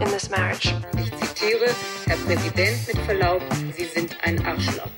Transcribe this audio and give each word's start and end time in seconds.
in 0.00 0.08
this 0.08 0.30
marriage. 0.30 0.74
Ich 0.96 1.10
zitiere, 1.16 1.66
Herr 2.06 2.16
Präsident, 2.16 2.86
mit 2.86 2.98
Verlaub, 3.04 3.42
Sie 3.76 3.84
sind 3.84 4.16
ein 4.22 4.44
Arschloch. 4.46 4.90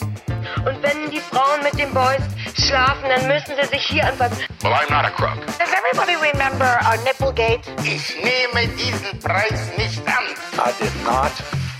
Und 0.64 0.83
wenn 0.83 1.11
die 1.11 1.20
Frauen 1.20 1.62
mit 1.62 1.78
den 1.78 1.92
Boys 1.92 2.22
schlafen, 2.55 3.09
dann 3.09 3.27
müssen 3.27 3.55
sie 3.61 3.69
sich 3.69 3.84
hier 3.86 4.06
anfassen. 4.06 4.39
Well, 4.62 4.72
I'm 4.72 4.91
not 4.91 5.05
a 5.05 5.11
crook. 5.11 5.44
Does 5.59 5.72
everybody 5.72 6.14
remember 6.17 6.78
our 6.84 6.97
Nipplegate? 7.05 7.61
Ich 7.84 8.14
nehme 8.22 8.69
diesen 8.77 9.19
Preis 9.20 9.71
nicht 9.76 10.00
an. 10.06 10.25
I 10.54 10.72
did 10.81 10.94
not 11.05 11.32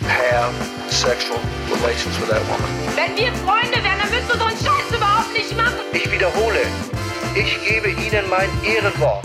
have 0.09 0.53
sexual 0.91 1.39
relations 1.71 2.19
with 2.19 2.29
that 2.29 2.43
woman. 2.49 2.69
Wenn 2.97 3.17
wir 3.17 3.33
Freunde 3.45 3.83
wären, 3.83 3.99
dann 4.01 4.11
müsstest 4.11 4.35
du 4.35 4.39
so 4.39 4.45
einen 4.45 4.59
Scheiß 4.59 4.97
überhaupt 4.97 5.33
nicht 5.33 5.57
machen. 5.57 5.79
Ich 5.93 6.11
wiederhole, 6.11 6.61
ich 7.35 7.59
gebe 7.69 7.91
Ihnen 7.91 8.29
mein 8.29 8.51
Ehrenwort. 8.65 9.25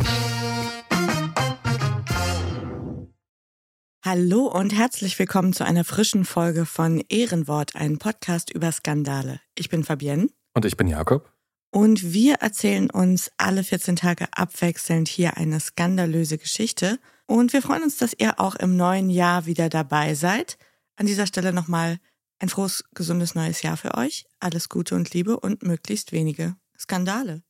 Hallo 4.07 4.45
und 4.45 4.73
herzlich 4.73 5.19
willkommen 5.19 5.51
zu 5.51 5.66
einer 5.66 5.84
frischen 5.84 6.23
Folge 6.23 6.66
von 6.66 7.03
Ehrenwort, 7.09 7.75
ein 7.75 7.97
Podcast 7.97 8.50
über 8.50 8.72
Skandale. 8.72 9.41
Ich 9.53 9.68
bin 9.68 9.84
Fabienne. 9.84 10.29
Und 10.53 10.63
ich 10.63 10.78
bin 10.78 10.88
Jakob. 10.88 11.29
Und 11.72 12.13
wir 12.13 12.35
erzählen 12.35 12.90
uns 12.90 13.29
alle 13.35 13.66
14 13.66 13.97
Tage 13.97 14.28
abwechselnd 14.31 15.09
hier 15.09 15.35
eine 15.35 15.59
skandalöse 15.59 16.38
Geschichte. 16.38 17.00
Und 17.25 17.51
wir 17.51 17.62
freuen 17.62 17.84
uns, 17.84 17.97
dass 17.97 18.16
ihr 18.18 18.40
auch 18.40 18.56
im 18.56 18.78
neuen 18.78 19.09
Jahr 19.09 19.45
wieder 19.45 19.68
dabei 19.68 20.13
seid. 20.13 20.57
An 20.95 21.06
dieser 21.06 21.28
Stelle 21.28 21.51
nochmal 21.51 21.97
ein 22.39 22.47
frohes, 22.47 22.85
gesundes 22.94 23.35
neues 23.35 23.62
Jahr 23.62 23.75
für 23.75 23.95
euch. 23.95 24.25
Alles 24.39 24.69
Gute 24.69 24.95
und 24.95 25.13
Liebe 25.13 25.38
und 25.38 25.63
möglichst 25.63 26.13
wenige 26.13 26.56
Skandale 26.79 27.44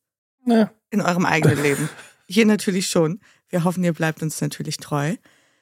Ja. 0.44 0.72
in 0.90 1.02
eurem 1.02 1.28
eigenen 1.28 1.62
Leben. 1.62 1.88
Hier 2.28 2.48
natürlich 2.48 2.88
schon. 2.90 3.20
Wir 3.48 3.64
hoffen, 3.64 3.84
ihr 3.84 3.94
bleibt 3.94 4.24
uns 4.24 4.42
natürlich 4.42 4.78
treu. 4.78 5.18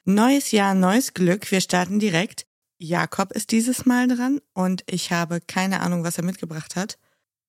Neues 0.08 0.52
Jahr, 0.52 0.74
neues 0.74 1.14
Glück. 1.14 1.50
Wir 1.50 1.60
starten 1.60 1.98
direkt. 1.98 2.46
Jakob 2.78 3.32
ist 3.32 3.50
dieses 3.50 3.86
Mal 3.86 4.06
dran 4.06 4.40
und 4.54 4.84
ich 4.86 5.10
habe 5.10 5.40
keine 5.40 5.80
Ahnung, 5.80 6.04
was 6.04 6.16
er 6.16 6.22
mitgebracht 6.22 6.76
hat. 6.76 6.96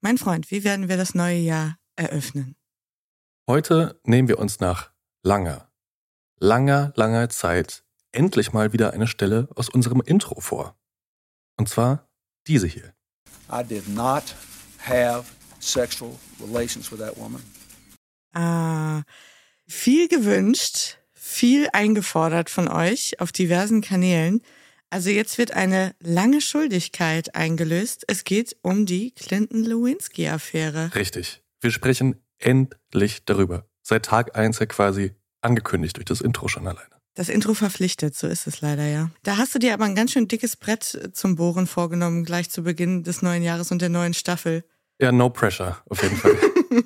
Mein 0.01 0.17
Freund, 0.17 0.49
wie 0.49 0.63
werden 0.63 0.89
wir 0.89 0.97
das 0.97 1.13
neue 1.13 1.37
Jahr 1.37 1.77
eröffnen? 1.95 2.55
Heute 3.47 4.01
nehmen 4.05 4.27
wir 4.27 4.39
uns 4.39 4.59
nach 4.59 4.89
langer, 5.21 5.71
langer, 6.39 6.93
langer 6.95 7.29
Zeit 7.29 7.83
endlich 8.11 8.53
mal 8.53 8.73
wieder 8.73 8.91
eine 8.91 9.05
Stelle 9.05 9.47
aus 9.55 9.69
unserem 9.69 10.01
Intro 10.01 10.41
vor. 10.41 10.75
Und 11.57 11.69
zwar 11.69 12.09
diese 12.47 12.65
hier. 12.65 12.91
I 13.51 13.63
did 13.63 13.87
not 13.87 14.35
have 14.79 15.25
sexual 15.59 16.17
relations 16.41 16.91
with 16.91 16.97
that 17.01 17.15
woman. 17.17 17.43
Ah, 18.33 19.03
viel 19.67 20.07
gewünscht, 20.07 20.96
viel 21.27 21.67
eingefordert 21.73 22.49
von 22.49 22.69
euch 22.69 23.19
auf 23.19 23.31
diversen 23.31 23.81
Kanälen. 23.81 24.41
Also 24.89 25.09
jetzt 25.09 25.37
wird 25.37 25.51
eine 25.51 25.93
lange 25.99 26.39
Schuldigkeit 26.39 27.35
eingelöst. 27.35 28.05
Es 28.07 28.23
geht 28.23 28.55
um 28.61 28.85
die 28.85 29.11
Clinton-Lewinsky-Affäre. 29.11 30.95
Richtig. 30.95 31.43
Wir 31.59 31.71
sprechen 31.71 32.15
endlich 32.39 33.25
darüber. 33.25 33.67
Seit 33.83 34.05
Tag 34.05 34.37
eins 34.37 34.59
ja 34.59 34.65
quasi 34.67 35.15
angekündigt 35.41 35.97
durch 35.97 36.05
das 36.05 36.21
Intro 36.21 36.47
schon 36.47 36.65
alleine. 36.65 36.89
Das 37.13 37.29
Intro 37.29 37.53
verpflichtet, 37.53 38.15
so 38.15 38.27
ist 38.27 38.47
es 38.47 38.61
leider, 38.61 38.85
ja. 38.85 39.11
Da 39.23 39.37
hast 39.37 39.53
du 39.53 39.59
dir 39.59 39.73
aber 39.73 39.85
ein 39.85 39.95
ganz 39.95 40.13
schön 40.13 40.27
dickes 40.27 40.55
Brett 40.55 41.09
zum 41.13 41.35
Bohren 41.35 41.67
vorgenommen, 41.67 42.23
gleich 42.23 42.49
zu 42.49 42.63
Beginn 42.63 43.03
des 43.03 43.21
neuen 43.21 43.43
Jahres 43.43 43.71
und 43.71 43.81
der 43.81 43.89
neuen 43.89 44.13
Staffel. 44.13 44.63
Ja, 45.01 45.11
no 45.11 45.29
pressure, 45.29 45.81
auf 45.89 46.01
jeden 46.01 46.15
Fall. 46.15 46.37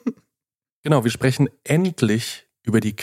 genau, 0.84 1.04
wir 1.04 1.12
sprechen 1.12 1.50
endlich 1.64 2.48
über 2.64 2.80
die 2.80 2.96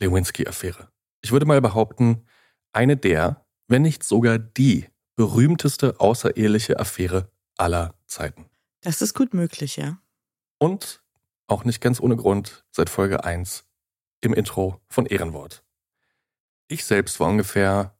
Clinton-Lewinsky-Affäre. 0.00 0.88
Ich 1.22 1.32
würde 1.32 1.46
mal 1.46 1.60
behaupten, 1.60 2.26
eine 2.72 2.96
der, 2.96 3.44
wenn 3.68 3.82
nicht 3.82 4.02
sogar 4.02 4.38
die 4.38 4.86
berühmteste 5.16 6.00
außereheliche 6.00 6.78
Affäre 6.78 7.30
aller 7.56 7.94
Zeiten. 8.06 8.46
Das 8.80 9.02
ist 9.02 9.14
gut 9.14 9.34
möglich, 9.34 9.76
ja. 9.76 10.00
Und 10.58 11.02
auch 11.46 11.64
nicht 11.64 11.80
ganz 11.80 12.00
ohne 12.00 12.16
Grund 12.16 12.64
seit 12.70 12.88
Folge 12.88 13.24
1 13.24 13.64
im 14.22 14.32
Intro 14.32 14.80
von 14.88 15.06
Ehrenwort. 15.06 15.62
Ich 16.68 16.84
selbst 16.84 17.20
war 17.20 17.28
ungefähr 17.28 17.98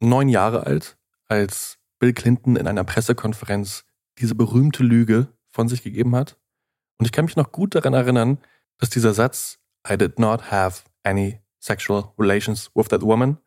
neun 0.00 0.28
Jahre 0.28 0.66
alt, 0.66 0.98
als 1.26 1.78
Bill 1.98 2.12
Clinton 2.12 2.56
in 2.56 2.66
einer 2.66 2.84
Pressekonferenz 2.84 3.84
diese 4.18 4.34
berühmte 4.34 4.82
Lüge 4.82 5.28
von 5.50 5.68
sich 5.68 5.82
gegeben 5.82 6.16
hat. 6.16 6.36
Und 6.98 7.06
ich 7.06 7.12
kann 7.12 7.24
mich 7.24 7.36
noch 7.36 7.52
gut 7.52 7.74
daran 7.74 7.94
erinnern, 7.94 8.38
dass 8.78 8.90
dieser 8.90 9.14
Satz 9.14 9.58
I 9.88 9.96
did 9.96 10.18
not 10.18 10.50
have 10.50 10.82
any 11.02 11.40
sexual 11.58 12.12
relations 12.18 12.70
with 12.74 12.88
that 12.88 13.02
woman 13.02 13.38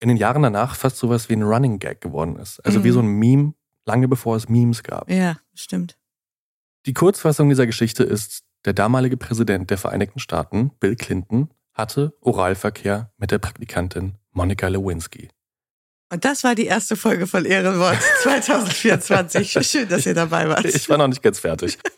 in 0.00 0.08
den 0.08 0.16
Jahren 0.16 0.42
danach 0.42 0.74
fast 0.76 0.96
sowas 0.98 1.28
wie 1.28 1.34
ein 1.34 1.42
Running 1.42 1.78
Gag 1.78 2.00
geworden 2.00 2.36
ist. 2.36 2.60
Also 2.64 2.80
Mhm. 2.80 2.84
wie 2.84 2.90
so 2.90 3.00
ein 3.00 3.06
Meme, 3.06 3.54
lange 3.86 4.08
bevor 4.08 4.36
es 4.36 4.48
Memes 4.48 4.82
gab. 4.82 5.10
Ja, 5.10 5.38
stimmt. 5.54 5.96
Die 6.86 6.92
Kurzfassung 6.94 7.48
dieser 7.48 7.66
Geschichte 7.66 8.04
ist, 8.04 8.44
der 8.66 8.72
damalige 8.74 9.16
Präsident 9.16 9.70
der 9.70 9.78
Vereinigten 9.78 10.18
Staaten, 10.18 10.70
Bill 10.80 10.96
Clinton, 10.96 11.48
hatte 11.72 12.14
Oralverkehr 12.20 13.12
mit 13.16 13.30
der 13.30 13.38
Praktikantin 13.38 14.14
Monica 14.32 14.68
Lewinsky. 14.68 15.28
Und 16.12 16.24
das 16.24 16.44
war 16.44 16.54
die 16.54 16.66
erste 16.66 16.96
Folge 16.96 17.26
von 17.26 17.44
Ehrenwort 17.44 17.98
2024. 18.22 19.52
Schön, 19.66 19.88
dass 19.88 20.06
ihr 20.06 20.14
dabei 20.14 20.48
wart. 20.48 20.64
Ich 20.66 20.88
war 20.88 20.98
noch 20.98 21.08
nicht 21.08 21.22
ganz 21.22 21.38
fertig. 21.38 21.78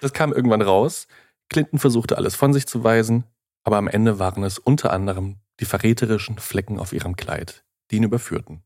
Das 0.00 0.12
kam 0.12 0.32
irgendwann 0.32 0.60
raus. 0.62 1.06
Clinton 1.48 1.78
versuchte 1.78 2.16
alles 2.16 2.34
von 2.34 2.52
sich 2.52 2.66
zu 2.66 2.82
weisen, 2.82 3.22
aber 3.64 3.76
am 3.76 3.88
Ende 3.88 4.18
waren 4.18 4.42
es 4.44 4.58
unter 4.58 4.92
anderem 4.92 5.40
die 5.60 5.64
verräterischen 5.64 6.38
Flecken 6.38 6.78
auf 6.78 6.92
ihrem 6.92 7.16
Kleid, 7.16 7.64
die 7.90 7.96
ihn 7.96 8.04
überführten. 8.04 8.64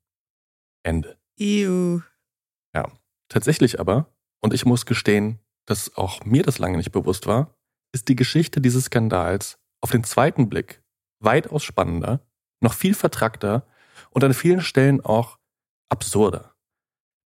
Ende. 0.82 1.18
Iu. 1.38 2.00
Tatsächlich 3.28 3.80
aber 3.80 4.12
und 4.40 4.54
ich 4.54 4.64
muss 4.64 4.86
gestehen, 4.86 5.40
dass 5.64 5.96
auch 5.96 6.24
mir 6.24 6.42
das 6.42 6.58
lange 6.58 6.76
nicht 6.76 6.92
bewusst 6.92 7.26
war, 7.26 7.56
ist 7.92 8.08
die 8.08 8.16
Geschichte 8.16 8.60
dieses 8.60 8.84
Skandals 8.84 9.58
auf 9.80 9.90
den 9.90 10.04
zweiten 10.04 10.48
Blick 10.48 10.82
weitaus 11.18 11.64
spannender, 11.64 12.20
noch 12.60 12.74
viel 12.74 12.94
vertrackter 12.94 13.66
und 14.10 14.22
an 14.22 14.34
vielen 14.34 14.60
Stellen 14.60 15.00
auch 15.00 15.38
absurder. 15.88 16.54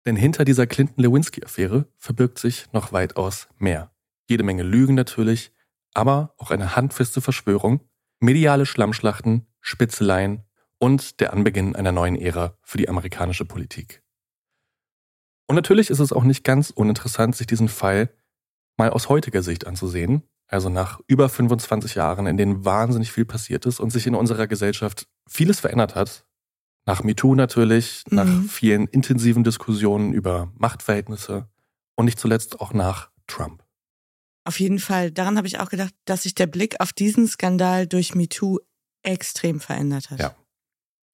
Denn 0.05 0.17
hinter 0.17 0.45
dieser 0.45 0.67
Clinton-Lewinsky-Affäre 0.67 1.87
verbirgt 1.97 2.39
sich 2.39 2.71
noch 2.73 2.93
weitaus 2.93 3.49
mehr. 3.59 3.91
Jede 4.29 4.45
Menge 4.45 4.63
Lügen 4.63 4.95
natürlich, 4.95 5.53
aber 5.97 6.35
auch 6.37 6.51
eine 6.51 6.77
handfeste 6.77 7.23
Verschwörung, 7.23 7.81
mediale 8.21 8.67
Schlammschlachten, 8.67 9.47
Spitzeleien 9.63 10.45
und 10.79 11.21
der 11.21 11.33
Anbeginn 11.33 11.75
einer 11.75 11.91
neuen 11.91 12.17
Ära 12.17 12.59
für 12.63 12.77
die 12.77 12.91
amerikanische 12.91 13.47
Politik. 13.47 14.03
Und 15.47 15.57
natürlich 15.57 15.89
ist 15.89 16.01
es 16.01 16.13
auch 16.13 16.25
nicht 16.25 16.45
ganz 16.45 16.69
uninteressant, 16.71 17.35
sich 17.35 17.47
diesen 17.47 17.69
Fall 17.69 18.11
mal 18.77 18.91
aus 18.91 19.09
heutiger 19.09 19.43
Sicht 19.43 19.67
anzusehen, 19.67 20.23
also 20.49 20.69
nach 20.69 21.01
über 21.07 21.31
25 21.31 21.95
Jahren, 21.95 22.27
in 22.27 22.37
denen 22.37 22.67
wahnsinnig 22.67 23.11
viel 23.11 23.25
passiert 23.25 23.65
ist 23.65 23.81
und 23.81 23.91
sich 23.91 24.07
in 24.07 24.15
unserer 24.15 24.47
Gesellschaft 24.47 25.09
vieles 25.27 25.61
verändert 25.61 25.95
hat. 25.95 26.27
Nach 26.85 27.03
MeToo 27.03 27.35
natürlich, 27.35 28.05
mhm. 28.11 28.17
nach 28.17 28.43
vielen 28.51 28.87
intensiven 28.87 29.45
Diskussionen 29.45 30.13
über 30.13 30.53
Machtverhältnisse 30.59 31.49
und 31.95 32.05
nicht 32.05 32.21
zuletzt 32.21 32.61
auch 32.61 32.75
nach 32.75 33.11
Trump. 33.27 33.66
Auf 34.47 34.61
jeden 34.61 34.79
Fall. 34.79 35.11
Daran 35.11 35.37
habe 35.37 35.49
ich 35.49 35.59
auch 35.59 35.71
gedacht, 35.71 35.93
dass 36.05 36.23
sich 36.23 36.37
der 36.37 36.47
Blick 36.47 36.81
auf 36.81 36.93
diesen 36.93 37.27
Skandal 37.27 37.89
durch 37.89 38.15
MeToo 38.15 38.61
extrem 39.03 39.59
verändert 39.59 40.11
hat. 40.11 40.21
Ja. 40.21 40.37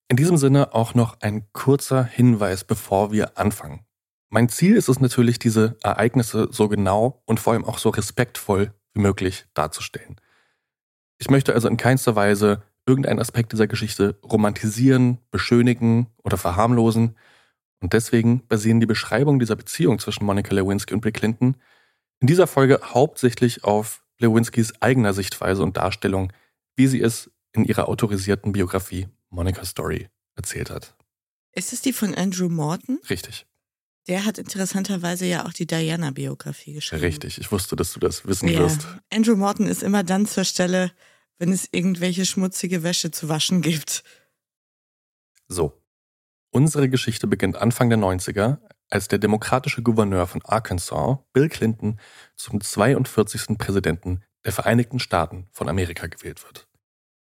In 0.07 0.17
diesem 0.17 0.37
Sinne 0.37 0.75
auch 0.75 0.93
noch 0.93 1.19
ein 1.21 1.51
kurzer 1.51 2.03
Hinweis, 2.03 2.63
bevor 2.63 3.11
wir 3.11 3.39
anfangen. 3.39 3.87
Mein 4.29 4.49
Ziel 4.49 4.75
ist 4.75 4.87
es 4.87 4.99
natürlich, 4.99 5.39
diese 5.39 5.77
Ereignisse 5.81 6.49
so 6.51 6.69
genau 6.69 7.23
und 7.25 7.39
vor 7.39 7.53
allem 7.53 7.65
auch 7.65 7.79
so 7.79 7.89
respektvoll 7.89 8.71
wie 8.93 9.01
möglich 9.01 9.45
darzustellen. 9.55 10.21
Ich 11.17 11.31
möchte 11.31 11.55
also 11.55 11.67
in 11.67 11.77
keinster 11.77 12.15
Weise 12.15 12.61
irgendeinen 12.85 13.19
Aspekt 13.19 13.51
dieser 13.51 13.65
Geschichte 13.65 14.19
romantisieren, 14.23 15.17
beschönigen 15.31 16.05
oder 16.23 16.37
verharmlosen. 16.37 17.17
Und 17.81 17.93
deswegen 17.93 18.45
basieren 18.47 18.79
die 18.79 18.85
Beschreibungen 18.85 19.39
dieser 19.39 19.55
Beziehung 19.55 19.97
zwischen 19.97 20.23
Monica 20.23 20.53
Lewinsky 20.53 20.93
und 20.93 21.01
Bill 21.01 21.11
Clinton 21.11 21.57
in 22.23 22.27
dieser 22.27 22.47
Folge 22.47 22.79
hauptsächlich 22.81 23.65
auf 23.65 24.01
Lewinskys 24.17 24.71
eigener 24.79 25.13
Sichtweise 25.13 25.61
und 25.61 25.75
Darstellung, 25.75 26.31
wie 26.77 26.87
sie 26.87 27.01
es 27.01 27.29
in 27.51 27.65
ihrer 27.65 27.89
autorisierten 27.89 28.53
Biografie 28.53 29.09
Monica 29.29 29.65
Story 29.65 30.07
erzählt 30.37 30.69
hat. 30.69 30.95
Ist 31.51 31.73
es 31.73 31.81
die 31.81 31.91
von 31.91 32.15
Andrew 32.15 32.47
Morton? 32.47 33.01
Richtig. 33.09 33.45
Der 34.07 34.23
hat 34.23 34.37
interessanterweise 34.37 35.25
ja 35.25 35.45
auch 35.45 35.51
die 35.51 35.67
Diana-Biografie 35.67 36.71
geschrieben. 36.71 37.03
Richtig, 37.03 37.39
ich 37.39 37.51
wusste, 37.51 37.75
dass 37.75 37.91
du 37.91 37.99
das 37.99 38.25
wissen 38.25 38.47
ja. 38.47 38.59
wirst. 38.59 38.87
Andrew 39.11 39.35
Morton 39.35 39.67
ist 39.67 39.83
immer 39.83 40.05
dann 40.05 40.25
zur 40.25 40.45
Stelle, 40.45 40.93
wenn 41.39 41.51
es 41.51 41.67
irgendwelche 41.73 42.25
schmutzige 42.25 42.83
Wäsche 42.83 43.11
zu 43.11 43.27
waschen 43.27 43.61
gibt. 43.61 44.01
So. 45.49 45.73
Unsere 46.51 46.87
Geschichte 46.87 47.27
beginnt 47.27 47.57
Anfang 47.57 47.89
der 47.89 47.99
90er, 47.99 48.59
als 48.93 49.07
der 49.07 49.17
demokratische 49.17 49.81
Gouverneur 49.81 50.27
von 50.27 50.43
Arkansas, 50.45 51.17
Bill 51.33 51.49
Clinton, 51.49 51.97
zum 52.35 52.61
42. 52.61 53.57
Präsidenten 53.57 54.21
der 54.45 54.51
Vereinigten 54.51 54.99
Staaten 54.99 55.47
von 55.51 55.67
Amerika 55.67 56.05
gewählt 56.05 56.43
wird. 56.43 56.67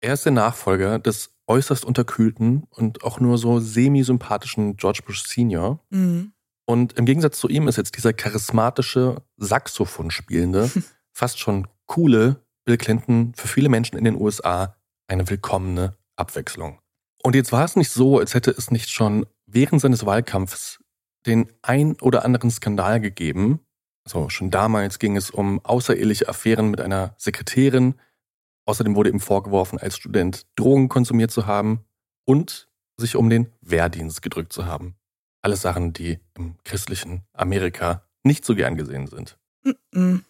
Er 0.00 0.14
ist 0.14 0.24
der 0.24 0.32
Nachfolger 0.32 0.98
des 0.98 1.34
äußerst 1.46 1.84
unterkühlten 1.84 2.62
und 2.70 3.04
auch 3.04 3.20
nur 3.20 3.36
so 3.36 3.60
semi-sympathischen 3.60 4.78
George 4.78 5.02
Bush 5.04 5.22
Senior. 5.24 5.84
Mhm. 5.90 6.32
Und 6.64 6.94
im 6.94 7.04
Gegensatz 7.04 7.38
zu 7.38 7.48
ihm 7.48 7.68
ist 7.68 7.76
jetzt 7.76 7.98
dieser 7.98 8.14
charismatische, 8.14 9.16
Saxophon 9.36 10.10
spielende, 10.10 10.70
fast 11.12 11.38
schon 11.38 11.68
coole 11.84 12.42
Bill 12.64 12.78
Clinton 12.78 13.34
für 13.36 13.48
viele 13.48 13.68
Menschen 13.68 13.98
in 13.98 14.04
den 14.04 14.18
USA 14.18 14.74
eine 15.06 15.28
willkommene 15.28 15.98
Abwechslung. 16.16 16.78
Und 17.22 17.34
jetzt 17.34 17.52
war 17.52 17.66
es 17.66 17.76
nicht 17.76 17.90
so, 17.90 18.18
als 18.18 18.32
hätte 18.32 18.52
es 18.52 18.70
nicht 18.70 18.88
schon 18.88 19.26
während 19.44 19.82
seines 19.82 20.06
Wahlkampfs 20.06 20.78
den 21.28 21.52
ein 21.62 21.96
oder 22.00 22.24
anderen 22.24 22.50
Skandal 22.50 23.00
gegeben. 23.00 23.60
Also 24.04 24.28
schon 24.28 24.50
damals 24.50 24.98
ging 24.98 25.16
es 25.16 25.30
um 25.30 25.64
außereheliche 25.64 26.28
Affären 26.28 26.70
mit 26.70 26.80
einer 26.80 27.14
Sekretärin. 27.18 27.94
Außerdem 28.66 28.96
wurde 28.96 29.10
ihm 29.10 29.20
vorgeworfen, 29.20 29.78
als 29.78 29.96
Student 29.96 30.46
Drogen 30.56 30.88
konsumiert 30.88 31.30
zu 31.30 31.46
haben 31.46 31.84
und 32.24 32.68
sich 32.96 33.16
um 33.16 33.30
den 33.30 33.52
Wehrdienst 33.60 34.22
gedrückt 34.22 34.52
zu 34.52 34.66
haben. 34.66 34.96
Alles 35.42 35.62
Sachen, 35.62 35.92
die 35.92 36.18
im 36.36 36.56
christlichen 36.64 37.22
Amerika 37.32 38.02
nicht 38.24 38.44
so 38.44 38.54
gern 38.54 38.76
gesehen 38.76 39.06
sind. 39.06 39.38
Mm 39.62 39.70
-mm. 39.92 40.22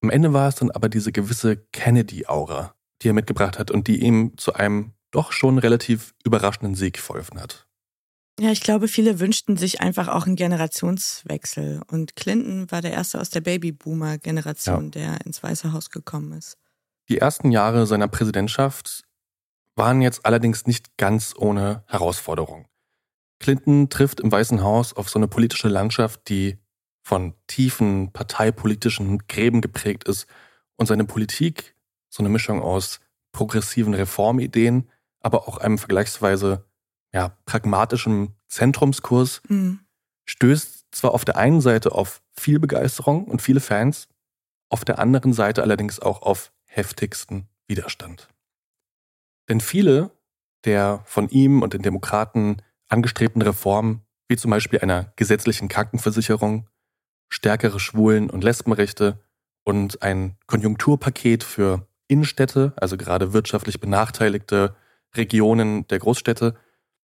Am 0.00 0.10
Ende 0.10 0.32
war 0.32 0.48
es 0.48 0.56
dann 0.56 0.70
aber 0.70 0.88
diese 0.88 1.12
gewisse 1.12 1.56
Kennedy-Aura, 1.56 2.74
die 3.02 3.08
er 3.08 3.14
mitgebracht 3.14 3.58
hat 3.58 3.70
und 3.70 3.88
die 3.88 4.00
ihm 4.00 4.36
zu 4.36 4.54
einem 4.54 4.92
doch 5.10 5.32
schon 5.32 5.58
relativ 5.58 6.14
überraschenden 6.24 6.74
Sieg 6.74 6.98
verholfen 6.98 7.40
hat. 7.40 7.67
Ja, 8.40 8.52
ich 8.52 8.60
glaube, 8.60 8.86
viele 8.86 9.18
wünschten 9.18 9.56
sich 9.56 9.80
einfach 9.80 10.06
auch 10.06 10.26
einen 10.26 10.36
Generationswechsel. 10.36 11.80
Und 11.90 12.14
Clinton 12.14 12.70
war 12.70 12.82
der 12.82 12.92
erste 12.92 13.20
aus 13.20 13.30
der 13.30 13.40
Babyboomer-Generation, 13.40 14.84
ja. 14.84 14.90
der 14.90 15.26
ins 15.26 15.42
Weiße 15.42 15.72
Haus 15.72 15.90
gekommen 15.90 16.32
ist. 16.32 16.56
Die 17.08 17.18
ersten 17.18 17.50
Jahre 17.50 17.86
seiner 17.86 18.06
Präsidentschaft 18.06 19.02
waren 19.74 20.02
jetzt 20.02 20.24
allerdings 20.24 20.66
nicht 20.66 20.96
ganz 20.96 21.34
ohne 21.36 21.82
Herausforderung. 21.86 22.66
Clinton 23.40 23.88
trifft 23.88 24.20
im 24.20 24.30
Weißen 24.30 24.62
Haus 24.62 24.92
auf 24.92 25.08
so 25.08 25.18
eine 25.18 25.28
politische 25.28 25.68
Landschaft, 25.68 26.28
die 26.28 26.58
von 27.02 27.34
tiefen 27.46 28.12
parteipolitischen 28.12 29.18
Gräben 29.26 29.60
geprägt 29.60 30.04
ist 30.04 30.26
und 30.76 30.86
seine 30.86 31.04
Politik, 31.04 31.74
so 32.08 32.22
eine 32.22 32.28
Mischung 32.28 32.60
aus 32.60 33.00
progressiven 33.32 33.94
Reformideen, 33.94 34.88
aber 35.20 35.48
auch 35.48 35.58
einem 35.58 35.78
vergleichsweise 35.78 36.67
ja, 37.12 37.36
pragmatischem 37.46 38.34
Zentrumskurs, 38.48 39.42
mhm. 39.48 39.80
stößt 40.26 40.86
zwar 40.90 41.12
auf 41.12 41.24
der 41.24 41.36
einen 41.36 41.60
Seite 41.60 41.92
auf 41.92 42.22
viel 42.32 42.58
Begeisterung 42.58 43.24
und 43.24 43.42
viele 43.42 43.60
Fans, 43.60 44.08
auf 44.70 44.84
der 44.84 44.98
anderen 44.98 45.32
Seite 45.32 45.62
allerdings 45.62 46.00
auch 46.00 46.22
auf 46.22 46.52
heftigsten 46.66 47.48
Widerstand. 47.66 48.28
Denn 49.48 49.60
viele 49.60 50.10
der 50.64 51.02
von 51.04 51.28
ihm 51.28 51.62
und 51.62 51.74
den 51.74 51.82
Demokraten 51.82 52.62
angestrebten 52.88 53.42
Reformen, 53.42 54.02
wie 54.28 54.36
zum 54.36 54.50
Beispiel 54.50 54.80
einer 54.80 55.12
gesetzlichen 55.16 55.68
Krankenversicherung, 55.68 56.68
stärkere 57.28 57.78
Schwulen- 57.78 58.30
und 58.30 58.44
Lesbenrechte 58.44 59.22
und 59.64 60.02
ein 60.02 60.36
Konjunkturpaket 60.46 61.44
für 61.44 61.86
Innenstädte, 62.08 62.72
also 62.76 62.96
gerade 62.96 63.32
wirtschaftlich 63.32 63.80
benachteiligte 63.80 64.74
Regionen 65.14 65.86
der 65.88 65.98
Großstädte, 65.98 66.56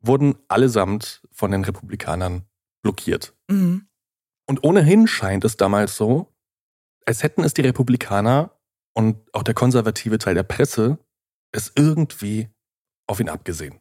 wurden 0.04 0.36
allesamt 0.48 1.22
von 1.32 1.52
den 1.52 1.64
Republikanern 1.64 2.44
blockiert. 2.84 3.34
Mhm. 3.50 3.88
Und 4.46 4.64
ohnehin 4.64 5.08
scheint 5.08 5.46
es 5.46 5.58
damals 5.58 5.96
so, 5.96 6.34
als 7.06 7.24
hätten 7.24 7.44
es 7.44 7.54
die 7.54 7.62
Republikaner 7.62 8.52
und 8.94 9.18
auch 9.34 9.44
der 9.44 9.54
konservative 9.54 10.18
Teil 10.18 10.36
der 10.36 10.44
Presse 10.44 11.00
es 11.52 11.72
irgendwie 11.76 12.50
auf 13.08 13.20
ihn 13.20 13.30
abgesehen. 13.30 13.80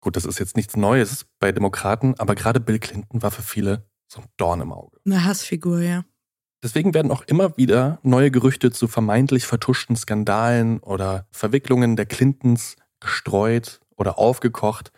Gut, 0.00 0.16
das 0.16 0.24
ist 0.24 0.38
jetzt 0.38 0.56
nichts 0.56 0.76
Neues 0.76 1.26
bei 1.40 1.52
Demokraten, 1.52 2.14
aber 2.18 2.34
gerade 2.34 2.60
Bill 2.60 2.78
Clinton 2.78 3.22
war 3.22 3.30
für 3.30 3.42
viele 3.42 3.88
so 4.08 4.20
ein 4.20 4.26
Dorn 4.36 4.60
im 4.60 4.72
Auge. 4.72 4.98
Eine 5.04 5.24
Hassfigur, 5.24 5.80
ja. 5.80 6.04
Deswegen 6.62 6.94
werden 6.94 7.12
auch 7.12 7.22
immer 7.22 7.56
wieder 7.56 7.98
neue 8.02 8.30
Gerüchte 8.30 8.70
zu 8.70 8.88
vermeintlich 8.88 9.46
vertuschten 9.46 9.96
Skandalen 9.96 10.80
oder 10.80 11.26
Verwicklungen 11.30 11.96
der 11.96 12.06
Clintons 12.06 12.76
gestreut 13.00 13.80
oder 13.96 14.18
aufgekocht. 14.18 14.92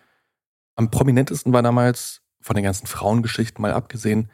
Am 0.78 0.92
prominentesten 0.92 1.52
war 1.52 1.62
damals, 1.62 2.23
von 2.40 2.54
den 2.54 2.62
ganzen 2.62 2.87
Frauengeschichten 2.87 3.61
mal 3.61 3.73
abgesehen, 3.73 4.30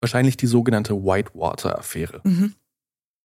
wahrscheinlich 0.00 0.38
die 0.38 0.46
sogenannte 0.46 0.94
Whitewater-Affäre. 0.94 2.22
Mhm. 2.24 2.54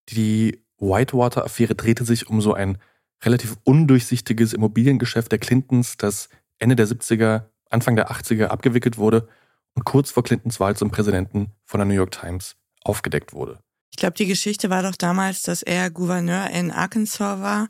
Die 0.09 0.61
Whitewater-Affäre 0.77 1.75
drehte 1.75 2.03
sich 2.03 2.27
um 2.27 2.41
so 2.41 2.53
ein 2.53 2.77
relativ 3.23 3.55
undurchsichtiges 3.63 4.51
Immobiliengeschäft 4.51 5.31
der 5.31 5.39
Clintons, 5.39 5.95
das 5.95 6.27
Ende 6.59 6.75
der 6.75 6.87
70er, 6.87 7.45
Anfang 7.69 7.95
der 7.95 8.11
80er 8.11 8.47
abgewickelt 8.47 8.97
wurde 8.97 9.29
und 9.73 9.85
kurz 9.85 10.11
vor 10.11 10.23
Clintons 10.23 10.59
Wahl 10.59 10.75
zum 10.75 10.91
Präsidenten 10.91 11.53
von 11.63 11.79
der 11.79 11.85
New 11.85 11.93
York 11.93 12.11
Times 12.11 12.57
aufgedeckt 12.83 13.31
wurde. 13.31 13.59
Ich 13.91 13.97
glaube, 13.97 14.17
die 14.17 14.25
Geschichte 14.25 14.69
war 14.69 14.83
doch 14.83 14.97
damals, 14.97 15.43
dass 15.43 15.63
er 15.63 15.89
Gouverneur 15.89 16.49
in 16.49 16.69
Arkansas 16.69 17.39
war 17.39 17.69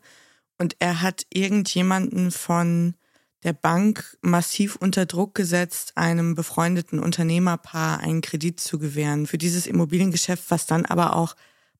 und 0.57 0.75
er 0.79 1.03
hat 1.03 1.27
irgendjemanden 1.29 2.31
von 2.31 2.95
der 3.43 3.53
Bank 3.53 4.17
massiv 4.21 4.75
unter 4.75 5.05
Druck 5.05 5.33
gesetzt, 5.36 5.93
einem 5.95 6.36
befreundeten 6.36 7.00
Unternehmerpaar 7.00 8.00
einen 8.00 8.21
Kredit 8.21 8.60
zu 8.60 8.77
gewähren 8.77 9.25
für 9.25 9.38
dieses 9.38 9.67
Immobiliengeschäft, 9.67 10.50
was 10.50 10.65
dann 10.67 10.86
aber 10.86 11.15
auch 11.15 11.36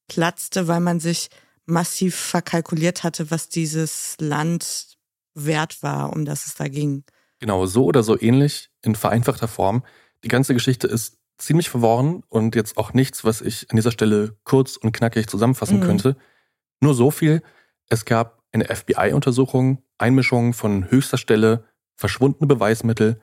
platzte, 0.08 0.68
weil 0.68 0.80
man 0.80 1.00
sich 1.00 1.30
massiv 1.66 2.16
verkalkuliert 2.16 3.04
hatte, 3.04 3.30
was 3.32 3.48
dieses 3.50 4.16
Land 4.20 4.98
wert 5.36 5.84
war, 5.84 6.12
um 6.12 6.26
das 6.26 6.48
es 6.48 6.56
da 6.56 6.68
ging. 6.68 7.04
Genau, 7.40 7.66
so 7.66 7.86
oder 7.86 8.04
so 8.04 8.20
ähnlich 8.20 8.70
in 8.82 8.96
vereinfachter 8.96 9.48
Form. 9.48 9.84
Die 10.24 10.28
ganze 10.28 10.54
Geschichte 10.54 10.88
ist 10.88 11.18
ziemlich 11.38 11.70
verworren 11.70 12.24
und 12.30 12.56
jetzt 12.56 12.78
auch 12.78 12.94
nichts, 12.94 13.24
was 13.24 13.42
ich 13.42 13.70
an 13.72 13.76
dieser 13.76 13.92
Stelle 13.92 14.38
kurz 14.44 14.78
und 14.78 14.92
knackig 14.92 15.28
zusammenfassen 15.28 15.80
Mhm. 15.80 15.84
könnte. 15.84 16.18
Nur 16.82 16.94
so 16.94 17.10
viel. 17.12 17.42
Es 17.90 18.06
gab 18.06 18.44
eine 18.52 18.66
FBI-Untersuchung, 18.70 19.82
Einmischungen 20.02 20.54
von 20.54 20.90
höchster 20.90 21.18
Stelle, 21.18 21.66
verschwundene 21.96 22.48
Beweismittel 22.48 23.22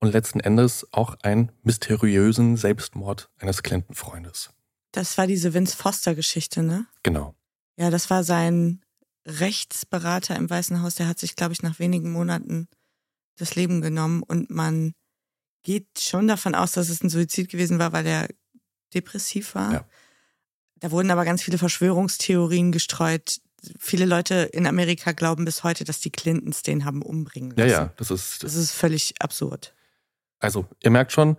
und 0.00 0.12
letzten 0.12 0.40
Endes 0.40 0.86
auch 0.92 1.16
einen 1.22 1.52
mysteriösen 1.62 2.56
Selbstmord 2.56 3.30
eines 3.38 3.62
Clinton-Freundes. 3.62 4.50
Das 4.92 5.18
war 5.18 5.26
diese 5.26 5.54
Vince 5.54 5.76
Foster-Geschichte, 5.76 6.62
ne? 6.62 6.86
Genau. 7.02 7.34
Ja, 7.76 7.90
das 7.90 8.10
war 8.10 8.24
sein 8.24 8.82
Rechtsberater 9.26 10.36
im 10.36 10.48
Weißen 10.48 10.82
Haus. 10.82 10.96
Der 10.96 11.06
hat 11.06 11.18
sich, 11.18 11.36
glaube 11.36 11.52
ich, 11.52 11.62
nach 11.62 11.78
wenigen 11.78 12.10
Monaten 12.10 12.68
das 13.36 13.54
Leben 13.54 13.80
genommen 13.80 14.22
und 14.22 14.50
man 14.50 14.92
geht 15.62 15.86
schon 15.98 16.26
davon 16.26 16.54
aus, 16.54 16.72
dass 16.72 16.88
es 16.88 17.02
ein 17.02 17.10
Suizid 17.10 17.48
gewesen 17.48 17.78
war, 17.78 17.92
weil 17.92 18.06
er 18.06 18.28
depressiv 18.94 19.54
war. 19.54 19.72
Ja. 19.72 19.84
Da 20.76 20.90
wurden 20.90 21.10
aber 21.10 21.24
ganz 21.24 21.42
viele 21.42 21.58
Verschwörungstheorien 21.58 22.72
gestreut. 22.72 23.40
Viele 23.78 24.04
Leute 24.06 24.34
in 24.52 24.66
Amerika 24.66 25.12
glauben 25.12 25.44
bis 25.44 25.62
heute, 25.64 25.84
dass 25.84 26.00
die 26.00 26.10
Clintons 26.10 26.62
den 26.62 26.84
haben 26.84 27.02
umbringen 27.02 27.54
Ja, 27.56 27.64
lassen. 27.64 27.72
ja, 27.72 27.92
das 27.96 28.10
ist, 28.10 28.42
Das 28.42 28.54
ist 28.54 28.72
völlig 28.72 29.14
absurd. 29.20 29.74
Also, 30.38 30.66
ihr 30.82 30.90
merkt 30.90 31.12
schon, 31.12 31.36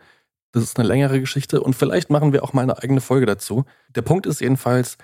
das 0.51 0.63
ist 0.63 0.78
eine 0.78 0.88
längere 0.88 1.20
Geschichte 1.20 1.62
und 1.62 1.75
vielleicht 1.75 2.10
machen 2.10 2.34
wir 2.34 2.44
auch 2.44 2.54
mal 2.54 2.62
eine 2.62 2.78
eigene 2.78 3.01
Folge 3.01 3.25
dazu. 3.25 3.66
Der 3.96 4.01
Punkt 4.04 4.25
ist 4.25 4.42
jedenfalls, 4.42 4.98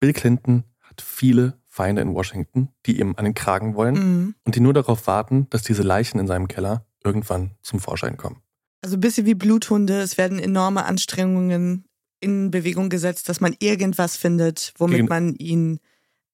Bill 0.00 0.12
Clinton 0.12 0.64
hat 0.82 1.00
viele 1.00 1.58
Feinde 1.66 2.02
in 2.02 2.14
Washington, 2.14 2.68
die 2.86 2.98
ihm 3.00 3.14
an 3.16 3.24
den 3.24 3.34
Kragen 3.34 3.74
wollen 3.76 3.94
Mhm. 3.94 4.34
und 4.44 4.54
die 4.56 4.60
nur 4.60 4.74
darauf 4.74 5.06
warten, 5.06 5.46
dass 5.50 5.62
diese 5.62 5.82
Leichen 5.82 6.18
in 6.18 6.26
seinem 6.26 6.48
Keller 6.48 6.84
irgendwann 7.04 7.52
zum 7.62 7.78
Vorschein 7.80 8.16
kommen. 8.16 8.42
Also 8.82 8.96
ein 8.96 9.00
bisschen 9.00 9.24
wie 9.26 9.34
Bluthunde. 9.34 10.00
Es 10.00 10.18
werden 10.18 10.38
enorme 10.38 10.84
Anstrengungen 10.84 11.84
in 12.20 12.50
Bewegung 12.50 12.90
gesetzt, 12.90 13.28
dass 13.28 13.40
man 13.40 13.54
irgendwas 13.60 14.16
findet, 14.16 14.74
womit 14.76 14.96
Gegen- 14.96 15.08
man 15.08 15.34
ihn 15.36 15.80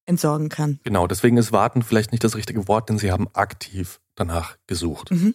entsorgen 0.07 0.49
kann. 0.49 0.81
Genau, 0.85 1.07
deswegen 1.07 1.37
ist 1.37 1.53
warten 1.53 1.83
vielleicht 1.83 2.13
nicht 2.13 2.25
das 2.25 2.37
richtige 2.37 2.69
Wort, 2.69 2.89
denn 2.89 2.99
sie 2.99 3.13
haben 3.13 3.29
aktiv 3.35 4.01
danach 4.15 4.57
gesucht. 4.67 5.11
Mhm. 5.11 5.35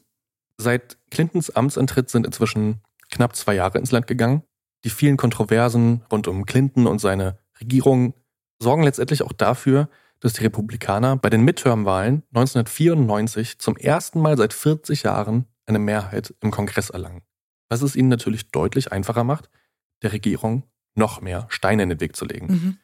Seit 0.58 0.98
Clintons 1.10 1.50
Amtsantritt 1.50 2.10
sind 2.10 2.26
inzwischen 2.26 2.82
knapp 3.10 3.36
zwei 3.36 3.56
Jahre 3.56 3.78
ins 3.78 3.92
Land 3.92 4.08
gegangen. 4.08 4.44
Die 4.84 4.90
vielen 4.90 5.18
Kontroversen 5.18 6.04
rund 6.12 6.28
um 6.28 6.46
Clinton 6.46 6.88
und 6.88 7.00
seine 7.00 7.38
Regierung 7.60 8.14
sorgen 8.60 8.84
letztendlich 8.84 9.24
auch 9.24 9.34
dafür, 9.34 9.90
dass 10.20 10.34
die 10.34 10.44
Republikaner 10.44 11.18
bei 11.18 11.30
den 11.30 11.42
Midterm-Wahlen 11.42 12.24
1994 12.34 13.60
zum 13.60 13.76
ersten 13.76 14.22
Mal 14.22 14.38
seit 14.38 14.54
40 14.54 15.04
Jahren 15.04 15.46
eine 15.66 15.80
Mehrheit 15.80 16.34
im 16.42 16.52
Kongress 16.52 16.90
erlangen. 16.90 17.24
Was 17.70 17.82
es 17.82 17.96
ihnen 17.96 18.10
natürlich 18.10 18.52
deutlich 18.52 18.92
einfacher 18.92 19.24
macht, 19.24 19.50
der 20.04 20.14
Regierung 20.14 20.64
noch 20.96 21.22
mehr 21.22 21.48
Steine 21.50 21.84
in 21.84 21.90
den 21.90 22.00
Weg 22.00 22.16
zu 22.16 22.26
legen. 22.26 22.48
Mhm. 22.48 22.78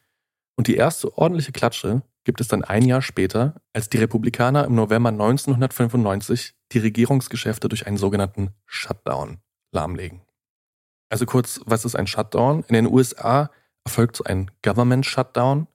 Und 0.58 0.66
die 0.66 0.74
erste 0.74 1.16
ordentliche 1.16 1.52
Klatsche 1.52 2.02
gibt 2.24 2.40
es 2.40 2.48
dann 2.48 2.64
ein 2.64 2.84
Jahr 2.84 3.00
später, 3.00 3.62
als 3.72 3.88
die 3.88 3.98
Republikaner 3.98 4.64
im 4.64 4.74
November 4.74 5.10
1995 5.10 6.54
die 6.72 6.80
Regierungsgeschäfte 6.80 7.68
durch 7.68 7.86
einen 7.86 7.96
sogenannten 7.96 8.50
Shutdown 8.66 9.38
lahmlegen. 9.70 10.22
Also 11.10 11.26
kurz, 11.26 11.60
was 11.64 11.84
ist 11.84 11.94
ein 11.94 12.08
Shutdown? 12.08 12.64
In 12.66 12.74
den 12.74 12.88
USA 12.88 13.52
erfolgt 13.84 14.16
so 14.16 14.24
ein 14.24 14.50
Government 14.62 15.06
Shutdown, 15.06 15.68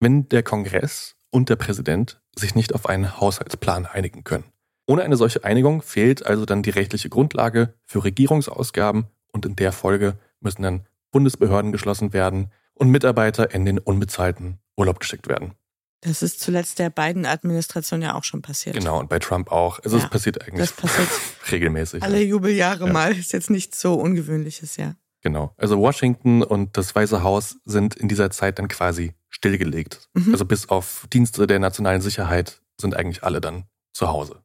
wenn 0.00 0.28
der 0.28 0.42
Kongress 0.42 1.14
und 1.30 1.48
der 1.48 1.56
Präsident 1.56 2.20
sich 2.36 2.56
nicht 2.56 2.74
auf 2.74 2.86
einen 2.86 3.20
Haushaltsplan 3.20 3.86
einigen 3.86 4.24
können. 4.24 4.44
Ohne 4.88 5.02
eine 5.02 5.16
solche 5.16 5.44
Einigung 5.44 5.80
fehlt 5.80 6.26
also 6.26 6.44
dann 6.44 6.64
die 6.64 6.70
rechtliche 6.70 7.08
Grundlage 7.08 7.74
für 7.84 8.02
Regierungsausgaben 8.02 9.06
und 9.30 9.46
in 9.46 9.54
der 9.54 9.70
Folge 9.70 10.18
müssen 10.40 10.62
dann 10.62 10.86
Bundesbehörden 11.12 11.70
geschlossen 11.70 12.12
werden 12.12 12.50
und 12.74 12.90
Mitarbeiter 12.90 13.52
in 13.54 13.64
den 13.64 13.78
unbezahlten 13.78 14.58
Urlaub 14.76 15.00
geschickt 15.00 15.28
werden. 15.28 15.54
Das 16.00 16.22
ist 16.22 16.40
zuletzt 16.40 16.78
der 16.78 16.90
Biden-Administration 16.90 18.02
ja 18.02 18.14
auch 18.14 18.24
schon 18.24 18.42
passiert. 18.42 18.76
Genau, 18.76 19.00
und 19.00 19.08
bei 19.08 19.18
Trump 19.18 19.50
auch. 19.50 19.78
Also 19.82 19.96
Ja, 19.96 20.04
es 20.04 20.10
passiert 20.10 20.42
eigentlich 20.42 20.68
Das 20.68 20.72
passiert 20.76 21.08
regelmäßig. 21.50 22.02
alle 22.02 22.20
Jubeljahre 22.22 22.86
Ja. 22.86 22.92
mal. 22.92 23.16
Ist 23.16 23.32
jetzt 23.32 23.48
nichts 23.48 23.80
so 23.80 23.94
Ungewöhnliches, 23.94 24.76
ja. 24.76 24.96
Genau. 25.22 25.54
Also 25.56 25.78
Washington 25.78 26.42
und 26.42 26.76
das 26.76 26.94
Weiße 26.94 27.22
Haus 27.22 27.56
sind 27.64 27.94
in 27.94 28.08
dieser 28.08 28.30
Zeit 28.30 28.58
dann 28.58 28.68
quasi 28.68 29.14
stillgelegt. 29.30 30.10
Mhm. 30.12 30.32
Also 30.32 30.44
bis 30.44 30.68
auf 30.68 31.06
Dienste 31.10 31.46
der 31.46 31.58
nationalen 31.58 32.02
Sicherheit 32.02 32.60
sind 32.78 32.94
eigentlich 32.94 33.24
alle 33.24 33.40
dann 33.40 33.64
zu 33.94 34.08
Hause. 34.08 34.42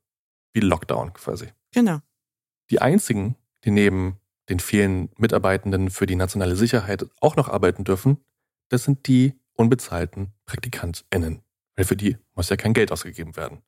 Wie 0.53 0.61
Lockdown 0.61 1.11
quasi. 1.13 1.47
Genau. 1.73 1.99
Die 2.71 2.79
einzigen, 2.81 3.35
die 3.65 3.71
neben 3.71 4.17
den 4.49 4.59
vielen 4.59 5.09
Mitarbeitenden 5.17 5.89
für 5.89 6.05
die 6.05 6.15
nationale 6.15 6.55
Sicherheit 6.55 7.05
auch 7.21 7.35
noch 7.35 7.47
arbeiten 7.47 7.83
dürfen, 7.83 8.17
das 8.69 8.83
sind 8.83 9.07
die 9.07 9.39
unbezahlten 9.53 10.33
PraktikantInnen. 10.45 11.43
Weil 11.75 11.85
für 11.85 11.95
die 11.95 12.17
muss 12.35 12.49
ja 12.49 12.57
kein 12.57 12.73
Geld 12.73 12.91
ausgegeben 12.91 13.35
werden. 13.35 13.61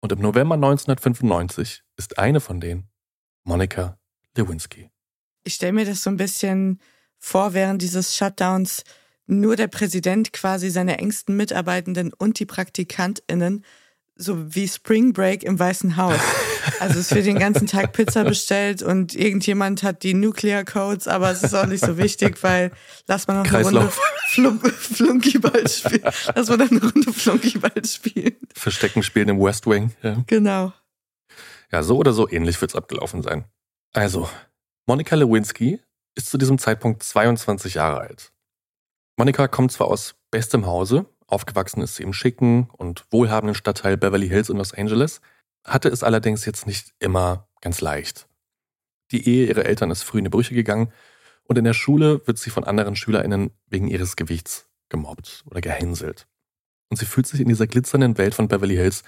Und 0.00 0.12
im 0.12 0.20
November 0.20 0.54
1995 0.54 1.82
ist 1.96 2.18
eine 2.18 2.40
von 2.40 2.60
denen 2.60 2.88
Monika 3.44 3.98
Lewinsky. 4.36 4.90
Ich 5.44 5.54
stelle 5.54 5.72
mir 5.72 5.84
das 5.84 6.02
so 6.02 6.10
ein 6.10 6.16
bisschen 6.16 6.80
vor, 7.16 7.54
während 7.54 7.82
dieses 7.82 8.16
Shutdowns 8.16 8.84
nur 9.26 9.56
der 9.56 9.68
Präsident 9.68 10.32
quasi 10.32 10.70
seine 10.70 10.98
engsten 10.98 11.36
Mitarbeitenden 11.36 12.12
und 12.12 12.38
die 12.38 12.46
PraktikantInnen 12.46 13.64
so 14.18 14.54
wie 14.54 14.68
Spring 14.68 15.12
Break 15.12 15.44
im 15.44 15.58
Weißen 15.58 15.96
Haus. 15.96 16.20
Also 16.80 16.98
es 16.98 17.14
wird 17.14 17.24
den 17.24 17.38
ganzen 17.38 17.66
Tag 17.66 17.92
Pizza 17.92 18.24
bestellt 18.24 18.82
und 18.82 19.14
irgendjemand 19.14 19.82
hat 19.82 20.02
die 20.02 20.12
Nuclear 20.12 20.64
Codes, 20.64 21.08
aber 21.08 21.30
es 21.30 21.42
ist 21.42 21.54
auch 21.54 21.66
nicht 21.66 21.84
so 21.84 21.96
wichtig, 21.96 22.42
weil 22.42 22.72
lass 23.06 23.26
mal 23.26 23.34
noch 23.34 23.52
eine 23.52 23.64
Runde 23.64 23.80
Kreislauf. 23.80 24.00
Flum 24.28 24.60
Flunkyball 24.60 25.66
spielen. 25.68 26.02
Lass 26.34 26.48
mal 26.48 26.58
noch 26.58 26.70
eine 26.70 26.80
Runde 26.80 27.12
Flunkyball 27.12 27.84
spielen. 27.84 28.36
Verstecken 28.54 29.02
spielen 29.02 29.28
im 29.28 29.40
West 29.40 29.66
Wing. 29.66 29.94
Ja. 30.02 30.22
Genau. 30.26 30.72
Ja, 31.72 31.82
so 31.82 31.96
oder 31.96 32.12
so 32.12 32.28
ähnlich 32.28 32.60
wird's 32.60 32.74
abgelaufen 32.74 33.22
sein. 33.22 33.44
Also, 33.94 34.28
Monika 34.86 35.16
Lewinsky 35.16 35.80
ist 36.14 36.30
zu 36.30 36.38
diesem 36.38 36.58
Zeitpunkt 36.58 37.02
22 37.02 37.74
Jahre 37.74 38.00
alt. 38.00 38.32
Monika 39.16 39.48
kommt 39.48 39.72
zwar 39.72 39.88
aus 39.88 40.14
bestem 40.30 40.66
Hause, 40.66 41.06
aufgewachsen 41.28 41.82
ist 41.82 41.96
sie 41.96 42.02
im 42.02 42.12
schicken 42.12 42.68
und 42.72 43.04
wohlhabenden 43.10 43.54
Stadtteil 43.54 43.96
Beverly 43.96 44.28
Hills 44.28 44.48
in 44.48 44.56
Los 44.56 44.74
Angeles, 44.74 45.20
hatte 45.64 45.88
es 45.88 46.02
allerdings 46.02 46.44
jetzt 46.44 46.66
nicht 46.66 46.94
immer 46.98 47.46
ganz 47.60 47.80
leicht. 47.80 48.26
Die 49.12 49.28
Ehe 49.28 49.46
ihrer 49.46 49.66
Eltern 49.66 49.90
ist 49.90 50.02
früh 50.02 50.18
in 50.18 50.24
die 50.24 50.30
Brüche 50.30 50.54
gegangen 50.54 50.92
und 51.44 51.56
in 51.56 51.64
der 51.64 51.74
Schule 51.74 52.26
wird 52.26 52.38
sie 52.38 52.50
von 52.50 52.64
anderen 52.64 52.96
SchülerInnen 52.96 53.50
wegen 53.66 53.88
ihres 53.88 54.16
Gewichts 54.16 54.68
gemobbt 54.88 55.44
oder 55.46 55.60
gehänselt. 55.60 56.26
Und 56.88 56.96
sie 56.96 57.06
fühlt 57.06 57.26
sich 57.26 57.40
in 57.40 57.48
dieser 57.48 57.66
glitzernden 57.66 58.18
Welt 58.18 58.34
von 58.34 58.48
Beverly 58.48 58.76
Hills 58.76 59.02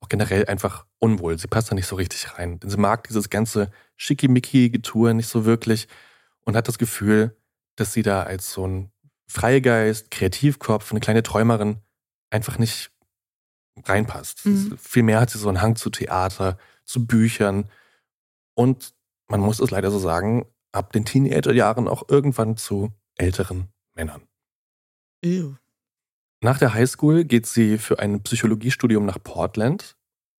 auch 0.00 0.08
generell 0.08 0.46
einfach 0.46 0.86
unwohl. 0.98 1.38
Sie 1.38 1.48
passt 1.48 1.70
da 1.70 1.74
nicht 1.74 1.86
so 1.86 1.96
richtig 1.96 2.36
rein. 2.36 2.58
Denn 2.60 2.70
sie 2.70 2.76
mag 2.76 3.06
dieses 3.08 3.30
ganze 3.30 3.70
Schickimicki-Getue 3.96 5.14
nicht 5.14 5.28
so 5.28 5.44
wirklich 5.44 5.88
und 6.44 6.56
hat 6.56 6.68
das 6.68 6.78
Gefühl, 6.78 7.36
dass 7.76 7.92
sie 7.92 8.02
da 8.02 8.22
als 8.22 8.52
so 8.52 8.66
ein 8.66 8.91
Freigeist, 9.32 10.10
Kreativkopf, 10.10 10.90
eine 10.90 11.00
kleine 11.00 11.22
Träumerin 11.22 11.78
einfach 12.30 12.58
nicht 12.58 12.90
reinpasst. 13.84 14.44
Mhm. 14.44 14.76
Vielmehr 14.78 15.20
hat 15.20 15.30
sie 15.30 15.38
so 15.38 15.48
einen 15.48 15.62
Hang 15.62 15.76
zu 15.76 15.90
Theater, 15.90 16.58
zu 16.84 17.06
Büchern 17.06 17.70
und 18.54 18.94
man 19.28 19.40
muss 19.40 19.60
es 19.60 19.70
leider 19.70 19.90
so 19.90 19.98
sagen, 19.98 20.46
ab 20.72 20.92
den 20.92 21.04
Teenagerjahren 21.04 21.88
auch 21.88 22.08
irgendwann 22.08 22.56
zu 22.56 22.92
älteren 23.16 23.68
Männern. 23.94 24.22
Ew. 25.24 25.54
Nach 26.42 26.58
der 26.58 26.74
Highschool 26.74 27.24
geht 27.24 27.46
sie 27.46 27.78
für 27.78 27.98
ein 28.00 28.22
Psychologiestudium 28.22 29.06
nach 29.06 29.22
Portland, 29.22 29.96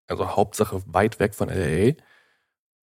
also 0.07 0.35
Hauptsache 0.35 0.83
weit 0.85 1.19
weg 1.19 1.33
von 1.33 1.49
LA. 1.49 1.93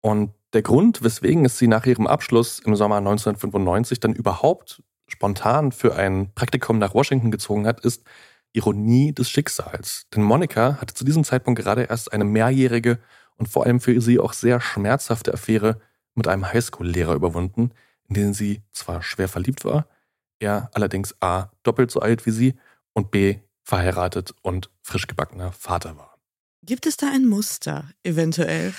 Und 0.02 0.34
der 0.52 0.62
Grund, 0.62 1.02
weswegen 1.02 1.44
es 1.44 1.58
sie 1.58 1.68
nach 1.68 1.86
ihrem 1.86 2.06
Abschluss 2.06 2.58
im 2.58 2.76
Sommer 2.76 2.96
1995 2.96 4.00
dann 4.00 4.14
überhaupt 4.14 4.82
spontan 5.06 5.72
für 5.72 5.94
ein 5.94 6.32
Praktikum 6.34 6.78
nach 6.78 6.94
Washington 6.94 7.30
gezogen 7.30 7.66
hat, 7.66 7.80
ist 7.80 8.04
Ironie 8.52 9.12
des 9.12 9.28
Schicksals. 9.30 10.06
Denn 10.14 10.22
Monika 10.22 10.78
hatte 10.80 10.94
zu 10.94 11.04
diesem 11.04 11.24
Zeitpunkt 11.24 11.60
gerade 11.60 11.82
erst 11.82 12.12
eine 12.12 12.24
mehrjährige 12.24 12.98
und 13.36 13.48
vor 13.48 13.64
allem 13.64 13.80
für 13.80 14.00
sie 14.00 14.18
auch 14.18 14.32
sehr 14.32 14.60
schmerzhafte 14.60 15.34
Affäre 15.34 15.80
mit 16.14 16.28
einem 16.28 16.46
Highschool-Lehrer 16.52 17.14
überwunden, 17.14 17.72
in 18.08 18.14
den 18.14 18.34
sie 18.34 18.62
zwar 18.70 19.02
schwer 19.02 19.28
verliebt 19.28 19.64
war, 19.64 19.88
er 20.38 20.70
allerdings 20.74 21.14
A 21.20 21.50
doppelt 21.62 21.90
so 21.90 22.00
alt 22.00 22.26
wie 22.26 22.30
sie 22.30 22.54
und 22.92 23.10
B 23.10 23.38
verheiratet 23.62 24.34
und 24.42 24.70
frisch 24.82 25.06
gebackener 25.06 25.52
Vater 25.52 25.96
war. 25.96 26.18
Gibt 26.62 26.86
es 26.86 26.96
da 26.96 27.08
ein 27.08 27.26
Muster, 27.26 27.90
eventuell? 28.02 28.72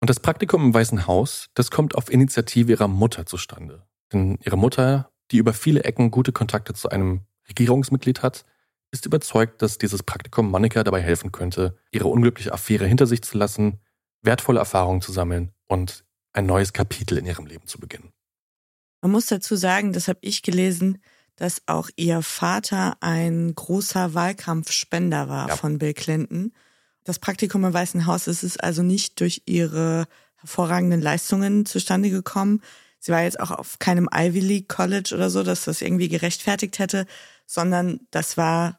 Und 0.00 0.10
das 0.10 0.20
Praktikum 0.20 0.64
im 0.64 0.74
Weißen 0.74 1.06
Haus, 1.06 1.48
das 1.54 1.70
kommt 1.70 1.94
auf 1.94 2.10
Initiative 2.10 2.72
ihrer 2.72 2.88
Mutter 2.88 3.26
zustande. 3.26 3.86
Denn 4.12 4.38
ihre 4.42 4.58
Mutter, 4.58 5.11
die 5.32 5.38
über 5.38 5.52
viele 5.52 5.84
Ecken 5.84 6.10
gute 6.10 6.32
Kontakte 6.32 6.74
zu 6.74 6.88
einem 6.90 7.22
Regierungsmitglied 7.48 8.22
hat, 8.22 8.44
ist 8.90 9.06
überzeugt, 9.06 9.62
dass 9.62 9.78
dieses 9.78 10.02
Praktikum 10.02 10.50
Monika 10.50 10.84
dabei 10.84 11.00
helfen 11.00 11.32
könnte, 11.32 11.76
ihre 11.90 12.08
unglückliche 12.08 12.52
Affäre 12.52 12.86
hinter 12.86 13.06
sich 13.06 13.22
zu 13.22 13.38
lassen, 13.38 13.80
wertvolle 14.20 14.58
Erfahrungen 14.60 15.00
zu 15.00 15.12
sammeln 15.12 15.52
und 15.66 16.04
ein 16.34 16.46
neues 16.46 16.72
Kapitel 16.72 17.18
in 17.18 17.26
ihrem 17.26 17.46
Leben 17.46 17.66
zu 17.66 17.78
beginnen. 17.78 18.12
Man 19.00 19.10
muss 19.10 19.26
dazu 19.26 19.56
sagen, 19.56 19.92
das 19.92 20.08
habe 20.08 20.20
ich 20.22 20.42
gelesen, 20.42 20.98
dass 21.36 21.62
auch 21.66 21.88
ihr 21.96 22.22
Vater 22.22 22.96
ein 23.00 23.54
großer 23.54 24.14
Wahlkampfspender 24.14 25.28
war 25.28 25.48
Ja. 25.48 25.56
von 25.56 25.78
Bill 25.78 25.94
Clinton. 25.94 26.52
Das 27.04 27.18
Praktikum 27.18 27.64
im 27.64 27.72
Weißen 27.72 28.06
Haus 28.06 28.28
ist 28.28 28.44
es 28.44 28.58
also 28.58 28.82
nicht 28.82 29.18
durch 29.20 29.42
ihre 29.46 30.06
hervorragenden 30.36 31.00
Leistungen 31.00 31.66
zustande 31.66 32.10
gekommen. 32.10 32.62
Sie 33.04 33.10
war 33.10 33.24
jetzt 33.24 33.40
auch 33.40 33.50
auf 33.50 33.80
keinem 33.80 34.08
Ivy 34.14 34.38
League 34.38 34.68
College 34.68 35.10
oder 35.12 35.28
so, 35.28 35.42
dass 35.42 35.64
das 35.64 35.82
irgendwie 35.82 36.08
gerechtfertigt 36.08 36.78
hätte, 36.78 37.06
sondern 37.46 37.98
das 38.12 38.36
war 38.36 38.78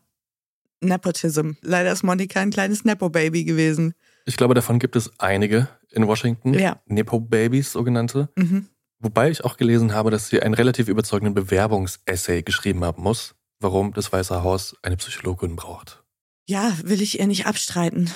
Nepotism. 0.79 1.51
Leider 1.61 1.91
ist 1.91 2.03
Monika 2.03 2.39
ein 2.39 2.49
kleines 2.49 2.85
Nepo-Baby 2.85 3.43
gewesen. 3.43 3.93
Ich 4.25 4.37
glaube, 4.37 4.53
davon 4.53 4.79
gibt 4.79 4.95
es 4.95 5.11
einige 5.19 5.67
in 5.91 6.07
Washington. 6.07 6.53
Ja. 6.53 6.81
Nepo-Babys, 6.85 7.73
sogenannte. 7.73 8.29
Mhm. 8.37 8.69
Wobei 8.99 9.29
ich 9.29 9.43
auch 9.43 9.57
gelesen 9.57 9.93
habe, 9.93 10.09
dass 10.09 10.29
sie 10.29 10.41
einen 10.41 10.53
relativ 10.53 10.87
überzeugenden 10.87 11.33
Bewerbungsessay 11.33 12.43
geschrieben 12.43 12.85
haben 12.85 13.03
muss, 13.03 13.35
warum 13.59 13.91
das 13.91 14.13
Weiße 14.13 14.41
Haus 14.41 14.77
eine 14.83 14.95
Psychologin 14.95 15.57
braucht. 15.57 16.01
Ja, 16.45 16.71
will 16.81 17.01
ich 17.01 17.19
ihr 17.19 17.27
nicht 17.27 17.45
abstreiten. 17.45 18.09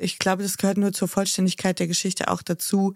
Ich 0.00 0.18
glaube, 0.18 0.42
das 0.42 0.56
gehört 0.56 0.78
nur 0.78 0.92
zur 0.92 1.06
Vollständigkeit 1.06 1.78
der 1.78 1.86
Geschichte 1.86 2.26
auch 2.26 2.42
dazu, 2.42 2.94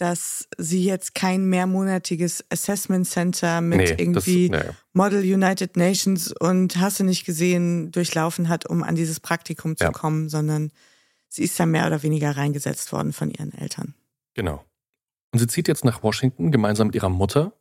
dass 0.00 0.48
sie 0.56 0.82
jetzt 0.84 1.14
kein 1.14 1.44
mehrmonatiges 1.44 2.44
Assessment 2.50 3.06
Center 3.06 3.60
mit 3.60 3.78
Nee, 3.78 3.94
irgendwie 3.98 4.48
das, 4.48 4.64
nee. 4.64 4.70
Model 4.94 5.20
United 5.20 5.76
Nations 5.76 6.32
und 6.32 6.78
hast 6.78 7.00
du 7.00 7.04
nicht 7.04 7.26
gesehen 7.26 7.92
durchlaufen 7.92 8.48
hat, 8.48 8.66
um 8.66 8.82
an 8.82 8.94
dieses 8.94 9.20
Praktikum 9.20 9.76
zu 9.76 9.84
Ja. 9.84 9.92
kommen, 9.92 10.28
sondern 10.30 10.70
sie 11.28 11.42
ist 11.44 11.60
da 11.60 11.66
mehr 11.66 11.86
oder 11.86 12.02
weniger 12.02 12.36
reingesetzt 12.36 12.92
worden 12.92 13.12
von 13.12 13.30
ihren 13.30 13.52
Eltern. 13.52 13.94
Genau. 14.34 14.64
Und 15.32 15.38
sie 15.38 15.46
zieht 15.46 15.68
jetzt 15.68 15.84
nach 15.84 16.02
Washington 16.02 16.50
gemeinsam 16.50 16.88
mit 16.88 16.96
ihrer 16.96 17.10
Mutter 17.10 17.52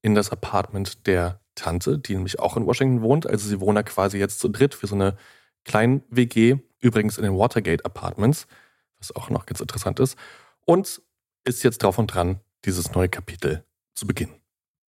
in 0.00 0.14
das 0.14 0.30
Apartment 0.30 1.06
der 1.06 1.40
Tante, 1.54 1.98
die 1.98 2.14
nämlich 2.14 2.38
auch 2.40 2.56
in 2.56 2.64
Washington 2.66 3.02
wohnt. 3.02 3.26
Also 3.26 3.46
sie 3.48 3.60
wohnen 3.60 3.76
da 3.76 3.82
quasi 3.82 4.16
jetzt 4.18 4.40
zu 4.40 4.48
dritt 4.48 4.74
für 4.74 4.86
so 4.86 4.94
eine 4.94 5.16
kleine 5.64 6.00
WG, 6.08 6.56
übrigens 6.80 7.18
in 7.18 7.24
den 7.24 7.36
Watergate 7.36 7.84
Apartments, 7.84 8.46
was 8.98 9.14
auch 9.14 9.28
noch 9.30 9.44
ganz 9.46 9.60
interessant 9.60 10.00
ist. 10.00 10.16
Und 10.64 11.02
ist 11.44 11.62
jetzt 11.62 11.82
drauf 11.82 11.98
und 11.98 12.08
dran, 12.08 12.40
dieses 12.64 12.92
neue 12.92 13.08
Kapitel 13.08 13.64
zu 13.94 14.06
beginnen. 14.06 14.34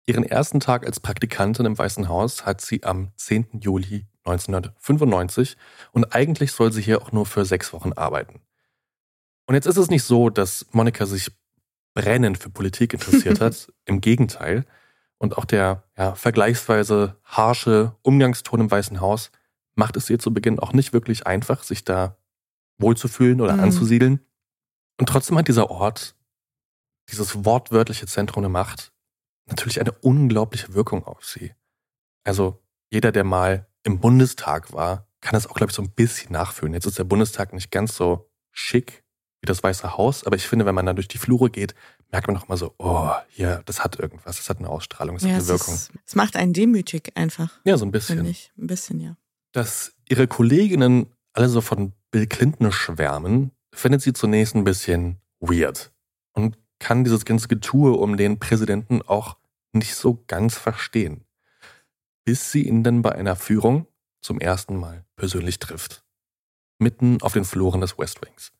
Ihren 0.06 0.24
ersten 0.24 0.60
Tag 0.60 0.86
als 0.86 1.00
Praktikantin 1.00 1.66
im 1.66 1.76
Weißen 1.76 2.08
Haus 2.08 2.46
hat 2.46 2.60
sie 2.60 2.84
am 2.84 3.10
10. 3.16 3.60
Juli 3.60 4.06
1995 4.24 5.56
und 5.92 6.14
eigentlich 6.14 6.52
soll 6.52 6.72
sie 6.72 6.82
hier 6.82 7.02
auch 7.02 7.12
nur 7.12 7.26
für 7.26 7.44
sechs 7.44 7.72
Wochen 7.72 7.92
arbeiten. 7.92 8.40
Und 9.46 9.54
jetzt 9.54 9.66
ist 9.66 9.76
es 9.76 9.90
nicht 9.90 10.02
so, 10.02 10.30
dass 10.30 10.66
Monika 10.72 11.06
sich 11.06 11.30
brennend 11.94 12.38
für 12.38 12.50
Politik 12.50 12.92
interessiert 12.92 13.40
hat. 13.40 13.72
Im 13.84 14.00
Gegenteil. 14.00 14.64
Und 15.18 15.38
auch 15.38 15.44
der 15.44 15.84
ja, 15.96 16.14
vergleichsweise 16.14 17.16
harsche 17.24 17.96
Umgangston 18.02 18.60
im 18.60 18.70
Weißen 18.70 19.00
Haus 19.00 19.30
macht 19.74 19.96
es 19.96 20.10
ihr 20.10 20.18
zu 20.18 20.32
Beginn 20.34 20.58
auch 20.58 20.72
nicht 20.72 20.92
wirklich 20.92 21.26
einfach, 21.26 21.62
sich 21.62 21.84
da 21.84 22.18
wohlzufühlen 22.78 23.40
oder 23.40 23.54
Mhm. 23.54 23.60
anzusiedeln. 23.60 24.20
Und 24.98 25.08
trotzdem 25.08 25.38
hat 25.38 25.48
dieser 25.48 25.70
Ort, 25.70 26.15
dieses 27.10 27.44
wortwörtliche 27.44 28.06
Zentrum 28.06 28.42
der 28.42 28.50
Macht, 28.50 28.92
natürlich 29.46 29.80
eine 29.80 29.92
unglaubliche 29.92 30.74
Wirkung 30.74 31.04
auf 31.04 31.24
sie. 31.24 31.52
Also 32.24 32.62
jeder, 32.90 33.12
der 33.12 33.24
mal 33.24 33.66
im 33.84 34.00
Bundestag 34.00 34.72
war, 34.72 35.06
kann 35.20 35.34
das 35.34 35.46
auch, 35.46 35.54
glaube 35.54 35.70
ich, 35.70 35.76
so 35.76 35.82
ein 35.82 35.90
bisschen 35.90 36.32
nachfühlen. 36.32 36.74
Jetzt 36.74 36.86
ist 36.86 36.98
der 36.98 37.04
Bundestag 37.04 37.52
nicht 37.52 37.70
ganz 37.70 37.96
so 37.96 38.28
schick 38.52 39.04
wie 39.40 39.46
das 39.46 39.62
Weiße 39.62 39.96
Haus, 39.96 40.24
aber 40.24 40.36
ich 40.36 40.46
finde, 40.48 40.66
wenn 40.66 40.74
man 40.74 40.86
da 40.86 40.92
durch 40.94 41.08
die 41.08 41.18
Flure 41.18 41.50
geht, 41.50 41.74
merkt 42.10 42.26
man 42.26 42.36
auch 42.36 42.48
mal 42.48 42.56
so, 42.56 42.74
oh, 42.78 43.10
hier, 43.28 43.62
das 43.66 43.84
hat 43.84 43.98
irgendwas, 43.98 44.36
das 44.38 44.48
hat 44.48 44.58
eine 44.58 44.68
Ausstrahlung, 44.68 45.16
das 45.16 45.24
hat 45.24 45.28
Ja, 45.30 45.34
eine 45.36 45.42
es, 45.42 45.48
Wirkung. 45.48 45.74
ist, 45.74 45.92
es 46.04 46.14
macht 46.14 46.36
einen 46.36 46.52
demütig 46.52 47.12
einfach, 47.16 47.60
Ja, 47.64 47.76
so 47.76 47.84
ein 47.84 47.92
finde 47.92 48.22
bisschen. 48.22 48.24
ich. 48.26 48.52
Ein 48.56 48.66
bisschen, 48.66 49.00
ja. 49.00 49.16
Dass 49.52 49.92
ihre 50.08 50.26
Kolleginnen 50.26 51.12
alle 51.32 51.48
so 51.48 51.60
von 51.60 51.92
Bill 52.10 52.26
Clinton 52.26 52.72
schwärmen, 52.72 53.50
findet 53.74 54.00
sie 54.02 54.12
zunächst 54.14 54.54
ein 54.54 54.64
bisschen 54.64 55.20
weird 55.40 55.92
und 56.32 56.56
kann 56.78 57.04
dieses 57.04 57.24
ganze 57.24 57.48
Getue 57.48 57.92
um 57.92 58.16
den 58.16 58.38
Präsidenten 58.38 59.02
auch 59.02 59.36
nicht 59.72 59.94
so 59.94 60.22
ganz 60.26 60.56
verstehen. 60.56 61.24
Bis 62.24 62.50
sie 62.52 62.66
ihn 62.66 62.82
dann 62.82 63.02
bei 63.02 63.12
einer 63.12 63.36
Führung 63.36 63.86
zum 64.20 64.40
ersten 64.40 64.76
Mal 64.76 65.04
persönlich 65.16 65.58
trifft. 65.58 66.04
Mitten 66.78 67.22
auf 67.22 67.32
den 67.32 67.44
Fluren 67.44 67.80
des 67.80 67.98
West 67.98 68.20
Wings. 68.22 68.52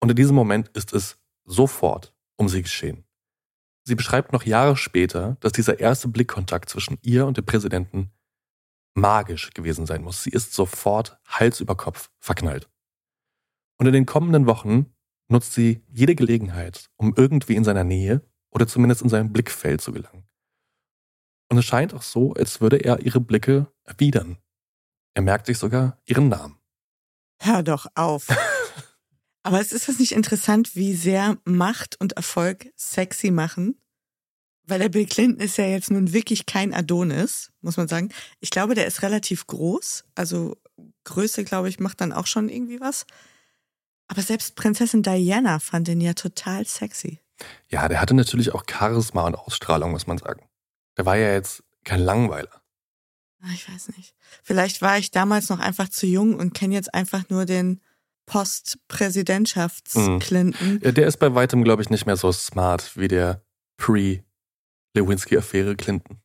Und 0.00 0.10
in 0.10 0.16
diesem 0.16 0.36
Moment 0.36 0.68
ist 0.68 0.92
es 0.92 1.18
sofort 1.44 2.14
um 2.36 2.48
sie 2.48 2.62
geschehen. 2.62 3.04
Sie 3.84 3.94
beschreibt 3.94 4.32
noch 4.32 4.44
Jahre 4.44 4.76
später, 4.76 5.36
dass 5.40 5.52
dieser 5.52 5.80
erste 5.80 6.08
Blickkontakt 6.08 6.68
zwischen 6.68 6.98
ihr 7.02 7.26
und 7.26 7.36
dem 7.36 7.44
Präsidenten 7.44 8.12
magisch 8.94 9.50
gewesen 9.54 9.86
sein 9.86 10.02
muss. 10.02 10.22
Sie 10.22 10.30
ist 10.30 10.52
sofort 10.52 11.18
Hals 11.26 11.60
über 11.60 11.76
Kopf 11.76 12.10
verknallt. 12.18 12.68
Und 13.78 13.86
in 13.86 13.92
den 13.92 14.06
kommenden 14.06 14.46
Wochen 14.46 14.94
nutzt 15.28 15.54
sie 15.54 15.82
jede 15.88 16.14
Gelegenheit, 16.14 16.86
um 16.96 17.14
irgendwie 17.16 17.56
in 17.56 17.64
seiner 17.64 17.84
Nähe 17.84 18.22
oder 18.50 18.66
zumindest 18.66 19.02
in 19.02 19.08
seinem 19.08 19.32
Blickfeld 19.32 19.80
zu 19.80 19.92
gelangen. 19.92 20.24
Und 21.48 21.58
es 21.58 21.64
scheint 21.64 21.92
auch 21.94 22.02
so, 22.02 22.32
als 22.34 22.60
würde 22.60 22.78
er 22.78 23.00
ihre 23.00 23.20
Blicke 23.20 23.66
erwidern. 23.84 24.38
Er 25.14 25.22
merkt 25.22 25.46
sich 25.46 25.58
sogar 25.58 26.00
ihren 26.06 26.28
Namen. 26.28 26.58
Hör 27.40 27.62
doch 27.62 27.86
auf. 27.94 28.28
Aber 29.42 29.60
es 29.60 29.72
ist 29.72 29.88
das 29.88 29.98
nicht 29.98 30.12
interessant, 30.12 30.76
wie 30.76 30.94
sehr 30.94 31.36
Macht 31.44 32.00
und 32.00 32.12
Erfolg 32.12 32.70
sexy 32.76 33.30
machen? 33.30 33.76
Weil 34.64 34.78
der 34.78 34.88
Bill 34.88 35.06
Clinton 35.06 35.40
ist 35.44 35.58
ja 35.58 35.66
jetzt 35.66 35.90
nun 35.90 36.12
wirklich 36.12 36.46
kein 36.46 36.72
Adonis, 36.72 37.50
muss 37.60 37.76
man 37.76 37.88
sagen. 37.88 38.10
Ich 38.38 38.50
glaube, 38.50 38.74
der 38.74 38.86
ist 38.86 39.02
relativ 39.02 39.46
groß. 39.48 40.04
Also 40.14 40.56
Größe, 41.04 41.44
glaube 41.44 41.68
ich, 41.68 41.80
macht 41.80 42.00
dann 42.00 42.12
auch 42.12 42.26
schon 42.26 42.48
irgendwie 42.48 42.80
was. 42.80 43.04
Aber 44.08 44.22
selbst 44.22 44.56
Prinzessin 44.56 45.02
Diana 45.02 45.58
fand 45.58 45.88
ihn 45.88 46.00
ja 46.00 46.14
total 46.14 46.66
sexy. 46.66 47.18
Ja, 47.68 47.88
der 47.88 48.00
hatte 48.00 48.14
natürlich 48.14 48.54
auch 48.54 48.64
Charisma 48.70 49.26
und 49.26 49.34
Ausstrahlung, 49.34 49.90
muss 49.92 50.06
man 50.06 50.18
sagen. 50.18 50.46
Der 50.96 51.06
war 51.06 51.16
ja 51.16 51.32
jetzt 51.32 51.62
kein 51.84 52.00
Langweiler. 52.00 52.62
Ah, 53.42 53.48
Ich 53.54 53.68
weiß 53.68 53.88
nicht. 53.96 54.14
Vielleicht 54.42 54.82
war 54.82 54.98
ich 54.98 55.10
damals 55.10 55.48
noch 55.48 55.58
einfach 55.58 55.88
zu 55.88 56.06
jung 56.06 56.34
und 56.36 56.54
kenne 56.54 56.74
jetzt 56.74 56.94
einfach 56.94 57.28
nur 57.28 57.44
den 57.46 57.80
Post-Präsidentschafts-Clinton. 58.26 60.80
Ja, 60.82 60.92
Der 60.92 61.06
ist 61.06 61.18
bei 61.18 61.34
weitem, 61.34 61.64
glaube 61.64 61.82
ich, 61.82 61.90
nicht 61.90 62.06
mehr 62.06 62.16
so 62.16 62.30
smart 62.32 62.96
wie 62.96 63.08
der 63.08 63.42
Pre-Lewinsky-Affäre 63.78 65.76
Clinton. 65.76 66.20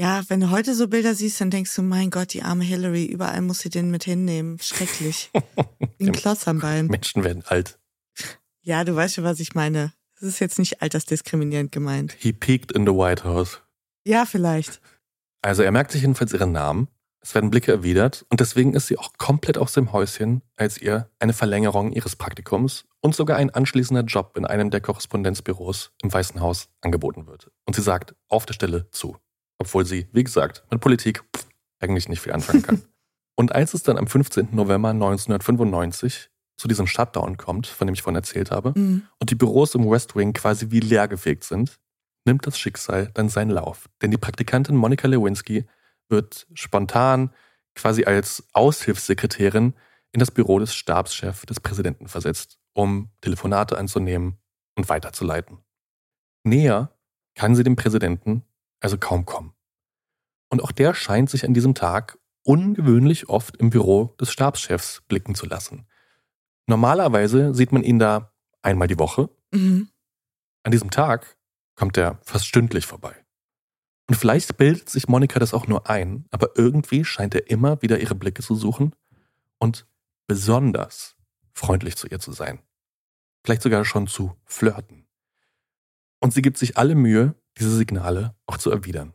Ja, 0.00 0.22
wenn 0.28 0.40
du 0.40 0.48
heute 0.48 0.74
so 0.74 0.88
Bilder 0.88 1.14
siehst, 1.14 1.42
dann 1.42 1.50
denkst 1.50 1.76
du, 1.76 1.82
mein 1.82 2.08
Gott, 2.08 2.32
die 2.32 2.42
arme 2.42 2.64
Hillary, 2.64 3.04
überall 3.04 3.42
muss 3.42 3.58
sie 3.58 3.68
den 3.68 3.90
mit 3.90 4.04
hinnehmen. 4.04 4.58
Schrecklich. 4.58 5.30
Ein 6.00 6.12
Klotz 6.12 6.48
am 6.48 6.58
Bein. 6.58 6.86
Menschen 6.86 7.22
werden 7.22 7.44
alt. 7.46 7.78
Ja, 8.62 8.82
du 8.84 8.96
weißt 8.96 9.16
schon, 9.16 9.24
was 9.24 9.40
ich 9.40 9.54
meine. 9.54 9.92
Das 10.18 10.26
ist 10.26 10.38
jetzt 10.38 10.58
nicht 10.58 10.80
altersdiskriminierend 10.80 11.70
gemeint. 11.70 12.16
He 12.18 12.32
peaked 12.32 12.72
in 12.72 12.86
the 12.86 12.92
White 12.92 13.24
House. 13.24 13.60
Ja, 14.06 14.24
vielleicht. 14.24 14.80
Also 15.42 15.62
er 15.62 15.70
merkt 15.70 15.92
sich 15.92 16.00
jedenfalls 16.00 16.32
ihren 16.32 16.52
Namen. 16.52 16.88
Es 17.20 17.34
werden 17.34 17.50
Blicke 17.50 17.70
erwidert 17.70 18.24
und 18.30 18.40
deswegen 18.40 18.72
ist 18.72 18.86
sie 18.86 18.96
auch 18.96 19.12
komplett 19.18 19.58
aus 19.58 19.74
dem 19.74 19.92
Häuschen, 19.92 20.40
als 20.56 20.78
ihr 20.78 21.10
eine 21.18 21.34
Verlängerung 21.34 21.92
ihres 21.92 22.16
Praktikums 22.16 22.86
und 23.00 23.14
sogar 23.14 23.36
ein 23.36 23.50
anschließender 23.50 24.04
Job 24.04 24.38
in 24.38 24.46
einem 24.46 24.70
der 24.70 24.80
Korrespondenzbüros 24.80 25.92
im 26.00 26.10
Weißen 26.10 26.40
Haus 26.40 26.70
angeboten 26.80 27.26
wird. 27.26 27.50
Und 27.66 27.76
sie 27.76 27.82
sagt 27.82 28.14
auf 28.28 28.46
der 28.46 28.54
Stelle 28.54 28.88
zu, 28.92 29.18
obwohl 29.60 29.84
sie, 29.86 30.08
wie 30.12 30.24
gesagt, 30.24 30.64
mit 30.70 30.80
Politik 30.80 31.22
pff, 31.36 31.46
eigentlich 31.78 32.08
nicht 32.08 32.20
viel 32.20 32.32
anfangen 32.32 32.62
kann. 32.62 32.82
und 33.36 33.54
als 33.54 33.74
es 33.74 33.82
dann 33.84 33.98
am 33.98 34.06
15. 34.08 34.48
November 34.52 34.88
1995 34.90 36.30
zu 36.56 36.68
diesem 36.68 36.86
Shutdown 36.86 37.36
kommt, 37.36 37.66
von 37.66 37.86
dem 37.86 37.94
ich 37.94 38.02
vorhin 38.02 38.16
erzählt 38.16 38.50
habe, 38.50 38.72
Mhm. 38.74 39.02
und 39.18 39.30
die 39.30 39.34
Büros 39.34 39.74
im 39.74 39.88
West 39.90 40.16
Wing 40.16 40.32
quasi 40.32 40.70
wie 40.70 40.80
leergefegt 40.80 41.44
sind, 41.44 41.78
nimmt 42.26 42.46
das 42.46 42.58
Schicksal 42.58 43.10
dann 43.14 43.28
seinen 43.28 43.50
Lauf. 43.50 43.88
Denn 44.02 44.10
die 44.10 44.18
Praktikantin 44.18 44.76
Monika 44.76 45.08
Lewinsky 45.08 45.64
wird 46.08 46.46
spontan 46.54 47.30
quasi 47.74 48.04
als 48.04 48.44
Aushilfssekretärin 48.52 49.74
in 50.12 50.20
das 50.20 50.30
Büro 50.30 50.58
des 50.58 50.74
Stabschefs 50.74 51.42
des 51.46 51.60
Präsidenten 51.60 52.08
versetzt, 52.08 52.58
um 52.74 53.10
Telefonate 53.20 53.78
anzunehmen 53.78 54.38
und 54.76 54.88
weiterzuleiten. 54.88 55.58
Näher 56.44 56.90
kann 57.34 57.54
sie 57.54 57.62
dem 57.62 57.76
Präsidenten 57.76 58.42
also 58.80 58.98
kaum 58.98 59.24
kommen. 59.24 59.54
Und 60.48 60.62
auch 60.62 60.72
der 60.72 60.94
scheint 60.94 61.30
sich 61.30 61.44
an 61.44 61.54
diesem 61.54 61.74
Tag 61.74 62.18
ungewöhnlich 62.42 63.28
oft 63.28 63.56
im 63.58 63.70
Büro 63.70 64.16
des 64.20 64.32
Stabschefs 64.32 65.02
blicken 65.08 65.34
zu 65.34 65.46
lassen. 65.46 65.86
Normalerweise 66.66 67.54
sieht 67.54 67.72
man 67.72 67.82
ihn 67.82 67.98
da 67.98 68.32
einmal 68.62 68.88
die 68.88 68.98
Woche. 68.98 69.28
Mhm. 69.52 69.90
An 70.62 70.72
diesem 70.72 70.90
Tag 70.90 71.36
kommt 71.74 71.96
er 71.96 72.20
fast 72.22 72.46
stündlich 72.46 72.86
vorbei. 72.86 73.14
Und 74.08 74.16
vielleicht 74.16 74.56
bildet 74.56 74.90
sich 74.90 75.08
Monika 75.08 75.38
das 75.38 75.54
auch 75.54 75.68
nur 75.68 75.88
ein, 75.88 76.26
aber 76.30 76.50
irgendwie 76.56 77.04
scheint 77.04 77.34
er 77.34 77.48
immer 77.48 77.80
wieder 77.80 78.00
ihre 78.00 78.16
Blicke 78.16 78.42
zu 78.42 78.54
suchen 78.54 78.94
und 79.58 79.86
besonders 80.26 81.16
freundlich 81.52 81.96
zu 81.96 82.08
ihr 82.08 82.18
zu 82.18 82.32
sein. 82.32 82.60
Vielleicht 83.44 83.62
sogar 83.62 83.84
schon 83.84 84.06
zu 84.08 84.36
flirten. 84.44 85.06
Und 86.20 86.34
sie 86.34 86.42
gibt 86.42 86.58
sich 86.58 86.76
alle 86.76 86.94
Mühe, 86.94 87.34
diese 87.58 87.76
Signale 87.76 88.34
auch 88.46 88.58
zu 88.58 88.70
erwidern. 88.70 89.14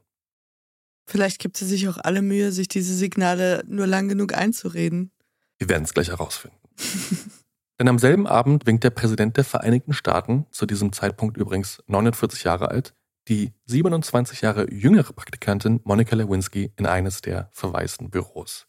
Vielleicht 1.07 1.39
gibt 1.39 1.57
sie 1.57 1.65
sich 1.65 1.87
auch 1.87 1.97
alle 1.97 2.21
Mühe, 2.21 2.51
sich 2.51 2.67
diese 2.67 2.95
Signale 2.95 3.63
nur 3.67 3.85
lang 3.85 4.07
genug 4.07 4.33
einzureden. 4.33 5.11
Wir 5.57 5.69
werden 5.69 5.83
es 5.83 5.93
gleich 5.93 6.09
herausfinden. 6.09 6.57
Denn 7.79 7.87
am 7.87 7.99
selben 7.99 8.25
Abend 8.25 8.65
winkt 8.65 8.83
der 8.83 8.89
Präsident 8.89 9.37
der 9.37 9.43
Vereinigten 9.43 9.93
Staaten, 9.93 10.45
zu 10.51 10.65
diesem 10.65 10.93
Zeitpunkt 10.93 11.37
übrigens 11.37 11.83
49 11.87 12.43
Jahre 12.43 12.69
alt, 12.69 12.93
die 13.27 13.53
27 13.65 14.41
Jahre 14.41 14.71
jüngere 14.71 15.11
Praktikantin 15.11 15.81
Monika 15.83 16.15
Lewinsky 16.15 16.71
in 16.77 16.85
eines 16.85 17.21
der 17.21 17.49
verwaisten 17.51 18.09
Büros. 18.09 18.67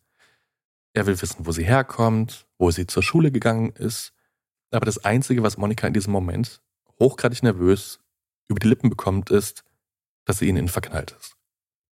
Er 0.93 1.07
will 1.07 1.21
wissen, 1.21 1.47
wo 1.47 1.53
sie 1.53 1.65
herkommt, 1.65 2.47
wo 2.59 2.71
sie 2.71 2.87
zur 2.87 3.03
Schule 3.03 3.31
gegangen 3.31 3.71
ist. 3.71 4.13
Aber 4.71 4.87
das 4.87 5.05
Einzige, 5.05 5.43
was 5.43 5.59
Monika 5.59 5.87
in 5.87 5.93
diesem 5.93 6.13
Moment 6.13 6.63
hochgradig 6.99 7.43
nervös 7.43 8.01
über 8.49 8.61
die 8.61 8.69
Lippen 8.69 8.91
bekommt, 8.91 9.31
ist, 9.31 9.65
dass 10.25 10.39
sie 10.39 10.49
in 10.49 10.57
ihn 10.57 10.69
verknallt 10.69 11.13
ist. 11.13 11.37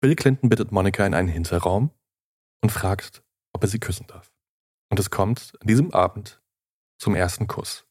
Bill 0.01 0.15
Clinton 0.17 0.49
bittet 0.49 0.73
Monika 0.73 1.07
in 1.07 1.15
einen 1.15 1.29
Hinterraum 1.29 1.91
und 2.63 2.71
fragt, 2.71 3.23
ob 3.53 3.63
er 3.63 3.69
sie 3.69 3.79
küssen 3.79 4.07
darf. 4.07 4.33
Und 4.91 4.99
es 5.01 5.11
kommt 5.11 5.55
an 5.61 5.67
diesem 5.67 5.93
Abend 5.93 6.43
zum 6.99 7.15
ersten 7.15 7.47
Kuss. 7.47 7.87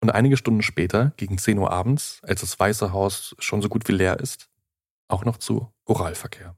Und 0.00 0.10
einige 0.10 0.36
Stunden 0.36 0.62
später, 0.62 1.12
gegen 1.16 1.38
10 1.38 1.58
Uhr 1.58 1.72
abends, 1.72 2.20
als 2.22 2.42
das 2.42 2.58
Weiße 2.58 2.92
Haus 2.92 3.34
schon 3.38 3.62
so 3.62 3.68
gut 3.68 3.88
wie 3.88 3.92
leer 3.92 4.20
ist, 4.20 4.48
auch 5.08 5.24
noch 5.24 5.38
zu 5.38 5.72
Oralverkehr. 5.86 6.56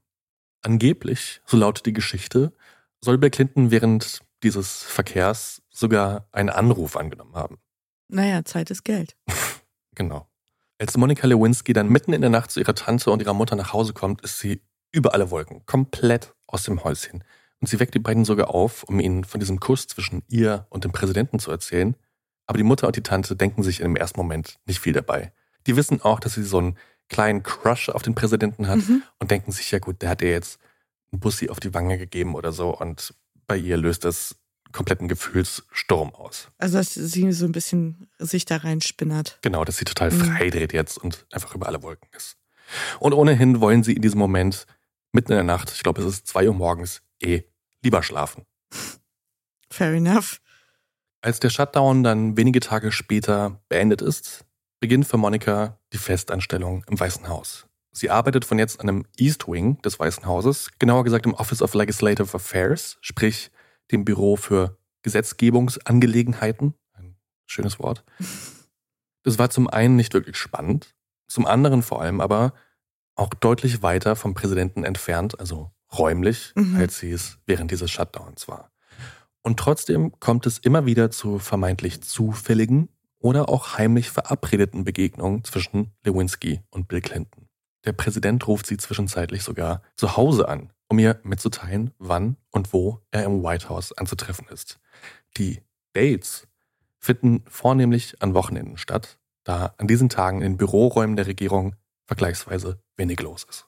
Angeblich, 0.61 1.41
so 1.45 1.57
lautet 1.57 1.85
die 1.85 1.93
Geschichte, 1.93 2.53
soll 3.01 3.17
Bill 3.17 3.29
Clinton 3.29 3.71
während 3.71 4.21
dieses 4.43 4.83
Verkehrs 4.83 5.61
sogar 5.69 6.27
einen 6.31 6.49
Anruf 6.49 6.97
angenommen 6.97 7.35
haben. 7.35 7.57
Naja, 8.09 8.43
Zeit 8.45 8.69
ist 8.69 8.83
Geld. 8.83 9.15
genau. 9.95 10.27
Als 10.79 10.95
Monika 10.95 11.25
Lewinsky 11.27 11.73
dann 11.73 11.89
mitten 11.89 12.13
in 12.13 12.21
der 12.21 12.29
Nacht 12.29 12.51
zu 12.51 12.59
ihrer 12.59 12.75
Tante 12.75 13.09
und 13.11 13.21
ihrer 13.21 13.33
Mutter 13.33 13.55
nach 13.55 13.73
Hause 13.73 13.93
kommt, 13.93 14.21
ist 14.21 14.39
sie 14.39 14.61
über 14.91 15.13
alle 15.13 15.31
Wolken, 15.31 15.65
komplett 15.65 16.33
aus 16.45 16.63
dem 16.63 16.83
Häuschen. 16.83 17.23
Und 17.59 17.67
sie 17.67 17.79
weckt 17.79 17.95
die 17.95 17.99
beiden 17.99 18.25
sogar 18.25 18.49
auf, 18.53 18.83
um 18.83 18.99
ihnen 18.99 19.23
von 19.23 19.39
diesem 19.39 19.59
Kuss 19.59 19.87
zwischen 19.87 20.21
ihr 20.27 20.67
und 20.69 20.83
dem 20.83 20.91
Präsidenten 20.91 21.39
zu 21.39 21.49
erzählen. 21.49 21.95
Aber 22.45 22.57
die 22.57 22.63
Mutter 22.63 22.85
und 22.87 22.95
die 22.95 23.01
Tante 23.03 23.35
denken 23.35 23.63
sich 23.63 23.79
im 23.79 23.95
ersten 23.95 24.19
Moment 24.19 24.59
nicht 24.65 24.79
viel 24.79 24.93
dabei. 24.93 25.33
Die 25.65 25.75
wissen 25.75 26.01
auch, 26.01 26.19
dass 26.19 26.35
sie 26.35 26.43
so 26.43 26.59
einen 26.59 26.77
kleinen 27.09 27.41
Crush 27.41 27.89
auf 27.89 28.03
den 28.03 28.15
Präsidenten 28.15 28.67
hat 28.67 28.77
Mhm. 28.77 29.01
und 29.19 29.31
denken 29.31 29.51
sich, 29.51 29.71
ja 29.71 29.79
gut, 29.79 30.01
der 30.01 30.09
hat 30.09 30.21
ihr 30.21 30.29
jetzt 30.31 30.59
einen 31.11 31.19
Bussi 31.19 31.49
auf 31.49 31.59
die 31.59 31.73
Wange 31.73 31.97
gegeben 31.97 32.35
oder 32.35 32.51
so 32.51 32.77
und 32.77 33.13
bei 33.47 33.57
ihr 33.57 33.77
löst 33.77 34.05
das 34.05 34.35
kompletten 34.77 35.07
Gefühlssturm 35.09 36.13
aus. 36.15 36.47
Also, 36.57 36.77
dass 36.77 36.93
sie 36.93 37.31
so 37.33 37.45
ein 37.45 37.51
bisschen 37.51 38.07
sich 38.19 38.45
da 38.45 38.57
reinspinnert. 38.57 39.39
Genau, 39.41 39.65
dass 39.65 39.77
sie 39.77 39.85
total 39.85 40.11
Mhm. 40.11 40.19
frei 40.23 40.49
dreht 40.49 40.71
jetzt 40.71 40.97
und 40.97 41.25
einfach 41.33 41.53
über 41.55 41.67
alle 41.67 41.83
Wolken 41.83 42.09
ist. 42.15 42.37
Und 42.99 43.13
ohnehin 43.13 43.59
wollen 43.59 43.83
sie 43.83 43.93
in 43.93 44.01
diesem 44.01 44.19
Moment 44.19 44.65
mitten 45.11 45.31
in 45.31 45.37
der 45.37 45.43
Nacht, 45.43 45.71
ich 45.75 45.83
glaube 45.83 46.01
es 46.01 46.07
ist 46.07 46.27
zwei 46.27 46.47
Uhr 46.47 46.53
morgens, 46.53 47.01
eh 47.21 47.43
lieber 47.83 48.03
schlafen. 48.03 48.45
Fair 49.69 49.93
enough. 49.93 50.39
Als 51.21 51.39
der 51.39 51.49
Shutdown 51.49 52.03
dann 52.03 52.37
wenige 52.37 52.59
Tage 52.59 52.91
später 52.91 53.61
beendet 53.69 54.01
ist, 54.01 54.45
beginnt 54.79 55.07
für 55.07 55.17
Monika 55.17 55.79
die 55.93 55.97
Festanstellung 55.97 56.83
im 56.89 56.99
Weißen 56.99 57.27
Haus. 57.27 57.65
Sie 57.91 58.09
arbeitet 58.11 58.45
von 58.45 58.59
jetzt 58.59 58.79
an 58.79 58.87
einem 58.89 59.05
East 59.17 59.47
Wing 59.47 59.81
des 59.81 59.99
Weißen 59.99 60.25
Hauses, 60.25 60.69
genauer 60.77 61.03
gesagt 61.03 61.25
im 61.25 61.33
Office 61.33 61.61
of 61.63 61.73
Legislative 61.73 62.31
Affairs, 62.35 62.97
sprich 63.01 63.49
dem 63.91 64.05
Büro 64.05 64.35
für 64.35 64.77
Gesetzgebungsangelegenheiten. 65.03 66.73
Ein 66.93 67.15
schönes 67.45 67.79
Wort. 67.79 68.03
Das 69.23 69.37
war 69.37 69.49
zum 69.49 69.67
einen 69.67 69.97
nicht 69.97 70.13
wirklich 70.13 70.37
spannend, 70.37 70.95
zum 71.27 71.45
anderen 71.45 71.81
vor 71.83 72.01
allem 72.01 72.21
aber 72.21 72.53
auch 73.15 73.33
deutlich 73.33 73.81
weiter 73.83 74.15
vom 74.15 74.33
Präsidenten 74.33 74.85
entfernt, 74.85 75.37
also 75.37 75.69
räumlich, 75.91 76.53
Mhm. 76.55 76.77
als 76.77 76.99
sie 76.99 77.11
es 77.11 77.37
während 77.45 77.71
dieses 77.71 77.91
Shutdowns 77.91 78.47
war. 78.47 78.71
Und 79.41 79.59
trotzdem 79.59 80.17
kommt 80.21 80.45
es 80.45 80.59
immer 80.59 80.85
wieder 80.85 81.11
zu 81.11 81.39
vermeintlich 81.39 82.01
zufälligen 82.03 82.87
oder 83.19 83.49
auch 83.49 83.77
heimlich 83.77 84.11
verabredeten 84.11 84.85
Begegnungen 84.85 85.43
zwischen 85.43 85.91
Lewinsky 86.05 86.61
und 86.69 86.87
Bill 86.87 87.01
Clinton. 87.01 87.49
Der 87.83 87.91
Präsident 87.91 88.47
ruft 88.47 88.65
sie 88.65 88.77
zwischenzeitlich 88.77 89.43
sogar 89.43 89.81
zu 89.97 90.15
Hause 90.15 90.47
an, 90.47 90.71
um 90.89 90.99
ihr 90.99 91.19
mitzuteilen, 91.23 91.93
wann 91.97 92.37
und 92.51 92.73
wo 92.73 93.01
er 93.11 93.23
im 93.23 93.43
White 93.43 93.69
House 93.69 93.91
anzutreffen 93.93 94.47
ist. 94.47 94.79
Die 95.37 95.61
Dates 95.93 96.47
finden 96.99 97.43
vornehmlich 97.47 98.21
an 98.21 98.33
Wochenenden 98.33 98.77
statt, 98.77 99.17
da 99.43 99.73
an 99.77 99.87
diesen 99.87 100.09
Tagen 100.09 100.41
in 100.41 100.57
Büroräumen 100.57 101.15
der 101.15 101.27
Regierung 101.27 101.75
vergleichsweise 102.05 102.79
wenig 102.95 103.19
los 103.21 103.45
ist. 103.49 103.65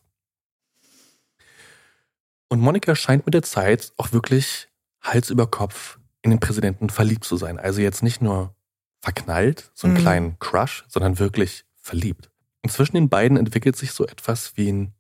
Und 2.47 2.61
Monika 2.61 2.95
scheint 2.95 3.25
mit 3.25 3.33
der 3.33 3.43
Zeit 3.43 3.93
auch 3.97 4.11
wirklich 4.11 4.69
Hals 5.01 5.29
über 5.29 5.47
Kopf 5.47 5.99
in 6.21 6.31
den 6.31 6.39
Präsidenten 6.39 6.89
verliebt 6.89 7.23
zu 7.23 7.37
sein. 7.37 7.59
Also 7.59 7.81
jetzt 7.81 8.03
nicht 8.03 8.21
nur 8.21 8.55
verknallt, 9.01 9.71
so 9.73 9.87
einen 9.87 9.95
Mhm. 9.95 10.01
kleinen 10.01 10.39
Crush, 10.39 10.83
sondern 10.87 11.19
wirklich 11.19 11.65
verliebt. 11.75 12.29
Und 12.63 12.71
zwischen 12.71 12.95
den 12.95 13.07
beiden 13.07 13.37
entwickelt 13.37 13.77
sich 13.77 13.91
so 13.93 14.05
etwas 14.05 14.57
wie 14.57 14.71
ein 14.71 14.93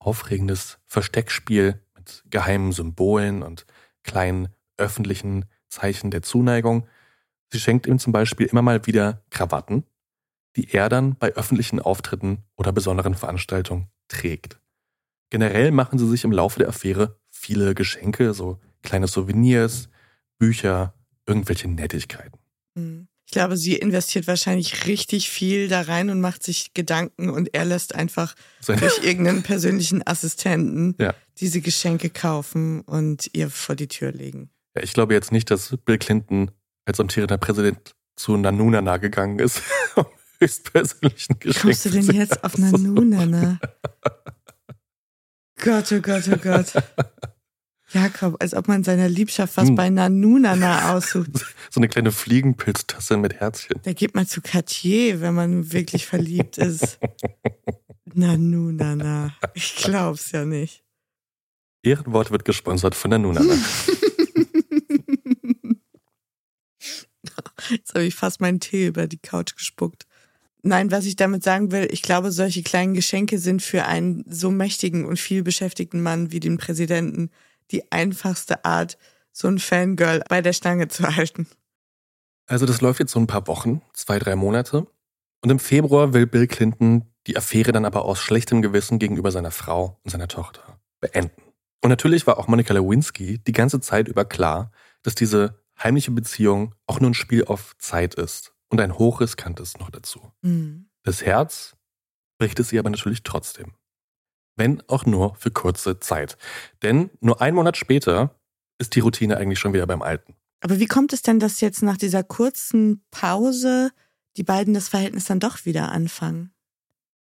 aufregendes 0.00 0.78
Versteckspiel 0.86 1.80
mit 1.94 2.24
geheimen 2.28 2.72
Symbolen 2.72 3.42
und 3.42 3.66
kleinen 4.02 4.48
öffentlichen 4.76 5.44
Zeichen 5.68 6.10
der 6.10 6.22
Zuneigung. 6.22 6.88
Sie 7.52 7.60
schenkt 7.60 7.86
ihm 7.86 7.98
zum 7.98 8.12
Beispiel 8.12 8.46
immer 8.46 8.62
mal 8.62 8.86
wieder 8.86 9.22
Krawatten, 9.30 9.84
die 10.56 10.72
er 10.72 10.88
dann 10.88 11.16
bei 11.16 11.32
öffentlichen 11.34 11.80
Auftritten 11.80 12.44
oder 12.56 12.72
besonderen 12.72 13.14
Veranstaltungen 13.14 13.88
trägt. 14.08 14.58
Generell 15.30 15.70
machen 15.70 15.98
sie 15.98 16.08
sich 16.08 16.24
im 16.24 16.32
Laufe 16.32 16.58
der 16.58 16.68
Affäre 16.68 17.20
viele 17.30 17.74
Geschenke, 17.74 18.34
so 18.34 18.58
kleine 18.82 19.06
Souvenirs, 19.06 19.88
Bücher, 20.38 20.94
irgendwelche 21.26 21.68
Nettigkeiten. 21.68 22.38
Mhm. 22.74 23.06
Ich 23.30 23.32
glaube, 23.32 23.56
sie 23.56 23.76
investiert 23.76 24.26
wahrscheinlich 24.26 24.86
richtig 24.88 25.30
viel 25.30 25.68
da 25.68 25.82
rein 25.82 26.10
und 26.10 26.20
macht 26.20 26.42
sich 26.42 26.74
Gedanken 26.74 27.30
und 27.30 27.54
er 27.54 27.64
lässt 27.64 27.94
einfach 27.94 28.34
Seine- 28.60 28.80
durch 28.80 29.04
irgendeinen 29.04 29.44
persönlichen 29.44 30.04
Assistenten 30.04 30.96
Ja. 30.98 31.14
diese 31.38 31.60
Geschenke 31.60 32.10
kaufen 32.10 32.80
und 32.80 33.30
ihr 33.32 33.48
vor 33.48 33.76
die 33.76 33.86
Tür 33.86 34.10
legen. 34.10 34.50
Ja, 34.74 34.82
ich 34.82 34.94
glaube 34.94 35.14
jetzt 35.14 35.30
nicht, 35.30 35.48
dass 35.52 35.76
Bill 35.84 35.98
Clinton 35.98 36.50
als 36.86 36.98
amtierender 36.98 37.38
Präsident 37.38 37.94
zu 38.16 38.36
Nanunana 38.36 38.96
gegangen 38.96 39.38
ist, 39.38 39.62
um 39.94 40.06
höchstpersönlichen 40.40 41.38
Geschenk. 41.38 41.62
kommst 41.62 41.84
du 41.84 41.90
denn 41.90 42.10
jetzt 42.10 42.42
auf 42.42 42.58
Nanunana? 42.58 43.60
Gott, 45.62 45.92
oh 45.92 46.00
Gott, 46.00 46.24
oh 46.32 46.36
Gott. 46.36 46.72
Jakob, 47.92 48.36
als 48.40 48.54
ob 48.54 48.68
man 48.68 48.84
seiner 48.84 49.08
Liebschaft 49.08 49.56
was 49.56 49.68
Hm. 49.68 49.74
bei 49.74 49.90
Nanunana 49.90 50.94
aussucht. 50.94 51.28
So 51.70 51.78
eine 51.80 51.88
kleine 51.88 52.10
Fliegenpilztasse 52.10 53.16
mit 53.16 53.34
Herzchen. 53.34 53.78
Da 53.84 53.92
geht 53.92 54.14
man 54.16 54.26
zu 54.26 54.40
Cartier, 54.40 55.20
wenn 55.20 55.34
man 55.34 55.72
wirklich 55.72 56.04
verliebt 56.06 56.58
ist. 56.58 56.98
Nanunana. 58.12 59.34
Ich 59.54 59.76
glaub's 59.76 60.32
ja 60.32 60.44
nicht. 60.44 60.82
Ehrenwort 61.84 62.30
wird 62.32 62.44
gesponsert 62.44 62.94
von 62.96 63.10
Nanunana. 63.12 63.54
Jetzt 67.70 67.94
habe 67.94 68.04
ich 68.04 68.14
fast 68.14 68.40
meinen 68.40 68.60
Tee 68.60 68.86
über 68.86 69.06
die 69.06 69.18
Couch 69.18 69.54
gespuckt. 69.54 70.06
Nein, 70.62 70.90
was 70.90 71.06
ich 71.06 71.16
damit 71.16 71.42
sagen 71.42 71.70
will, 71.72 71.88
ich 71.90 72.02
glaube, 72.02 72.32
solche 72.32 72.62
kleinen 72.62 72.94
Geschenke 72.94 73.38
sind 73.38 73.62
für 73.62 73.86
einen 73.86 74.24
so 74.28 74.50
mächtigen 74.50 75.04
und 75.06 75.18
viel 75.18 75.42
beschäftigten 75.42 76.02
Mann 76.02 76.32
wie 76.32 76.40
den 76.40 76.58
Präsidenten 76.58 77.30
die 77.70 77.90
einfachste 77.92 78.64
Art, 78.64 78.98
so 79.32 79.48
ein 79.48 79.58
Fangirl 79.58 80.22
bei 80.28 80.42
der 80.42 80.52
Stange 80.52 80.88
zu 80.88 81.04
halten. 81.16 81.46
Also 82.46 82.66
das 82.66 82.80
läuft 82.80 83.00
jetzt 83.00 83.12
so 83.12 83.20
ein 83.20 83.26
paar 83.26 83.46
Wochen, 83.46 83.82
zwei, 83.92 84.18
drei 84.18 84.34
Monate. 84.34 84.86
Und 85.42 85.50
im 85.50 85.58
Februar 85.58 86.12
will 86.12 86.26
Bill 86.26 86.46
Clinton 86.46 87.06
die 87.26 87.36
Affäre 87.36 87.72
dann 87.72 87.84
aber 87.84 88.04
aus 88.04 88.18
schlechtem 88.18 88.62
Gewissen 88.62 88.98
gegenüber 88.98 89.30
seiner 89.30 89.50
Frau 89.50 90.00
und 90.02 90.10
seiner 90.10 90.28
Tochter 90.28 90.80
beenden. 91.00 91.42
Und 91.82 91.90
natürlich 91.90 92.26
war 92.26 92.38
auch 92.38 92.48
Monika 92.48 92.74
Lewinsky 92.74 93.38
die 93.38 93.52
ganze 93.52 93.80
Zeit 93.80 94.08
über 94.08 94.24
klar, 94.24 94.70
dass 95.02 95.14
diese 95.14 95.62
heimliche 95.82 96.10
Beziehung 96.10 96.74
auch 96.86 97.00
nur 97.00 97.10
ein 97.10 97.14
Spiel 97.14 97.44
auf 97.44 97.76
Zeit 97.78 98.14
ist 98.14 98.52
und 98.68 98.80
ein 98.80 98.98
hochriskantes 98.98 99.78
noch 99.78 99.90
dazu. 99.90 100.32
Mhm. 100.42 100.90
Das 101.02 101.24
Herz 101.24 101.76
bricht 102.38 102.58
es 102.60 102.72
ihr 102.72 102.80
aber 102.80 102.90
natürlich 102.90 103.22
trotzdem. 103.22 103.74
Wenn 104.60 104.82
auch 104.88 105.06
nur 105.06 105.34
für 105.36 105.50
kurze 105.50 105.98
Zeit. 106.00 106.36
Denn 106.82 107.08
nur 107.20 107.40
einen 107.40 107.56
Monat 107.56 107.76
später 107.78 108.34
ist 108.78 108.94
die 108.94 109.00
Routine 109.00 109.38
eigentlich 109.38 109.58
schon 109.58 109.72
wieder 109.72 109.86
beim 109.86 110.02
Alten. 110.02 110.34
Aber 110.60 110.78
wie 110.78 110.86
kommt 110.86 111.14
es 111.14 111.22
denn, 111.22 111.40
dass 111.40 111.62
jetzt 111.62 111.82
nach 111.82 111.96
dieser 111.96 112.22
kurzen 112.22 113.02
Pause 113.10 113.90
die 114.36 114.42
beiden 114.42 114.74
das 114.74 114.88
Verhältnis 114.88 115.24
dann 115.24 115.40
doch 115.40 115.64
wieder 115.64 115.90
anfangen? 115.90 116.52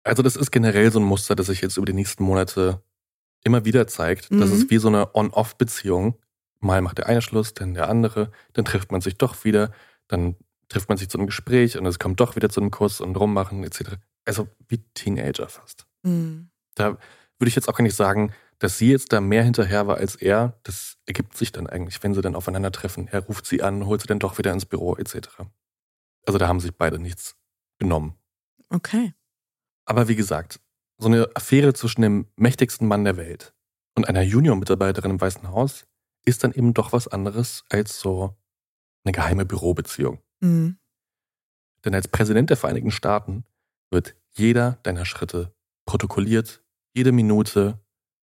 Also 0.04 0.22
das 0.22 0.36
ist 0.36 0.52
generell 0.52 0.92
so 0.92 1.00
ein 1.00 1.06
Muster, 1.06 1.36
das 1.36 1.48
sich 1.48 1.62
jetzt 1.62 1.78
über 1.78 1.88
die 1.88 1.94
nächsten 1.94 2.24
Monate 2.24 2.84
immer 3.44 3.66
wieder 3.66 3.88
zeigt. 3.88 4.32
Das 4.32 4.50
Mhm. 4.52 4.56
ist 4.56 4.70
wie 4.70 4.78
so 4.78 4.88
eine 4.90 5.16
On-Off-Beziehung. 5.16 6.16
Mal 6.60 6.82
macht 6.82 7.00
der 7.00 7.08
eine 7.08 7.22
Schluss, 7.24 7.54
dann 7.56 7.74
der 7.74 7.90
andere, 7.90 8.32
dann 8.54 8.64
trifft 8.66 8.92
man 8.92 9.02
sich 9.02 9.18
doch 9.18 9.44
wieder, 9.44 9.72
dann 10.08 10.36
trifft 10.70 10.88
man 10.88 10.98
sich 11.00 11.10
zu 11.10 11.18
einem 11.18 11.28
Gespräch 11.28 11.78
und 11.78 11.86
es 11.88 11.98
kommt 12.00 12.20
doch 12.20 12.36
wieder 12.36 12.50
zu 12.50 12.62
einem 12.62 12.72
Kuss 12.72 13.02
und 13.02 13.16
rummachen 13.18 13.64
etc. 13.64 13.98
Also 14.24 14.48
wie 14.68 14.78
Teenager 14.94 15.50
fast. 15.50 15.88
Mhm. 16.04 16.50
Da 16.76 16.98
würde 17.44 17.50
ich 17.50 17.56
jetzt 17.56 17.68
auch 17.68 17.76
gar 17.76 17.84
nicht 17.84 17.98
sagen, 17.98 18.32
dass 18.60 18.78
sie 18.78 18.90
jetzt 18.90 19.12
da 19.12 19.20
mehr 19.20 19.44
hinterher 19.44 19.86
war 19.86 19.98
als 19.98 20.16
er. 20.16 20.58
Das 20.64 20.96
ergibt 21.06 21.36
sich 21.36 21.52
dann 21.52 21.68
eigentlich, 21.68 22.02
wenn 22.02 22.14
sie 22.14 22.22
dann 22.22 22.38
aufeinandertreffen. 22.38 23.10
Er 23.10 23.20
ruft 23.20 23.46
sie 23.46 23.62
an, 23.62 23.86
holt 23.86 24.00
sie 24.00 24.08
dann 24.08 24.20
doch 24.20 24.38
wieder 24.38 24.54
ins 24.54 24.66
Büro 24.66 24.96
etc. 24.96 25.28
Also 26.26 26.40
da 26.40 26.48
haben 26.48 26.62
sich 26.62 26.74
beide 26.74 27.00
nichts 27.00 27.36
genommen. 27.80 28.16
Okay. 28.70 29.14
Aber 29.84 30.08
wie 30.08 30.16
gesagt, 30.16 30.62
so 30.98 31.10
eine 31.10 31.28
Affäre 31.36 31.74
zwischen 31.74 32.02
dem 32.02 32.28
mächtigsten 32.38 32.88
Mann 32.88 33.04
der 33.04 33.18
Welt 33.18 33.54
und 33.98 34.08
einer 34.08 34.22
Junior-Mitarbeiterin 34.22 35.12
im 35.12 35.20
Weißen 35.20 35.50
Haus 35.50 35.86
ist 36.24 36.46
dann 36.46 36.54
eben 36.54 36.74
doch 36.74 36.94
was 36.94 37.10
anderes 37.10 37.66
als 37.68 38.00
so 38.00 38.38
eine 39.04 39.12
geheime 39.12 39.46
Bürobeziehung. 39.46 40.22
Mhm. 40.40 40.78
Denn 41.84 41.94
als 41.94 42.08
Präsident 42.08 42.52
der 42.52 42.56
Vereinigten 42.56 42.92
Staaten 42.92 43.44
wird 43.92 44.16
jeder 44.32 44.80
deiner 44.84 45.04
Schritte 45.04 45.54
protokolliert, 45.86 46.63
jede 46.94 47.12
Minute 47.12 47.80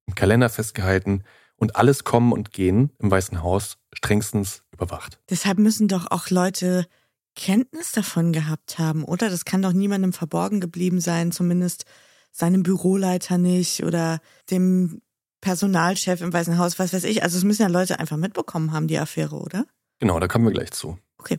im 0.06 0.14
Kalender 0.14 0.48
festgehalten 0.48 1.24
und 1.56 1.76
alles 1.76 2.04
Kommen 2.04 2.32
und 2.32 2.52
Gehen 2.52 2.90
im 2.98 3.10
Weißen 3.10 3.42
Haus 3.42 3.78
strengstens 3.92 4.62
überwacht. 4.72 5.20
Deshalb 5.28 5.58
müssen 5.58 5.88
doch 5.88 6.10
auch 6.10 6.30
Leute 6.30 6.86
Kenntnis 7.34 7.92
davon 7.92 8.32
gehabt 8.32 8.78
haben, 8.78 9.04
oder? 9.04 9.30
Das 9.30 9.44
kann 9.44 9.62
doch 9.62 9.72
niemandem 9.72 10.12
verborgen 10.12 10.60
geblieben 10.60 11.00
sein, 11.00 11.30
zumindest 11.32 11.84
seinem 12.32 12.62
Büroleiter 12.62 13.38
nicht 13.38 13.84
oder 13.84 14.20
dem 14.50 15.02
Personalchef 15.40 16.20
im 16.20 16.32
Weißen 16.32 16.58
Haus, 16.58 16.78
was 16.78 16.92
weiß 16.92 17.04
ich. 17.04 17.22
Also 17.22 17.38
es 17.38 17.44
müssen 17.44 17.62
ja 17.62 17.68
Leute 17.68 17.98
einfach 18.00 18.16
mitbekommen 18.16 18.72
haben, 18.72 18.88
die 18.88 18.98
Affäre, 18.98 19.36
oder? 19.36 19.66
Genau, 20.00 20.18
da 20.18 20.28
kommen 20.28 20.46
wir 20.46 20.52
gleich 20.52 20.72
zu. 20.72 20.98
Okay. 21.18 21.38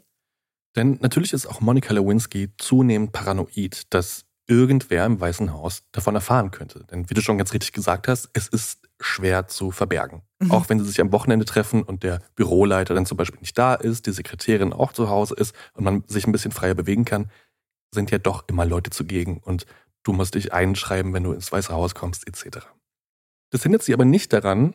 Denn 0.76 0.98
natürlich 1.02 1.34
ist 1.34 1.48
auch 1.48 1.62
Monica 1.62 1.94
Lewinsky 1.94 2.54
zunehmend 2.58 3.12
paranoid, 3.12 3.84
dass 3.90 4.26
irgendwer 4.50 5.06
im 5.06 5.22
Weißen 5.22 5.54
Haus 5.54 5.84
davon 5.92 6.16
erfahren 6.16 6.52
könnte. 6.52 6.84
Denn 6.86 7.10
wie 7.10 7.14
du 7.14 7.22
schon 7.22 7.38
ganz 7.38 7.54
richtig 7.54 7.72
gesagt 7.72 8.08
hast, 8.08 8.30
es 8.34 8.48
ist 8.48 8.82
schwer 9.00 9.48
zu 9.48 9.72
verbergen. 9.72 10.24
Mhm. 10.40 10.52
Auch 10.52 10.70
wenn 10.70 10.80
sie 10.80 10.86
sich 10.86 11.00
am 11.00 11.12
Wochenende 11.12 11.46
treffen 11.46 11.84
und 11.84 12.04
der 12.04 12.20
Büroleiter 12.36 12.96
dann 12.96 13.06
zum 13.06 13.18
Beispiel 13.18 13.40
nicht 13.40 13.58
da 13.58 13.76
ist, 13.76 14.08
die 14.08 14.12
Sekretärin 14.12 14.74
auch 14.74 14.92
zu 14.92 15.10
Hause 15.10 15.36
ist 15.36 15.56
und 15.74 15.84
man 15.84 16.04
sich 16.08 16.26
ein 16.26 16.32
bisschen 16.32 16.52
freier 16.52 16.74
bewegen 16.74 17.06
kann, 17.06 17.32
sind 17.94 18.12
ja 18.12 18.18
doch 18.18 18.48
immer 18.48 18.66
Leute 18.66 18.90
zugegen 18.90 19.38
und 19.38 19.66
du 20.04 20.14
musst 20.14 20.36
dich 20.36 20.52
einschreiben, 20.52 21.14
wenn 21.14 21.24
du 21.24 21.32
ins 21.32 21.52
Weiße 21.52 21.74
Haus 21.74 21.94
kommst, 21.94 22.28
etc. 22.28 22.66
Das 23.52 23.64
hindert 23.64 23.84
sie 23.84 23.94
aber 23.94 24.06
nicht 24.06 24.34
daran, 24.34 24.74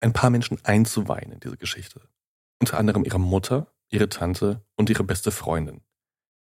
ein 0.00 0.12
paar 0.12 0.30
Menschen 0.30 0.58
einzuweihen 0.64 1.32
in 1.32 1.40
diese 1.40 1.56
Geschichte. 1.56 2.00
Unter 2.60 2.78
anderem 2.78 3.04
ihre 3.04 3.20
Mutter, 3.20 3.72
ihre 3.90 4.08
Tante 4.08 4.64
und 4.76 4.90
ihre 4.90 5.04
beste 5.04 5.30
Freundin, 5.30 5.80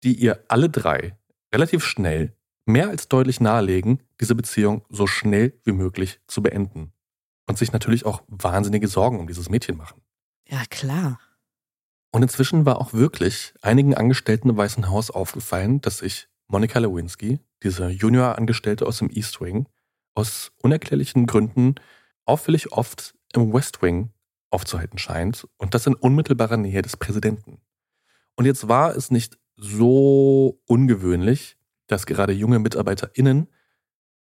die 0.04 0.14
ihr 0.14 0.44
alle 0.48 0.70
drei 0.70 1.16
relativ 1.52 1.85
schnell 1.85 2.36
mehr 2.66 2.88
als 2.88 3.09
deutlich 3.09 3.40
nahelegen, 3.40 4.02
diese 4.20 4.35
Beziehung 4.35 4.85
so 4.90 5.07
schnell 5.07 5.59
wie 5.64 5.72
möglich 5.72 6.20
zu 6.26 6.42
beenden. 6.42 6.92
Und 7.48 7.59
sich 7.59 7.72
natürlich 7.72 8.05
auch 8.05 8.22
wahnsinnige 8.26 8.88
Sorgen 8.88 9.20
um 9.20 9.29
dieses 9.29 9.48
Mädchen 9.48 9.76
machen. 9.76 10.02
Ja, 10.48 10.64
klar. 10.68 11.20
Und 12.11 12.22
inzwischen 12.22 12.66
war 12.66 12.81
auch 12.81 12.92
wirklich 12.92 13.55
einigen 13.62 13.94
Angestellten 13.94 14.48
im 14.48 14.57
Weißen 14.57 14.88
Haus 14.88 15.11
aufgefallen, 15.11 15.81
dass 15.81 15.98
sich 15.98 16.29
Monica 16.48 16.79
Lewinsky, 16.79 17.40
diese 17.62 17.88
Junior-Angestellte 17.88 18.87
aus 18.87 18.98
dem 18.98 19.11
East 19.11 19.40
Wing, 19.40 19.68
aus 20.14 20.52
unerklärlichen 20.62 21.26
Gründen 21.26 21.76
auffällig 22.24 22.72
oft 22.72 23.14
im 23.35 23.52
West 23.52 23.83
Wing 23.83 24.11
aufzuhalten 24.50 24.98
scheint 24.98 25.46
und 25.57 25.74
das 25.74 25.87
in 25.87 25.94
unmittelbarer 25.94 26.57
Nähe 26.57 26.83
des 26.83 26.96
Präsidenten. 26.96 27.61
Und 28.37 28.44
jetzt 28.44 28.68
war 28.68 28.96
es 28.96 29.11
nicht 29.11 29.38
so 29.57 30.61
ungewöhnlich, 30.66 31.56
dass 31.87 32.07
gerade 32.07 32.33
junge 32.33 32.59
MitarbeiterInnen 32.59 33.49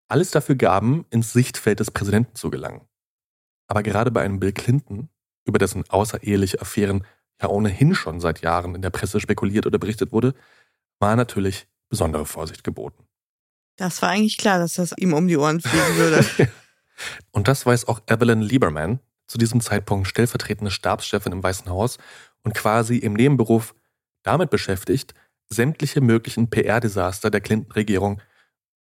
alles 0.08 0.30
dafür 0.30 0.56
gaben, 0.56 1.06
ins 1.10 1.32
Sichtfeld 1.32 1.80
des 1.80 1.90
Präsidenten 1.90 2.34
zu 2.34 2.50
gelangen. 2.50 2.86
Aber 3.68 3.82
gerade 3.82 4.10
bei 4.10 4.22
einem 4.22 4.40
Bill 4.40 4.52
Clinton, 4.52 5.08
über 5.44 5.58
dessen 5.58 5.88
außereheliche 5.88 6.60
Affären 6.60 7.04
ja 7.40 7.48
ohnehin 7.48 7.94
schon 7.94 8.20
seit 8.20 8.42
Jahren 8.42 8.74
in 8.74 8.82
der 8.82 8.90
Presse 8.90 9.20
spekuliert 9.20 9.66
oder 9.66 9.78
berichtet 9.78 10.12
wurde, 10.12 10.34
war 10.98 11.16
natürlich 11.16 11.68
besondere 11.88 12.26
Vorsicht 12.26 12.64
geboten. 12.64 13.06
Das 13.76 14.02
war 14.02 14.10
eigentlich 14.10 14.36
klar, 14.36 14.58
dass 14.58 14.74
das 14.74 14.92
ihm 14.98 15.14
um 15.14 15.26
die 15.26 15.36
Ohren 15.36 15.60
fliegen 15.60 15.96
würde. 15.96 16.50
Und 17.30 17.48
das 17.48 17.64
weiß 17.64 17.88
auch 17.88 18.00
Evelyn 18.06 18.42
Lieberman, 18.42 19.00
zu 19.26 19.38
diesem 19.38 19.60
Zeitpunkt 19.60 20.08
stellvertretende 20.08 20.70
Stabschefin 20.70 21.32
im 21.32 21.42
Weißen 21.42 21.68
Haus 21.70 21.98
und 22.42 22.52
quasi 22.52 22.98
im 22.98 23.14
Nebenberuf 23.14 23.74
damit 24.22 24.50
beschäftigt, 24.50 25.14
sämtliche 25.50 26.00
möglichen 26.00 26.48
PR-Desaster 26.48 27.30
der 27.30 27.40
Clinton-Regierung 27.40 28.20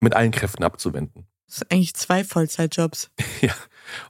mit 0.00 0.14
allen 0.14 0.31
Kräften 0.31 0.64
abzuwenden. 0.64 1.26
Das 1.46 1.57
sind 1.57 1.72
eigentlich 1.72 1.94
zwei 1.94 2.24
Vollzeitjobs. 2.24 3.11
Ja, 3.40 3.54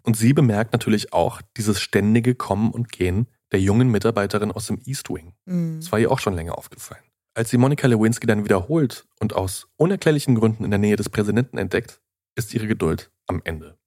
und 0.03 0.17
sie 0.17 0.33
bemerkt 0.33 0.73
natürlich 0.73 1.13
auch 1.13 1.43
dieses 1.57 1.81
ständige 1.81 2.35
Kommen 2.35 2.73
und 2.73 2.91
Gehen 2.91 3.29
der 3.53 3.61
jungen 3.61 3.91
Mitarbeiterin 3.91 4.51
aus 4.51 4.67
dem 4.67 4.81
East 4.87 5.11
Wing. 5.11 5.35
Mhm. 5.45 5.81
Das 5.81 5.93
war 5.93 5.99
ihr 5.99 6.11
auch 6.11 6.19
schon 6.19 6.35
länger 6.35 6.57
aufgefallen. 6.57 7.03
Als 7.35 7.51
sie 7.51 7.59
Monika 7.59 7.87
Lewinsky 7.87 8.27
dann 8.27 8.45
wiederholt 8.45 9.07
und 9.21 9.35
aus 9.35 9.69
unerklärlichen 9.77 10.35
Gründen 10.35 10.65
in 10.65 10.71
der 10.71 10.81
Nähe 10.81 10.97
des 10.97 11.11
Präsidenten 11.11 11.59
entdeckt, 11.59 12.01
ist 12.35 12.55
ihre 12.55 12.67
Geduld 12.67 13.13
am 13.27 13.43
Ende. 13.45 13.79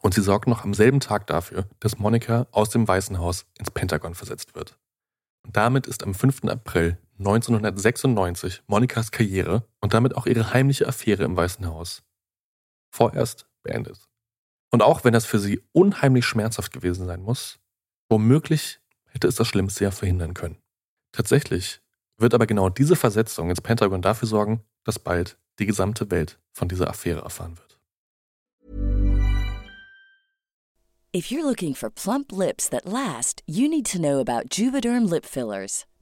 Und 0.00 0.14
sie 0.14 0.22
sorgt 0.22 0.46
noch 0.48 0.64
am 0.64 0.72
selben 0.72 1.00
Tag 1.00 1.26
dafür, 1.26 1.68
dass 1.80 1.98
Monika 1.98 2.46
aus 2.50 2.70
dem 2.70 2.86
Weißen 2.86 3.18
Haus 3.18 3.46
ins 3.58 3.70
Pentagon 3.70 4.14
versetzt 4.14 4.54
wird. 4.54 4.78
Und 5.44 5.56
damit 5.56 5.86
ist 5.86 6.04
am 6.04 6.14
5. 6.14 6.44
April 6.44 6.98
1996 7.18 8.62
Monikas 8.66 9.10
Karriere 9.10 9.66
und 9.80 9.94
damit 9.94 10.16
auch 10.16 10.26
ihre 10.26 10.52
heimliche 10.52 10.86
Affäre 10.86 11.24
im 11.24 11.36
Weißen 11.36 11.66
Haus 11.66 12.02
vorerst 12.90 13.46
beendet. 13.62 14.08
Und 14.70 14.82
auch 14.82 15.04
wenn 15.04 15.12
das 15.12 15.24
für 15.24 15.38
sie 15.38 15.62
unheimlich 15.72 16.24
schmerzhaft 16.24 16.72
gewesen 16.72 17.06
sein 17.06 17.22
muss, 17.22 17.58
womöglich 18.08 18.80
hätte 19.10 19.28
es 19.28 19.36
das 19.36 19.46
Schlimmste 19.46 19.84
ja 19.84 19.90
verhindern 19.90 20.34
können. 20.34 20.58
Tatsächlich 21.12 21.80
wird 22.16 22.34
aber 22.34 22.46
genau 22.46 22.68
diese 22.68 22.96
Versetzung 22.96 23.50
ins 23.50 23.60
Pentagon 23.60 24.02
dafür 24.02 24.28
sorgen, 24.28 24.64
dass 24.82 24.98
bald 24.98 25.38
die 25.58 25.66
gesamte 25.66 26.10
Welt 26.10 26.40
von 26.52 26.68
dieser 26.68 26.88
Affäre 26.88 27.20
erfahren 27.20 27.56
wird. 27.56 27.64
If 31.16 31.30
you're 31.30 31.46
looking 31.46 31.74
for 31.74 31.90
plump 31.90 32.32
lips 32.32 32.68
that 32.70 32.86
last, 32.86 33.44
you 33.46 33.68
need 33.68 33.86
to 33.92 34.00
know 34.00 34.18
about 34.18 34.48
Juvederm 34.50 35.08
lip 35.08 35.24
fillers. 35.24 35.86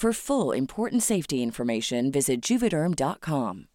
For 0.00 0.14
full 0.14 0.54
important 0.54 1.02
safety 1.02 1.42
information, 1.42 2.10
visit 2.10 2.48
juvederm.com. 2.48 3.66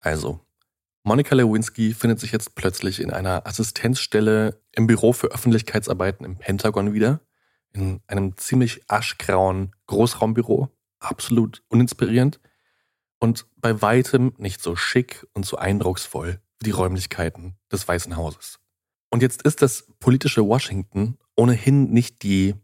Also, 0.00 0.40
Monika 1.04 1.36
Lewinsky 1.36 1.94
findet 1.94 2.18
sich 2.18 2.32
jetzt 2.32 2.56
plötzlich 2.56 2.98
in 2.98 3.12
einer 3.12 3.46
Assistenzstelle 3.46 4.60
im 4.72 4.88
Büro 4.88 5.12
für 5.12 5.28
Öffentlichkeitsarbeiten 5.28 6.26
im 6.26 6.38
Pentagon 6.38 6.92
wieder, 6.92 7.20
in 7.72 8.00
einem 8.08 8.36
ziemlich 8.36 8.82
aschgrauen 8.88 9.76
Großraumbüro, 9.86 10.70
absolut 10.98 11.62
uninspirierend 11.68 12.40
und 13.20 13.46
bei 13.58 13.80
weitem 13.80 14.34
nicht 14.38 14.60
so 14.60 14.74
schick 14.74 15.24
und 15.34 15.46
so 15.46 15.56
eindrucksvoll 15.56 16.40
wie 16.58 16.64
die 16.64 16.72
Räumlichkeiten 16.72 17.56
des 17.70 17.86
Weißen 17.86 18.16
Hauses. 18.16 18.58
Und 19.08 19.22
jetzt 19.22 19.42
ist 19.42 19.62
das 19.62 19.86
politische 20.00 20.44
Washington 20.44 21.16
ohnehin 21.38 21.90
nicht 21.90 22.22
die 22.22 22.54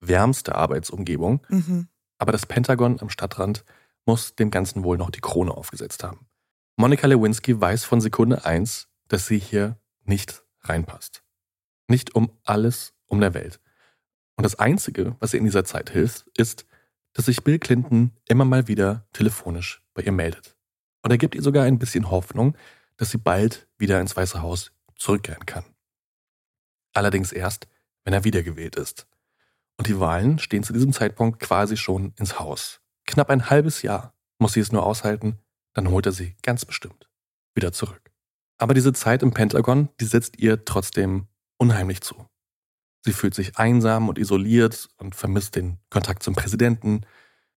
wärmste 0.00 0.54
Arbeitsumgebung, 0.54 1.44
Mhm. 1.48 1.88
aber 2.18 2.32
das 2.32 2.46
Pentagon 2.46 3.00
am 3.00 3.10
Stadtrand 3.10 3.64
muss 4.06 4.34
dem 4.36 4.50
Ganzen 4.50 4.84
wohl 4.84 4.96
noch 4.96 5.10
die 5.10 5.20
Krone 5.20 5.52
aufgesetzt 5.52 6.04
haben. 6.04 6.26
Monika 6.76 7.06
Lewinsky 7.06 7.60
weiß 7.60 7.84
von 7.84 8.00
Sekunde 8.00 8.44
eins, 8.44 8.88
dass 9.08 9.26
sie 9.26 9.38
hier 9.38 9.76
nicht 10.04 10.44
reinpasst. 10.62 11.22
Nicht 11.88 12.14
um 12.14 12.30
alles 12.44 12.94
um 13.06 13.20
der 13.20 13.34
Welt. 13.34 13.60
Und 14.36 14.44
das 14.44 14.58
Einzige, 14.58 15.16
was 15.18 15.34
ihr 15.34 15.40
in 15.40 15.44
dieser 15.44 15.64
Zeit 15.64 15.90
hilft, 15.90 16.26
ist, 16.38 16.64
dass 17.12 17.26
sich 17.26 17.42
Bill 17.42 17.58
Clinton 17.58 18.12
immer 18.28 18.44
mal 18.44 18.68
wieder 18.68 19.06
telefonisch 19.12 19.82
bei 19.92 20.02
ihr 20.02 20.12
meldet. 20.12 20.56
Und 21.02 21.10
er 21.10 21.18
gibt 21.18 21.34
ihr 21.34 21.42
sogar 21.42 21.64
ein 21.64 21.78
bisschen 21.78 22.10
Hoffnung, 22.10 22.56
dass 22.96 23.10
sie 23.10 23.18
bald 23.18 23.66
wieder 23.76 24.00
ins 24.00 24.16
Weiße 24.16 24.40
Haus 24.40 24.70
zurückkehren 24.96 25.44
kann. 25.46 25.64
Allerdings 26.92 27.32
erst, 27.32 27.66
wenn 28.04 28.12
er 28.12 28.24
wiedergewählt 28.24 28.76
ist. 28.76 29.06
Und 29.76 29.86
die 29.86 29.98
Wahlen 29.98 30.38
stehen 30.38 30.62
zu 30.62 30.72
diesem 30.72 30.92
Zeitpunkt 30.92 31.40
quasi 31.40 31.76
schon 31.76 32.12
ins 32.18 32.38
Haus. 32.38 32.80
Knapp 33.06 33.30
ein 33.30 33.50
halbes 33.50 33.82
Jahr 33.82 34.14
muss 34.38 34.52
sie 34.52 34.60
es 34.60 34.72
nur 34.72 34.84
aushalten, 34.84 35.38
dann 35.74 35.90
holt 35.90 36.06
er 36.06 36.12
sie 36.12 36.36
ganz 36.42 36.64
bestimmt 36.64 37.08
wieder 37.54 37.72
zurück. 37.72 38.10
Aber 38.58 38.74
diese 38.74 38.92
Zeit 38.92 39.22
im 39.22 39.32
Pentagon, 39.32 39.88
die 40.00 40.04
setzt 40.04 40.38
ihr 40.38 40.64
trotzdem 40.64 41.28
unheimlich 41.56 42.02
zu. 42.02 42.26
Sie 43.02 43.12
fühlt 43.12 43.34
sich 43.34 43.56
einsam 43.56 44.08
und 44.08 44.18
isoliert 44.18 44.88
und 44.98 45.14
vermisst 45.14 45.56
den 45.56 45.78
Kontakt 45.88 46.22
zum 46.22 46.34
Präsidenten. 46.34 47.06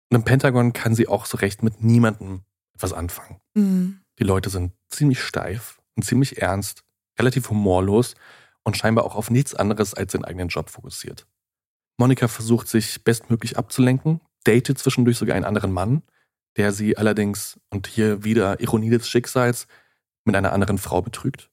Und 0.10 0.16
im 0.16 0.24
Pentagon 0.24 0.74
kann 0.74 0.94
sie 0.94 1.08
auch 1.08 1.26
so 1.26 1.38
recht 1.38 1.64
mit 1.64 1.82
niemandem 1.82 2.44
etwas 2.76 2.94
anfangen. 2.94 3.42
Mhm. 3.56 4.02
Die 4.20 4.24
Leute 4.24 4.50
sind 4.50 4.74
ziemlich 4.90 5.22
steif 5.22 5.82
und 5.96 6.04
ziemlich 6.04 6.42
ernst, 6.42 6.84
relativ 7.18 7.50
humorlos 7.50 8.16
und 8.64 8.78
scheinbar 8.78 9.06
auch 9.06 9.16
auf 9.16 9.30
nichts 9.30 9.54
anderes 9.56 9.94
als 9.94 10.12
den 10.12 10.26
eigenen 10.26 10.50
Job 10.50 10.70
fokussiert. 10.70 11.28
Monika 11.98 12.28
versucht 12.28 12.68
sich 12.68 13.04
bestmöglich 13.04 13.58
abzulenken, 13.58 14.22
datet 14.44 14.80
zwischendurch 14.80 15.18
sogar 15.18 15.36
einen 15.36 15.46
anderen 15.46 15.72
Mann, 15.72 16.04
der 16.58 16.72
sie 16.72 16.98
allerdings, 16.98 17.60
und 17.70 17.88
hier 17.88 18.24
wieder 18.24 18.60
Ironie 18.60 18.90
des 18.90 19.08
Schicksals, 19.08 19.68
mit 20.26 20.36
einer 20.36 20.54
anderen 20.54 20.78
Frau 20.78 21.02
betrügt. 21.02 21.50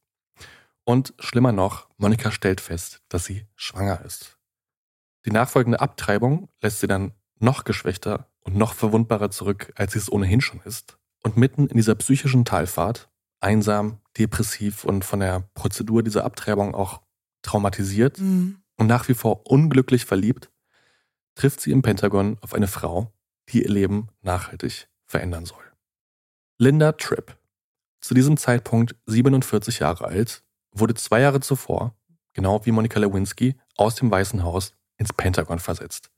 Und 0.84 1.14
schlimmer 1.18 1.52
noch, 1.52 1.88
Monika 1.98 2.30
stellt 2.30 2.60
fest, 2.60 3.02
dass 3.08 3.24
sie 3.24 3.46
schwanger 3.56 4.04
ist. 4.04 4.38
Die 5.26 5.30
nachfolgende 5.30 5.80
Abtreibung 5.80 6.48
lässt 6.62 6.80
sie 6.80 6.86
dann 6.86 7.12
noch 7.38 7.64
geschwächter 7.64 8.30
und 8.40 8.56
noch 8.56 8.74
verwundbarer 8.74 9.30
zurück, 9.30 9.72
als 9.76 9.92
sie 9.92 9.98
es 9.98 10.10
ohnehin 10.10 10.40
schon 10.40 10.60
ist. 10.62 10.98
Und 11.22 11.36
mitten 11.36 11.66
in 11.66 11.76
dieser 11.76 11.94
psychischen 11.94 12.44
Talfahrt, 12.44 13.10
einsam, 13.40 14.00
depressiv 14.16 14.84
und 14.84 15.04
von 15.04 15.20
der 15.20 15.48
Prozedur 15.54 16.02
dieser 16.02 16.24
Abtreibung 16.24 16.74
auch 16.74 17.00
traumatisiert 17.42 18.18
mhm. 18.18 18.58
und 18.76 18.86
nach 18.86 19.08
wie 19.08 19.14
vor 19.14 19.46
unglücklich 19.46 20.04
verliebt, 20.04 20.50
trifft 21.34 21.60
sie 21.60 21.70
im 21.70 21.82
Pentagon 21.82 22.36
auf 22.40 22.54
eine 22.54 22.66
Frau, 22.66 23.12
die 23.48 23.62
ihr 23.62 23.70
Leben 23.70 24.08
nachhaltig 24.22 24.88
verändern 25.06 25.46
soll. 25.46 25.62
Linda 26.58 26.92
Tripp, 26.92 27.36
zu 28.00 28.14
diesem 28.14 28.36
Zeitpunkt 28.36 28.96
47 29.06 29.78
Jahre 29.78 30.06
alt, 30.06 30.42
wurde 30.72 30.94
zwei 30.94 31.20
Jahre 31.20 31.40
zuvor, 31.40 31.94
genau 32.32 32.64
wie 32.66 32.72
Monika 32.72 32.98
Lewinsky, 32.98 33.56
aus 33.76 33.94
dem 33.94 34.10
Weißen 34.10 34.42
Haus 34.42 34.74
ins 34.96 35.12
Pentagon 35.12 35.60
versetzt. 35.60 36.10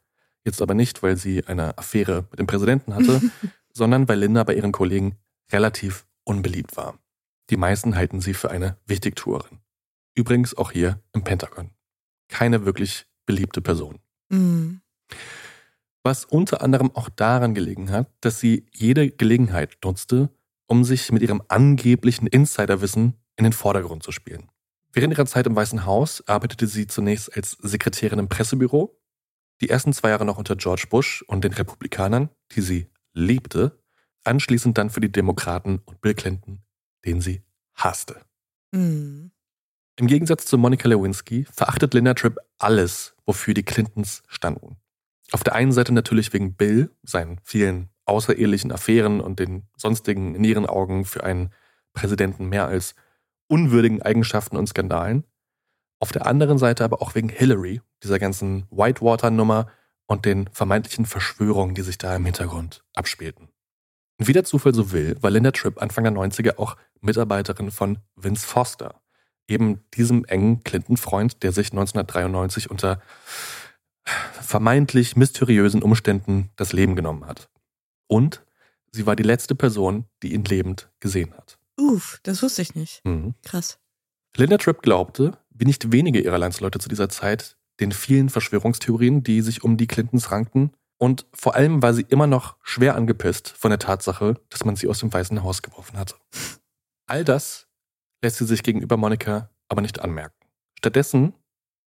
Jetzt 0.44 0.62
aber 0.62 0.74
nicht, 0.74 1.02
weil 1.02 1.16
sie 1.16 1.44
eine 1.46 1.76
Affäre 1.76 2.26
mit 2.30 2.38
dem 2.38 2.46
Präsidenten 2.46 2.94
hatte, 2.94 3.20
sondern 3.72 4.08
weil 4.08 4.18
Linda 4.18 4.42
bei 4.44 4.54
ihren 4.54 4.72
Kollegen 4.72 5.16
relativ 5.52 6.06
unbeliebt 6.24 6.76
war. 6.76 6.98
Die 7.50 7.56
meisten 7.56 7.96
halten 7.96 8.20
sie 8.20 8.34
für 8.34 8.50
eine 8.50 8.76
Wichtigtuerin. 8.86 9.58
Übrigens 10.14 10.56
auch 10.56 10.70
hier 10.70 11.02
im 11.12 11.24
Pentagon. 11.24 11.70
Keine 12.28 12.64
wirklich 12.64 13.06
beliebte 13.26 13.60
Person. 13.60 13.98
Mhm. 14.28 14.80
Was 16.04 16.24
unter 16.24 16.62
anderem 16.62 16.94
auch 16.94 17.08
daran 17.08 17.54
gelegen 17.54 17.90
hat, 17.90 18.08
dass 18.20 18.40
sie 18.40 18.66
jede 18.72 19.10
Gelegenheit 19.10 19.76
nutzte, 19.84 20.30
um 20.66 20.84
sich 20.84 21.10
mit 21.10 21.22
ihrem 21.22 21.42
angeblichen 21.48 22.28
Insiderwissen 22.28 23.14
in 23.36 23.44
den 23.44 23.52
Vordergrund 23.52 24.04
zu 24.04 24.12
spielen. 24.12 24.48
Während 24.92 25.12
ihrer 25.12 25.26
Zeit 25.26 25.46
im 25.46 25.56
Weißen 25.56 25.84
Haus 25.84 26.26
arbeitete 26.28 26.66
sie 26.68 26.86
zunächst 26.86 27.36
als 27.36 27.52
Sekretärin 27.60 28.18
im 28.20 28.28
Pressebüro, 28.28 28.96
die 29.60 29.68
ersten 29.68 29.92
zwei 29.92 30.10
Jahre 30.10 30.24
noch 30.24 30.38
unter 30.38 30.56
George 30.56 30.86
Bush 30.88 31.22
und 31.22 31.44
den 31.44 31.52
Republikanern, 31.52 32.30
die 32.52 32.60
sie 32.60 32.86
liebte, 33.12 33.78
anschließend 34.24 34.78
dann 34.78 34.90
für 34.90 35.00
die 35.00 35.12
Demokraten 35.12 35.80
und 35.84 36.00
Bill 36.00 36.14
Clinton, 36.14 36.62
den 37.04 37.20
sie 37.20 37.42
hasste. 37.74 38.20
Mhm. 38.72 39.30
Im 39.96 40.06
Gegensatz 40.06 40.46
zu 40.46 40.56
Monica 40.56 40.88
Lewinsky 40.88 41.46
verachtet 41.52 41.92
Linda 41.94 42.14
Tripp 42.14 42.38
alles, 42.58 43.14
wofür 43.26 43.54
die 43.54 43.62
Clintons 43.62 44.22
standen. 44.28 44.76
Auf 45.32 45.44
der 45.44 45.54
einen 45.54 45.72
Seite 45.72 45.92
natürlich 45.92 46.32
wegen 46.32 46.54
Bill, 46.54 46.90
seinen 47.02 47.38
vielen 47.44 47.90
außerehelichen 48.06 48.72
Affären 48.72 49.20
und 49.20 49.38
den 49.38 49.68
sonstigen 49.76 50.34
in 50.34 50.42
ihren 50.42 50.66
Augen 50.66 51.04
für 51.04 51.22
einen 51.22 51.52
Präsidenten 51.92 52.48
mehr 52.48 52.66
als 52.66 52.94
unwürdigen 53.46 54.02
Eigenschaften 54.02 54.56
und 54.56 54.68
Skandalen. 54.68 55.24
Auf 56.00 56.12
der 56.12 56.26
anderen 56.26 56.58
Seite 56.58 56.84
aber 56.84 57.02
auch 57.02 57.14
wegen 57.14 57.28
Hillary, 57.28 57.82
dieser 58.02 58.18
ganzen 58.18 58.66
Whitewater-Nummer 58.70 59.70
und 60.06 60.24
den 60.24 60.48
vermeintlichen 60.48 61.04
Verschwörungen, 61.04 61.74
die 61.74 61.82
sich 61.82 61.98
da 61.98 62.16
im 62.16 62.24
Hintergrund 62.24 62.82
abspielten. 62.94 63.48
Und 64.20 64.28
wie 64.28 64.34
der 64.34 64.44
Zufall 64.44 64.74
so 64.74 64.92
will, 64.92 65.16
war 65.22 65.30
Linda 65.30 65.50
Tripp 65.50 65.80
Anfang 65.80 66.04
der 66.04 66.12
90er 66.12 66.58
auch 66.58 66.76
Mitarbeiterin 67.00 67.70
von 67.70 67.98
Vince 68.16 68.46
Foster, 68.46 69.00
eben 69.48 69.80
diesem 69.94 70.26
engen 70.26 70.62
Clinton-Freund, 70.62 71.42
der 71.42 71.52
sich 71.52 71.72
1993 71.72 72.70
unter 72.70 73.00
vermeintlich 74.42 75.16
mysteriösen 75.16 75.82
Umständen 75.82 76.50
das 76.56 76.74
Leben 76.74 76.96
genommen 76.96 77.24
hat. 77.24 77.48
Und 78.08 78.44
sie 78.92 79.06
war 79.06 79.16
die 79.16 79.22
letzte 79.22 79.54
Person, 79.54 80.04
die 80.22 80.34
ihn 80.34 80.44
lebend 80.44 80.90
gesehen 81.00 81.32
hat. 81.34 81.58
Uff, 81.78 82.20
das 82.22 82.42
wusste 82.42 82.60
ich 82.60 82.74
nicht. 82.74 83.00
Mhm. 83.06 83.34
Krass. 83.42 83.78
Linda 84.36 84.58
Tripp 84.58 84.82
glaubte, 84.82 85.38
wie 85.48 85.64
nicht 85.64 85.92
wenige 85.92 86.20
ihrer 86.20 86.38
Landsleute 86.38 86.78
zu 86.78 86.90
dieser 86.90 87.08
Zeit, 87.08 87.56
den 87.80 87.92
vielen 87.92 88.28
Verschwörungstheorien, 88.28 89.22
die 89.22 89.40
sich 89.40 89.64
um 89.64 89.78
die 89.78 89.86
Clintons 89.86 90.30
rankten. 90.30 90.74
Und 91.02 91.26
vor 91.32 91.54
allem 91.54 91.82
war 91.82 91.94
sie 91.94 92.04
immer 92.08 92.26
noch 92.26 92.58
schwer 92.62 92.94
angepisst 92.94 93.48
von 93.48 93.70
der 93.70 93.78
Tatsache, 93.78 94.38
dass 94.50 94.66
man 94.66 94.76
sie 94.76 94.86
aus 94.86 94.98
dem 94.98 95.10
Weißen 95.10 95.42
Haus 95.42 95.62
geworfen 95.62 95.96
hatte. 95.98 96.16
All 97.06 97.24
das 97.24 97.68
lässt 98.22 98.36
sie 98.36 98.44
sich 98.44 98.62
gegenüber 98.62 98.98
Monika 98.98 99.50
aber 99.68 99.80
nicht 99.80 100.00
anmerken. 100.00 100.36
Stattdessen 100.76 101.32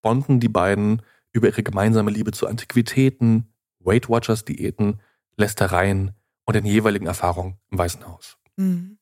bonden 0.02 0.40
die 0.40 0.50
beiden 0.50 1.04
über 1.32 1.48
ihre 1.48 1.62
gemeinsame 1.62 2.10
Liebe 2.10 2.32
zu 2.32 2.48
Antiquitäten, 2.48 3.54
Weight 3.80 4.10
Watchers 4.10 4.46
Diäten, 4.46 5.00
Lästereien 5.38 6.16
und 6.46 6.56
den 6.56 6.66
jeweiligen 6.66 7.06
Erfahrungen 7.06 7.60
im 7.70 7.78
Weißen 7.78 8.08
Haus. 8.08 8.38
Mhm. 8.56 8.98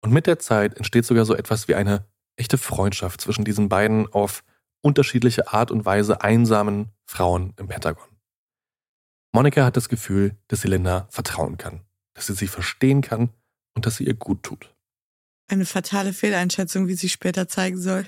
Und 0.00 0.12
mit 0.12 0.28
der 0.28 0.38
Zeit 0.38 0.76
entsteht 0.76 1.06
sogar 1.06 1.24
so 1.24 1.34
etwas 1.34 1.66
wie 1.66 1.74
eine 1.74 2.06
echte 2.36 2.56
Freundschaft 2.56 3.20
zwischen 3.20 3.44
diesen 3.44 3.68
beiden 3.68 4.06
auf 4.12 4.44
unterschiedliche 4.80 5.52
Art 5.52 5.70
und 5.70 5.84
Weise 5.84 6.22
einsamen 6.22 6.90
Frauen 7.04 7.52
im 7.58 7.68
Pentagon. 7.68 8.09
Monika 9.32 9.64
hat 9.64 9.76
das 9.76 9.88
Gefühl, 9.88 10.36
dass 10.48 10.62
sie 10.62 10.68
Linda 10.68 11.06
vertrauen 11.10 11.56
kann, 11.56 11.80
dass 12.14 12.26
sie 12.26 12.34
sie 12.34 12.48
verstehen 12.48 13.00
kann 13.00 13.30
und 13.74 13.86
dass 13.86 13.96
sie 13.96 14.04
ihr 14.04 14.14
gut 14.14 14.42
tut. 14.42 14.74
Eine 15.48 15.66
fatale 15.66 16.12
Fehleinschätzung, 16.12 16.88
wie 16.88 16.94
sie 16.94 17.08
später 17.08 17.48
zeigen 17.48 17.80
soll. 17.80 18.06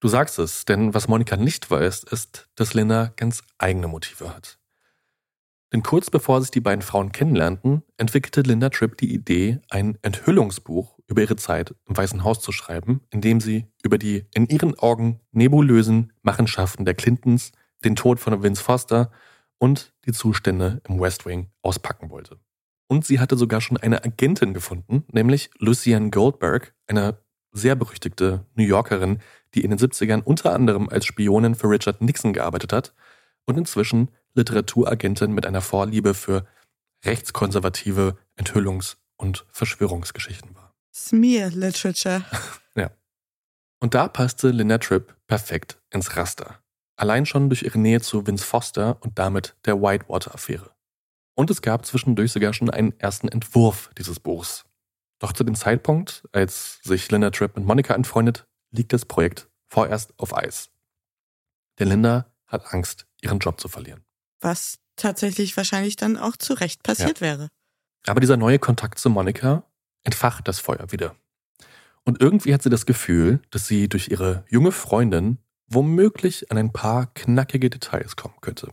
Du 0.00 0.08
sagst 0.08 0.38
es, 0.38 0.66
denn 0.66 0.92
was 0.92 1.08
Monika 1.08 1.36
nicht 1.36 1.70
weiß, 1.70 2.04
ist, 2.04 2.48
dass 2.56 2.74
Linda 2.74 3.12
ganz 3.16 3.42
eigene 3.58 3.88
Motive 3.88 4.34
hat. 4.34 4.58
Denn 5.72 5.82
kurz 5.82 6.10
bevor 6.10 6.40
sich 6.40 6.50
die 6.50 6.60
beiden 6.60 6.82
Frauen 6.82 7.10
kennenlernten, 7.10 7.82
entwickelte 7.96 8.42
Linda 8.42 8.68
Tripp 8.68 8.98
die 8.98 9.12
Idee, 9.12 9.60
ein 9.70 9.98
Enthüllungsbuch 10.02 10.98
über 11.06 11.22
ihre 11.22 11.36
Zeit 11.36 11.74
im 11.88 11.96
Weißen 11.96 12.22
Haus 12.22 12.40
zu 12.40 12.52
schreiben, 12.52 13.00
in 13.10 13.22
dem 13.22 13.40
sie 13.40 13.66
über 13.82 13.98
die 13.98 14.26
in 14.34 14.46
ihren 14.46 14.78
Augen 14.78 15.20
nebulösen 15.32 16.12
Machenschaften 16.22 16.84
der 16.84 16.94
Clintons, 16.94 17.52
den 17.82 17.96
Tod 17.96 18.20
von 18.20 18.42
Vince 18.42 18.62
Foster 18.62 19.10
und 19.64 19.94
die 20.04 20.12
Zustände 20.12 20.82
im 20.86 21.00
West 21.00 21.24
Wing 21.24 21.48
auspacken 21.62 22.10
wollte. 22.10 22.38
Und 22.86 23.06
sie 23.06 23.18
hatte 23.18 23.38
sogar 23.38 23.62
schon 23.62 23.78
eine 23.78 24.04
Agentin 24.04 24.52
gefunden, 24.52 25.04
nämlich 25.10 25.48
Lucienne 25.58 26.10
Goldberg, 26.10 26.74
eine 26.86 27.16
sehr 27.50 27.74
berüchtigte 27.74 28.44
New 28.56 28.64
Yorkerin, 28.64 29.20
die 29.54 29.64
in 29.64 29.70
den 29.70 29.78
70ern 29.78 30.22
unter 30.22 30.52
anderem 30.52 30.90
als 30.90 31.06
Spionin 31.06 31.54
für 31.54 31.70
Richard 31.70 32.02
Nixon 32.02 32.34
gearbeitet 32.34 32.74
hat 32.74 32.92
und 33.46 33.56
inzwischen 33.56 34.10
Literaturagentin 34.34 35.32
mit 35.32 35.46
einer 35.46 35.62
Vorliebe 35.62 36.12
für 36.12 36.46
rechtskonservative 37.06 38.18
Enthüllungs- 38.38 38.96
und 39.16 39.46
Verschwörungsgeschichten 39.50 40.54
war. 40.54 40.74
Smear 40.94 41.48
Literature. 41.48 42.22
ja. 42.76 42.90
Und 43.80 43.94
da 43.94 44.08
passte 44.08 44.50
Linda 44.50 44.76
Tripp 44.76 45.16
perfekt 45.26 45.80
ins 45.88 46.18
Raster. 46.18 46.62
Allein 46.96 47.26
schon 47.26 47.48
durch 47.48 47.62
ihre 47.62 47.78
Nähe 47.78 48.00
zu 48.00 48.26
Vince 48.26 48.44
Foster 48.44 48.98
und 49.00 49.18
damit 49.18 49.56
der 49.64 49.80
Whitewater-Affäre. 49.80 50.70
Und 51.34 51.50
es 51.50 51.62
gab 51.62 51.84
zwischendurch 51.84 52.32
sogar 52.32 52.52
schon 52.52 52.70
einen 52.70 52.98
ersten 53.00 53.28
Entwurf 53.28 53.90
dieses 53.98 54.20
Buchs. 54.20 54.64
Doch 55.18 55.32
zu 55.32 55.42
dem 55.42 55.54
Zeitpunkt, 55.54 56.22
als 56.32 56.80
sich 56.82 57.10
Linda 57.10 57.30
Tripp 57.30 57.56
mit 57.56 57.64
Monika 57.64 57.94
anfreundet, 57.94 58.46
liegt 58.70 58.92
das 58.92 59.04
Projekt 59.04 59.48
vorerst 59.68 60.12
auf 60.18 60.36
Eis. 60.36 60.70
Denn 61.78 61.88
Linda 61.88 62.32
hat 62.46 62.72
Angst, 62.72 63.06
ihren 63.20 63.40
Job 63.40 63.60
zu 63.60 63.68
verlieren 63.68 64.04
was 64.44 64.78
tatsächlich 64.94 65.56
wahrscheinlich 65.56 65.96
dann 65.96 66.16
auch 66.16 66.36
zu 66.36 66.54
Recht 66.54 66.84
passiert 66.84 67.18
ja. 67.18 67.26
wäre. 67.26 67.48
Aber 68.06 68.20
dieser 68.20 68.36
neue 68.36 68.60
Kontakt 68.60 68.98
zu 68.98 69.10
Monika 69.10 69.64
entfacht 70.04 70.46
das 70.46 70.60
Feuer 70.60 70.92
wieder. 70.92 71.16
Und 72.04 72.20
irgendwie 72.20 72.52
hat 72.52 72.62
sie 72.62 72.70
das 72.70 72.86
Gefühl, 72.86 73.40
dass 73.50 73.66
sie 73.66 73.88
durch 73.88 74.08
ihre 74.08 74.44
junge 74.48 74.70
Freundin 74.70 75.38
womöglich 75.74 76.50
an 76.50 76.58
ein 76.58 76.72
paar 76.72 77.12
knackige 77.14 77.70
Details 77.70 78.16
kommen 78.16 78.36
könnte. 78.40 78.72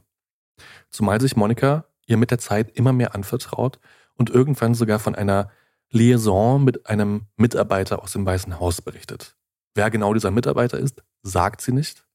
Zumal 0.90 1.20
sich 1.22 1.36
Monika 1.36 1.86
ihr 2.06 2.18
mit 2.18 2.32
der 2.32 2.40
Zeit 2.40 2.76
immer 2.78 2.94
mehr 2.94 3.16
anvertraut 3.16 3.80
und 4.16 4.30
irgendwann 4.30 4.76
sogar 4.76 5.00
von 5.00 5.16
einer 5.16 5.50
Liaison 5.90 6.64
mit 6.64 6.88
einem 6.88 7.28
Mitarbeiter 7.36 8.02
aus 8.02 8.14
dem 8.14 8.26
Weißen 8.26 8.60
Haus 8.60 8.82
berichtet. 8.82 9.36
Wer 9.76 9.90
genau 9.90 10.14
dieser 10.14 10.32
Mitarbeiter 10.32 10.78
ist, 10.78 11.04
sagt 11.24 11.62
sie 11.62 11.72
nicht. 11.72 12.06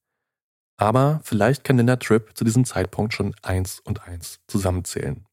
Aber 0.76 1.20
vielleicht 1.24 1.64
kann 1.64 1.78
Linda 1.78 1.96
Tripp 1.96 2.36
zu 2.36 2.44
diesem 2.44 2.64
Zeitpunkt 2.64 3.14
schon 3.14 3.34
eins 3.42 3.80
und 3.80 4.02
eins 4.04 4.40
zusammenzählen. 4.46 5.26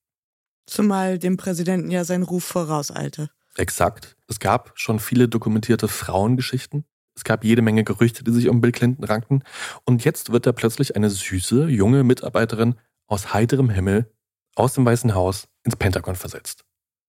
Zumal 0.66 1.20
dem 1.20 1.36
Präsidenten 1.36 1.92
ja 1.92 2.06
sein 2.06 2.24
Ruf 2.24 2.46
vorauseilte. 2.46 3.30
Exakt. 3.56 4.16
Es 4.28 4.40
gab 4.40 4.72
schon 4.76 5.00
viele 5.00 5.28
dokumentierte 5.28 5.88
Frauengeschichten. 5.88 6.86
Es 7.16 7.24
gab 7.24 7.44
jede 7.44 7.62
Menge 7.62 7.84
Gerüchte, 7.84 8.24
die 8.24 8.32
sich 8.32 8.50
um 8.50 8.62
Bill 8.62 8.72
Clinton 8.72 9.06
rankten. 9.06 9.44
Und 9.86 10.04
jetzt 10.04 10.32
wird 10.32 10.46
da 10.46 10.52
plötzlich 10.52 10.96
eine 10.96 11.10
süße, 11.10 11.68
junge 11.68 12.04
Mitarbeiterin 12.04 12.76
aus 13.08 13.34
heiterem 13.34 13.70
Himmel 13.70 14.12
aus 14.56 14.74
dem 14.74 14.86
Weißen 14.86 15.14
Haus 15.14 15.48
ins 15.64 15.76
Pentagon 15.76 16.16
versetzt. 16.16 16.66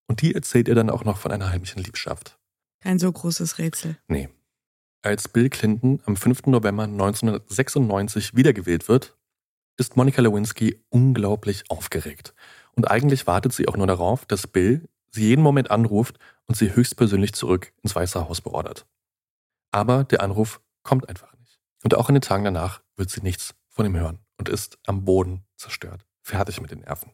Und 0.06 0.22
die 0.22 0.34
erzählt 0.34 0.68
ihr 0.68 0.74
dann 0.74 0.90
auch 0.90 1.04
noch 1.04 1.18
von 1.18 1.32
einer 1.32 1.50
heimlichen 1.50 1.82
Liebschaft. 1.82 2.38
Kein 2.80 2.98
so 2.98 3.10
großes 3.10 3.58
Rätsel. 3.58 3.96
Nee. 4.08 4.28
Als 5.02 5.28
Bill 5.28 5.50
Clinton 5.50 6.00
am 6.06 6.16
5. 6.16 6.46
November 6.46 6.84
1996 6.84 8.36
wiedergewählt 8.36 8.88
wird, 8.88 9.16
ist 9.76 9.96
Monica 9.96 10.22
Lewinsky 10.22 10.82
unglaublich 10.88 11.64
aufgeregt. 11.68 12.34
Und 12.74 12.90
eigentlich 12.90 13.26
wartet 13.26 13.52
sie 13.52 13.68
auch 13.68 13.76
nur 13.76 13.86
darauf, 13.86 14.24
dass 14.26 14.46
Bill 14.46 14.88
sie 15.10 15.28
jeden 15.28 15.42
Moment 15.42 15.70
anruft 15.70 16.18
und 16.46 16.56
sie 16.56 16.74
höchstpersönlich 16.74 17.34
zurück 17.34 17.72
ins 17.82 17.94
Weiße 17.94 18.28
Haus 18.28 18.40
beordert. 18.40 18.86
Aber 19.74 20.04
der 20.04 20.22
Anruf 20.22 20.60
kommt 20.84 21.08
einfach 21.08 21.36
nicht. 21.36 21.58
Und 21.82 21.96
auch 21.96 22.08
in 22.08 22.14
den 22.14 22.22
Tagen 22.22 22.44
danach 22.44 22.80
wird 22.94 23.10
sie 23.10 23.22
nichts 23.22 23.56
von 23.70 23.84
ihm 23.84 23.96
hören 23.96 24.20
und 24.38 24.48
ist 24.48 24.78
am 24.86 25.04
Boden 25.04 25.44
zerstört, 25.56 26.06
fertig 26.22 26.60
mit 26.60 26.70
den 26.70 26.82
Nerven. 26.82 27.10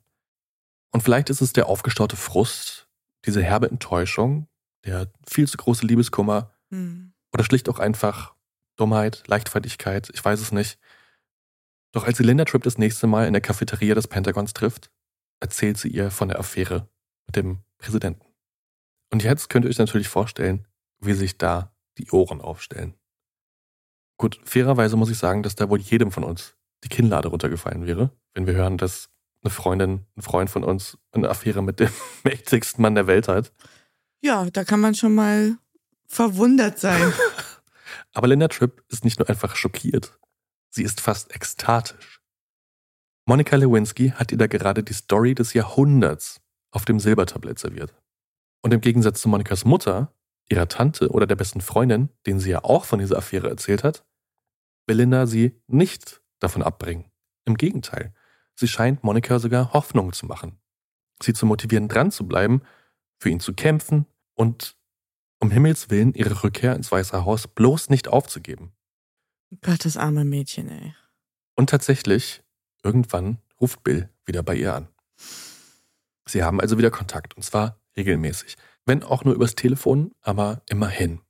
Und 0.91 1.01
vielleicht 1.01 1.31
ist 1.31 1.41
es 1.41 1.55
der 1.55 1.69
aufgestaute 1.69 2.17
Frust, 2.17 2.87
diese 3.25 3.43
herbe 3.43 3.71
Enttäuschung, 3.71 4.47
der 4.85 5.11
viel 5.27 5.49
zu 5.49 5.57
große 5.57 5.87
Liebeskummer 5.87 6.53
mhm. 6.69 7.15
oder 7.33 7.45
schlicht 7.45 7.67
auch 7.71 7.79
einfach 7.79 8.35
Dummheit, 8.77 9.27
Leichtfertigkeit, 9.27 10.11
ich 10.13 10.23
weiß 10.23 10.39
es 10.41 10.53
nicht. 10.53 10.79
Doch 11.93 12.05
als 12.05 12.19
sie 12.19 12.25
Linda 12.25 12.45
Tripp 12.45 12.65
das 12.65 12.77
nächste 12.77 13.07
Mal 13.07 13.27
in 13.27 13.33
der 13.33 13.41
Cafeteria 13.41 13.95
des 13.95 14.07
Pentagons 14.07 14.53
trifft, 14.53 14.91
erzählt 15.41 15.79
sie 15.79 15.89
ihr 15.89 16.11
von 16.11 16.29
der 16.29 16.39
Affäre 16.39 16.91
mit 17.27 17.37
dem 17.37 17.61
Präsidenten. 17.79 18.27
Und 19.11 19.23
jetzt 19.23 19.49
könnt 19.49 19.65
ihr 19.65 19.71
euch 19.71 19.79
natürlich 19.79 20.09
vorstellen, 20.09 20.69
wie 20.99 21.15
sich 21.15 21.39
da 21.39 21.70
die 21.99 22.11
Ohren 22.11 22.41
aufstellen. 22.41 22.95
Gut, 24.19 24.41
fairerweise 24.45 24.97
muss 24.97 25.11
ich 25.11 25.19
sagen, 25.19 25.43
dass 25.43 25.55
da 25.55 25.71
wohl 25.71 25.81
jedem 25.81 26.13
von 26.13 26.25
uns 26.25 26.57
die 26.85 26.89
Kinnlade 26.89 27.29
runtergefallen 27.29 27.87
wäre, 27.87 28.11
wenn 28.35 28.47
wir 28.47 28.55
hören, 28.55 28.79
dass 28.79 29.11
eine 29.43 29.51
Freundin, 29.51 30.07
ein 30.17 30.23
Freund 30.23 30.51
von 30.51 30.65
uns 30.65 30.99
eine 31.13 31.29
Affäre 31.29 31.63
mit 31.63 31.81
dem 31.81 31.91
mächtigsten 32.25 32.83
Mann 32.83 32.95
der 32.95 33.07
Welt 33.07 33.29
hat. 33.29 33.53
Ja, 34.23 34.49
da 34.51 34.65
kann 34.65 34.81
man 34.81 34.95
schon 34.95 35.15
mal 35.15 35.57
verwundert 36.07 36.79
sein. 36.79 37.13
Aber 38.13 38.29
Linda 38.29 38.49
Tripp 38.49 38.85
ist 38.89 39.05
nicht 39.05 39.19
nur 39.19 39.29
einfach 39.29 39.57
schockiert, 39.57 40.19
sie 40.71 40.83
ist 40.83 41.01
fast 41.01 41.35
ekstatisch. 41.35 42.21
Monika 43.27 43.57
Lewinsky 43.57 44.11
hat 44.11 44.33
ihr 44.33 44.39
da 44.39 44.47
gerade 44.47 44.83
die 44.83 44.93
Story 44.93 45.35
des 45.35 45.53
Jahrhunderts 45.53 46.41
auf 46.73 46.85
dem 46.85 46.99
Silbertablett 46.99 47.59
serviert. 47.59 47.95
Und 48.63 48.75
im 48.75 48.81
Gegensatz 48.81 49.21
zu 49.21 49.29
Monikas 49.29 49.65
Mutter, 49.65 50.13
ihrer 50.51 50.69
Tante 50.69 51.11
oder 51.11 51.27
der 51.27 51.37
besten 51.37 51.61
Freundin, 51.61 52.11
denen 52.27 52.41
sie 52.41 52.51
ja 52.51 52.65
auch 52.65 52.85
von 52.85 52.99
dieser 52.99 53.17
Affäre 53.17 53.49
erzählt 53.49 53.85
hat, 53.85 54.05
will 54.87 54.97
Linda 54.97 55.27
sie 55.27 55.61
nicht 55.67 56.21
davon 56.41 56.63
abbringen. 56.63 57.11
Im 57.45 57.57
Gegenteil, 57.57 58.13
sie 58.57 58.69
scheint 58.69 59.05
Monika 59.05 59.39
sogar 59.39 59.73
Hoffnung 59.73 60.13
zu 60.13 60.27
machen. 60.27 60.59
Sie 61.23 61.33
zu 61.33 61.47
motivieren, 61.47 61.89
dran 61.89 62.11
zu 62.11 62.27
bleiben, 62.27 62.63
für 63.19 63.31
ihn 63.31 63.41
zu 63.41 63.55
kämpfen 63.55 64.07
und 64.35 64.77
um 65.39 65.51
Himmels 65.51 65.91
Willen 65.91 66.15
ihre 66.15 66.43
Rückkehr 66.43 66.75
ins 66.75 66.91
Weiße 66.91 67.25
Haus 67.25 67.47
bloß 67.47 67.89
nicht 67.89 68.09
aufzugeben. 68.09 68.73
Gottes 69.63 69.97
arme 69.97 70.25
Mädchen, 70.25 70.69
ey. 70.69 70.95
Und 71.57 71.71
tatsächlich, 71.71 72.43
irgendwann 72.83 73.39
ruft 73.61 73.83
Bill 73.83 74.09
wieder 74.25 74.43
bei 74.43 74.55
ihr 74.55 74.75
an. 74.75 74.89
Sie 76.27 76.43
haben 76.43 76.61
also 76.61 76.79
wieder 76.79 76.91
Kontakt, 76.91 77.37
und 77.37 77.43
zwar 77.43 77.79
regelmäßig. 77.97 78.57
Wenn 78.87 79.03
auch 79.03 79.25
nur 79.25 79.35
übers 79.35 79.55
Telefon, 79.55 80.13
aber 80.23 80.63
immerhin. 80.69 81.21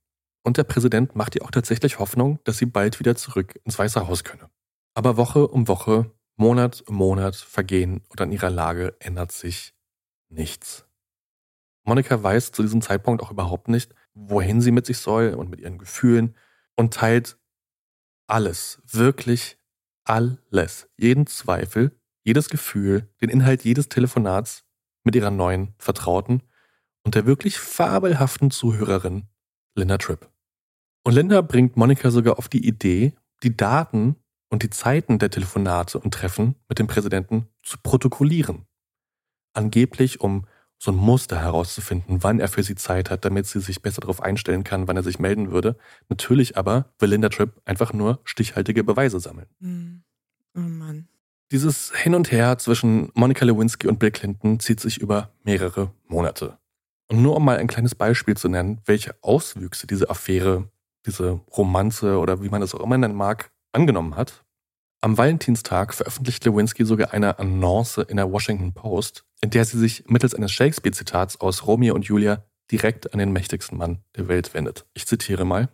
Und 0.43 0.57
der 0.57 0.63
Präsident 0.63 1.15
macht 1.15 1.35
ihr 1.35 1.43
auch 1.43 1.51
tatsächlich 1.51 1.99
Hoffnung, 1.99 2.39
dass 2.43 2.57
sie 2.57 2.65
bald 2.65 2.99
wieder 2.99 3.15
zurück 3.15 3.59
ins 3.63 3.77
Weiße 3.77 4.07
Haus 4.07 4.23
könne. 4.23 4.49
Aber 4.93 5.17
Woche 5.17 5.47
um 5.47 5.67
Woche, 5.67 6.11
Monat 6.35 6.81
um 6.87 6.95
Monat 6.95 7.35
vergehen 7.35 8.01
und 8.09 8.19
an 8.21 8.31
ihrer 8.31 8.49
Lage 8.49 8.95
ändert 8.99 9.31
sich 9.31 9.73
nichts. 10.29 10.85
Monika 11.83 12.21
weiß 12.21 12.51
zu 12.51 12.61
diesem 12.61 12.81
Zeitpunkt 12.81 13.21
auch 13.21 13.31
überhaupt 13.31 13.67
nicht, 13.67 13.93
wohin 14.13 14.61
sie 14.61 14.71
mit 14.71 14.85
sich 14.85 14.97
soll 14.97 15.33
und 15.33 15.49
mit 15.49 15.59
ihren 15.59 15.77
Gefühlen 15.77 16.35
und 16.75 16.93
teilt 16.93 17.37
alles, 18.27 18.81
wirklich 18.85 19.57
alles, 20.03 20.89
jeden 20.97 21.27
Zweifel, 21.27 21.91
jedes 22.23 22.49
Gefühl, 22.49 23.09
den 23.21 23.29
Inhalt 23.29 23.63
jedes 23.63 23.89
Telefonats 23.89 24.63
mit 25.03 25.15
ihrer 25.15 25.31
neuen 25.31 25.73
Vertrauten 25.77 26.43
und 27.03 27.15
der 27.15 27.25
wirklich 27.25 27.59
fabelhaften 27.59 28.51
Zuhörerin 28.51 29.23
Linda 29.75 29.97
Tripp. 29.97 30.29
Und 31.03 31.13
Linda 31.13 31.41
bringt 31.41 31.77
Monika 31.77 32.11
sogar 32.11 32.37
auf 32.37 32.47
die 32.47 32.65
Idee, 32.65 33.13
die 33.43 33.55
Daten 33.55 34.15
und 34.49 34.63
die 34.63 34.69
Zeiten 34.69 35.17
der 35.17 35.29
Telefonate 35.29 35.97
und 35.97 36.13
Treffen 36.13 36.55
mit 36.69 36.77
dem 36.77 36.87
Präsidenten 36.87 37.47
zu 37.63 37.77
protokollieren. 37.81 38.65
Angeblich, 39.53 40.21
um 40.21 40.45
so 40.77 40.91
ein 40.91 40.97
Muster 40.97 41.39
herauszufinden, 41.39 42.23
wann 42.23 42.39
er 42.39 42.47
für 42.47 42.63
sie 42.63 42.75
Zeit 42.75 43.09
hat, 43.09 43.23
damit 43.23 43.45
sie 43.45 43.59
sich 43.59 43.81
besser 43.81 44.01
darauf 44.01 44.21
einstellen 44.21 44.63
kann, 44.63 44.87
wann 44.87 44.97
er 44.97 45.03
sich 45.03 45.19
melden 45.19 45.51
würde. 45.51 45.77
Natürlich 46.09 46.57
aber 46.57 46.91
will 46.99 47.09
Linda 47.09 47.29
Tripp 47.29 47.61
einfach 47.65 47.93
nur 47.93 48.19
stichhaltige 48.23 48.83
Beweise 48.83 49.19
sammeln. 49.19 49.47
Hm. 49.59 50.03
Oh 50.55 50.59
Mann. 50.59 51.07
Dieses 51.51 51.91
Hin 51.95 52.15
und 52.15 52.31
Her 52.31 52.57
zwischen 52.57 53.11
Monica 53.13 53.45
Lewinsky 53.45 53.87
und 53.87 53.99
Bill 53.99 54.11
Clinton 54.11 54.59
zieht 54.59 54.79
sich 54.79 54.97
über 54.97 55.31
mehrere 55.43 55.91
Monate. 56.07 56.57
Und 57.11 57.21
nur 57.21 57.35
um 57.35 57.43
mal 57.43 57.57
ein 57.57 57.67
kleines 57.67 57.93
Beispiel 57.93 58.37
zu 58.37 58.47
nennen, 58.47 58.79
welche 58.85 59.15
Auswüchse 59.21 59.85
diese 59.85 60.09
Affäre, 60.09 60.69
diese 61.05 61.41
Romanze 61.57 62.17
oder 62.17 62.41
wie 62.41 62.47
man 62.47 62.61
es 62.61 62.73
auch 62.73 62.79
immer 62.79 62.97
nennen 62.97 63.15
mag, 63.15 63.51
angenommen 63.73 64.15
hat. 64.15 64.45
Am 65.01 65.17
Valentinstag 65.17 65.93
veröffentlicht 65.93 66.45
Lewinsky 66.45 66.85
sogar 66.85 67.11
eine 67.11 67.37
Annonce 67.37 67.97
in 67.97 68.15
der 68.15 68.31
Washington 68.31 68.71
Post, 68.71 69.25
in 69.41 69.49
der 69.49 69.65
sie 69.65 69.77
sich 69.77 70.05
mittels 70.07 70.33
eines 70.33 70.53
Shakespeare-Zitats 70.53 71.41
aus 71.41 71.67
Romeo 71.67 71.95
und 71.95 72.05
Julia 72.05 72.45
direkt 72.71 73.11
an 73.11 73.19
den 73.19 73.33
mächtigsten 73.33 73.77
Mann 73.77 74.05
der 74.15 74.29
Welt 74.29 74.53
wendet. 74.53 74.85
Ich 74.93 75.05
zitiere 75.05 75.43
mal. 75.43 75.67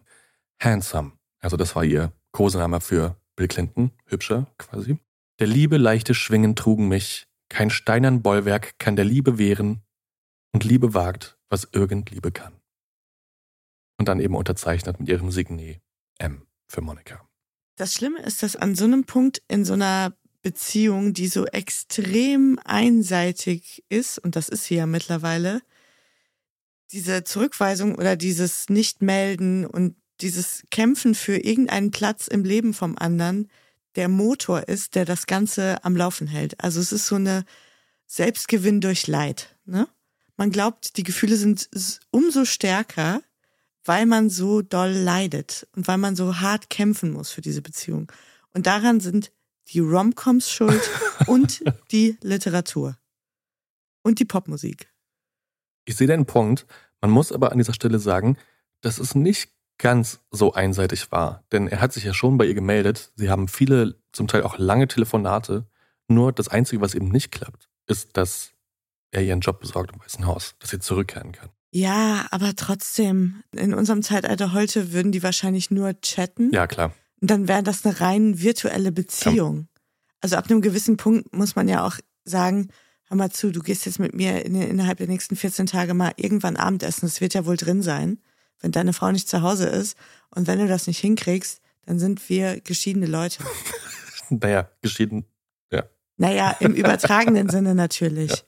Handsome, 0.59 1.11
also 1.39 1.55
das 1.55 1.75
war 1.75 1.83
ihr 1.83 2.13
Kosename 2.31 2.81
für 2.81 3.15
Bill 3.35 3.47
Clinton, 3.47 3.91
hübscher 4.07 4.47
quasi. 4.57 4.97
Der 5.39 5.45
Liebe 5.45 5.77
leichte 5.77 6.15
Schwingen 6.15 6.55
trugen 6.55 6.87
mich, 6.87 7.27
kein 7.47 7.69
steinern 7.69 8.23
Bollwerk 8.23 8.79
kann 8.79 8.95
der 8.95 9.05
Liebe 9.05 9.37
wehren, 9.37 9.83
und 10.53 10.63
Liebe 10.63 10.93
wagt, 10.93 11.37
was 11.49 11.67
irgend 11.71 12.11
Liebe 12.11 12.31
kann. 12.31 12.53
Und 13.97 14.07
dann 14.07 14.19
eben 14.19 14.35
unterzeichnet 14.35 14.99
mit 14.99 15.09
ihrem 15.09 15.31
Signet 15.31 15.81
M 16.19 16.45
für 16.67 16.81
Monika. 16.81 17.27
Das 17.75 17.93
Schlimme 17.93 18.21
ist, 18.21 18.43
dass 18.43 18.55
an 18.55 18.75
so 18.75 18.85
einem 18.85 19.05
Punkt 19.05 19.41
in 19.47 19.65
so 19.65 19.73
einer 19.73 20.15
Beziehung, 20.41 21.13
die 21.13 21.27
so 21.27 21.45
extrem 21.45 22.59
einseitig 22.63 23.83
ist, 23.89 24.17
und 24.19 24.35
das 24.35 24.49
ist 24.49 24.65
sie 24.65 24.75
ja 24.75 24.85
mittlerweile, 24.85 25.61
diese 26.91 27.23
Zurückweisung 27.23 27.95
oder 27.95 28.15
dieses 28.15 28.69
Nichtmelden 28.69 29.65
und 29.65 29.95
dieses 30.21 30.63
Kämpfen 30.71 31.15
für 31.15 31.37
irgendeinen 31.37 31.91
Platz 31.91 32.27
im 32.27 32.43
Leben 32.43 32.73
vom 32.73 32.97
anderen 32.97 33.49
der 33.95 34.07
Motor 34.07 34.67
ist, 34.67 34.95
der 34.95 35.05
das 35.05 35.27
Ganze 35.27 35.83
am 35.83 35.95
Laufen 35.95 36.27
hält. 36.27 36.63
Also 36.63 36.79
es 36.79 36.91
ist 36.91 37.07
so 37.07 37.15
eine 37.15 37.45
Selbstgewinn 38.05 38.79
durch 38.79 39.07
Leid. 39.07 39.57
Ne? 39.65 39.87
Man 40.37 40.51
glaubt, 40.51 40.97
die 40.97 41.03
Gefühle 41.03 41.35
sind 41.35 41.69
umso 42.11 42.45
stärker, 42.45 43.21
weil 43.83 44.05
man 44.05 44.29
so 44.29 44.61
doll 44.61 44.91
leidet 44.91 45.67
und 45.75 45.87
weil 45.87 45.97
man 45.97 46.15
so 46.15 46.39
hart 46.39 46.69
kämpfen 46.69 47.11
muss 47.11 47.31
für 47.31 47.41
diese 47.41 47.61
Beziehung. 47.61 48.11
Und 48.53 48.67
daran 48.67 48.99
sind 48.99 49.31
die 49.69 49.79
Romcoms 49.79 50.49
schuld 50.49 50.89
und 51.27 51.63
die 51.91 52.17
Literatur 52.21 52.97
und 54.03 54.19
die 54.19 54.25
Popmusik. 54.25 54.89
Ich 55.85 55.95
sehe 55.95 56.07
deinen 56.07 56.25
Punkt. 56.25 56.65
Man 57.01 57.11
muss 57.11 57.31
aber 57.31 57.51
an 57.51 57.57
dieser 57.57 57.73
Stelle 57.73 57.99
sagen, 57.99 58.37
dass 58.81 58.99
es 58.99 59.15
nicht 59.15 59.51
ganz 59.77 60.19
so 60.31 60.53
einseitig 60.53 61.11
war. 61.11 61.43
Denn 61.51 61.67
er 61.67 61.81
hat 61.81 61.93
sich 61.93 62.03
ja 62.03 62.13
schon 62.13 62.37
bei 62.37 62.45
ihr 62.45 62.55
gemeldet. 62.55 63.11
Sie 63.15 63.29
haben 63.29 63.47
viele, 63.47 63.95
zum 64.11 64.27
Teil 64.27 64.43
auch 64.43 64.57
lange 64.57 64.87
Telefonate. 64.87 65.67
Nur 66.07 66.31
das 66.31 66.47
Einzige, 66.47 66.81
was 66.81 66.95
eben 66.95 67.09
nicht 67.09 67.31
klappt, 67.31 67.69
ist, 67.85 68.17
dass 68.17 68.53
er 69.11 69.23
ihren 69.23 69.39
Job 69.39 69.59
besorgt 69.59 69.93
im 69.93 70.01
Weißen 70.01 70.25
Haus, 70.25 70.55
dass 70.59 70.69
sie 70.69 70.79
zurückkehren 70.79 71.31
kann. 71.31 71.49
Ja, 71.71 72.25
aber 72.31 72.55
trotzdem, 72.55 73.43
in 73.51 73.73
unserem 73.73 74.01
Zeitalter 74.01 74.53
heute 74.53 74.93
würden 74.93 75.11
die 75.11 75.23
wahrscheinlich 75.23 75.69
nur 75.69 75.99
chatten. 76.01 76.51
Ja, 76.53 76.67
klar. 76.67 76.93
Und 77.21 77.31
dann 77.31 77.47
wäre 77.47 77.63
das 77.63 77.85
eine 77.85 77.99
rein 77.99 78.41
virtuelle 78.41 78.91
Beziehung. 78.91 79.67
Also 80.21 80.35
ab 80.35 80.49
einem 80.49 80.61
gewissen 80.61 80.97
Punkt 80.97 81.33
muss 81.33 81.55
man 81.55 81.67
ja 81.67 81.85
auch 81.85 81.97
sagen, 82.23 82.69
hör 83.07 83.17
mal 83.17 83.31
zu, 83.31 83.51
du 83.51 83.61
gehst 83.61 83.85
jetzt 83.85 83.99
mit 83.99 84.13
mir 84.13 84.45
in, 84.45 84.59
innerhalb 84.61 84.97
der 84.97 85.07
nächsten 85.07 85.35
14 85.35 85.65
Tage 85.65 85.93
mal 85.93 86.13
irgendwann 86.15 86.57
Abendessen. 86.57 87.01
Das 87.01 87.21
wird 87.21 87.33
ja 87.33 87.45
wohl 87.45 87.57
drin 87.57 87.81
sein, 87.81 88.19
wenn 88.61 88.71
deine 88.71 88.93
Frau 88.93 89.11
nicht 89.11 89.29
zu 89.29 89.41
Hause 89.41 89.67
ist. 89.67 89.97
Und 90.29 90.47
wenn 90.47 90.59
du 90.59 90.67
das 90.67 90.87
nicht 90.87 90.99
hinkriegst, 90.99 91.61
dann 91.85 91.99
sind 91.99 92.27
wir 92.29 92.59
geschiedene 92.61 93.05
Leute. 93.05 93.43
naja, 94.29 94.69
geschieden, 94.81 95.19
ja. 95.19 95.36
Naja, 96.17 96.55
im 96.59 96.73
übertragenen 96.75 97.49
Sinne 97.49 97.75
natürlich. 97.75 98.43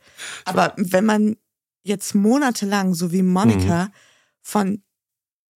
Aber 0.45 0.73
wenn 0.77 1.05
man 1.05 1.37
jetzt 1.83 2.15
monatelang, 2.15 2.93
so 2.93 3.11
wie 3.11 3.21
Monika, 3.21 3.85
mhm. 3.85 3.91
von 4.41 4.83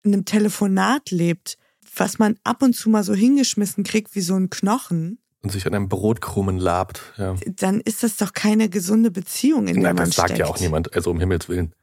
einem 0.05 0.25
Telefonat 0.25 1.11
lebt, 1.11 1.57
was 1.95 2.19
man 2.19 2.37
ab 2.43 2.61
und 2.61 2.73
zu 2.73 2.89
mal 2.89 3.03
so 3.03 3.13
hingeschmissen 3.13 3.83
kriegt 3.83 4.15
wie 4.15 4.21
so 4.21 4.35
ein 4.35 4.49
Knochen. 4.49 5.19
Und 5.41 5.51
sich 5.51 5.65
an 5.67 5.75
einem 5.75 5.89
Brotkrumen 5.89 6.57
labt, 6.57 7.01
ja. 7.17 7.35
Dann 7.45 7.81
ist 7.81 8.03
das 8.03 8.15
doch 8.15 8.33
keine 8.33 8.69
gesunde 8.69 9.11
Beziehung, 9.11 9.67
in 9.67 9.75
der 9.75 9.89
ja, 9.89 9.93
man 9.93 10.05
Das 10.05 10.15
sagt 10.15 10.29
steckt. 10.29 10.39
ja 10.39 10.45
auch 10.47 10.59
niemand, 10.59 10.93
also 10.95 11.11
um 11.11 11.19
Himmels 11.19 11.49
Willen. 11.49 11.73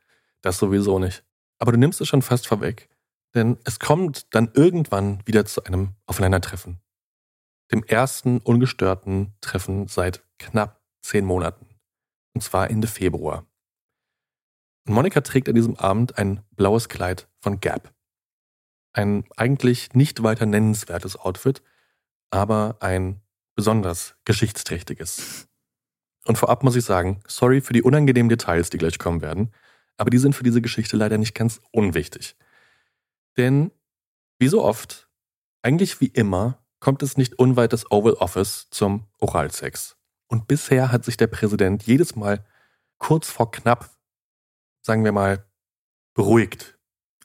Das 0.40 0.58
sowieso 0.58 0.98
nicht. 0.98 1.22
Aber 1.58 1.72
du 1.72 1.78
nimmst 1.78 2.00
es 2.00 2.08
schon 2.08 2.22
fast 2.22 2.46
vorweg. 2.46 2.88
Denn 3.34 3.58
es 3.64 3.78
kommt 3.78 4.34
dann 4.34 4.50
irgendwann 4.54 5.20
wieder 5.26 5.44
zu 5.44 5.62
einem 5.64 5.90
Aufeinandertreffen. 6.06 6.80
Dem 7.72 7.84
ersten 7.84 8.38
ungestörten 8.38 9.34
Treffen 9.40 9.86
seit 9.86 10.24
knapp 10.38 10.82
zehn 11.02 11.24
Monaten. 11.24 11.66
Und 12.34 12.42
zwar 12.42 12.70
Ende 12.70 12.88
Februar. 12.88 13.46
Und 14.86 14.94
Monika 14.94 15.20
trägt 15.20 15.48
an 15.48 15.54
diesem 15.54 15.76
Abend 15.76 16.18
ein 16.18 16.42
blaues 16.52 16.88
Kleid 16.88 17.28
von 17.38 17.60
Gap. 17.60 17.92
Ein 18.92 19.24
eigentlich 19.36 19.92
nicht 19.94 20.22
weiter 20.22 20.46
nennenswertes 20.46 21.16
Outfit, 21.16 21.62
aber 22.30 22.78
ein 22.80 23.20
besonders 23.54 24.16
geschichtsträchtiges. 24.24 25.48
Und 26.26 26.38
vorab 26.38 26.62
muss 26.64 26.76
ich 26.76 26.84
sagen, 26.84 27.20
sorry 27.26 27.60
für 27.60 27.72
die 27.72 27.82
unangenehmen 27.82 28.28
Details, 28.28 28.70
die 28.70 28.78
gleich 28.78 28.98
kommen 28.98 29.22
werden, 29.22 29.52
aber 29.96 30.10
die 30.10 30.18
sind 30.18 30.34
für 30.34 30.44
diese 30.44 30.62
Geschichte 30.62 30.96
leider 30.96 31.18
nicht 31.18 31.34
ganz 31.34 31.60
unwichtig. 31.72 32.36
Denn, 33.36 33.70
wie 34.38 34.48
so 34.48 34.64
oft, 34.64 35.08
eigentlich 35.62 36.00
wie 36.00 36.06
immer, 36.06 36.64
kommt 36.80 37.02
es 37.02 37.16
nicht 37.16 37.38
unweit 37.38 37.72
des 37.72 37.90
Oval 37.90 38.14
Office 38.14 38.68
zum 38.70 39.06
Oralsex. 39.18 39.96
Und 40.26 40.48
bisher 40.48 40.92
hat 40.92 41.04
sich 41.04 41.16
der 41.16 41.26
Präsident 41.26 41.84
jedes 41.84 42.16
Mal 42.16 42.44
kurz 42.98 43.28
vor 43.28 43.50
knapp 43.50 43.90
sagen 44.82 45.04
wir 45.04 45.12
mal, 45.12 45.44
beruhigt. 46.14 46.78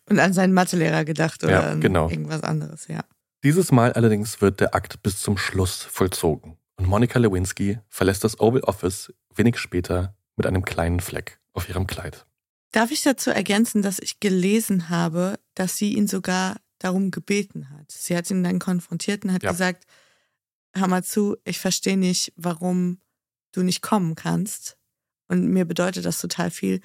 Und 0.10 0.20
an 0.20 0.34
seinen 0.34 0.54
Mathelehrer 0.54 1.06
gedacht 1.06 1.44
oder 1.44 1.52
ja, 1.52 1.74
genau. 1.76 2.06
an 2.06 2.12
irgendwas 2.12 2.44
anderes, 2.44 2.88
ja. 2.88 3.04
Dieses 3.44 3.72
Mal 3.72 3.94
allerdings 3.94 4.42
wird 4.42 4.60
der 4.60 4.76
Akt 4.76 5.02
bis 5.04 5.20
zum 5.20 5.38
Schluss 5.38 5.84
vollzogen. 5.84 6.58
Und 6.78 6.88
Monika 6.88 7.20
Lewinsky 7.20 7.80
verlässt 7.90 8.24
das 8.24 8.40
Oval 8.40 8.62
Office 8.62 9.14
wenig 9.34 9.58
später 9.58 10.16
mit 10.36 10.46
einem 10.46 10.66
kleinen 10.66 11.00
Fleck 11.00 11.40
auf 11.54 11.70
ihrem 11.70 11.88
Kleid. 11.88 12.26
Darf 12.72 12.92
ich 12.92 13.04
dazu 13.04 13.30
ergänzen, 13.30 13.82
dass 13.82 14.00
ich 14.00 14.20
gelesen 14.20 14.90
habe, 14.90 15.40
dass 15.54 15.78
sie 15.78 15.94
ihn 15.94 16.08
sogar 16.08 16.58
darum 16.86 17.12
gebeten 17.12 17.70
hat. 17.72 17.92
Sie 17.92 18.16
hat 18.16 18.30
ihn 18.30 18.44
dann 18.44 18.60
konfrontiert 18.60 19.26
und 19.26 19.34
hat 19.34 19.44
ja. 19.44 19.52
gesagt, 19.52 19.86
hör 20.76 20.88
mal 20.88 21.04
zu, 21.04 21.36
ich 21.44 21.60
verstehe 21.60 21.98
nicht, 21.98 22.32
warum 22.36 23.00
du 23.52 23.64
nicht 23.64 23.82
kommen 23.82 24.16
kannst. 24.16 24.78
Und 25.28 25.48
mir 25.48 25.66
bedeutet 25.66 26.06
das 26.06 26.20
total 26.20 26.52
viel. 26.52 26.82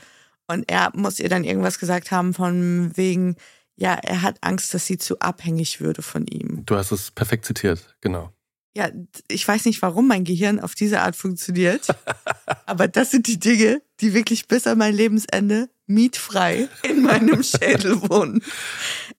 Und 0.46 0.68
er 0.70 0.90
muss 0.94 1.20
ihr 1.20 1.28
dann 1.28 1.44
irgendwas 1.44 1.78
gesagt 1.78 2.10
haben 2.10 2.32
von 2.34 2.96
wegen, 2.96 3.36
ja, 3.76 3.94
er 3.94 4.22
hat 4.22 4.38
Angst, 4.42 4.74
dass 4.74 4.86
sie 4.86 4.98
zu 4.98 5.18
abhängig 5.20 5.80
würde 5.80 6.02
von 6.02 6.26
ihm. 6.26 6.64
Du 6.66 6.76
hast 6.76 6.92
es 6.92 7.10
perfekt 7.10 7.44
zitiert, 7.44 7.96
genau. 8.00 8.32
Ja, 8.74 8.90
ich 9.28 9.46
weiß 9.46 9.64
nicht, 9.64 9.82
warum 9.82 10.06
mein 10.06 10.24
Gehirn 10.24 10.60
auf 10.60 10.74
diese 10.74 11.00
Art 11.00 11.16
funktioniert, 11.16 11.88
aber 12.66 12.88
das 12.88 13.10
sind 13.10 13.26
die 13.26 13.38
Dinge, 13.38 13.82
die 14.00 14.14
wirklich 14.14 14.48
bis 14.48 14.66
an 14.66 14.78
mein 14.78 14.94
Lebensende 14.94 15.68
mietfrei 15.90 16.68
in 16.82 17.02
meinem 17.02 17.42
Schädel 17.42 18.00
wohnen. 18.08 18.42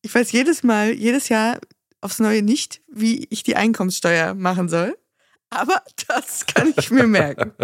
Ich 0.02 0.14
weiß 0.14 0.32
jedes 0.32 0.64
Mal, 0.64 0.94
jedes 0.94 1.30
Jahr 1.30 1.60
aufs 2.00 2.20
Neue 2.20 2.42
nicht, 2.42 2.82
wie 2.92 3.28
ich 3.30 3.44
die 3.44 3.56
Einkommenssteuer 3.56 4.34
machen 4.34 4.70
soll, 4.70 4.98
aber 5.50 5.84
das 6.08 6.46
kann 6.48 6.74
ich 6.76 6.90
mir 6.90 7.08
merken. 7.08 7.54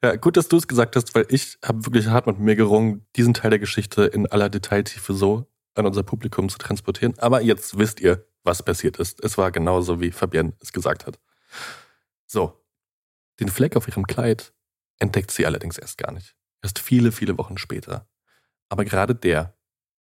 Ja, 0.00 0.14
gut, 0.14 0.36
dass 0.36 0.46
du 0.46 0.56
es 0.56 0.68
gesagt 0.68 0.94
hast, 0.94 1.16
weil 1.16 1.26
ich 1.28 1.58
habe 1.64 1.84
wirklich 1.84 2.06
hart 2.06 2.28
mit 2.28 2.38
mir 2.38 2.54
gerungen, 2.54 3.04
diesen 3.16 3.34
Teil 3.34 3.50
der 3.50 3.58
Geschichte 3.58 4.04
in 4.04 4.28
aller 4.28 4.48
Detailtiefe 4.48 5.12
so 5.12 5.50
an 5.74 5.86
unser 5.86 6.04
Publikum 6.04 6.48
zu 6.48 6.56
transportieren. 6.56 7.18
Aber 7.18 7.40
jetzt 7.40 7.78
wisst 7.78 7.98
ihr, 7.98 8.24
was 8.44 8.62
passiert 8.62 8.98
ist. 8.98 9.22
Es 9.24 9.38
war 9.38 9.50
genauso, 9.50 10.00
wie 10.00 10.12
Fabienne 10.12 10.52
es 10.60 10.72
gesagt 10.72 11.04
hat. 11.04 11.18
So, 12.26 12.64
den 13.40 13.48
Fleck 13.48 13.74
auf 13.74 13.88
ihrem 13.88 14.06
Kleid 14.06 14.52
entdeckt 15.00 15.32
sie 15.32 15.46
allerdings 15.46 15.78
erst 15.78 15.98
gar 15.98 16.12
nicht. 16.12 16.37
Erst 16.62 16.78
viele, 16.78 17.12
viele 17.12 17.38
Wochen 17.38 17.58
später. 17.58 18.08
Aber 18.68 18.84
gerade 18.84 19.14
der 19.14 19.56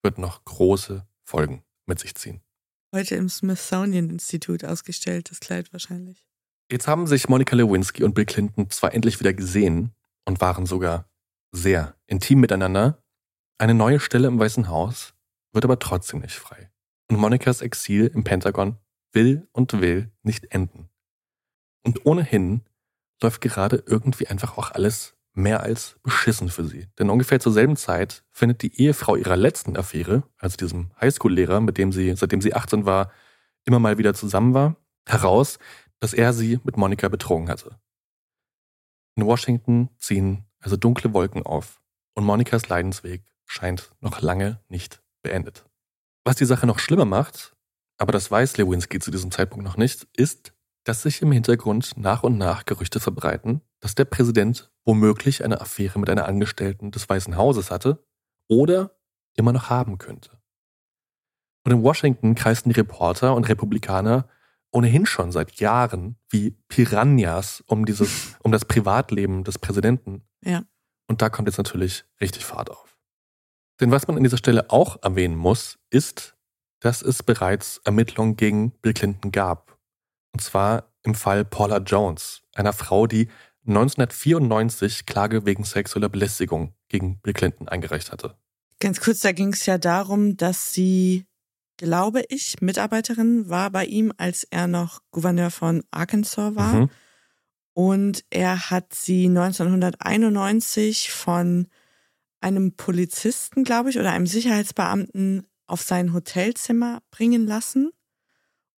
wird 0.02 0.18
noch 0.18 0.44
große 0.44 1.06
Folgen 1.24 1.64
mit 1.86 1.98
sich 1.98 2.14
ziehen. 2.14 2.40
Heute 2.94 3.16
im 3.16 3.28
Smithsonian-Institut 3.28 4.64
ausgestellt, 4.64 5.30
das 5.30 5.40
Kleid 5.40 5.72
wahrscheinlich. 5.72 6.26
Jetzt 6.70 6.86
haben 6.86 7.06
sich 7.06 7.28
Monica 7.28 7.56
Lewinsky 7.56 8.04
und 8.04 8.14
Bill 8.14 8.24
Clinton 8.24 8.70
zwar 8.70 8.94
endlich 8.94 9.20
wieder 9.20 9.32
gesehen 9.32 9.92
und 10.24 10.40
waren 10.40 10.66
sogar 10.66 11.08
sehr 11.52 11.96
intim 12.06 12.40
miteinander. 12.40 13.02
Eine 13.58 13.74
neue 13.74 14.00
Stelle 14.00 14.28
im 14.28 14.38
Weißen 14.38 14.68
Haus 14.68 15.14
wird 15.52 15.64
aber 15.64 15.78
trotzdem 15.78 16.20
nicht 16.20 16.36
frei. 16.36 16.70
Und 17.10 17.18
Monicas 17.18 17.62
Exil 17.62 18.10
im 18.14 18.24
Pentagon 18.24 18.78
will 19.12 19.46
und 19.52 19.80
will 19.80 20.10
nicht 20.22 20.52
enden. 20.52 20.88
Und 21.84 22.06
ohnehin 22.06 22.62
läuft 23.22 23.40
gerade 23.40 23.82
irgendwie 23.86 24.26
einfach 24.26 24.56
auch 24.58 24.70
alles 24.70 25.13
mehr 25.34 25.62
als 25.62 25.96
beschissen 26.02 26.48
für 26.48 26.64
sie. 26.64 26.86
Denn 26.98 27.10
ungefähr 27.10 27.40
zur 27.40 27.52
selben 27.52 27.76
Zeit 27.76 28.24
findet 28.30 28.62
die 28.62 28.80
Ehefrau 28.80 29.16
ihrer 29.16 29.36
letzten 29.36 29.76
Affäre, 29.76 30.22
also 30.38 30.56
diesem 30.56 30.90
Highschool-Lehrer, 31.00 31.60
mit 31.60 31.76
dem 31.76 31.92
sie, 31.92 32.14
seitdem 32.16 32.40
sie 32.40 32.54
18 32.54 32.86
war, 32.86 33.10
immer 33.64 33.80
mal 33.80 33.98
wieder 33.98 34.14
zusammen 34.14 34.54
war, 34.54 34.76
heraus, 35.06 35.58
dass 36.00 36.14
er 36.14 36.32
sie 36.32 36.60
mit 36.64 36.76
Monika 36.76 37.08
betrogen 37.08 37.48
hatte. 37.48 37.78
In 39.16 39.26
Washington 39.26 39.90
ziehen 39.98 40.44
also 40.60 40.76
dunkle 40.76 41.12
Wolken 41.12 41.44
auf 41.44 41.82
und 42.14 42.24
Monikas 42.24 42.68
Leidensweg 42.68 43.22
scheint 43.44 43.92
noch 44.00 44.22
lange 44.22 44.60
nicht 44.68 45.02
beendet. 45.22 45.66
Was 46.24 46.36
die 46.36 46.46
Sache 46.46 46.66
noch 46.66 46.78
schlimmer 46.78 47.04
macht, 47.04 47.54
aber 47.98 48.12
das 48.12 48.30
weiß 48.30 48.56
Lewinsky 48.56 48.98
zu 48.98 49.10
diesem 49.10 49.30
Zeitpunkt 49.30 49.64
noch 49.64 49.76
nicht, 49.76 50.06
ist, 50.16 50.54
dass 50.84 51.02
sich 51.02 51.22
im 51.22 51.32
Hintergrund 51.32 51.96
nach 51.96 52.22
und 52.22 52.38
nach 52.38 52.64
Gerüchte 52.64 53.00
verbreiten, 53.00 53.60
dass 53.84 53.94
der 53.94 54.06
Präsident 54.06 54.72
womöglich 54.86 55.44
eine 55.44 55.60
Affäre 55.60 55.98
mit 55.98 56.08
einer 56.08 56.24
Angestellten 56.24 56.90
des 56.90 57.06
Weißen 57.06 57.36
Hauses 57.36 57.70
hatte 57.70 58.02
oder 58.48 58.96
immer 59.34 59.52
noch 59.52 59.68
haben 59.68 59.98
könnte. 59.98 60.30
Und 61.66 61.72
in 61.72 61.82
Washington 61.82 62.34
kreisten 62.34 62.70
die 62.70 62.80
Reporter 62.80 63.34
und 63.34 63.46
Republikaner 63.46 64.26
ohnehin 64.72 65.04
schon 65.04 65.32
seit 65.32 65.56
Jahren 65.60 66.16
wie 66.30 66.52
Piranhas 66.68 67.62
um 67.66 67.84
dieses, 67.84 68.38
um 68.42 68.52
das 68.52 68.64
Privatleben 68.64 69.44
des 69.44 69.58
Präsidenten. 69.58 70.22
Ja. 70.42 70.64
Und 71.06 71.20
da 71.20 71.28
kommt 71.28 71.48
jetzt 71.48 71.58
natürlich 71.58 72.06
richtig 72.22 72.46
Fahrt 72.46 72.70
auf. 72.70 72.96
Denn 73.82 73.90
was 73.90 74.06
man 74.06 74.16
an 74.16 74.22
dieser 74.22 74.38
Stelle 74.38 74.70
auch 74.70 75.02
erwähnen 75.02 75.36
muss, 75.36 75.78
ist, 75.90 76.38
dass 76.80 77.02
es 77.02 77.22
bereits 77.22 77.82
Ermittlungen 77.84 78.36
gegen 78.36 78.70
Bill 78.80 78.94
Clinton 78.94 79.30
gab. 79.30 79.78
Und 80.32 80.40
zwar 80.40 80.90
im 81.02 81.14
Fall 81.14 81.44
Paula 81.44 81.80
Jones, 81.80 82.40
einer 82.54 82.72
Frau, 82.72 83.06
die 83.06 83.28
1994 83.66 85.06
Klage 85.06 85.46
wegen 85.46 85.64
sexueller 85.64 86.08
Belästigung 86.08 86.74
gegen 86.88 87.20
Bill 87.20 87.32
Clinton 87.32 87.68
eingereicht 87.68 88.12
hatte. 88.12 88.36
Ganz 88.80 89.00
kurz, 89.00 89.20
da 89.20 89.32
ging 89.32 89.52
es 89.52 89.66
ja 89.66 89.78
darum, 89.78 90.36
dass 90.36 90.72
sie 90.74 91.26
glaube 91.76 92.24
ich, 92.28 92.60
Mitarbeiterin 92.60 93.48
war 93.48 93.70
bei 93.70 93.84
ihm, 93.84 94.12
als 94.16 94.44
er 94.44 94.66
noch 94.66 95.00
Gouverneur 95.10 95.50
von 95.50 95.82
Arkansas 95.90 96.54
war. 96.54 96.74
Mhm. 96.74 96.90
Und 97.72 98.24
er 98.30 98.70
hat 98.70 98.94
sie 98.94 99.26
1991 99.26 101.10
von 101.10 101.66
einem 102.40 102.76
Polizisten, 102.76 103.64
glaube 103.64 103.90
ich, 103.90 103.98
oder 103.98 104.12
einem 104.12 104.26
Sicherheitsbeamten 104.26 105.46
auf 105.66 105.82
sein 105.82 106.12
Hotelzimmer 106.12 107.00
bringen 107.10 107.46
lassen 107.46 107.90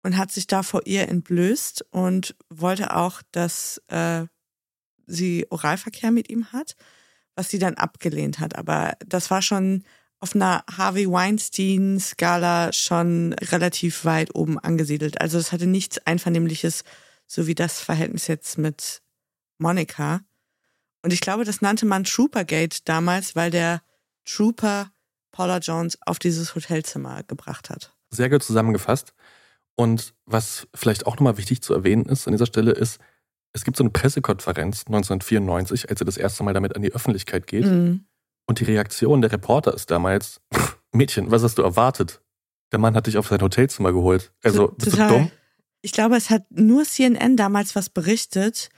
und 0.03 0.17
hat 0.17 0.31
sich 0.31 0.47
da 0.47 0.63
vor 0.63 0.81
ihr 0.85 1.09
entblößt 1.09 1.85
und 1.89 2.35
wollte 2.49 2.95
auch, 2.95 3.21
dass 3.31 3.81
äh, 3.87 4.27
sie 5.07 5.45
Oralverkehr 5.49 6.11
mit 6.11 6.29
ihm 6.29 6.51
hat, 6.51 6.75
was 7.35 7.49
sie 7.49 7.59
dann 7.59 7.75
abgelehnt 7.75 8.39
hat. 8.39 8.55
Aber 8.55 8.93
das 9.05 9.31
war 9.31 9.41
schon 9.41 9.83
auf 10.19 10.35
einer 10.35 10.63
Harvey 10.71 11.09
Weinstein-Skala 11.09 12.73
schon 12.73 13.33
relativ 13.33 14.05
weit 14.05 14.33
oben 14.33 14.57
angesiedelt. 14.57 15.21
Also 15.21 15.37
es 15.37 15.51
hatte 15.51 15.67
nichts 15.67 15.99
Einvernehmliches, 15.99 16.83
so 17.27 17.47
wie 17.47 17.55
das 17.55 17.79
Verhältnis 17.79 18.27
jetzt 18.27 18.57
mit 18.57 19.01
Monika. 19.57 20.21
Und 21.01 21.13
ich 21.13 21.21
glaube, 21.21 21.43
das 21.43 21.61
nannte 21.61 21.85
man 21.85 22.03
Troopergate 22.03 22.79
damals, 22.85 23.35
weil 23.35 23.51
der 23.51 23.81
Trooper 24.25 24.91
Paula 25.31 25.59
Jones 25.59 25.97
auf 26.05 26.17
dieses 26.17 26.55
Hotelzimmer 26.55 27.23
gebracht 27.23 27.69
hat. 27.69 27.93
Sehr 28.09 28.29
gut 28.29 28.41
zusammengefasst. 28.41 29.13
Und 29.75 30.13
was 30.25 30.67
vielleicht 30.73 31.05
auch 31.05 31.15
nochmal 31.15 31.37
wichtig 31.37 31.61
zu 31.61 31.73
erwähnen 31.73 32.05
ist 32.05 32.27
an 32.27 32.31
dieser 32.31 32.45
Stelle 32.45 32.71
ist, 32.71 32.99
es 33.55 33.63
gibt 33.63 33.77
so 33.77 33.83
eine 33.83 33.89
Pressekonferenz 33.91 34.83
1994, 34.87 35.89
als 35.89 36.01
er 36.01 36.05
das 36.05 36.17
erste 36.17 36.43
Mal 36.43 36.53
damit 36.53 36.75
an 36.75 36.81
die 36.81 36.91
Öffentlichkeit 36.93 37.47
geht. 37.47 37.65
Mhm. 37.65 38.05
Und 38.47 38.59
die 38.59 38.65
Reaktion 38.65 39.21
der 39.21 39.31
Reporter 39.31 39.73
ist 39.73 39.89
damals, 39.89 40.41
Mädchen, 40.91 41.31
was 41.31 41.41
hast 41.41 41.57
du 41.57 41.61
erwartet? 41.63 42.21
Der 42.71 42.79
Mann 42.79 42.95
hat 42.95 43.07
dich 43.07 43.17
auf 43.17 43.27
sein 43.27 43.41
Hotelzimmer 43.41 43.93
geholt. 43.93 44.33
Also, 44.43 44.67
bist 44.69 44.87
du 44.87 44.91
Total. 44.91 45.09
dumm? 45.09 45.31
Ich 45.81 45.93
glaube, 45.93 46.15
es 46.17 46.29
hat 46.29 46.43
nur 46.49 46.83
CNN 46.83 47.37
damals 47.37 47.75
was 47.75 47.89
berichtet 47.89 48.69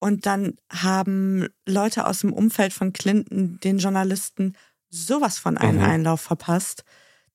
und 0.00 0.26
dann 0.26 0.56
haben 0.70 1.48
Leute 1.66 2.06
aus 2.06 2.20
dem 2.20 2.32
Umfeld 2.32 2.72
von 2.72 2.92
Clinton 2.92 3.58
den 3.64 3.78
Journalisten 3.78 4.54
sowas 4.90 5.38
von 5.38 5.56
einen 5.56 5.78
Mhm. 5.78 5.84
Einlauf 5.84 6.20
verpasst, 6.20 6.84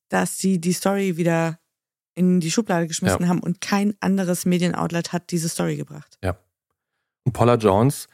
dass 0.09 0.37
sie 0.37 0.59
die 0.61 0.73
Story 0.73 1.17
wieder 1.17 1.59
in 2.13 2.39
die 2.41 2.51
Schublade 2.51 2.87
geschmissen 2.87 3.23
Ja. 3.23 3.27
haben 3.29 3.39
und 3.39 3.59
kein 3.61 3.95
anderes 4.01 4.45
Medienoutlet 4.45 5.13
hat 5.13 5.31
diese 5.31 5.49
Story 5.49 5.77
gebracht. 5.77 6.17
Und 6.21 6.35
Paula 7.31 7.55
Jones, 7.55 8.07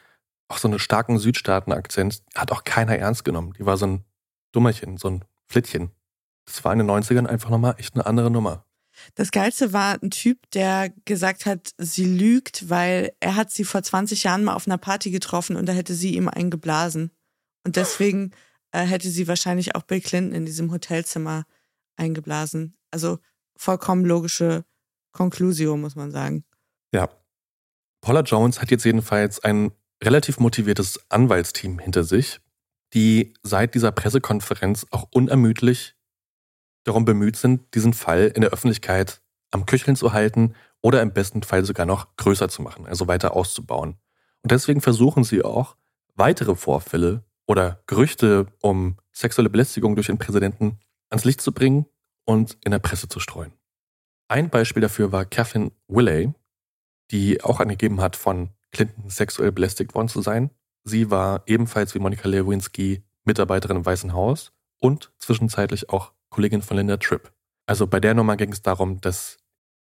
auch 0.49 0.57
so 0.57 0.67
einen 0.67 0.79
starken 0.79 1.17
Südstaaten-Akzent, 1.17 2.23
hat 2.35 2.51
auch 2.51 2.63
keiner 2.63 2.97
ernst 2.97 3.25
genommen. 3.25 3.53
Die 3.57 3.65
war 3.65 3.77
so 3.77 3.87
ein 3.87 4.05
Dummerchen, 4.51 4.97
so 4.97 5.09
ein 5.09 5.25
Flittchen. 5.45 5.91
Das 6.45 6.63
war 6.63 6.73
in 6.73 6.79
den 6.79 6.89
90ern 6.89 7.25
einfach 7.25 7.49
nochmal 7.49 7.75
echt 7.77 7.95
eine 7.95 8.05
andere 8.05 8.31
Nummer. 8.31 8.65
Das 9.15 9.31
Geilste 9.31 9.73
war 9.73 10.01
ein 10.01 10.09
Typ, 10.09 10.49
der 10.51 10.89
gesagt 11.05 11.45
hat, 11.45 11.71
sie 11.77 12.05
lügt, 12.05 12.69
weil 12.69 13.13
er 13.19 13.35
hat 13.35 13.51
sie 13.51 13.63
vor 13.63 13.83
20 13.83 14.23
Jahren 14.23 14.43
mal 14.43 14.55
auf 14.55 14.67
einer 14.67 14.77
Party 14.77 15.11
getroffen 15.11 15.55
und 15.55 15.67
da 15.67 15.73
hätte 15.73 15.93
sie 15.93 16.15
ihm 16.15 16.27
einen 16.27 16.49
geblasen. 16.49 17.11
Und 17.63 17.75
deswegen 17.75 18.31
äh, 18.71 18.85
hätte 18.85 19.09
sie 19.09 19.27
wahrscheinlich 19.27 19.75
auch 19.75 19.83
Bill 19.83 20.01
Clinton 20.01 20.33
in 20.33 20.45
diesem 20.45 20.71
Hotelzimmer 20.71 21.45
eingeblasen. 21.95 22.75
Also 22.91 23.19
vollkommen 23.55 24.05
logische 24.05 24.65
Conclusio, 25.11 25.77
muss 25.77 25.95
man 25.95 26.11
sagen. 26.11 26.43
Ja. 26.93 27.09
Paula 28.07 28.21
Jones 28.21 28.61
hat 28.61 28.71
jetzt 28.71 28.85
jedenfalls 28.85 29.43
ein 29.43 29.73
relativ 30.01 30.39
motiviertes 30.39 30.97
Anwaltsteam 31.09 31.77
hinter 31.77 32.05
sich, 32.05 32.39
die 32.93 33.33
seit 33.43 33.75
dieser 33.75 33.91
Pressekonferenz 33.91 34.85
auch 34.91 35.09
unermüdlich 35.11 35.93
darum 36.85 37.03
bemüht 37.03 37.35
sind, 37.35 37.75
diesen 37.75 37.91
Fall 37.91 38.31
in 38.33 38.39
der 38.39 38.51
Öffentlichkeit 38.51 39.21
am 39.51 39.65
Köcheln 39.65 39.97
zu 39.97 40.13
halten 40.13 40.55
oder 40.81 41.01
im 41.01 41.11
besten 41.11 41.43
Fall 41.43 41.65
sogar 41.65 41.85
noch 41.85 42.15
größer 42.15 42.47
zu 42.47 42.61
machen, 42.61 42.85
also 42.85 43.09
weiter 43.09 43.35
auszubauen. 43.35 43.97
Und 44.41 44.53
deswegen 44.53 44.79
versuchen 44.79 45.25
sie 45.25 45.43
auch, 45.43 45.75
weitere 46.15 46.55
Vorfälle 46.55 47.25
oder 47.45 47.83
Gerüchte 47.87 48.47
um 48.61 48.95
sexuelle 49.11 49.49
Belästigung 49.49 49.95
durch 49.95 50.07
den 50.07 50.17
Präsidenten 50.17 50.79
ans 51.09 51.25
Licht 51.25 51.41
zu 51.41 51.51
bringen 51.51 51.87
und 52.23 52.57
in 52.63 52.71
der 52.71 52.79
Presse 52.79 53.09
zu 53.09 53.19
streuen. 53.19 53.51
Ein 54.29 54.49
Beispiel 54.49 54.81
dafür 54.81 55.11
war 55.11 55.25
Catherine 55.25 55.73
Willey, 55.89 56.33
die 57.11 57.43
auch 57.43 57.59
angegeben 57.59 58.01
hat, 58.01 58.15
von 58.15 58.49
Clinton 58.71 59.09
sexuell 59.09 59.51
belästigt 59.51 59.95
worden 59.95 60.07
zu 60.07 60.21
sein. 60.21 60.51
Sie 60.83 61.09
war 61.09 61.43
ebenfalls 61.45 61.95
wie 61.95 61.99
Monika 61.99 62.27
Lewinsky 62.27 63.03
Mitarbeiterin 63.23 63.77
im 63.77 63.85
Weißen 63.85 64.13
Haus 64.13 64.53
und 64.79 65.11
zwischenzeitlich 65.17 65.89
auch 65.89 66.13
Kollegin 66.29 66.61
von 66.61 66.77
Linda 66.77 66.97
Tripp. 66.97 67.31
Also 67.65 67.87
bei 67.87 67.99
der 67.99 68.13
Nummer 68.13 68.37
ging 68.37 68.51
es 68.51 68.61
darum, 68.61 69.01
dass 69.01 69.37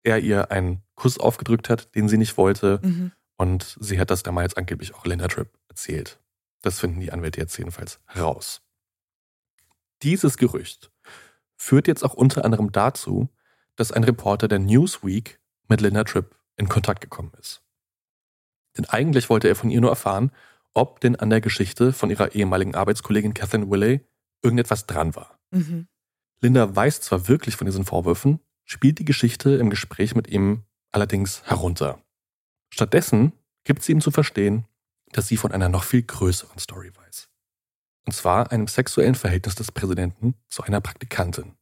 er 0.03 0.19
ihr 0.19 0.51
einen 0.51 0.81
Kuss 0.95 1.19
aufgedrückt 1.19 1.69
hat, 1.69 1.93
den 1.95 2.07
sie 2.07 2.17
nicht 2.17 2.37
wollte. 2.37 2.79
Mhm. 2.83 3.11
Und 3.37 3.77
sie 3.79 3.99
hat 3.99 4.11
das 4.11 4.23
damals 4.23 4.55
angeblich 4.55 4.93
auch 4.95 5.05
Linda 5.05 5.27
Tripp 5.27 5.49
erzählt. 5.67 6.19
Das 6.61 6.79
finden 6.79 7.01
die 7.01 7.11
Anwälte 7.11 7.41
jetzt 7.41 7.57
jedenfalls 7.57 7.99
heraus. 8.05 8.61
Dieses 10.01 10.37
Gerücht 10.37 10.91
führt 11.55 11.87
jetzt 11.87 12.03
auch 12.03 12.13
unter 12.13 12.45
anderem 12.45 12.71
dazu, 12.71 13.29
dass 13.75 13.91
ein 13.91 14.03
Reporter 14.03 14.47
der 14.47 14.59
Newsweek 14.59 15.39
mit 15.67 15.81
Linda 15.81 16.03
Tripp 16.03 16.35
in 16.57 16.69
Kontakt 16.69 17.01
gekommen 17.01 17.31
ist. 17.39 17.61
Denn 18.77 18.85
eigentlich 18.85 19.29
wollte 19.29 19.47
er 19.47 19.55
von 19.55 19.69
ihr 19.69 19.81
nur 19.81 19.89
erfahren, 19.89 20.31
ob 20.73 20.99
denn 20.99 21.15
an 21.15 21.29
der 21.29 21.41
Geschichte 21.41 21.93
von 21.93 22.09
ihrer 22.09 22.33
ehemaligen 22.33 22.75
Arbeitskollegin 22.75 23.33
Catherine 23.33 23.69
Willey 23.69 24.01
irgendetwas 24.41 24.85
dran 24.87 25.15
war. 25.15 25.39
Mhm. 25.51 25.87
Linda 26.41 26.75
weiß 26.75 27.01
zwar 27.01 27.27
wirklich 27.27 27.55
von 27.55 27.65
diesen 27.65 27.85
Vorwürfen, 27.85 28.39
spielt 28.65 28.99
die 28.99 29.05
Geschichte 29.05 29.55
im 29.55 29.69
Gespräch 29.69 30.15
mit 30.15 30.27
ihm 30.27 30.63
allerdings 30.91 31.43
herunter. 31.45 32.01
Stattdessen 32.69 33.33
gibt 33.63 33.83
sie 33.83 33.91
ihm 33.91 34.01
zu 34.01 34.11
verstehen, 34.11 34.65
dass 35.11 35.27
sie 35.27 35.37
von 35.37 35.51
einer 35.51 35.69
noch 35.69 35.83
viel 35.83 36.01
größeren 36.01 36.57
Story 36.59 36.91
weiß. 36.95 37.29
Und 38.05 38.13
zwar 38.13 38.51
einem 38.51 38.67
sexuellen 38.67 39.15
Verhältnis 39.15 39.55
des 39.55 39.71
Präsidenten 39.71 40.35
zu 40.49 40.63
einer 40.63 40.81
Praktikantin. 40.81 41.55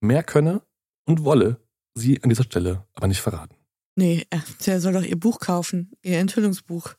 Mehr 0.00 0.22
könne 0.22 0.62
und 1.04 1.24
wolle 1.24 1.60
sie 1.94 2.22
an 2.22 2.28
dieser 2.28 2.44
Stelle 2.44 2.86
aber 2.94 3.08
nicht 3.08 3.20
verraten. 3.20 3.56
Nee, 3.94 4.26
er- 4.30 4.42
der 4.66 4.80
soll 4.80 4.92
doch 4.94 5.02
ihr 5.02 5.18
Buch 5.18 5.38
kaufen, 5.38 5.92
ihr 6.02 6.18
Enthüllungsbuch. 6.18 6.94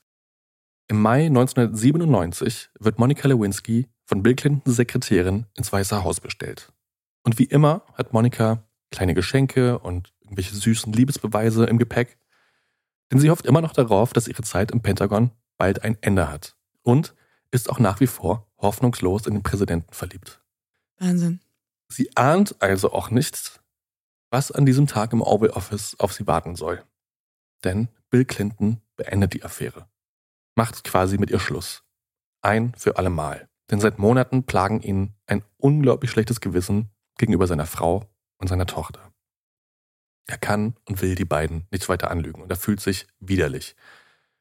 Im 0.87 1.01
Mai 1.01 1.25
1997 1.27 2.69
wird 2.79 2.99
Monica 2.99 3.27
Lewinsky 3.27 3.87
von 4.05 4.21
Bill 4.21 4.35
Clintons 4.35 4.75
Sekretärin 4.75 5.45
ins 5.55 5.71
Weiße 5.71 6.03
Haus 6.03 6.19
bestellt. 6.19 6.71
Und 7.23 7.39
wie 7.39 7.45
immer 7.45 7.83
hat 7.93 8.13
Monica 8.13 8.63
kleine 8.91 9.13
Geschenke 9.13 9.79
und 9.79 10.13
irgendwelche 10.21 10.55
süßen 10.55 10.93
Liebesbeweise 10.93 11.65
im 11.65 11.77
Gepäck, 11.77 12.17
denn 13.11 13.19
sie 13.19 13.29
hofft 13.29 13.45
immer 13.45 13.61
noch 13.61 13.73
darauf, 13.73 14.13
dass 14.13 14.27
ihre 14.27 14.43
Zeit 14.43 14.71
im 14.71 14.81
Pentagon 14.81 15.31
bald 15.57 15.83
ein 15.83 15.97
Ende 16.01 16.29
hat 16.29 16.55
und 16.83 17.15
ist 17.51 17.69
auch 17.69 17.79
nach 17.79 17.99
wie 17.99 18.07
vor 18.07 18.51
hoffnungslos 18.57 19.25
in 19.25 19.33
den 19.35 19.43
Präsidenten 19.43 19.93
verliebt. 19.93 20.41
Wahnsinn. 20.97 21.39
Sie 21.89 22.15
ahnt 22.17 22.61
also 22.61 22.91
auch 22.91 23.09
nicht, 23.09 23.61
was 24.33 24.51
an 24.51 24.65
diesem 24.65 24.87
Tag 24.87 25.13
im 25.13 25.21
Oval 25.21 25.51
Office 25.51 25.95
auf 25.99 26.11
sie 26.11 26.25
warten 26.25 26.55
soll. 26.55 26.83
Denn 27.63 27.87
Bill 28.09 28.25
Clinton 28.25 28.81
beendet 28.95 29.35
die 29.35 29.43
Affäre. 29.43 29.87
Macht 30.55 30.83
quasi 30.83 31.19
mit 31.19 31.29
ihr 31.29 31.39
Schluss. 31.39 31.83
Ein 32.41 32.73
für 32.75 32.97
alle 32.97 33.11
Mal. 33.11 33.47
Denn 33.69 33.79
seit 33.79 33.99
Monaten 33.99 34.43
plagen 34.43 34.81
ihn 34.81 35.13
ein 35.27 35.43
unglaublich 35.57 36.09
schlechtes 36.09 36.41
Gewissen 36.41 36.89
gegenüber 37.19 37.45
seiner 37.45 37.67
Frau 37.67 38.09
und 38.39 38.47
seiner 38.47 38.65
Tochter. 38.65 39.13
Er 40.25 40.39
kann 40.39 40.75
und 40.85 41.03
will 41.03 41.13
die 41.13 41.25
beiden 41.25 41.67
nicht 41.69 41.87
weiter 41.87 42.09
anlügen 42.09 42.41
und 42.41 42.49
er 42.49 42.57
fühlt 42.57 42.81
sich 42.81 43.05
widerlich. 43.19 43.75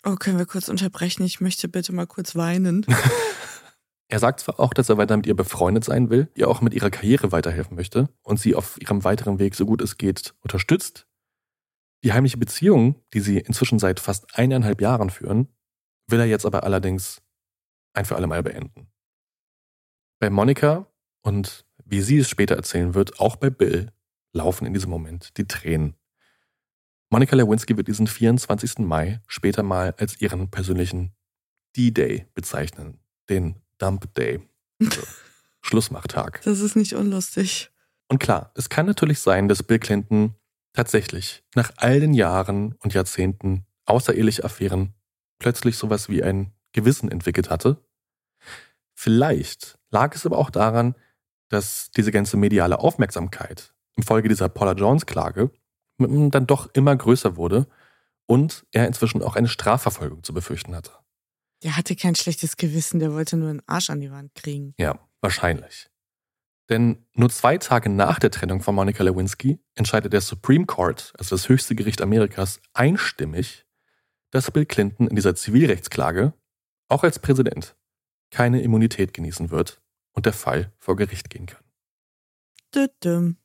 Oh, 0.04 0.16
können 0.16 0.38
wir 0.38 0.46
kurz 0.46 0.70
unterbrechen? 0.70 1.22
Ich 1.22 1.42
möchte 1.42 1.68
bitte 1.68 1.92
mal 1.92 2.06
kurz 2.06 2.34
weinen. 2.34 2.86
Er 4.12 4.18
sagt 4.18 4.40
zwar 4.40 4.60
auch, 4.60 4.74
dass 4.74 4.90
er 4.90 4.98
weiter 4.98 5.16
mit 5.16 5.26
ihr 5.26 5.34
befreundet 5.34 5.84
sein 5.84 6.10
will, 6.10 6.30
ihr 6.34 6.46
auch 6.46 6.60
mit 6.60 6.74
ihrer 6.74 6.90
Karriere 6.90 7.32
weiterhelfen 7.32 7.74
möchte 7.74 8.10
und 8.20 8.38
sie 8.38 8.54
auf 8.54 8.78
ihrem 8.78 9.04
weiteren 9.04 9.38
Weg 9.38 9.54
so 9.54 9.64
gut 9.64 9.80
es 9.80 9.96
geht 9.96 10.34
unterstützt. 10.42 11.08
Die 12.04 12.12
heimliche 12.12 12.36
Beziehung, 12.36 13.02
die 13.14 13.20
sie 13.20 13.38
inzwischen 13.38 13.78
seit 13.78 14.00
fast 14.00 14.36
eineinhalb 14.38 14.82
Jahren 14.82 15.08
führen, 15.08 15.48
will 16.08 16.20
er 16.20 16.26
jetzt 16.26 16.44
aber 16.44 16.64
allerdings 16.64 17.22
ein 17.94 18.04
für 18.04 18.16
alle 18.16 18.26
Mal 18.26 18.42
beenden. 18.42 18.92
Bei 20.18 20.28
Monika 20.28 20.86
und 21.22 21.64
wie 21.82 22.02
sie 22.02 22.18
es 22.18 22.28
später 22.28 22.54
erzählen 22.54 22.92
wird, 22.92 23.18
auch 23.18 23.36
bei 23.36 23.48
Bill, 23.48 23.92
laufen 24.34 24.66
in 24.66 24.74
diesem 24.74 24.90
Moment 24.90 25.38
die 25.38 25.46
Tränen. 25.46 25.94
Monika 27.08 27.34
Lewinsky 27.34 27.78
wird 27.78 27.88
diesen 27.88 28.06
24. 28.06 28.80
Mai 28.80 29.22
später 29.26 29.62
mal 29.62 29.94
als 29.96 30.20
ihren 30.20 30.50
persönlichen 30.50 31.14
D-Day 31.74 32.26
bezeichnen, 32.34 33.00
den 33.30 33.61
Dump 33.82 34.14
Day, 34.14 34.40
also 34.80 35.02
Schlussmachtag. 35.60 36.40
Das 36.44 36.60
ist 36.60 36.76
nicht 36.76 36.94
unlustig. 36.94 37.70
Und 38.08 38.20
klar, 38.20 38.52
es 38.54 38.68
kann 38.68 38.86
natürlich 38.86 39.18
sein, 39.18 39.48
dass 39.48 39.62
Bill 39.64 39.80
Clinton 39.80 40.36
tatsächlich 40.72 41.42
nach 41.54 41.72
all 41.76 41.98
den 41.98 42.14
Jahren 42.14 42.76
und 42.78 42.94
Jahrzehnten 42.94 43.66
außereheliche 43.86 44.44
Affären 44.44 44.94
plötzlich 45.38 45.76
sowas 45.76 46.08
wie 46.08 46.22
ein 46.22 46.52
Gewissen 46.72 47.10
entwickelt 47.10 47.50
hatte. 47.50 47.76
Vielleicht 48.94 49.78
lag 49.90 50.14
es 50.14 50.24
aber 50.24 50.38
auch 50.38 50.50
daran, 50.50 50.94
dass 51.48 51.90
diese 51.90 52.12
ganze 52.12 52.36
mediale 52.36 52.78
Aufmerksamkeit 52.78 53.74
infolge 53.96 54.28
dieser 54.28 54.48
Paula 54.48 54.72
Jones-Klage 54.72 55.50
dann 55.98 56.46
doch 56.46 56.70
immer 56.72 56.94
größer 56.94 57.36
wurde 57.36 57.66
und 58.26 58.64
er 58.70 58.86
inzwischen 58.86 59.22
auch 59.22 59.36
eine 59.36 59.48
Strafverfolgung 59.48 60.22
zu 60.22 60.32
befürchten 60.32 60.74
hatte. 60.74 60.92
Der 61.62 61.76
hatte 61.76 61.94
kein 61.94 62.14
schlechtes 62.14 62.56
Gewissen, 62.56 62.98
der 63.00 63.12
wollte 63.12 63.36
nur 63.36 63.50
einen 63.50 63.62
Arsch 63.66 63.90
an 63.90 64.00
die 64.00 64.10
Wand 64.10 64.34
kriegen. 64.34 64.74
Ja, 64.78 64.98
wahrscheinlich. 65.20 65.88
Denn 66.68 67.04
nur 67.14 67.30
zwei 67.30 67.58
Tage 67.58 67.88
nach 67.88 68.18
der 68.18 68.30
Trennung 68.30 68.62
von 68.62 68.74
Monica 68.74 69.02
Lewinsky 69.02 69.58
entscheidet 69.74 70.12
der 70.12 70.20
Supreme 70.20 70.66
Court, 70.66 71.12
also 71.18 71.36
das 71.36 71.48
höchste 71.48 71.74
Gericht 71.74 72.00
Amerikas, 72.00 72.60
einstimmig, 72.72 73.66
dass 74.30 74.50
Bill 74.50 74.66
Clinton 74.66 75.08
in 75.08 75.16
dieser 75.16 75.34
Zivilrechtsklage, 75.34 76.32
auch 76.88 77.04
als 77.04 77.18
Präsident, 77.18 77.76
keine 78.30 78.62
Immunität 78.62 79.12
genießen 79.12 79.50
wird 79.50 79.82
und 80.12 80.26
der 80.26 80.32
Fall 80.32 80.72
vor 80.78 80.96
Gericht 80.96 81.30
gehen 81.30 81.46
kann. 81.46 81.62
Düdüm. 82.74 83.36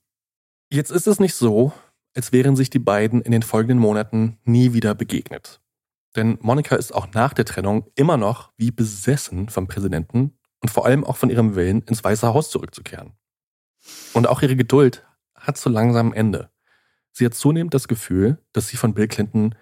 Jetzt 0.70 0.92
ist 0.92 1.08
es 1.08 1.20
nicht 1.20 1.36
so, 1.36 1.74
als 2.16 2.32
wären 2.32 2.56
sich 2.56 2.70
die 2.70 2.80
beiden 2.80 3.22
in 3.22 3.32
den 3.32 3.44
folgenden 3.44 3.80
Monaten 3.80 4.38
nie 4.44 4.74
wieder 4.74 4.96
begegnet. 4.96 5.62
Denn 6.16 6.38
Monika 6.42 6.76
ist 6.76 6.94
auch 6.94 7.14
nach 7.14 7.34
der 7.34 7.46
Trennung 7.46 7.92
immer 7.96 8.18
noch 8.18 8.52
wie 8.58 8.72
besessen 8.72 9.50
vom 9.50 9.68
Präsidenten 9.68 10.38
und 10.62 10.70
vor 10.70 10.86
allem 10.86 11.04
auch 11.04 11.18
von 11.18 11.30
ihrem 11.30 11.56
Willen, 11.56 11.82
ins 11.84 12.04
Weiße 12.04 12.34
Haus 12.34 12.50
zurückzukehren. 12.50 13.14
Und 14.14 14.28
auch 14.28 14.42
ihre 14.42 14.56
Geduld 14.56 15.06
hat 15.36 15.58
so 15.58 15.70
langsam 15.70 16.14
Ende. 16.14 16.50
Sie 17.12 17.26
hat 17.26 17.34
zunehmend 17.34 17.74
das 17.74 17.88
Gefühl, 17.88 18.40
dass 18.54 18.68
sie 18.68 18.78
von 18.78 18.94
Bill 18.94 19.08
Clinton 19.08 19.56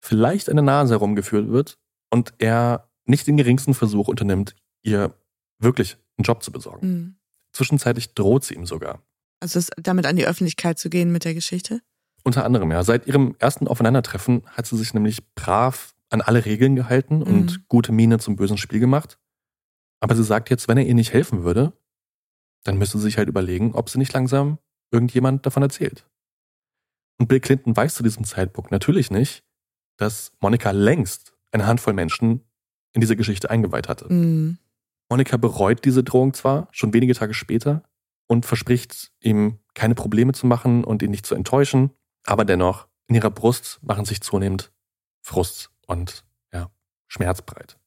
vielleicht 0.00 0.48
eine 0.48 0.62
Nase 0.62 0.94
herumgeführt 0.94 1.48
wird 1.48 1.78
und 2.10 2.34
er 2.38 2.90
nicht 3.04 3.26
den 3.26 3.36
geringsten 3.36 3.74
Versuch 3.74 4.08
unternimmt, 4.08 4.54
ihr 4.82 5.14
wirklich 5.58 5.96
einen 6.16 6.24
Job 6.24 6.42
zu 6.42 6.52
besorgen. 6.52 6.86
Mhm. 6.88 7.16
Zwischenzeitlich 7.52 8.14
droht 8.14 8.44
sie 8.44 8.54
ihm 8.54 8.66
sogar. 8.66 9.02
Also 9.40 9.60
damit 9.76 10.06
an 10.06 10.16
die 10.16 10.26
Öffentlichkeit 10.26 10.78
zu 10.78 10.90
gehen 10.90 11.12
mit 11.12 11.24
der 11.24 11.34
Geschichte? 11.34 11.80
Unter 12.26 12.44
anderem, 12.44 12.72
ja. 12.72 12.82
Seit 12.82 13.06
ihrem 13.06 13.36
ersten 13.38 13.68
Aufeinandertreffen 13.68 14.42
hat 14.48 14.66
sie 14.66 14.76
sich 14.76 14.92
nämlich 14.94 15.24
brav 15.36 15.94
an 16.10 16.20
alle 16.20 16.44
Regeln 16.44 16.74
gehalten 16.74 17.22
und 17.22 17.52
Mhm. 17.52 17.64
gute 17.68 17.92
Miene 17.92 18.18
zum 18.18 18.34
bösen 18.34 18.58
Spiel 18.58 18.80
gemacht. 18.80 19.16
Aber 20.00 20.16
sie 20.16 20.24
sagt 20.24 20.50
jetzt, 20.50 20.66
wenn 20.66 20.76
er 20.76 20.84
ihr 20.84 20.94
nicht 20.94 21.12
helfen 21.12 21.44
würde, 21.44 21.72
dann 22.64 22.78
müsste 22.78 22.98
sie 22.98 23.04
sich 23.04 23.16
halt 23.16 23.28
überlegen, 23.28 23.74
ob 23.74 23.88
sie 23.90 23.98
nicht 23.98 24.12
langsam 24.12 24.58
irgendjemand 24.90 25.46
davon 25.46 25.62
erzählt. 25.62 26.04
Und 27.20 27.28
Bill 27.28 27.38
Clinton 27.38 27.76
weiß 27.76 27.94
zu 27.94 28.02
diesem 28.02 28.24
Zeitpunkt 28.24 28.72
natürlich 28.72 29.12
nicht, 29.12 29.44
dass 29.96 30.32
Monika 30.40 30.72
längst 30.72 31.32
eine 31.52 31.64
Handvoll 31.68 31.92
Menschen 31.92 32.40
in 32.92 33.00
diese 33.00 33.14
Geschichte 33.14 33.50
eingeweiht 33.50 33.88
hatte. 33.88 34.12
Mhm. 34.12 34.58
Monika 35.08 35.36
bereut 35.36 35.84
diese 35.84 36.02
Drohung 36.02 36.34
zwar 36.34 36.66
schon 36.72 36.92
wenige 36.92 37.14
Tage 37.14 37.34
später 37.34 37.84
und 38.26 38.46
verspricht 38.46 39.12
ihm 39.20 39.60
keine 39.74 39.94
Probleme 39.94 40.32
zu 40.32 40.48
machen 40.48 40.82
und 40.82 41.02
ihn 41.02 41.12
nicht 41.12 41.24
zu 41.24 41.36
enttäuschen, 41.36 41.92
aber 42.26 42.44
dennoch 42.44 42.88
in 43.06 43.14
ihrer 43.14 43.30
Brust 43.30 43.78
machen 43.82 44.04
sich 44.04 44.20
zunehmend 44.20 44.72
Frust 45.22 45.70
und 45.86 46.24
ja, 46.52 46.70
Schmerz 47.06 47.42
breit. 47.42 47.78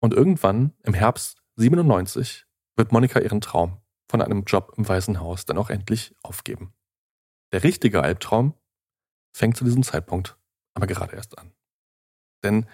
Und 0.00 0.14
irgendwann 0.14 0.74
im 0.82 0.94
Herbst 0.94 1.42
97 1.56 2.46
wird 2.76 2.92
Monika 2.92 3.20
ihren 3.20 3.40
Traum 3.40 3.80
von 4.08 4.22
einem 4.22 4.44
Job 4.44 4.74
im 4.76 4.88
Weißen 4.88 5.20
Haus 5.20 5.44
dann 5.44 5.58
auch 5.58 5.70
endlich 5.70 6.14
aufgeben. 6.22 6.72
Der 7.52 7.62
richtige 7.62 8.02
Albtraum 8.02 8.54
fängt 9.32 9.56
zu 9.56 9.64
diesem 9.64 9.82
Zeitpunkt 9.82 10.38
aber 10.78 10.86
gerade 10.86 11.16
erst 11.16 11.36
an. 11.38 11.52
Denn 12.44 12.66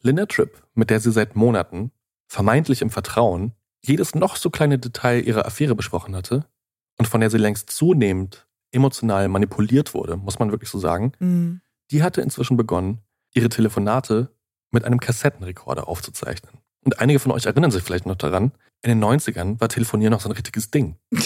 Linda 0.00 0.26
Tripp, 0.26 0.62
mit 0.74 0.90
der 0.90 1.00
sie 1.00 1.10
seit 1.10 1.34
Monaten 1.34 1.90
vermeintlich 2.28 2.80
im 2.80 2.90
Vertrauen 2.90 3.54
jedes 3.80 4.14
noch 4.14 4.36
so 4.36 4.50
kleine 4.50 4.78
Detail 4.78 5.20
ihrer 5.20 5.44
Affäre 5.44 5.74
besprochen 5.74 6.14
hatte 6.14 6.48
und 6.96 7.06
von 7.06 7.20
der 7.20 7.30
sie 7.30 7.38
längst 7.38 7.70
zunehmend 7.70 8.47
emotional 8.72 9.28
manipuliert 9.28 9.94
wurde, 9.94 10.16
muss 10.16 10.38
man 10.38 10.50
wirklich 10.50 10.70
so 10.70 10.78
sagen, 10.78 11.12
Mhm. 11.18 11.60
die 11.90 12.02
hatte 12.02 12.20
inzwischen 12.20 12.56
begonnen, 12.56 12.98
ihre 13.34 13.48
Telefonate 13.48 14.30
mit 14.70 14.84
einem 14.84 15.00
Kassettenrekorder 15.00 15.88
aufzuzeichnen. 15.88 16.52
Und 16.84 17.00
einige 17.00 17.18
von 17.18 17.32
euch 17.32 17.46
erinnern 17.46 17.70
sich 17.70 17.82
vielleicht 17.82 18.06
noch 18.06 18.16
daran, 18.16 18.52
in 18.82 18.88
den 18.90 18.98
90ern 19.02 19.60
war 19.60 19.68
Telefonieren 19.68 20.12
noch 20.12 20.20
so 20.20 20.28
ein 20.28 20.32
richtiges 20.32 20.70
Ding. 20.70 20.96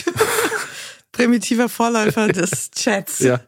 Primitiver 1.13 1.69
Vorläufer 1.69 2.29
des 2.29 2.71
Chats. 2.75 3.19
Ja. 3.21 3.41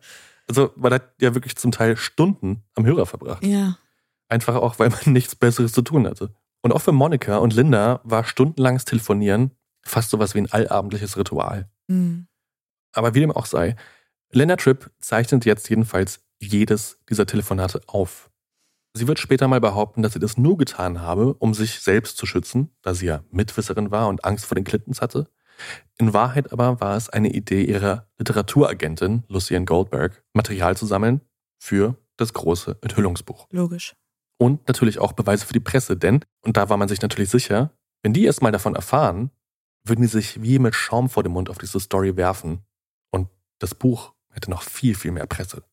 Also 0.49 0.73
man 0.77 0.93
hat 0.93 1.15
ja 1.21 1.35
wirklich 1.35 1.57
zum 1.57 1.73
Teil 1.73 1.97
Stunden 1.97 2.63
am 2.75 2.85
Hörer 2.85 3.07
verbracht. 3.07 3.43
Ja. 3.45 3.79
Einfach 4.29 4.57
auch, 4.57 4.79
weil 4.79 4.91
man 4.91 5.01
nichts 5.13 5.35
Besseres 5.35 5.73
zu 5.73 5.83
tun 5.83 6.07
hatte. 6.07 6.35
Und 6.63 6.73
auch 6.73 6.81
für 6.83 6.93
Monika 6.93 7.39
und 7.39 7.55
Linda 7.55 8.01
war 8.05 8.25
stundenlanges 8.25 8.85
Telefonieren 8.85 9.53
fast 9.83 10.11
sowas 10.11 10.35
wie 10.35 10.39
ein 10.41 10.51
allabendliches 10.53 11.17
Ritual. 11.17 11.69
Mhm. 11.89 12.27
Aber 12.95 13.15
wie 13.15 13.21
dem 13.21 13.33
auch 13.33 13.47
sei, 13.47 13.77
Linda 14.31 14.57
Tripp 14.57 14.91
zeichnet 14.99 15.45
jetzt 15.45 15.69
jedenfalls 15.69 16.25
jedes 16.41 16.99
dieser 17.09 17.27
Telefonate 17.27 17.83
auf. 17.87 18.31
Sie 18.97 19.09
wird 19.09 19.19
später 19.19 19.49
mal 19.49 19.61
behaupten, 19.61 20.03
dass 20.03 20.13
sie 20.13 20.21
das 20.21 20.39
nur 20.39 20.57
getan 20.57 21.01
habe, 21.01 21.35
um 21.35 21.53
sich 21.53 21.81
selbst 21.81 22.17
zu 22.17 22.27
schützen, 22.27 22.71
da 22.83 22.95
sie 22.95 23.07
ja 23.07 23.25
Mitwisserin 23.31 23.91
war 23.91 24.09
und 24.09 24.25
Angst 24.25 24.47
vor 24.47 24.55
den 24.55 24.65
Clintons 24.65 25.01
hatte. 25.01 25.29
In 25.99 26.13
Wahrheit 26.13 26.53
aber 26.53 26.81
war 26.81 26.97
es 26.97 27.09
eine 27.11 27.31
Idee 27.33 27.65
ihrer 27.65 28.09
Literaturagentin 28.19 29.25
Lucienne 29.29 29.65
Goldberg, 29.65 30.25
Material 30.33 30.77
zu 30.77 30.87
sammeln 30.87 31.21
für 31.59 31.97
das 32.17 32.33
große 32.33 32.79
Enthüllungsbuch. 32.83 33.49
Logisch. 33.51 33.95
Und 34.39 34.67
natürlich 34.69 34.99
auch 34.99 35.13
Beweise 35.13 35.47
für 35.47 35.53
die 35.53 35.61
Presse, 35.61 35.97
denn, 35.97 36.25
und 36.43 36.57
da 36.57 36.69
war 36.69 36.77
man 36.77 36.89
sich 36.89 37.01
natürlich 37.01 37.31
sicher, 37.31 37.71
wenn 38.03 38.13
die 38.13 38.25
erst 38.25 38.43
mal 38.43 38.53
davon 38.53 38.75
erfahren, 38.75 39.31
würden 39.85 40.03
die 40.03 40.09
sich 40.09 40.43
wie 40.43 40.59
mit 40.59 40.75
Schaum 40.75 41.09
vor 41.09 41.23
dem 41.23 41.33
Mund 41.33 41.51
auf 41.51 41.59
diese 41.59 41.81
Story 41.81 42.17
werfen. 42.17 42.65
Das 43.59 43.75
Buch 43.75 44.15
hätte 44.31 44.51
noch 44.51 44.63
viel, 44.63 44.95
viel 44.95 45.13
mehr 45.13 45.27
Presse. 45.27 45.65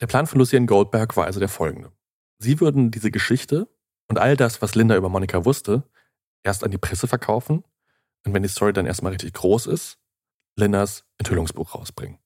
Der 0.00 0.06
Plan 0.06 0.26
von 0.26 0.38
Lucienne 0.38 0.66
Goldberg 0.66 1.16
war 1.16 1.26
also 1.26 1.38
der 1.38 1.48
folgende. 1.48 1.92
Sie 2.38 2.60
würden 2.60 2.90
diese 2.90 3.10
Geschichte 3.10 3.68
und 4.08 4.18
all 4.18 4.36
das, 4.36 4.60
was 4.60 4.74
Linda 4.74 4.96
über 4.96 5.08
Monika 5.08 5.44
wusste, 5.44 5.88
erst 6.42 6.64
an 6.64 6.72
die 6.72 6.78
Presse 6.78 7.06
verkaufen 7.06 7.64
und 8.24 8.34
wenn 8.34 8.42
die 8.42 8.48
Story 8.48 8.72
dann 8.72 8.86
erstmal 8.86 9.12
richtig 9.12 9.34
groß 9.34 9.66
ist, 9.66 9.98
Lindas 10.56 11.04
Enthüllungsbuch 11.18 11.74
rausbringen. 11.74 12.18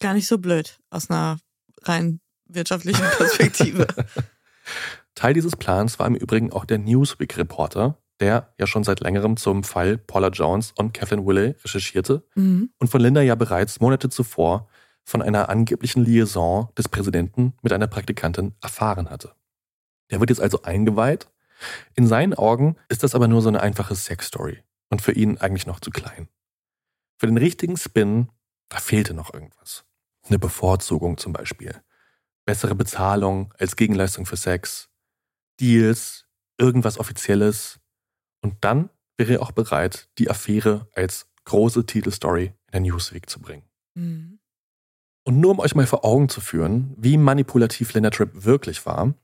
Gar 0.00 0.14
nicht 0.14 0.28
so 0.28 0.38
blöd 0.38 0.80
aus 0.90 1.10
einer 1.10 1.38
rein 1.82 2.20
wirtschaftlichen 2.46 3.04
Perspektive. 3.16 3.86
Teil 5.14 5.34
dieses 5.34 5.56
Plans 5.56 5.98
war 5.98 6.06
im 6.06 6.14
Übrigen 6.14 6.52
auch 6.52 6.64
der 6.64 6.78
Newsweek-Reporter, 6.78 8.01
der 8.22 8.54
ja 8.56 8.68
schon 8.68 8.84
seit 8.84 9.00
längerem 9.00 9.36
zum 9.36 9.64
Fall 9.64 9.98
Paula 9.98 10.28
Jones 10.28 10.72
und 10.76 10.94
Kathleen 10.94 11.26
Willey 11.26 11.56
recherchierte 11.64 12.22
mhm. 12.36 12.70
und 12.78 12.88
von 12.88 13.00
Linda 13.00 13.20
ja 13.20 13.34
bereits 13.34 13.80
Monate 13.80 14.08
zuvor 14.08 14.68
von 15.02 15.20
einer 15.20 15.48
angeblichen 15.48 16.04
Liaison 16.04 16.68
des 16.78 16.88
Präsidenten 16.88 17.54
mit 17.62 17.72
einer 17.72 17.88
Praktikantin 17.88 18.54
erfahren 18.62 19.10
hatte. 19.10 19.34
Der 20.12 20.20
wird 20.20 20.30
jetzt 20.30 20.40
also 20.40 20.62
eingeweiht. 20.62 21.28
In 21.96 22.06
seinen 22.06 22.34
Augen 22.34 22.76
ist 22.88 23.02
das 23.02 23.16
aber 23.16 23.26
nur 23.26 23.42
so 23.42 23.48
eine 23.48 23.60
einfache 23.60 23.96
Sexstory 23.96 24.62
und 24.88 25.02
für 25.02 25.12
ihn 25.12 25.38
eigentlich 25.38 25.66
noch 25.66 25.80
zu 25.80 25.90
klein. 25.90 26.28
Für 27.18 27.26
den 27.26 27.38
richtigen 27.38 27.76
Spin, 27.76 28.28
da 28.68 28.78
fehlte 28.78 29.14
noch 29.14 29.34
irgendwas. 29.34 29.84
Eine 30.28 30.38
Bevorzugung 30.38 31.18
zum 31.18 31.32
Beispiel. 31.32 31.74
Bessere 32.44 32.76
Bezahlung 32.76 33.52
als 33.58 33.74
Gegenleistung 33.74 34.26
für 34.26 34.36
Sex. 34.36 34.90
Deals, 35.58 36.26
irgendwas 36.56 36.98
Offizielles. 36.98 37.80
Und 38.42 38.56
dann 38.60 38.90
wäre 39.16 39.34
er 39.34 39.42
auch 39.42 39.52
bereit, 39.52 40.08
die 40.18 40.28
Affäre 40.28 40.88
als 40.94 41.28
große 41.44 41.86
Titelstory 41.86 42.46
in 42.46 42.72
der 42.72 42.80
Newsweek 42.80 43.28
zu 43.28 43.40
bringen. 43.40 43.64
Mhm. 43.94 44.38
Und 45.24 45.38
nur 45.38 45.52
um 45.52 45.60
euch 45.60 45.74
mal 45.74 45.86
vor 45.86 46.04
Augen 46.04 46.28
zu 46.28 46.40
führen, 46.40 46.94
wie 46.96 47.16
manipulativ 47.16 47.94
Linda 47.94 48.10
Tripp 48.10 48.44
wirklich 48.44 48.84
war, 48.84 49.14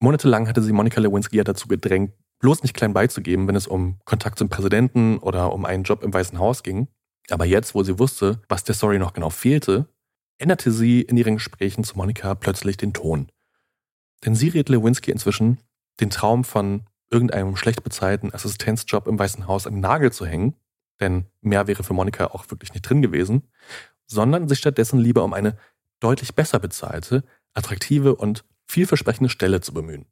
monatelang 0.00 0.48
hatte 0.48 0.62
sie 0.62 0.72
Monica 0.72 1.00
Lewinsky 1.00 1.38
ja 1.38 1.44
dazu 1.44 1.66
gedrängt, 1.68 2.12
bloß 2.40 2.62
nicht 2.62 2.74
klein 2.74 2.92
beizugeben, 2.92 3.48
wenn 3.48 3.56
es 3.56 3.66
um 3.66 3.98
Kontakt 4.04 4.38
zum 4.38 4.50
Präsidenten 4.50 5.18
oder 5.18 5.52
um 5.52 5.64
einen 5.64 5.84
Job 5.84 6.02
im 6.02 6.12
Weißen 6.12 6.38
Haus 6.38 6.62
ging. 6.62 6.88
Aber 7.30 7.46
jetzt, 7.46 7.74
wo 7.74 7.82
sie 7.82 7.98
wusste, 7.98 8.42
was 8.48 8.64
der 8.64 8.74
Story 8.74 8.98
noch 8.98 9.14
genau 9.14 9.30
fehlte, 9.30 9.88
änderte 10.38 10.70
sie 10.70 11.00
in 11.00 11.16
ihren 11.16 11.34
Gesprächen 11.34 11.82
zu 11.82 11.96
Monika 11.96 12.34
plötzlich 12.34 12.76
den 12.76 12.92
Ton. 12.92 13.32
Denn 14.24 14.34
sie 14.34 14.48
rät 14.48 14.68
Lewinsky 14.68 15.10
inzwischen, 15.10 15.58
den 16.00 16.10
Traum 16.10 16.44
von 16.44 16.84
irgendeinem 17.10 17.56
schlecht 17.56 17.82
bezahlten 17.82 18.32
Assistenzjob 18.34 19.06
im 19.06 19.18
Weißen 19.18 19.46
Haus 19.46 19.66
an 19.66 19.74
den 19.74 19.80
Nagel 19.80 20.12
zu 20.12 20.26
hängen, 20.26 20.54
denn 21.00 21.26
mehr 21.40 21.66
wäre 21.66 21.84
für 21.84 21.94
Monika 21.94 22.26
auch 22.26 22.50
wirklich 22.50 22.72
nicht 22.72 22.82
drin 22.82 23.02
gewesen, 23.02 23.42
sondern 24.06 24.48
sich 24.48 24.58
stattdessen 24.58 24.98
lieber 24.98 25.24
um 25.24 25.32
eine 25.32 25.56
deutlich 26.00 26.34
besser 26.34 26.58
bezahlte, 26.58 27.24
attraktive 27.54 28.16
und 28.16 28.44
vielversprechende 28.66 29.30
Stelle 29.30 29.60
zu 29.60 29.72
bemühen. 29.72 30.06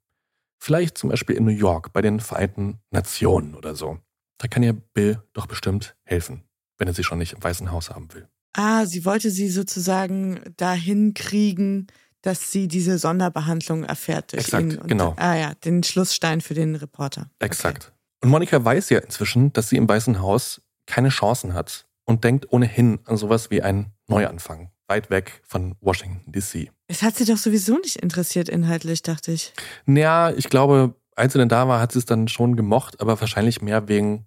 Vielleicht 0.59 0.97
zum 0.97 1.11
Beispiel 1.11 1.37
in 1.37 1.45
New 1.45 1.51
York 1.51 1.93
bei 1.93 2.01
den 2.01 2.21
Vereinten 2.21 2.79
Nationen 2.91 3.55
oder 3.55 3.75
so. 3.75 3.99
Da 4.39 4.49
kann 4.49 4.63
ihr 4.63 4.73
Bill 4.73 5.23
doch 5.33 5.47
bestimmt 5.47 5.97
helfen, 6.05 6.45
wenn 6.79 6.89
er 6.89 6.95
sie 6.95 7.05
schon 7.05 7.19
nicht 7.19 7.35
im 7.35 7.43
Weißen 7.43 7.71
Haus 7.71 7.91
haben 7.91 8.13
will. 8.15 8.29
Ah, 8.55 8.87
sie 8.87 9.05
wollte 9.05 9.31
sie 9.31 9.49
sozusagen 9.49 10.41
dahin 10.57 11.13
kriegen, 11.13 11.89
dass 12.25 12.51
sie 12.51 12.69
diese 12.69 12.97
Sonderbehandlung 12.99 13.85
erfährt 13.85 14.33
durch 14.33 14.45
Exakt, 14.45 14.63
ihn. 14.63 14.79
Und, 14.79 14.89
genau. 14.89 15.15
Ah 15.19 15.35
ja, 15.35 15.53
den 15.63 15.83
Schlussstein 15.83 16.41
für 16.41 16.55
den 16.55 16.75
Reporter. 16.75 17.29
Exakt. 17.39 17.93
Und 18.23 18.31
Monika 18.31 18.65
weiß 18.65 18.89
ja 18.89 19.01
inzwischen, 19.01 19.53
dass 19.53 19.69
sie 19.69 19.77
im 19.77 19.87
Weißen 19.87 20.23
Haus 20.23 20.63
keine 20.87 21.11
Chancen 21.11 21.53
hat 21.53 21.87
und 22.05 22.25
denkt 22.25 22.51
ohnehin 22.51 23.01
an 23.05 23.19
sowas 23.19 23.51
wie 23.51 23.61
einen 23.61 23.93
Neuanfang, 24.09 24.71
weit 24.89 25.11
weg 25.11 25.43
von 25.45 25.77
Washington, 25.81 26.33
D.C. 26.33 26.71
Es 26.87 27.03
hat 27.03 27.17
sie 27.17 27.27
doch 27.27 27.37
sowieso 27.37 27.77
nicht 27.77 27.97
interessiert 27.97 28.49
inhaltlich, 28.49 29.03
dachte 29.03 29.33
ich. 29.33 29.53
Naja, 29.85 30.31
ich 30.31 30.49
glaube, 30.49 30.95
als 31.17 31.35
sie 31.35 31.39
denn 31.39 31.51
da 31.51 31.69
war, 31.69 31.79
hat 31.79 31.93
sie 31.93 31.99
es 31.99 32.07
dann 32.07 32.29
schon 32.29 32.57
gemocht, 32.57 33.03
aber 33.03 33.21
wahrscheinlich 33.21 33.61
mehr 33.61 33.87
wegen 33.87 34.25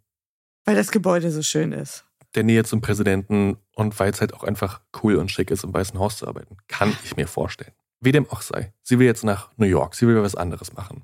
Weil 0.65 0.75
das 0.75 0.91
Gebäude 0.91 1.31
so 1.31 1.41
schön 1.41 1.71
ist. 1.71 2.05
der 2.35 2.43
Nähe 2.43 2.63
zum 2.63 2.81
Präsidenten 2.81 3.57
und 3.73 3.99
weil 3.99 4.11
es 4.11 4.21
halt 4.21 4.35
auch 4.35 4.43
einfach 4.43 4.81
cool 5.01 5.15
und 5.15 5.31
schick 5.31 5.49
ist, 5.49 5.63
im 5.63 5.73
Weißen 5.73 5.97
Haus 5.97 6.17
zu 6.17 6.27
arbeiten. 6.27 6.57
Kann 6.67 6.95
ich 7.03 7.15
mir 7.15 7.27
vorstellen. 7.27 7.73
Wie 7.99 8.11
dem 8.11 8.29
auch 8.29 8.41
sei. 8.41 8.73
Sie 8.83 8.99
will 8.99 9.07
jetzt 9.07 9.23
nach 9.23 9.51
New 9.57 9.65
York. 9.65 9.95
Sie 9.95 10.07
will 10.07 10.21
was 10.21 10.35
anderes 10.35 10.73
machen. 10.73 11.03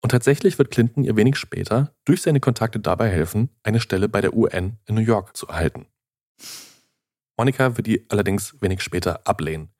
Und 0.00 0.10
tatsächlich 0.10 0.58
wird 0.58 0.70
Clinton 0.70 1.04
ihr 1.04 1.16
wenig 1.16 1.36
später 1.36 1.94
durch 2.04 2.22
seine 2.22 2.40
Kontakte 2.40 2.80
dabei 2.80 3.08
helfen, 3.08 3.50
eine 3.62 3.80
Stelle 3.80 4.08
bei 4.08 4.20
der 4.20 4.34
UN 4.34 4.78
in 4.86 4.96
New 4.96 5.00
York 5.00 5.36
zu 5.36 5.46
erhalten. 5.46 5.86
Monika 7.36 7.76
wird 7.76 7.86
die 7.86 8.04
allerdings 8.10 8.60
wenig 8.60 8.82
später 8.82 9.26
ablehnen, 9.26 9.70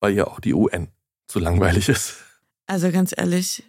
weil 0.00 0.14
ihr 0.14 0.28
auch 0.28 0.40
die 0.40 0.54
UN 0.54 0.88
zu 1.26 1.38
langweilig 1.38 1.88
ist. 1.88 2.16
Also 2.66 2.90
ganz 2.90 3.14
ehrlich, 3.16 3.64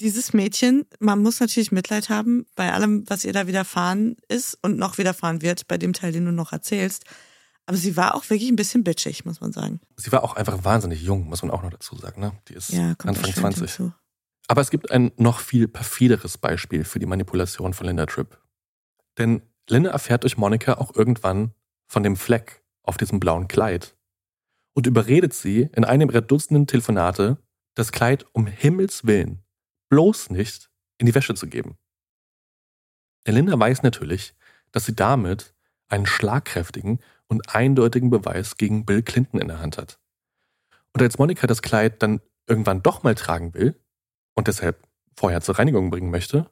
dieses 0.00 0.32
Mädchen, 0.32 0.86
man 0.98 1.20
muss 1.20 1.40
natürlich 1.40 1.72
Mitleid 1.72 2.08
haben 2.08 2.46
bei 2.56 2.72
allem, 2.72 3.04
was 3.08 3.24
ihr 3.24 3.32
da 3.32 3.46
widerfahren 3.46 4.16
ist 4.28 4.58
und 4.62 4.78
noch 4.78 4.98
widerfahren 4.98 5.42
wird, 5.42 5.68
bei 5.68 5.76
dem 5.76 5.92
Teil, 5.92 6.12
den 6.12 6.24
du 6.24 6.32
noch 6.32 6.52
erzählst. 6.52 7.04
Aber 7.70 7.76
sie 7.76 7.96
war 7.96 8.16
auch 8.16 8.28
wirklich 8.28 8.50
ein 8.50 8.56
bisschen 8.56 8.82
bitchig, 8.82 9.24
muss 9.24 9.40
man 9.40 9.52
sagen. 9.52 9.80
Sie 9.94 10.10
war 10.10 10.24
auch 10.24 10.34
einfach 10.34 10.64
wahnsinnig 10.64 11.02
jung, 11.02 11.28
muss 11.28 11.42
man 11.42 11.52
auch 11.52 11.62
noch 11.62 11.70
dazu 11.70 11.94
sagen. 11.94 12.20
Ne? 12.20 12.32
Die 12.48 12.54
ist 12.54 12.70
Ja, 12.70 12.96
Anfang 12.98 13.14
erschwerend 13.14 13.56
20. 13.58 13.60
hinzu. 13.60 13.92
Aber 14.48 14.60
es 14.60 14.70
gibt 14.70 14.90
ein 14.90 15.12
noch 15.18 15.38
viel 15.38 15.68
perfideres 15.68 16.36
Beispiel 16.36 16.82
für 16.82 16.98
die 16.98 17.06
Manipulation 17.06 17.72
von 17.72 17.86
Linda 17.86 18.06
Tripp. 18.06 18.40
Denn 19.18 19.42
Linda 19.68 19.90
erfährt 19.90 20.24
durch 20.24 20.36
Monika 20.36 20.78
auch 20.78 20.96
irgendwann 20.96 21.54
von 21.86 22.02
dem 22.02 22.16
Fleck 22.16 22.64
auf 22.82 22.96
diesem 22.96 23.20
blauen 23.20 23.46
Kleid 23.46 23.94
und 24.74 24.88
überredet 24.88 25.32
sie 25.32 25.68
in 25.72 25.84
einem 25.84 26.10
ihrer 26.10 26.22
Dutzenden 26.22 26.66
Telefonate, 26.66 27.38
das 27.76 27.92
Kleid 27.92 28.26
um 28.32 28.48
Himmels 28.48 29.06
Willen 29.06 29.44
bloß 29.90 30.30
nicht 30.30 30.72
in 30.98 31.06
die 31.06 31.14
Wäsche 31.14 31.36
zu 31.36 31.46
geben. 31.46 31.78
Denn 33.28 33.36
Linda 33.36 33.56
weiß 33.56 33.84
natürlich, 33.84 34.34
dass 34.72 34.86
sie 34.86 34.96
damit 34.96 35.54
einen 35.90 36.06
schlagkräftigen 36.06 37.00
und 37.28 37.54
eindeutigen 37.54 38.10
Beweis 38.10 38.56
gegen 38.56 38.84
Bill 38.84 39.02
Clinton 39.02 39.40
in 39.40 39.48
der 39.48 39.60
Hand 39.60 39.78
hat. 39.78 39.98
Und 40.92 41.02
als 41.02 41.18
Monika 41.18 41.46
das 41.46 41.62
Kleid 41.62 42.02
dann 42.02 42.20
irgendwann 42.46 42.82
doch 42.82 43.02
mal 43.02 43.14
tragen 43.14 43.54
will 43.54 43.78
und 44.34 44.48
deshalb 44.48 44.86
vorher 45.16 45.40
zur 45.40 45.58
Reinigung 45.58 45.90
bringen 45.90 46.10
möchte, 46.10 46.50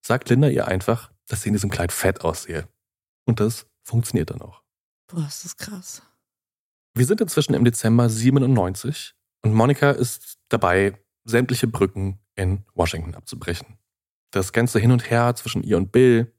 sagt 0.00 0.28
Linda 0.30 0.48
ihr 0.48 0.66
einfach, 0.66 1.12
dass 1.26 1.42
sie 1.42 1.50
in 1.50 1.54
diesem 1.54 1.70
Kleid 1.70 1.92
fett 1.92 2.22
aussehe. 2.22 2.68
Und 3.24 3.40
das 3.40 3.66
funktioniert 3.82 4.30
dann 4.30 4.40
auch. 4.40 4.62
Boah, 5.06 5.26
ist 5.26 5.44
das 5.44 5.56
krass. 5.56 6.02
Wir 6.94 7.06
sind 7.06 7.20
inzwischen 7.20 7.54
im 7.54 7.64
Dezember 7.64 8.08
97 8.08 9.14
und 9.42 9.54
Monika 9.54 9.90
ist 9.90 10.38
dabei, 10.48 10.98
sämtliche 11.24 11.68
Brücken 11.68 12.18
in 12.34 12.64
Washington 12.74 13.14
abzubrechen. 13.14 13.78
Das 14.30 14.52
ganze 14.52 14.78
Hin 14.78 14.92
und 14.92 15.10
Her 15.10 15.34
zwischen 15.36 15.62
ihr 15.62 15.76
und 15.76 15.92
Bill, 15.92 16.34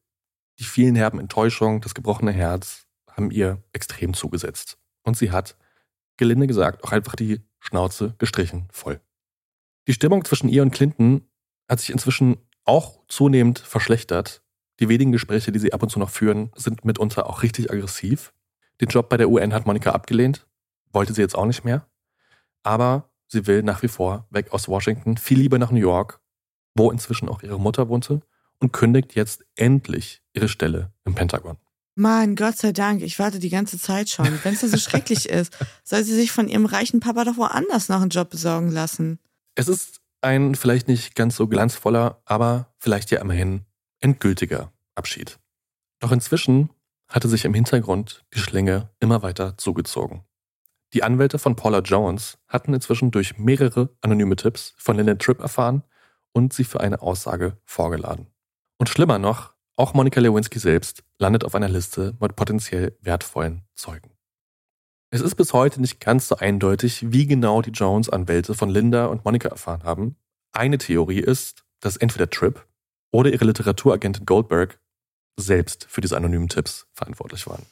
die 0.60 0.66
vielen 0.66 0.96
herben 0.96 1.20
Enttäuschungen, 1.20 1.82
das 1.82 1.96
gebrochene 1.96 2.32
Herz, 2.32 2.86
haben 3.10 3.32
ihr 3.32 3.64
extrem 3.74 4.14
zugesetzt. 4.14 4.78
Und 5.04 5.18
sie 5.18 5.32
hat, 5.32 5.58
gelinde 6.18 6.48
gesagt, 6.48 6.84
auch 6.84 6.92
einfach 6.92 7.16
die 7.16 7.42
Schnauze 7.60 8.16
gestrichen 8.18 8.68
voll. 8.72 9.00
Die 9.88 9.94
Stimmung 9.94 10.24
zwischen 10.26 10.50
ihr 10.50 10.62
und 10.62 10.72
Clinton 10.72 11.28
hat 11.68 11.80
sich 11.80 11.90
inzwischen 11.90 12.38
auch 12.66 13.00
zunehmend 13.08 13.60
verschlechtert. 13.60 14.44
Die 14.80 14.90
wenigen 14.90 15.12
Gespräche, 15.12 15.52
die 15.52 15.60
sie 15.60 15.74
ab 15.74 15.82
und 15.82 15.90
zu 15.90 16.00
noch 16.00 16.10
führen, 16.10 16.52
sind 16.56 16.86
mitunter 16.86 17.28
auch 17.28 17.42
richtig 17.42 17.72
aggressiv. 17.72 18.34
Den 18.82 18.90
Job 18.90 19.10
bei 19.10 19.18
der 19.18 19.30
UN 19.30 19.54
hat 19.54 19.66
Monika 19.66 19.92
abgelehnt, 19.92 20.48
wollte 20.92 21.14
sie 21.14 21.22
jetzt 21.22 21.36
auch 21.36 21.46
nicht 21.46 21.64
mehr. 21.64 21.88
Aber 22.64 23.10
sie 23.28 23.48
will 23.48 23.64
nach 23.64 23.82
wie 23.82 23.88
vor 23.88 24.28
weg 24.30 24.52
aus 24.52 24.68
Washington, 24.68 25.18
viel 25.18 25.40
lieber 25.40 25.58
nach 25.58 25.72
New 25.72 25.80
York, 25.80 26.22
wo 26.76 26.92
inzwischen 26.92 27.30
auch 27.30 27.42
ihre 27.44 27.60
Mutter 27.60 27.90
wohnte, 27.90 28.22
und 28.60 28.74
kündigt 28.74 29.16
jetzt 29.16 29.44
endlich 29.56 30.22
ihre 30.34 30.50
Stelle 30.50 30.92
im 31.06 31.16
Pentagon. 31.16 31.58
Mann, 31.96 32.36
Gott 32.36 32.58
sei 32.58 32.72
Dank, 32.72 33.02
ich 33.02 33.20
warte 33.20 33.40
die 33.40 33.50
ganze 33.50 33.78
Zeit 33.78 34.10
schon. 34.10 34.40
Wenn 34.44 34.54
es 34.54 34.62
so 34.62 34.78
schrecklich 34.90 35.28
ist, 35.28 35.58
soll 35.84 36.04
sie 36.04 36.16
sich 36.16 36.32
von 36.32 36.48
ihrem 36.48 36.66
reichen 36.66 37.00
Papa 37.00 37.26
doch 37.26 37.38
woanders 37.38 37.90
noch 37.90 38.02
einen 38.02 38.10
Job 38.10 38.30
besorgen 38.30 38.72
lassen. 38.72 39.20
Es 39.56 39.68
ist 39.68 40.00
ein 40.22 40.56
vielleicht 40.56 40.88
nicht 40.88 41.16
ganz 41.16 41.36
so 41.36 41.48
glanzvoller, 41.48 42.22
aber 42.26 42.74
vielleicht 42.78 43.12
ja 43.12 43.20
immerhin 43.20 43.66
endgültiger 44.00 44.72
Abschied. 44.96 45.40
Doch 46.00 46.12
inzwischen 46.12 46.70
hatte 47.10 47.28
sich 47.28 47.44
im 47.46 47.54
Hintergrund 47.54 48.24
die 48.34 48.40
Schlinge 48.40 48.90
immer 49.00 49.22
weiter 49.22 49.58
zugezogen. 49.58 50.24
Die 50.94 51.04
Anwälte 51.04 51.38
von 51.38 51.56
Paula 51.56 51.80
Jones 51.80 52.38
hatten 52.48 52.74
inzwischen 52.74 53.12
durch 53.12 53.38
mehrere 53.38 53.90
anonyme 54.02 54.36
Tipps 54.36 54.74
von 54.78 54.96
Linda 54.96 55.16
Tripp 55.16 55.40
erfahren 55.40 55.84
und 56.32 56.54
sie 56.54 56.64
für 56.64 56.80
eine 56.80 57.02
Aussage 57.02 57.58
vorgeladen. 57.66 58.28
Und 58.80 58.88
schlimmer 58.88 59.20
noch, 59.20 59.54
auch 59.76 59.94
Monika 59.94 60.22
Lewinsky 60.22 60.58
selbst 60.58 61.04
landet 61.20 61.44
auf 61.44 61.54
einer 61.54 61.68
Liste 61.68 62.16
mit 62.20 62.36
potenziell 62.36 62.98
wertvollen 63.02 63.64
Zeugen. 63.76 64.12
Es 65.12 65.22
ist 65.22 65.36
bis 65.36 65.54
heute 65.54 65.82
nicht 65.82 66.00
ganz 66.00 66.30
so 66.30 66.38
eindeutig, 66.38 67.12
wie 67.12 67.28
genau 67.28 67.62
die 67.62 67.72
Jones-Anwälte 67.72 68.56
von 68.56 68.70
Linda 68.70 69.08
und 69.08 69.26
Monika 69.26 69.50
erfahren 69.50 69.84
haben. 69.84 70.16
Eine 70.54 70.78
Theorie 70.78 71.20
ist, 71.20 71.66
dass 71.82 71.98
entweder 71.98 72.30
Tripp 72.30 72.66
oder 73.12 73.32
ihre 73.32 73.46
Literaturagentin 73.46 74.26
Goldberg 74.26 74.80
selbst 75.36 75.86
für 75.90 76.02
diese 76.02 76.16
anonymen 76.16 76.48
Tipps 76.48 76.88
verantwortlich 76.94 77.48
waren. 77.48 77.66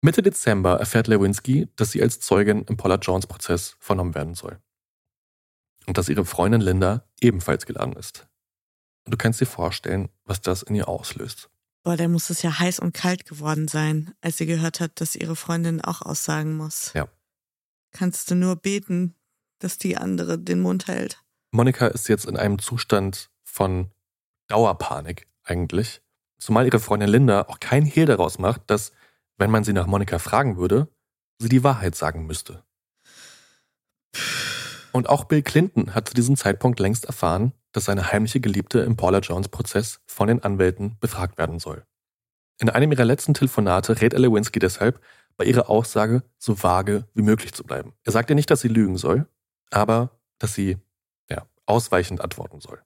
Mitte 0.00 0.22
Dezember 0.22 0.80
erfährt 0.80 1.06
Lewinsky, 1.06 1.68
dass 1.76 1.92
sie 1.92 2.02
als 2.02 2.18
Zeugin 2.20 2.64
im 2.64 2.76
Paula 2.76 2.96
Jones-Prozess 2.96 3.76
vernommen 3.78 4.14
werden 4.14 4.34
soll. 4.34 4.58
Und 5.86 5.96
dass 5.96 6.08
ihre 6.08 6.24
Freundin 6.24 6.60
Linda 6.60 7.06
ebenfalls 7.20 7.66
geladen 7.66 7.94
ist. 7.94 8.26
Und 9.04 9.12
du 9.12 9.16
kannst 9.16 9.40
dir 9.40 9.46
vorstellen, 9.46 10.08
was 10.24 10.40
das 10.40 10.62
in 10.62 10.74
ihr 10.74 10.88
auslöst. 10.88 11.50
Boah, 11.82 11.96
der 11.96 12.08
muss 12.08 12.30
es 12.30 12.40
ja 12.42 12.58
heiß 12.58 12.78
und 12.78 12.94
kalt 12.94 13.26
geworden 13.26 13.68
sein, 13.68 14.14
als 14.22 14.38
sie 14.38 14.46
gehört 14.46 14.80
hat, 14.80 15.00
dass 15.00 15.14
ihre 15.14 15.36
Freundin 15.36 15.82
auch 15.82 16.00
aussagen 16.00 16.56
muss. 16.56 16.92
Ja. 16.94 17.08
Kannst 17.92 18.30
du 18.30 18.34
nur 18.34 18.56
beten, 18.56 19.14
dass 19.58 19.76
die 19.76 19.96
andere 19.96 20.38
den 20.38 20.60
Mund 20.60 20.86
hält. 20.86 21.22
Monika 21.50 21.86
ist 21.86 22.08
jetzt 22.08 22.24
in 22.24 22.36
einem 22.36 22.58
Zustand 22.58 23.30
von 23.42 23.90
Dauerpanik 24.48 25.28
eigentlich. 25.44 26.02
Zumal 26.38 26.66
ihre 26.66 26.80
Freundin 26.80 27.08
Linda 27.08 27.42
auch 27.42 27.60
kein 27.60 27.84
Hehl 27.84 28.06
daraus 28.06 28.38
macht, 28.38 28.62
dass, 28.68 28.92
wenn 29.36 29.50
man 29.50 29.64
sie 29.64 29.72
nach 29.72 29.86
Monika 29.86 30.18
fragen 30.18 30.56
würde, 30.56 30.88
sie 31.38 31.48
die 31.48 31.64
Wahrheit 31.64 31.94
sagen 31.94 32.26
müsste. 32.26 32.64
Und 34.94 35.08
auch 35.08 35.24
Bill 35.24 35.42
Clinton 35.42 35.92
hat 35.92 36.06
zu 36.06 36.14
diesem 36.14 36.36
Zeitpunkt 36.36 36.78
längst 36.78 37.06
erfahren, 37.06 37.52
dass 37.72 37.86
seine 37.86 38.12
heimliche 38.12 38.38
Geliebte 38.38 38.78
im 38.78 38.96
Paula 38.96 39.18
Jones 39.18 39.48
Prozess 39.48 40.00
von 40.06 40.28
den 40.28 40.44
Anwälten 40.44 40.96
befragt 41.00 41.36
werden 41.36 41.58
soll. 41.58 41.84
In 42.60 42.70
einem 42.70 42.92
ihrer 42.92 43.04
letzten 43.04 43.34
Telefonate 43.34 44.00
rät 44.00 44.12
er 44.12 44.20
Lewinsky 44.20 44.60
deshalb, 44.60 45.00
bei 45.36 45.46
ihrer 45.46 45.68
Aussage 45.68 46.22
so 46.38 46.62
vage 46.62 47.08
wie 47.12 47.22
möglich 47.22 47.52
zu 47.54 47.64
bleiben. 47.64 47.94
Er 48.04 48.12
sagt 48.12 48.30
ihr 48.30 48.36
nicht, 48.36 48.52
dass 48.52 48.60
sie 48.60 48.68
lügen 48.68 48.96
soll, 48.96 49.26
aber 49.72 50.20
dass 50.38 50.54
sie 50.54 50.78
ja, 51.28 51.44
ausweichend 51.66 52.20
antworten 52.20 52.60
soll. 52.60 52.80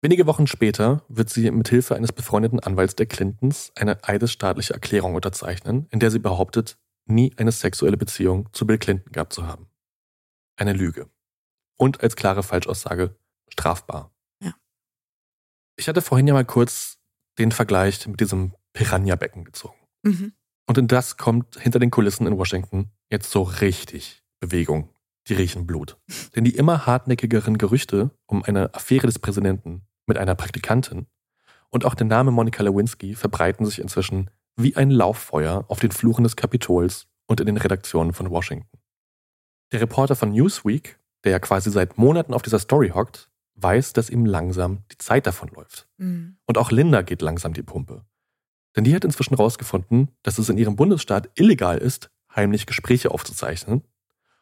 Wenige 0.00 0.28
Wochen 0.28 0.46
später 0.46 1.02
wird 1.08 1.30
sie 1.30 1.50
mit 1.50 1.68
Hilfe 1.68 1.96
eines 1.96 2.12
befreundeten 2.12 2.60
Anwalts 2.60 2.94
der 2.94 3.06
Clintons 3.06 3.72
eine 3.74 4.04
eidesstaatliche 4.04 4.74
Erklärung 4.74 5.16
unterzeichnen, 5.16 5.88
in 5.90 5.98
der 5.98 6.12
sie 6.12 6.20
behauptet, 6.20 6.78
nie 7.06 7.34
eine 7.38 7.50
sexuelle 7.50 7.96
Beziehung 7.96 8.48
zu 8.52 8.68
Bill 8.68 8.78
Clinton 8.78 9.10
gehabt 9.10 9.32
zu 9.32 9.48
haben. 9.48 9.68
Eine 10.58 10.72
Lüge. 10.72 11.08
Und 11.78 12.02
als 12.02 12.16
klare 12.16 12.42
Falschaussage 12.42 13.16
strafbar. 13.48 14.12
Ja. 14.42 14.54
Ich 15.76 15.88
hatte 15.88 16.02
vorhin 16.02 16.26
ja 16.26 16.34
mal 16.34 16.44
kurz 16.44 16.98
den 17.38 17.52
Vergleich 17.52 18.06
mit 18.06 18.20
diesem 18.20 18.54
Piranha-Becken 18.72 19.44
gezogen. 19.44 19.78
Mhm. 20.02 20.32
Und 20.66 20.78
in 20.78 20.88
das 20.88 21.16
kommt 21.16 21.58
hinter 21.60 21.78
den 21.78 21.90
Kulissen 21.90 22.26
in 22.26 22.36
Washington 22.36 22.90
jetzt 23.10 23.30
so 23.30 23.42
richtig 23.42 24.22
Bewegung. 24.40 24.90
Die 25.28 25.34
riechen 25.34 25.66
Blut. 25.66 25.96
Denn 26.34 26.44
die 26.44 26.56
immer 26.56 26.86
hartnäckigeren 26.86 27.56
Gerüchte 27.56 28.10
um 28.26 28.42
eine 28.42 28.74
Affäre 28.74 29.06
des 29.06 29.18
Präsidenten 29.18 29.86
mit 30.06 30.18
einer 30.18 30.34
Praktikantin 30.34 31.06
und 31.70 31.84
auch 31.84 31.94
der 31.94 32.06
Name 32.06 32.30
Monica 32.30 32.62
Lewinsky 32.62 33.14
verbreiten 33.14 33.66
sich 33.66 33.78
inzwischen 33.78 34.30
wie 34.56 34.74
ein 34.76 34.90
Lauffeuer 34.90 35.64
auf 35.68 35.80
den 35.80 35.92
Fluren 35.92 36.24
des 36.24 36.34
Kapitols 36.34 37.06
und 37.26 37.40
in 37.40 37.46
den 37.46 37.58
Redaktionen 37.58 38.12
von 38.12 38.30
Washington. 38.30 38.78
Der 39.72 39.80
Reporter 39.80 40.16
von 40.16 40.32
Newsweek, 40.32 40.98
der 41.24 41.32
ja 41.32 41.38
quasi 41.38 41.70
seit 41.70 41.98
Monaten 41.98 42.34
auf 42.34 42.42
dieser 42.42 42.58
Story 42.58 42.90
hockt, 42.90 43.30
weiß, 43.56 43.92
dass 43.92 44.10
ihm 44.10 44.24
langsam 44.24 44.84
die 44.92 44.98
Zeit 44.98 45.26
davonläuft. 45.26 45.88
Mhm. 45.98 46.36
Und 46.46 46.58
auch 46.58 46.70
Linda 46.70 47.02
geht 47.02 47.22
langsam 47.22 47.52
die 47.52 47.62
Pumpe. 47.62 48.04
Denn 48.76 48.84
die 48.84 48.94
hat 48.94 49.04
inzwischen 49.04 49.34
rausgefunden, 49.34 50.08
dass 50.22 50.38
es 50.38 50.48
in 50.48 50.58
ihrem 50.58 50.76
Bundesstaat 50.76 51.30
illegal 51.34 51.78
ist, 51.78 52.10
heimlich 52.34 52.66
Gespräche 52.66 53.10
aufzuzeichnen 53.10 53.82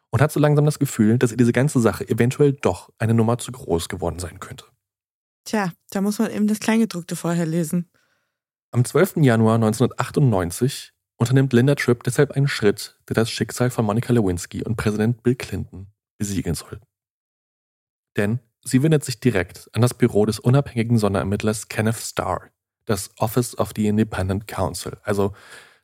und 0.09 0.21
hat 0.21 0.31
so 0.31 0.39
langsam 0.39 0.65
das 0.65 0.79
Gefühl, 0.79 1.17
dass 1.17 1.31
ihr 1.31 1.37
diese 1.37 1.53
ganze 1.53 1.79
Sache 1.79 2.07
eventuell 2.07 2.53
doch 2.53 2.91
eine 2.97 3.13
Nummer 3.13 3.37
zu 3.37 3.51
groß 3.51 3.89
geworden 3.89 4.19
sein 4.19 4.39
könnte. 4.39 4.65
Tja, 5.43 5.71
da 5.91 6.01
muss 6.01 6.19
man 6.19 6.31
eben 6.31 6.47
das 6.47 6.59
Kleingedruckte 6.59 7.15
vorher 7.15 7.45
lesen. 7.45 7.89
Am 8.71 8.83
12. 8.83 9.17
Januar 9.17 9.55
1998 9.55 10.93
unternimmt 11.17 11.53
Linda 11.53 11.75
Tripp 11.75 12.03
deshalb 12.03 12.31
einen 12.31 12.47
Schritt, 12.47 12.99
der 13.09 13.15
das 13.15 13.29
Schicksal 13.29 13.69
von 13.69 13.85
Monica 13.85 14.13
Lewinsky 14.13 14.63
und 14.63 14.77
Präsident 14.77 15.23
Bill 15.23 15.35
Clinton 15.35 15.87
besiegeln 16.17 16.55
soll. 16.55 16.79
Denn 18.15 18.39
sie 18.63 18.81
wendet 18.81 19.03
sich 19.03 19.19
direkt 19.19 19.69
an 19.73 19.81
das 19.81 19.93
Büro 19.93 20.25
des 20.25 20.39
unabhängigen 20.39 20.97
Sonderermittlers 20.97 21.67
Kenneth 21.67 21.97
Starr, 21.97 22.49
das 22.85 23.11
Office 23.17 23.57
of 23.57 23.71
the 23.75 23.87
Independent 23.87 24.47
Counsel. 24.47 24.97
Also 25.03 25.33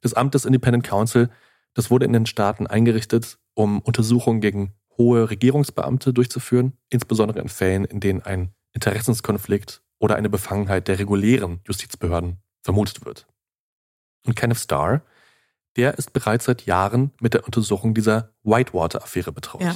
das 0.01 0.13
Amt 0.13 0.33
des 0.33 0.45
Independent 0.45 0.85
Counsel, 0.85 1.29
das 1.73 1.89
wurde 1.89 2.05
in 2.05 2.13
den 2.13 2.25
Staaten 2.25 2.67
eingerichtet, 2.67 3.39
um 3.53 3.79
Untersuchungen 3.79 4.41
gegen 4.41 4.73
hohe 4.97 5.29
Regierungsbeamte 5.29 6.13
durchzuführen, 6.13 6.77
insbesondere 6.89 7.39
in 7.39 7.49
Fällen, 7.49 7.85
in 7.85 7.99
denen 7.99 8.21
ein 8.21 8.53
Interessenskonflikt 8.73 9.81
oder 9.99 10.15
eine 10.15 10.29
Befangenheit 10.29 10.87
der 10.87 10.99
regulären 10.99 11.61
Justizbehörden 11.65 12.37
vermutet 12.61 13.05
wird. 13.05 13.27
Und 14.25 14.35
Kenneth 14.35 14.59
Starr, 14.59 15.01
der 15.75 15.97
ist 15.97 16.13
bereits 16.13 16.45
seit 16.45 16.65
Jahren 16.65 17.11
mit 17.19 17.33
der 17.33 17.45
Untersuchung 17.45 17.93
dieser 17.93 18.33
Whitewater-Affäre 18.43 19.31
betraut. 19.31 19.61
Ja. 19.61 19.75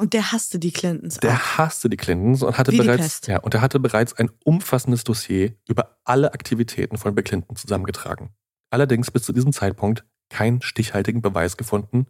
Und 0.00 0.12
der 0.12 0.30
hasste 0.30 0.60
die 0.60 0.70
Clintons 0.70 1.16
Der 1.16 1.34
auch. 1.34 1.58
hasste 1.58 1.88
die 1.88 1.96
Clintons 1.96 2.42
und 2.44 2.56
hatte 2.56 2.70
Wie 2.70 2.78
bereits, 2.78 3.20
ja, 3.26 3.38
und 3.40 3.54
er 3.54 3.60
hatte 3.60 3.80
bereits 3.80 4.12
ein 4.12 4.30
umfassendes 4.44 5.02
Dossier 5.02 5.56
über 5.66 5.98
alle 6.04 6.32
Aktivitäten 6.32 6.96
von 6.98 7.14
Bill 7.14 7.24
Clinton 7.24 7.56
zusammengetragen. 7.56 8.30
Allerdings 8.70 9.10
bis 9.10 9.24
zu 9.24 9.32
diesem 9.32 9.52
Zeitpunkt 9.52 10.04
keinen 10.28 10.62
stichhaltigen 10.62 11.20
Beweis 11.20 11.56
gefunden, 11.56 12.06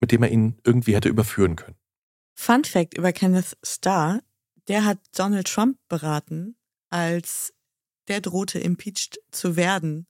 mit 0.00 0.12
dem 0.12 0.22
er 0.22 0.30
ihn 0.30 0.58
irgendwie 0.64 0.94
hätte 0.94 1.08
überführen 1.08 1.56
können. 1.56 1.76
Fun 2.34 2.64
Fact 2.64 2.98
über 2.98 3.12
Kenneth 3.12 3.56
Starr, 3.62 4.20
der 4.68 4.84
hat 4.84 4.98
Donald 5.16 5.46
Trump 5.46 5.78
beraten, 5.88 6.56
als 6.90 7.54
der 8.08 8.20
drohte, 8.20 8.58
impeached 8.58 9.18
zu 9.30 9.56
werden. 9.56 10.06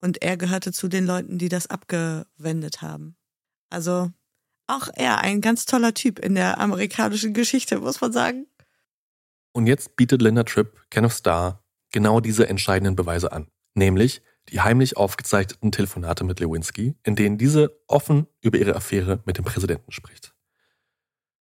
Und 0.00 0.22
er 0.22 0.36
gehörte 0.36 0.72
zu 0.72 0.88
den 0.88 1.04
Leuten, 1.06 1.38
die 1.38 1.48
das 1.48 1.68
abgewendet 1.68 2.80
haben. 2.82 3.16
Also 3.68 4.10
auch 4.66 4.88
er 4.94 5.18
ein 5.18 5.40
ganz 5.40 5.66
toller 5.66 5.94
Typ 5.94 6.18
in 6.18 6.34
der 6.34 6.58
amerikanischen 6.58 7.34
Geschichte, 7.34 7.80
muss 7.80 8.00
man 8.00 8.12
sagen. 8.12 8.46
Und 9.52 9.66
jetzt 9.66 9.96
bietet 9.96 10.22
Linda 10.22 10.44
Tripp 10.44 10.86
Kenneth 10.90 11.12
Starr 11.12 11.62
genau 11.92 12.20
diese 12.20 12.48
entscheidenden 12.48 12.96
Beweise 12.96 13.32
an. 13.32 13.48
Nämlich 13.74 14.22
die 14.48 14.60
heimlich 14.60 14.96
aufgezeichneten 14.96 15.70
Telefonate 15.70 16.24
mit 16.24 16.40
Lewinsky, 16.40 16.96
in 17.02 17.14
denen 17.14 17.36
diese 17.38 17.78
offen 17.86 18.26
über 18.40 18.58
ihre 18.58 18.74
Affäre 18.74 19.20
mit 19.26 19.38
dem 19.38 19.44
Präsidenten 19.44 19.92
spricht. 19.92 20.34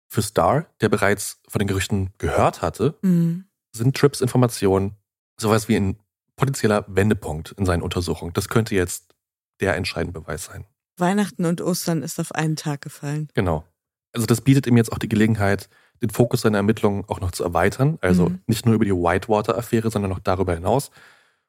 Für 0.09 0.21
Starr, 0.21 0.67
der 0.81 0.89
bereits 0.89 1.41
von 1.47 1.59
den 1.59 1.67
Gerüchten 1.67 2.13
gehört 2.17 2.61
hatte, 2.61 2.97
Mhm. 3.01 3.45
sind 3.73 3.95
Tripps 3.95 4.21
Informationen 4.21 4.95
sowas 5.39 5.67
wie 5.67 5.75
ein 5.75 5.99
potenzieller 6.37 6.85
Wendepunkt 6.87 7.51
in 7.51 7.65
seinen 7.65 7.81
Untersuchungen. 7.81 8.31
Das 8.33 8.47
könnte 8.47 8.73
jetzt 8.75 9.13
der 9.59 9.75
entscheidende 9.75 10.19
Beweis 10.21 10.45
sein. 10.45 10.65
Weihnachten 10.97 11.45
und 11.45 11.61
Ostern 11.61 12.01
ist 12.01 12.19
auf 12.19 12.31
einen 12.33 12.55
Tag 12.55 12.81
gefallen. 12.81 13.27
Genau. 13.33 13.65
Also 14.13 14.25
das 14.25 14.41
bietet 14.41 14.65
ihm 14.67 14.77
jetzt 14.77 14.91
auch 14.91 14.97
die 14.99 15.09
Gelegenheit, 15.09 15.69
den 16.01 16.09
Fokus 16.09 16.41
seiner 16.41 16.57
Ermittlungen 16.57 17.03
auch 17.07 17.19
noch 17.19 17.31
zu 17.31 17.43
erweitern. 17.43 17.97
Also 18.01 18.29
Mhm. 18.29 18.41
nicht 18.47 18.65
nur 18.65 18.75
über 18.75 18.85
die 18.85 18.93
Whitewater-Affäre, 18.93 19.91
sondern 19.91 20.09
noch 20.11 20.19
darüber 20.19 20.53
hinaus. 20.55 20.91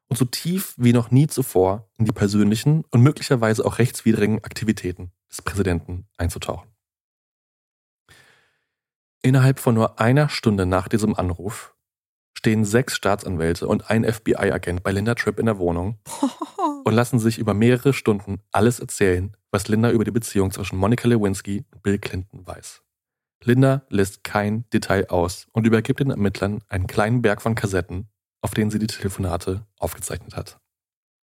Und 0.09 0.16
so 0.16 0.24
tief 0.24 0.74
wie 0.78 0.95
noch 0.95 1.11
nie 1.11 1.26
zuvor 1.26 1.89
in 1.99 2.07
die 2.07 2.12
persönlichen 2.12 2.84
und 2.91 3.03
möglicherweise 3.03 3.64
auch 3.64 3.78
rechtswidrigen 3.78 4.43
Aktivitäten 4.43 5.12
des 5.30 5.43
Präsidenten 5.43 6.07
einzutauchen. 6.16 6.68
Innerhalb 9.22 9.59
von 9.59 9.74
nur 9.74 10.01
einer 10.01 10.28
Stunde 10.28 10.64
nach 10.64 10.89
diesem 10.89 11.14
Anruf 11.14 11.74
stehen 12.39 12.64
sechs 12.64 12.95
Staatsanwälte 12.95 13.66
und 13.66 13.91
ein 13.91 14.05
FBI-Agent 14.05 14.84
bei 14.84 14.93
Linda 14.93 15.16
Tripp 15.16 15.41
in 15.41 15.47
der 15.47 15.59
Wohnung 15.59 15.99
und 16.84 16.95
lassen 16.95 17.18
sich 17.18 17.36
über 17.36 17.53
mehrere 17.53 17.93
Stunden 17.93 18.39
alles 18.53 18.78
erzählen, 18.78 19.36
was 19.51 19.66
Linda 19.66 19.91
über 19.91 20.05
die 20.05 20.12
Beziehung 20.12 20.53
zwischen 20.53 20.78
Monica 20.78 21.09
Lewinsky 21.09 21.64
und 21.72 21.82
Bill 21.82 21.99
Clinton 21.99 22.47
weiß. 22.47 22.82
Linda 23.43 23.82
lässt 23.89 24.22
kein 24.22 24.70
Detail 24.70 25.11
aus 25.11 25.49
und 25.51 25.66
übergibt 25.66 25.99
den 25.99 26.11
Ermittlern 26.11 26.62
einen 26.68 26.86
kleinen 26.86 27.22
Berg 27.22 27.43
von 27.43 27.57
Kassetten, 27.57 28.09
auf 28.41 28.55
denen 28.55 28.70
sie 28.70 28.78
die 28.78 28.86
Telefonate 28.86 29.66
aufgezeichnet 29.76 30.36
hat. 30.36 30.61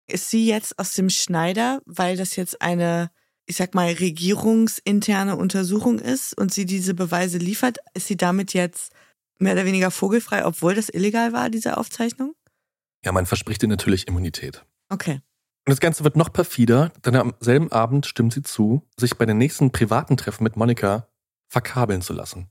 Ist 0.07 0.29
sie 0.29 0.47
jetzt 0.47 0.79
aus 0.79 0.93
dem 0.93 1.09
Schneider, 1.09 1.81
weil 1.85 2.15
das 2.15 2.37
jetzt 2.37 2.61
eine, 2.61 3.11
ich 3.45 3.57
sag 3.57 3.75
mal, 3.75 3.91
regierungsinterne 3.91 5.35
Untersuchung 5.35 5.99
ist 5.99 6.37
und 6.37 6.53
sie 6.53 6.65
diese 6.65 6.93
Beweise 6.93 7.37
liefert? 7.37 7.79
Ist 7.93 8.07
sie 8.07 8.17
damit 8.17 8.53
jetzt 8.53 8.93
mehr 9.41 9.53
oder 9.53 9.65
weniger 9.65 9.91
vogelfrei, 9.91 10.45
obwohl 10.45 10.75
das 10.75 10.89
illegal 10.89 11.33
war, 11.33 11.49
diese 11.49 11.77
Aufzeichnung? 11.77 12.35
Ja, 13.03 13.11
man 13.11 13.25
verspricht 13.25 13.63
ihr 13.63 13.69
natürlich 13.69 14.07
Immunität. 14.07 14.65
Okay. 14.89 15.21
Und 15.65 15.69
das 15.69 15.79
Ganze 15.79 16.03
wird 16.03 16.15
noch 16.15 16.33
perfider, 16.33 16.91
denn 17.05 17.15
am 17.15 17.33
selben 17.39 17.71
Abend 17.71 18.05
stimmt 18.05 18.33
sie 18.33 18.41
zu, 18.41 18.87
sich 18.97 19.17
bei 19.17 19.25
den 19.25 19.37
nächsten 19.37 19.71
privaten 19.71 20.17
Treffen 20.17 20.43
mit 20.43 20.55
Monika 20.55 21.07
verkabeln 21.47 22.01
zu 22.01 22.13
lassen. 22.13 22.49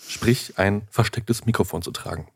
Sprich, 0.00 0.58
ein 0.58 0.86
verstecktes 0.90 1.44
Mikrofon 1.46 1.82
zu 1.82 1.90
tragen. 1.90 2.28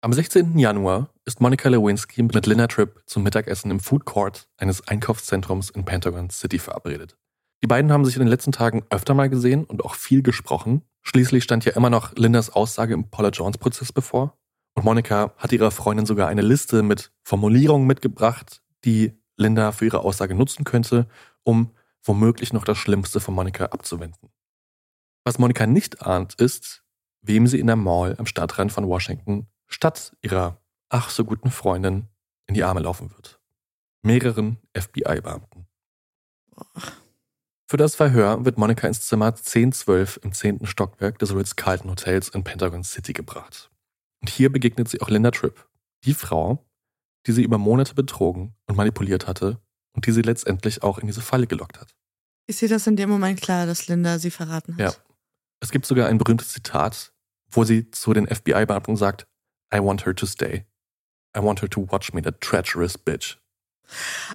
Am 0.00 0.12
16. 0.12 0.58
Januar 0.58 1.12
ist 1.24 1.40
Monica 1.40 1.68
Lewinsky 1.68 2.22
mit 2.22 2.46
Linda 2.46 2.68
Tripp 2.68 3.02
zum 3.06 3.24
Mittagessen 3.24 3.72
im 3.72 3.80
Food 3.80 4.04
Court 4.04 4.48
eines 4.56 4.86
Einkaufszentrums 4.86 5.70
in 5.70 5.84
Pentagon 5.84 6.30
City 6.30 6.60
verabredet. 6.60 7.16
Die 7.62 7.66
beiden 7.66 7.90
haben 7.90 8.04
sich 8.04 8.14
in 8.14 8.20
den 8.20 8.28
letzten 8.28 8.52
Tagen 8.52 8.84
öfter 8.90 9.14
mal 9.14 9.28
gesehen 9.28 9.64
und 9.64 9.84
auch 9.84 9.96
viel 9.96 10.22
gesprochen. 10.22 10.82
Schließlich 11.08 11.42
stand 11.42 11.64
ja 11.64 11.72
immer 11.72 11.88
noch 11.88 12.14
Lindas 12.16 12.50
Aussage 12.50 12.92
im 12.92 13.08
Paula 13.08 13.30
Jones 13.30 13.56
Prozess 13.56 13.94
bevor. 13.94 14.36
Und 14.74 14.84
Monika 14.84 15.32
hat 15.38 15.52
ihrer 15.52 15.70
Freundin 15.70 16.04
sogar 16.04 16.28
eine 16.28 16.42
Liste 16.42 16.82
mit 16.82 17.12
Formulierungen 17.24 17.86
mitgebracht, 17.86 18.60
die 18.84 19.18
Linda 19.38 19.72
für 19.72 19.86
ihre 19.86 20.00
Aussage 20.00 20.34
nutzen 20.34 20.64
könnte, 20.64 21.08
um 21.44 21.72
womöglich 22.02 22.52
noch 22.52 22.62
das 22.66 22.76
Schlimmste 22.76 23.20
von 23.20 23.34
Monika 23.34 23.64
abzuwenden. 23.64 24.28
Was 25.24 25.38
Monika 25.38 25.66
nicht 25.66 26.02
ahnt, 26.02 26.34
ist, 26.34 26.84
wem 27.22 27.46
sie 27.46 27.58
in 27.58 27.68
der 27.68 27.76
Mall 27.76 28.14
am 28.18 28.26
Stadtrand 28.26 28.70
von 28.70 28.86
Washington 28.86 29.46
statt 29.66 30.14
ihrer 30.20 30.60
ach 30.90 31.08
so 31.08 31.24
guten 31.24 31.50
Freundin 31.50 32.06
in 32.46 32.54
die 32.54 32.64
Arme 32.64 32.80
laufen 32.80 33.10
wird. 33.12 33.40
Mehreren 34.02 34.58
FBI-Beamten. 34.76 35.68
Für 37.70 37.76
das 37.76 37.94
Verhör 37.94 38.46
wird 38.46 38.56
Monika 38.56 38.88
ins 38.88 39.02
Zimmer 39.02 39.26
1012 39.26 40.20
im 40.22 40.32
10. 40.32 40.64
Stockwerk 40.64 41.18
des 41.18 41.34
Ritz-Carlton 41.34 41.90
Hotels 41.90 42.30
in 42.30 42.42
Pentagon 42.42 42.82
City 42.82 43.12
gebracht. 43.12 43.70
Und 44.22 44.30
hier 44.30 44.50
begegnet 44.50 44.88
sie 44.88 45.02
auch 45.02 45.10
Linda 45.10 45.30
Tripp, 45.30 45.68
die 46.04 46.14
Frau, 46.14 46.64
die 47.26 47.32
sie 47.32 47.42
über 47.42 47.58
Monate 47.58 47.94
betrogen 47.94 48.54
und 48.66 48.76
manipuliert 48.76 49.26
hatte 49.26 49.60
und 49.92 50.06
die 50.06 50.12
sie 50.12 50.22
letztendlich 50.22 50.82
auch 50.82 50.98
in 50.98 51.08
diese 51.08 51.20
Falle 51.20 51.46
gelockt 51.46 51.78
hat. 51.78 51.94
Ist 52.46 52.62
dir 52.62 52.70
das 52.70 52.86
in 52.86 52.96
dem 52.96 53.10
Moment 53.10 53.42
klar, 53.42 53.66
dass 53.66 53.86
Linda 53.86 54.18
sie 54.18 54.30
verraten 54.30 54.78
hat? 54.78 54.80
Ja. 54.80 54.94
Es 55.60 55.70
gibt 55.70 55.84
sogar 55.84 56.08
ein 56.08 56.16
berühmtes 56.16 56.48
Zitat, 56.48 57.12
wo 57.50 57.64
sie 57.64 57.90
zu 57.90 58.14
den 58.14 58.26
FBI-Beamten 58.26 58.96
sagt, 58.96 59.26
I 59.74 59.80
want 59.80 60.06
her 60.06 60.16
to 60.16 60.24
stay. 60.24 60.64
I 61.36 61.42
want 61.42 61.60
her 61.60 61.68
to 61.68 61.86
watch 61.90 62.14
me, 62.14 62.22
that 62.22 62.40
treacherous 62.40 62.96
bitch. 62.96 63.36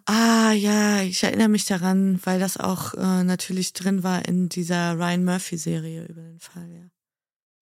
Ah, 0.06 0.52
ja, 0.52 1.02
ich 1.02 1.24
erinnere 1.24 1.50
mich 1.50 1.66
daran, 1.66 2.20
weil 2.24 2.40
das 2.40 2.58
auch 2.58 2.94
äh, 2.96 3.24
natürlich 3.24 3.74
drin 3.74 4.04
war 4.04 4.26
in 4.26 4.50
dieser 4.50 4.94
Ryan 4.98 5.26
Murphy-Serie 5.26 6.06
über 6.06 6.22
den 6.22 6.40
Fall, 6.40 6.70
ja. 6.70 6.90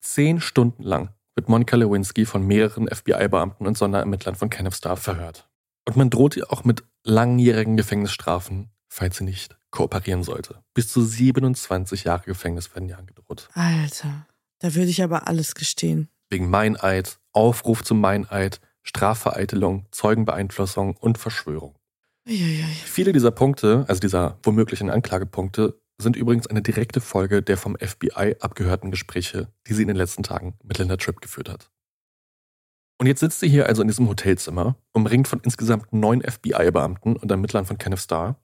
Zehn 0.01 0.41
Stunden 0.41 0.83
lang 0.83 1.11
wird 1.35 1.49
Monica 1.49 1.77
Lewinsky 1.77 2.27
von 2.27 2.47
mehreren 2.47 2.89
FBI-Beamten 2.89 3.67
und 3.67 3.77
Sonderermittlern 3.77 4.35
von 4.35 4.51
Kenneth 4.51 4.75
Starr 4.75 4.97
verhört. 4.97 5.49
Und 5.87 5.97
man 5.97 6.11
droht 6.11 6.37
ihr 6.37 6.53
auch 6.53 6.65
mit 6.65 6.85
langjährigen 7.03 7.77
Gefängnisstrafen, 7.77 8.71
falls 8.89 9.17
sie 9.17 9.25
nicht 9.25 9.57
kooperieren 9.71 10.23
sollte. 10.23 10.63
Bis 10.73 10.89
zu 10.89 11.03
27 11.03 12.05
Jahre 12.05 12.25
Gefängnis 12.25 12.75
werden 12.75 12.89
ihr 12.89 12.99
angedroht. 12.99 13.49
Alter, 13.55 14.27
da 14.61 14.75
würde 14.75 14.91
ich 14.91 15.03
aber 15.03 15.27
alles 15.27 15.55
gestehen. 15.55 16.09
Wegen 16.31 16.49
Meineid, 16.49 17.19
Aufruf 17.33 17.83
zum 17.83 18.01
Meineid, 18.01 18.61
Strafvereitelung, 18.85 19.87
Zeugenbeeinflussung 19.91 20.97
und 20.97 21.19
Verschwörung. 21.19 21.75
Uiuiui. 22.29 22.65
Viele 22.85 23.13
dieser 23.13 23.33
Punkte, 23.33 23.85
also 23.89 24.01
dieser 24.01 24.39
womöglichen 24.43 24.91
Anklagepunkte, 24.91 25.81
sind 25.99 26.17
übrigens 26.17 26.47
eine 26.47 26.63
direkte 26.63 27.01
Folge 27.01 27.43
der 27.43 27.57
vom 27.57 27.77
FBI 27.77 28.37
abgehörten 28.41 28.91
Gespräche, 28.91 29.49
die 29.67 29.75
sie 29.75 29.83
in 29.83 29.89
den 29.89 29.97
letzten 29.97 30.23
Tagen 30.23 30.55
mit 30.63 30.79
Linda 30.79 30.97
Tripp 30.97 31.21
geführt 31.21 31.49
hat. 31.49 31.71
Und 32.99 33.07
jetzt 33.07 33.21
sitzt 33.21 33.41
sie 33.41 33.49
hier 33.49 33.67
also 33.67 33.83
in 33.83 33.89
diesem 33.89 34.09
Hotelzimmer, 34.09 34.77
umringt 34.93 35.29
von 35.29 35.41
insgesamt 35.41 35.93
neun 35.93 36.23
FBI-Beamten 36.23 37.17
und 37.17 37.31
Ermittlern 37.31 37.67
von 37.67 37.79
Kenneth 37.79 38.01
Starr, 38.01 38.41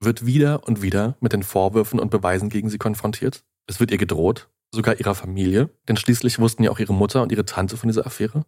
wird 0.00 0.26
wieder 0.26 0.66
und 0.66 0.82
wieder 0.82 1.16
mit 1.20 1.32
den 1.32 1.42
Vorwürfen 1.42 2.00
und 2.00 2.10
Beweisen 2.10 2.50
gegen 2.50 2.70
sie 2.70 2.78
konfrontiert. 2.78 3.44
Es 3.66 3.80
wird 3.80 3.90
ihr 3.90 3.98
gedroht, 3.98 4.48
sogar 4.72 4.98
ihrer 4.98 5.14
Familie, 5.14 5.70
denn 5.88 5.96
schließlich 5.96 6.38
wussten 6.38 6.62
ja 6.62 6.70
auch 6.70 6.78
ihre 6.78 6.94
Mutter 6.94 7.22
und 7.22 7.32
ihre 7.32 7.44
Tante 7.44 7.76
von 7.76 7.88
dieser 7.88 8.06
Affäre. 8.06 8.44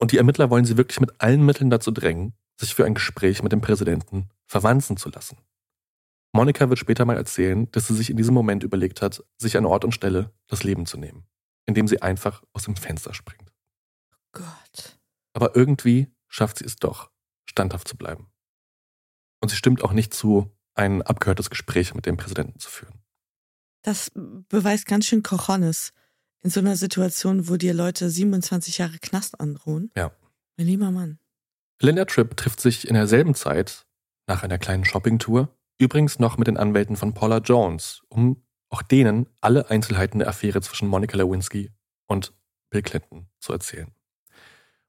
Und 0.00 0.12
die 0.12 0.16
Ermittler 0.18 0.50
wollen 0.50 0.64
sie 0.64 0.76
wirklich 0.76 1.00
mit 1.00 1.20
allen 1.20 1.44
Mitteln 1.44 1.70
dazu 1.70 1.90
drängen, 1.90 2.34
sich 2.58 2.74
für 2.74 2.84
ein 2.84 2.94
Gespräch 2.94 3.42
mit 3.42 3.52
dem 3.52 3.60
Präsidenten 3.60 4.30
verwanzen 4.46 4.96
zu 4.96 5.10
lassen. 5.10 5.38
Monika 6.32 6.68
wird 6.68 6.78
später 6.78 7.04
mal 7.04 7.16
erzählen, 7.16 7.70
dass 7.72 7.88
sie 7.88 7.94
sich 7.94 8.10
in 8.10 8.16
diesem 8.16 8.34
Moment 8.34 8.62
überlegt 8.62 9.02
hat, 9.02 9.24
sich 9.36 9.56
an 9.56 9.66
Ort 9.66 9.84
und 9.84 9.92
Stelle 9.92 10.32
das 10.46 10.62
Leben 10.62 10.86
zu 10.86 10.96
nehmen, 10.96 11.26
indem 11.66 11.86
sie 11.86 12.02
einfach 12.02 12.42
aus 12.52 12.64
dem 12.64 12.76
Fenster 12.76 13.14
springt. 13.14 13.52
Gott. 14.32 14.98
Aber 15.32 15.54
irgendwie 15.54 16.08
schafft 16.28 16.58
sie 16.58 16.64
es 16.64 16.76
doch, 16.76 17.10
standhaft 17.46 17.88
zu 17.88 17.96
bleiben. 17.96 18.30
Und 19.40 19.48
sie 19.48 19.56
stimmt 19.56 19.82
auch 19.82 19.92
nicht 19.92 20.14
zu, 20.14 20.50
ein 20.74 21.02
abgehörtes 21.02 21.50
Gespräch 21.50 21.94
mit 21.94 22.06
dem 22.06 22.16
Präsidenten 22.16 22.58
zu 22.58 22.70
führen. 22.70 23.02
Das 23.82 24.12
beweist 24.14 24.86
ganz 24.86 25.06
schön 25.06 25.22
Cojones. 25.22 25.92
In 26.42 26.50
so 26.50 26.60
einer 26.60 26.76
Situation, 26.76 27.48
wo 27.48 27.56
dir 27.56 27.74
Leute 27.74 28.08
27 28.08 28.78
Jahre 28.78 28.98
Knast 28.98 29.38
androhen. 29.40 29.90
Ja. 29.94 30.10
Mein 30.56 30.66
lieber 30.66 30.90
Mann. 30.90 31.18
Linda 31.82 32.06
Tripp 32.06 32.36
trifft 32.36 32.60
sich 32.60 32.88
in 32.88 32.94
derselben 32.94 33.34
Zeit, 33.34 33.86
nach 34.26 34.42
einer 34.42 34.58
kleinen 34.58 34.84
Shoppingtour, 34.84 35.54
übrigens 35.78 36.18
noch 36.18 36.38
mit 36.38 36.46
den 36.46 36.56
Anwälten 36.56 36.96
von 36.96 37.12
Paula 37.12 37.38
Jones, 37.38 38.02
um 38.08 38.42
auch 38.70 38.82
denen 38.82 39.26
alle 39.40 39.68
Einzelheiten 39.70 40.20
der 40.20 40.28
Affäre 40.28 40.62
zwischen 40.62 40.88
Monica 40.88 41.16
Lewinsky 41.16 41.70
und 42.06 42.32
Bill 42.70 42.82
Clinton 42.82 43.26
zu 43.38 43.52
erzählen. 43.52 43.92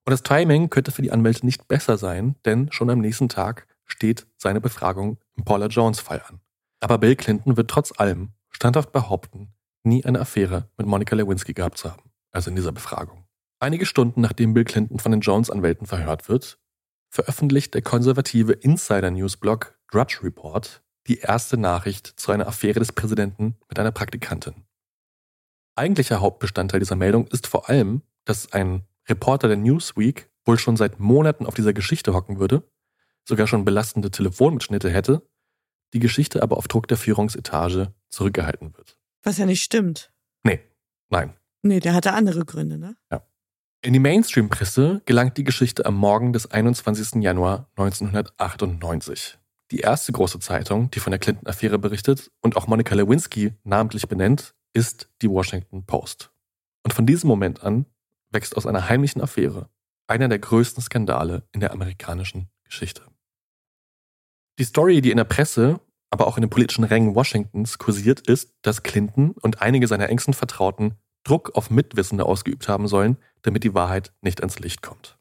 Und 0.05 0.11
das 0.11 0.23
Timing 0.23 0.69
könnte 0.69 0.91
für 0.91 1.01
die 1.01 1.11
Anwälte 1.11 1.45
nicht 1.45 1.67
besser 1.67 1.97
sein, 1.97 2.35
denn 2.45 2.71
schon 2.71 2.89
am 2.89 2.99
nächsten 2.99 3.29
Tag 3.29 3.67
steht 3.85 4.25
seine 4.37 4.61
Befragung 4.61 5.17
im 5.35 5.43
Paula 5.43 5.67
Jones 5.67 5.99
Fall 5.99 6.21
an. 6.27 6.39
Aber 6.79 6.97
Bill 6.97 7.15
Clinton 7.15 7.57
wird 7.57 7.69
trotz 7.69 7.91
allem 7.97 8.31
standhaft 8.49 8.91
behaupten, 8.91 9.53
nie 9.83 10.05
eine 10.05 10.19
Affäre 10.19 10.69
mit 10.77 10.87
Monica 10.87 11.15
Lewinsky 11.15 11.53
gehabt 11.53 11.77
zu 11.77 11.91
haben, 11.91 12.11
also 12.31 12.49
in 12.49 12.55
dieser 12.55 12.71
Befragung. 12.71 13.25
Einige 13.59 13.85
Stunden 13.85 14.21
nachdem 14.21 14.53
Bill 14.53 14.63
Clinton 14.63 14.99
von 14.99 15.11
den 15.11 15.21
Jones-Anwälten 15.21 15.85
verhört 15.85 16.29
wird, 16.29 16.59
veröffentlicht 17.09 17.73
der 17.73 17.81
konservative 17.81 18.53
Insider-Newsblog 18.53 19.77
Drudge 19.91 20.19
Report 20.23 20.81
die 21.07 21.19
erste 21.19 21.57
Nachricht 21.57 22.07
zu 22.07 22.31
einer 22.31 22.47
Affäre 22.47 22.79
des 22.79 22.91
Präsidenten 22.91 23.57
mit 23.67 23.79
einer 23.79 23.91
Praktikantin. 23.91 24.65
Eigentlicher 25.75 26.21
Hauptbestandteil 26.21 26.79
dieser 26.79 26.95
Meldung 26.95 27.27
ist 27.27 27.47
vor 27.47 27.69
allem, 27.69 28.01
dass 28.25 28.51
ein 28.53 28.85
Reporter 29.09 29.47
der 29.47 29.57
Newsweek 29.57 30.29
wohl 30.45 30.57
schon 30.57 30.77
seit 30.77 30.99
Monaten 30.99 31.45
auf 31.45 31.53
dieser 31.53 31.73
Geschichte 31.73 32.13
hocken 32.13 32.39
würde, 32.39 32.63
sogar 33.27 33.47
schon 33.47 33.65
belastende 33.65 34.11
Telefonmitschnitte 34.11 34.89
hätte, 34.89 35.27
die 35.93 35.99
Geschichte 35.99 36.41
aber 36.41 36.57
auf 36.57 36.67
Druck 36.67 36.87
der 36.87 36.97
Führungsetage 36.97 37.93
zurückgehalten 38.09 38.75
wird. 38.77 38.97
Was 39.23 39.37
ja 39.37 39.45
nicht 39.45 39.63
stimmt. 39.63 40.11
Nee, 40.43 40.59
nein. 41.09 41.33
Nee, 41.61 41.79
der 41.79 41.93
hatte 41.93 42.13
andere 42.13 42.45
Gründe, 42.45 42.77
ne? 42.77 42.95
Ja. 43.11 43.21
In 43.83 43.93
die 43.93 43.99
Mainstream-Presse 43.99 45.01
gelangt 45.05 45.37
die 45.37 45.43
Geschichte 45.43 45.85
am 45.85 45.95
Morgen 45.95 46.33
des 46.33 46.49
21. 46.49 47.21
Januar 47.21 47.67
1998. 47.75 49.39
Die 49.71 49.79
erste 49.79 50.11
große 50.11 50.39
Zeitung, 50.39 50.91
die 50.91 50.99
von 50.99 51.11
der 51.11 51.19
Clinton-Affäre 51.19 51.79
berichtet 51.79 52.31
und 52.41 52.57
auch 52.57 52.67
Monica 52.67 52.93
Lewinsky 52.93 53.53
namentlich 53.63 54.07
benennt, 54.07 54.53
ist 54.73 55.09
die 55.21 55.29
Washington 55.29 55.85
Post. 55.85 56.31
Und 56.83 56.93
von 56.93 57.05
diesem 57.05 57.27
Moment 57.27 57.63
an 57.63 57.85
wächst 58.31 58.57
aus 58.57 58.65
einer 58.65 58.89
heimlichen 58.89 59.21
Affäre 59.21 59.69
einer 60.07 60.27
der 60.27 60.39
größten 60.39 60.83
Skandale 60.83 61.47
in 61.51 61.61
der 61.61 61.71
amerikanischen 61.71 62.49
Geschichte. 62.65 63.03
Die 64.59 64.63
Story, 64.65 65.01
die 65.01 65.11
in 65.11 65.17
der 65.17 65.23
Presse, 65.23 65.79
aber 66.11 66.27
auch 66.27 66.37
in 66.37 66.41
den 66.41 66.49
politischen 66.49 66.83
Rängen 66.83 67.15
Washingtons 67.15 67.79
kursiert, 67.79 68.27
ist, 68.27 68.53
dass 68.61 68.83
Clinton 68.83 69.31
und 69.31 69.61
einige 69.61 69.87
seiner 69.87 70.09
engsten 70.09 70.33
Vertrauten 70.33 70.95
Druck 71.23 71.55
auf 71.55 71.69
Mitwissende 71.69 72.25
ausgeübt 72.25 72.67
haben 72.67 72.87
sollen, 72.87 73.17
damit 73.41 73.63
die 73.63 73.73
Wahrheit 73.73 74.13
nicht 74.21 74.41
ans 74.41 74.59
Licht 74.59 74.81
kommt. 74.81 75.17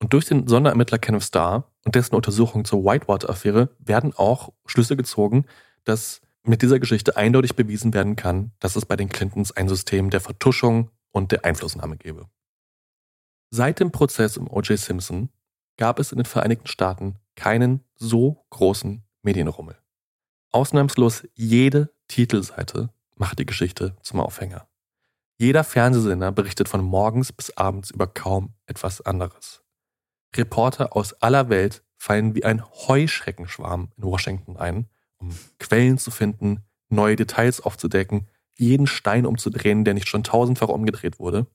Und 0.00 0.12
durch 0.12 0.26
den 0.26 0.46
Sonderermittler 0.46 0.98
Kenneth 0.98 1.22
Starr 1.22 1.72
und 1.84 1.94
dessen 1.94 2.14
Untersuchung 2.14 2.64
zur 2.64 2.84
Whitewater-Affäre 2.84 3.70
werden 3.78 4.12
auch 4.14 4.52
Schlüsse 4.66 4.96
gezogen, 4.96 5.46
dass 5.84 6.20
mit 6.42 6.60
dieser 6.60 6.78
Geschichte 6.78 7.16
eindeutig 7.16 7.56
bewiesen 7.56 7.94
werden 7.94 8.16
kann, 8.16 8.52
dass 8.58 8.76
es 8.76 8.84
bei 8.84 8.96
den 8.96 9.08
Clintons 9.08 9.52
ein 9.52 9.68
System 9.68 10.10
der 10.10 10.20
Vertuschung 10.20 10.90
und 11.10 11.32
der 11.32 11.44
Einflussnahme 11.44 11.96
gäbe. 11.96 12.26
Seit 13.50 13.80
dem 13.80 13.92
Prozess 13.92 14.36
um 14.36 14.50
O.J. 14.50 14.78
Simpson 14.78 15.30
gab 15.78 15.98
es 15.98 16.12
in 16.12 16.18
den 16.18 16.26
Vereinigten 16.26 16.66
Staaten 16.66 17.16
keinen 17.36 17.84
so 17.94 18.44
großen 18.50 19.04
Medienrummel. 19.22 19.76
Ausnahmslos 20.54 21.26
jede 21.34 21.92
Titelseite 22.06 22.90
macht 23.16 23.40
die 23.40 23.46
Geschichte 23.46 23.96
zum 24.02 24.20
Aufhänger. 24.20 24.68
Jeder 25.36 25.64
Fernsehsender 25.64 26.30
berichtet 26.30 26.68
von 26.68 26.80
morgens 26.80 27.32
bis 27.32 27.56
abends 27.56 27.90
über 27.90 28.06
kaum 28.06 28.54
etwas 28.66 29.00
anderes. 29.00 29.64
Reporter 30.36 30.94
aus 30.96 31.12
aller 31.14 31.48
Welt 31.48 31.82
fallen 31.96 32.36
wie 32.36 32.44
ein 32.44 32.64
Heuschreckenschwarm 32.64 33.90
in 33.96 34.04
Washington 34.04 34.56
ein, 34.56 34.88
um 35.16 35.36
Quellen 35.58 35.98
zu 35.98 36.12
finden, 36.12 36.62
neue 36.88 37.16
Details 37.16 37.60
aufzudecken, 37.60 38.28
jeden 38.56 38.86
Stein 38.86 39.26
umzudrehen, 39.26 39.84
der 39.84 39.94
nicht 39.94 40.08
schon 40.08 40.22
tausendfach 40.22 40.68
umgedreht 40.68 41.18
wurde. 41.18 41.48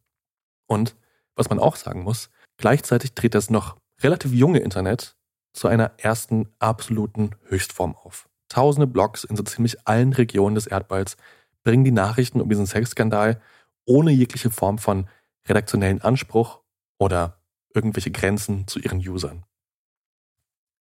Und 0.67 0.97
was 1.35 1.49
man 1.49 1.59
auch 1.59 1.77
sagen 1.77 2.03
muss, 2.03 2.29
gleichzeitig 2.57 3.13
dreht 3.13 3.33
das 3.33 3.49
noch 3.49 3.77
relativ 4.01 4.33
junge 4.33 4.59
Internet 4.59 5.15
zu 5.53 5.69
einer 5.69 5.93
ersten 5.97 6.49
absoluten 6.59 7.35
Höchstform 7.47 7.95
auf. 7.95 8.28
Tausende 8.49 8.87
Blogs 8.87 9.23
in 9.23 9.35
so 9.35 9.43
ziemlich 9.43 9.87
allen 9.87 10.13
Regionen 10.13 10.55
des 10.55 10.67
Erdballs 10.67 11.17
bringen 11.63 11.83
die 11.83 11.91
Nachrichten 11.91 12.41
um 12.41 12.49
diesen 12.49 12.65
Sexskandal 12.65 13.41
ohne 13.85 14.11
jegliche 14.11 14.49
Form 14.49 14.77
von 14.77 15.07
redaktionellen 15.47 16.01
Anspruch 16.01 16.61
oder 16.97 17.41
irgendwelche 17.73 18.11
Grenzen 18.11 18.67
zu 18.67 18.79
ihren 18.79 18.99
Usern. 18.99 19.45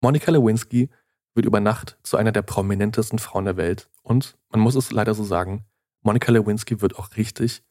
Monica 0.02 0.32
Lewinsky 0.32 0.90
wird 1.34 1.46
über 1.46 1.60
Nacht 1.60 1.98
zu 2.04 2.18
einer 2.18 2.32
der 2.32 2.42
prominentesten 2.42 3.20
Frauen 3.20 3.46
der 3.46 3.58
Welt 3.58 3.90
und, 4.02 4.38
man 4.50 4.60
muss 4.60 4.76
es 4.76 4.92
leider 4.92 5.14
so 5.14 5.24
sagen, 5.24 5.66
Monica 6.02 6.32
Lewinsky 6.32 6.82
wird 6.82 6.98
auch 6.98 7.16
richtig, 7.16 7.64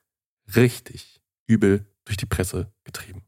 richtig 0.56 1.20
übel 1.46 1.86
durch 2.04 2.16
die 2.16 2.26
Presse 2.26 2.72
getrieben. 2.84 3.24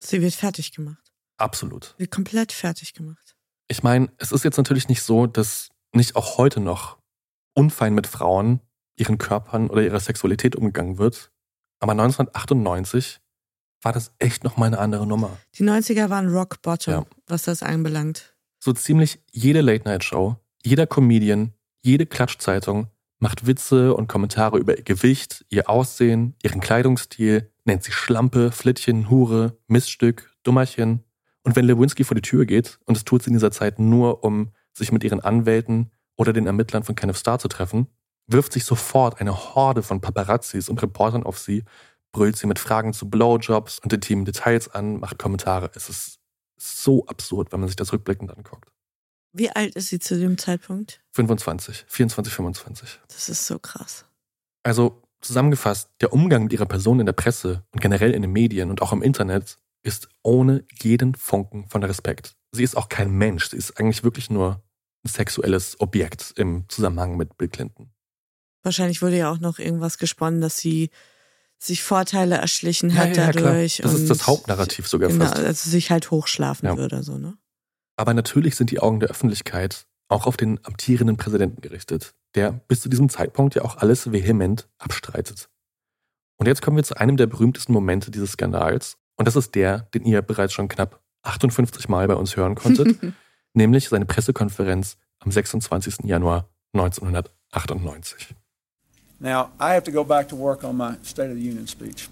Sie 0.00 0.20
wird 0.20 0.34
fertig 0.34 0.72
gemacht. 0.72 1.12
Absolut. 1.38 1.94
Wird 1.98 2.10
komplett 2.10 2.52
fertig 2.52 2.94
gemacht. 2.94 3.36
Ich 3.68 3.82
meine, 3.82 4.12
es 4.18 4.32
ist 4.32 4.44
jetzt 4.44 4.58
natürlich 4.58 4.88
nicht 4.88 5.02
so, 5.02 5.26
dass 5.26 5.70
nicht 5.92 6.16
auch 6.16 6.38
heute 6.38 6.60
noch 6.60 6.98
unfein 7.54 7.94
mit 7.94 8.06
Frauen, 8.06 8.60
ihren 8.96 9.18
Körpern 9.18 9.68
oder 9.68 9.82
ihrer 9.82 10.00
Sexualität 10.00 10.56
umgegangen 10.56 10.98
wird. 10.98 11.30
Aber 11.80 11.92
1998 11.92 13.20
war 13.82 13.92
das 13.92 14.12
echt 14.18 14.44
nochmal 14.44 14.68
eine 14.68 14.78
andere 14.78 15.06
Nummer. 15.06 15.36
Die 15.54 15.64
90er 15.64 16.10
waren 16.10 16.28
Rock 16.28 16.62
Bottom, 16.62 16.92
ja. 16.92 17.06
was 17.26 17.44
das 17.44 17.62
anbelangt. 17.62 18.34
So 18.58 18.72
ziemlich 18.72 19.20
jede 19.30 19.60
Late-Night-Show, 19.60 20.36
jeder 20.64 20.86
Comedian, 20.86 21.52
jede 21.82 22.06
Klatschzeitung 22.06 22.88
macht 23.18 23.46
Witze 23.46 23.94
und 23.94 24.08
Kommentare 24.08 24.58
über 24.58 24.76
ihr 24.76 24.82
Gewicht, 24.82 25.44
ihr 25.48 25.70
Aussehen, 25.70 26.34
ihren 26.42 26.60
Kleidungsstil, 26.60 27.50
nennt 27.64 27.82
sie 27.82 27.92
Schlampe, 27.92 28.52
Flittchen, 28.52 29.08
Hure, 29.08 29.56
Miststück, 29.68 30.32
Dummerchen. 30.42 31.04
Und 31.42 31.56
wenn 31.56 31.64
Lewinsky 31.64 32.04
vor 32.04 32.14
die 32.14 32.22
Tür 32.22 32.44
geht, 32.44 32.78
und 32.86 32.96
es 32.96 33.04
tut 33.04 33.22
sie 33.22 33.28
in 33.28 33.34
dieser 33.34 33.52
Zeit 33.52 33.78
nur, 33.78 34.24
um 34.24 34.50
sich 34.76 34.92
mit 34.92 35.04
ihren 35.04 35.20
Anwälten 35.20 35.90
oder 36.16 36.32
den 36.32 36.46
Ermittlern 36.46 36.82
von 36.82 36.94
Kenneth 36.94 37.16
Starr 37.16 37.38
zu 37.38 37.48
treffen, 37.48 37.88
wirft 38.26 38.52
sich 38.52 38.64
sofort 38.64 39.20
eine 39.20 39.54
Horde 39.54 39.82
von 39.82 40.00
Paparazzis 40.00 40.68
und 40.68 40.82
Reportern 40.82 41.22
auf 41.22 41.38
sie, 41.38 41.64
brüllt 42.12 42.36
sie 42.36 42.46
mit 42.46 42.58
Fragen 42.58 42.92
zu 42.92 43.08
Blowjobs 43.08 43.78
und 43.78 43.92
intimen 43.92 44.24
Details 44.24 44.68
an, 44.68 44.98
macht 45.00 45.18
Kommentare. 45.18 45.70
Es 45.74 45.88
ist 45.88 46.18
so 46.58 47.06
absurd, 47.06 47.52
wenn 47.52 47.60
man 47.60 47.68
sich 47.68 47.76
das 47.76 47.92
rückblickend 47.92 48.36
anguckt. 48.36 48.70
Wie 49.32 49.50
alt 49.50 49.76
ist 49.76 49.88
sie 49.88 49.98
zu 49.98 50.18
dem 50.18 50.38
Zeitpunkt? 50.38 51.02
25, 51.12 51.84
24, 51.88 52.32
25. 52.32 53.00
Das 53.08 53.28
ist 53.28 53.46
so 53.46 53.58
krass. 53.58 54.06
Also 54.62 55.02
Zusammengefasst, 55.26 55.90
der 56.00 56.12
Umgang 56.12 56.44
mit 56.44 56.52
ihrer 56.52 56.66
Person 56.66 57.00
in 57.00 57.06
der 57.06 57.12
Presse 57.12 57.64
und 57.72 57.80
generell 57.80 58.12
in 58.12 58.22
den 58.22 58.32
Medien 58.32 58.70
und 58.70 58.82
auch 58.82 58.92
im 58.92 59.02
Internet 59.02 59.58
ist 59.82 60.08
ohne 60.22 60.64
jeden 60.80 61.14
Funken 61.14 61.68
von 61.68 61.82
Respekt. 61.82 62.36
Sie 62.52 62.62
ist 62.62 62.76
auch 62.76 62.88
kein 62.88 63.10
Mensch, 63.10 63.50
sie 63.50 63.56
ist 63.56 63.78
eigentlich 63.78 64.04
wirklich 64.04 64.30
nur 64.30 64.62
sexuelles 65.08 65.80
Objekt 65.80 66.32
im 66.36 66.64
Zusammenhang 66.68 67.16
mit 67.16 67.36
Bill 67.36 67.48
Clinton. 67.48 67.90
Wahrscheinlich 68.62 69.02
wurde 69.02 69.16
ja 69.16 69.30
auch 69.30 69.38
noch 69.38 69.58
irgendwas 69.58 69.98
gesponnen, 69.98 70.40
dass 70.40 70.58
sie 70.58 70.90
sich 71.58 71.82
Vorteile 71.82 72.36
erschlichen 72.36 72.94
hat 72.94 73.16
ja, 73.16 73.26
ja, 73.26 73.32
dadurch. 73.32 73.76
Klar. 73.76 73.92
Das 73.92 74.00
ist 74.00 74.10
das 74.10 74.26
Hauptnarrativ 74.26 74.88
sogar 74.88 75.08
genau, 75.08 75.24
fast. 75.24 75.38
Also 75.38 75.70
sich 75.70 75.90
halt 75.90 76.10
hochschlafen 76.10 76.66
ja. 76.66 76.76
würde, 76.76 77.02
so, 77.02 77.16
ne? 77.16 77.36
Aber 77.96 78.12
natürlich 78.12 78.56
sind 78.56 78.70
die 78.70 78.80
Augen 78.80 79.00
der 79.00 79.08
Öffentlichkeit 79.08 79.86
auch 80.08 80.26
auf 80.26 80.36
den 80.36 80.62
amtierenden 80.64 81.16
Präsidenten 81.16 81.62
gerichtet 81.62 82.14
der 82.36 82.52
bis 82.52 82.82
zu 82.82 82.88
diesem 82.88 83.08
Zeitpunkt 83.08 83.54
ja 83.56 83.62
auch 83.62 83.78
alles 83.78 84.12
vehement 84.12 84.68
abstreitet. 84.78 85.48
Und 86.36 86.46
jetzt 86.46 86.62
kommen 86.62 86.76
wir 86.76 86.84
zu 86.84 86.96
einem 86.96 87.16
der 87.16 87.26
berühmtesten 87.26 87.72
Momente 87.72 88.10
dieses 88.10 88.32
Skandals. 88.32 88.98
Und 89.16 89.26
das 89.26 89.36
ist 89.36 89.54
der, 89.54 89.80
den 89.94 90.04
ihr 90.04 90.20
bereits 90.22 90.52
schon 90.52 90.68
knapp 90.68 91.02
58 91.22 91.88
Mal 91.88 92.06
bei 92.06 92.14
uns 92.14 92.36
hören 92.36 92.54
konntet, 92.54 92.98
nämlich 93.54 93.88
seine 93.88 94.04
Pressekonferenz 94.04 94.98
am 95.24 95.30
26. 95.30 95.98
Januar 95.98 96.44
1998. 96.72 98.36
Now, 99.18 99.50
I 99.58 99.74
have 99.74 99.84
to 99.84 99.90
go 99.90 100.04
back 100.04 100.28
to 100.28 100.36
work 100.36 100.62
on 100.64 100.76
my 100.76 100.96
State 101.02 101.30
of 101.30 101.36
the 101.36 101.42
Union 101.42 101.66
speech. 101.66 102.08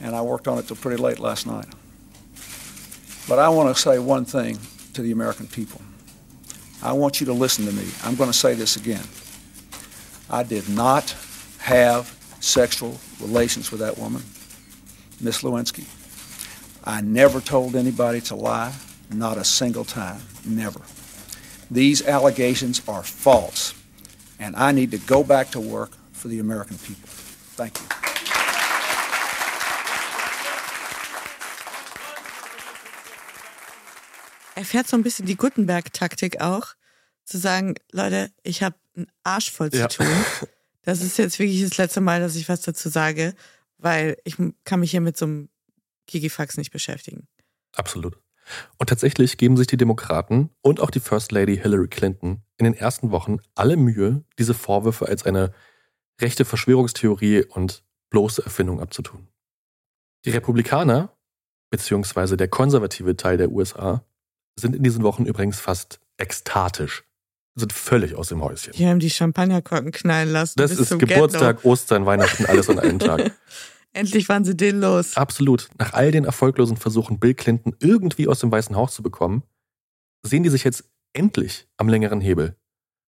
And 0.00 0.14
I 0.14 0.22
worked 0.22 0.46
on 0.46 0.58
it 0.58 0.66
till 0.66 0.76
pretty 0.76 1.02
late 1.02 1.18
last 1.18 1.46
night. 1.46 1.66
But 3.28 3.38
I 3.38 3.48
want 3.48 3.74
to 3.74 3.80
say 3.80 3.98
one 3.98 4.24
thing 4.24 4.58
to 4.92 5.02
the 5.02 5.12
American 5.12 5.46
people. 5.46 5.80
I 6.82 6.92
want 6.92 7.20
you 7.20 7.26
to 7.26 7.32
listen 7.32 7.64
to 7.66 7.72
me. 7.72 7.84
I'm 8.04 8.14
going 8.14 8.30
to 8.30 8.36
say 8.36 8.54
this 8.54 8.76
again. 8.76 9.04
I 10.30 10.42
did 10.42 10.68
not 10.68 11.16
have 11.58 12.14
sexual 12.40 12.98
relations 13.20 13.70
with 13.70 13.80
that 13.80 13.98
woman, 13.98 14.22
Miss 15.20 15.42
Lewinsky. 15.42 15.86
I 16.84 17.00
never 17.00 17.40
told 17.40 17.74
anybody 17.74 18.20
to 18.22 18.36
lie, 18.36 18.74
not 19.10 19.38
a 19.38 19.44
single 19.44 19.84
time, 19.84 20.20
never. 20.44 20.80
These 21.70 22.06
allegations 22.06 22.82
are 22.86 23.02
false, 23.02 23.74
and 24.38 24.54
I 24.56 24.72
need 24.72 24.90
to 24.90 24.98
go 24.98 25.24
back 25.24 25.50
to 25.52 25.60
work 25.60 25.92
for 26.12 26.28
the 26.28 26.40
American 26.40 26.78
people. 26.78 27.08
Thank 27.56 27.78
you. 27.78 27.86
Er 34.56 34.64
fährt 34.64 34.86
so 34.88 34.96
ein 34.96 35.02
bisschen 35.02 35.26
die 35.26 35.36
Gutenberg-Taktik 35.36 36.40
auch, 36.40 36.74
zu 37.24 37.38
sagen, 37.38 37.74
Leute, 37.90 38.30
ich 38.42 38.62
habe 38.62 38.76
einen 38.96 39.08
Arsch 39.22 39.50
voll 39.50 39.70
zu 39.70 39.78
ja. 39.78 39.88
tun. 39.88 40.06
Das 40.82 41.00
ist 41.00 41.16
jetzt 41.16 41.38
wirklich 41.38 41.62
das 41.62 41.78
letzte 41.78 42.00
Mal, 42.02 42.20
dass 42.20 42.36
ich 42.36 42.48
was 42.48 42.60
dazu 42.60 42.88
sage, 42.90 43.34
weil 43.78 44.18
ich 44.24 44.36
kann 44.64 44.80
mich 44.80 44.90
hier 44.90 45.00
mit 45.00 45.16
so 45.16 45.24
einem 45.24 45.48
Kikifax 46.06 46.58
nicht 46.58 46.70
beschäftigen. 46.70 47.26
Absolut. 47.72 48.18
Und 48.78 48.88
tatsächlich 48.88 49.36
geben 49.36 49.56
sich 49.56 49.66
die 49.66 49.76
Demokraten 49.76 50.50
und 50.60 50.80
auch 50.80 50.90
die 50.90 51.00
First 51.00 51.32
Lady 51.32 51.56
Hillary 51.56 51.88
Clinton 51.88 52.42
in 52.58 52.64
den 52.64 52.74
ersten 52.74 53.10
Wochen 53.10 53.38
alle 53.54 53.76
Mühe, 53.76 54.24
diese 54.38 54.54
Vorwürfe 54.54 55.06
als 55.06 55.24
eine 55.24 55.52
rechte 56.20 56.44
Verschwörungstheorie 56.44 57.44
und 57.44 57.84
bloße 58.10 58.44
Erfindung 58.44 58.80
abzutun. 58.80 59.28
Die 60.24 60.30
Republikaner, 60.30 61.16
beziehungsweise 61.70 62.36
der 62.36 62.48
konservative 62.48 63.16
Teil 63.16 63.36
der 63.36 63.50
USA, 63.50 64.04
sind 64.58 64.76
in 64.76 64.82
diesen 64.82 65.02
Wochen 65.02 65.24
übrigens 65.24 65.58
fast 65.58 66.00
ekstatisch, 66.16 67.04
sind 67.56 67.72
völlig 67.72 68.14
aus 68.14 68.28
dem 68.28 68.42
Häuschen. 68.42 68.72
Die 68.74 68.86
haben 68.86 69.00
die 69.00 69.10
Champagnerkorken 69.10 69.92
knallen 69.92 70.30
lassen. 70.30 70.54
Das 70.56 70.70
ist 70.70 70.98
Geburtstag. 70.98 71.64
Ostern, 71.64 72.06
Weihnachten, 72.06 72.46
alles 72.46 72.68
an 72.68 72.78
einem 72.78 72.98
Tag. 72.98 73.32
Endlich 73.94 74.28
waren 74.28 74.44
sie 74.44 74.56
den 74.56 74.80
los. 74.80 75.16
Absolut. 75.16 75.68
Nach 75.78 75.92
all 75.92 76.10
den 76.10 76.24
erfolglosen 76.24 76.76
Versuchen, 76.76 77.18
Bill 77.18 77.34
Clinton 77.34 77.76
irgendwie 77.78 78.28
aus 78.28 78.40
dem 78.40 78.50
Weißen 78.50 78.76
Haus 78.76 78.94
zu 78.94 79.02
bekommen, 79.02 79.44
sehen 80.22 80.42
die 80.42 80.50
sich 80.50 80.64
jetzt 80.64 80.84
endlich 81.12 81.68
am 81.76 81.88
längeren 81.88 82.20
Hebel. 82.20 82.56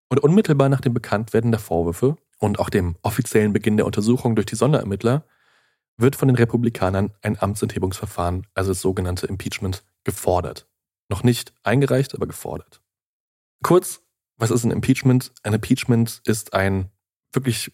Und 0.08 0.20
unmittelbar 0.20 0.68
nach 0.68 0.80
dem 0.80 0.94
Bekanntwerden 0.94 1.50
der 1.50 1.60
Vorwürfe 1.60 2.16
und 2.38 2.60
auch 2.60 2.70
dem 2.70 2.96
offiziellen 3.02 3.52
Beginn 3.52 3.76
der 3.76 3.86
Untersuchung 3.86 4.36
durch 4.36 4.46
die 4.46 4.54
Sonderermittler 4.54 5.26
wird 5.96 6.14
von 6.14 6.28
den 6.28 6.36
Republikanern 6.36 7.12
ein 7.22 7.40
Amtsenthebungsverfahren, 7.40 8.46
also 8.54 8.70
das 8.70 8.80
sogenannte 8.80 9.26
Impeachment, 9.26 9.84
gefordert. 10.04 10.68
Noch 11.08 11.24
nicht 11.24 11.52
eingereicht, 11.64 12.14
aber 12.14 12.26
gefordert. 12.26 12.80
Kurz, 13.62 14.02
was 14.36 14.50
ist 14.50 14.64
ein 14.64 14.70
Impeachment? 14.70 15.32
Ein 15.42 15.54
Impeachment 15.54 16.20
ist 16.24 16.54
ein 16.54 16.90
wirklich 17.32 17.72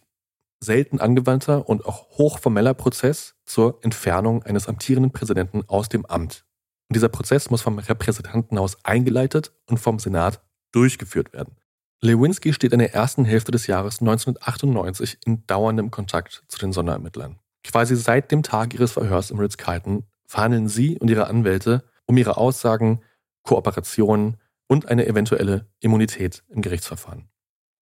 selten 0.63 1.01
angewandter 1.01 1.69
und 1.69 1.85
auch 1.85 2.11
hochformeller 2.19 2.75
Prozess 2.75 3.35
zur 3.45 3.79
Entfernung 3.83 4.43
eines 4.45 4.69
amtierenden 4.69 5.13
Präsidenten 5.13 5.63
aus 5.67 5.89
dem 5.89 6.07
Amt. 6.07 6.45
Und 6.89 6.95
dieser 6.95 7.09
Prozess 7.09 7.51
muss 7.51 7.63
vom 7.63 7.79
Repräsentantenhaus 7.79 8.77
eingeleitet 8.85 9.53
und 9.67 9.79
vom 9.79 9.99
Senat 9.99 10.43
durchgeführt 10.73 11.33
werden. 11.33 11.57
Lewinsky 12.01 12.53
steht 12.53 12.73
in 12.73 12.79
der 12.79 12.95
ersten 12.95 13.25
Hälfte 13.25 13.53
des 13.53 13.67
Jahres 13.67 14.01
1998 14.01 15.19
in 15.25 15.47
dauerndem 15.47 15.91
Kontakt 15.91 16.45
zu 16.49 16.59
den 16.59 16.73
Sonderermittlern. 16.73 17.39
Quasi 17.65 17.97
seit 17.97 18.33
dem 18.33 18.43
Tag 18.43 18.75
ihres 18.75 18.93
Verhörs 18.93 19.31
im 19.31 19.39
Ritz-Carlton 19.39 20.05
verhandeln 20.27 20.69
sie 20.69 20.99
und 20.99 21.09
ihre 21.09 21.27
Anwälte 21.29 21.85
um 22.07 22.17
ihre 22.17 22.37
Aussagen, 22.37 23.03
Kooperationen 23.43 24.37
und 24.67 24.89
eine 24.89 25.07
eventuelle 25.07 25.69
Immunität 25.81 26.43
im 26.49 26.63
Gerichtsverfahren. 26.63 27.29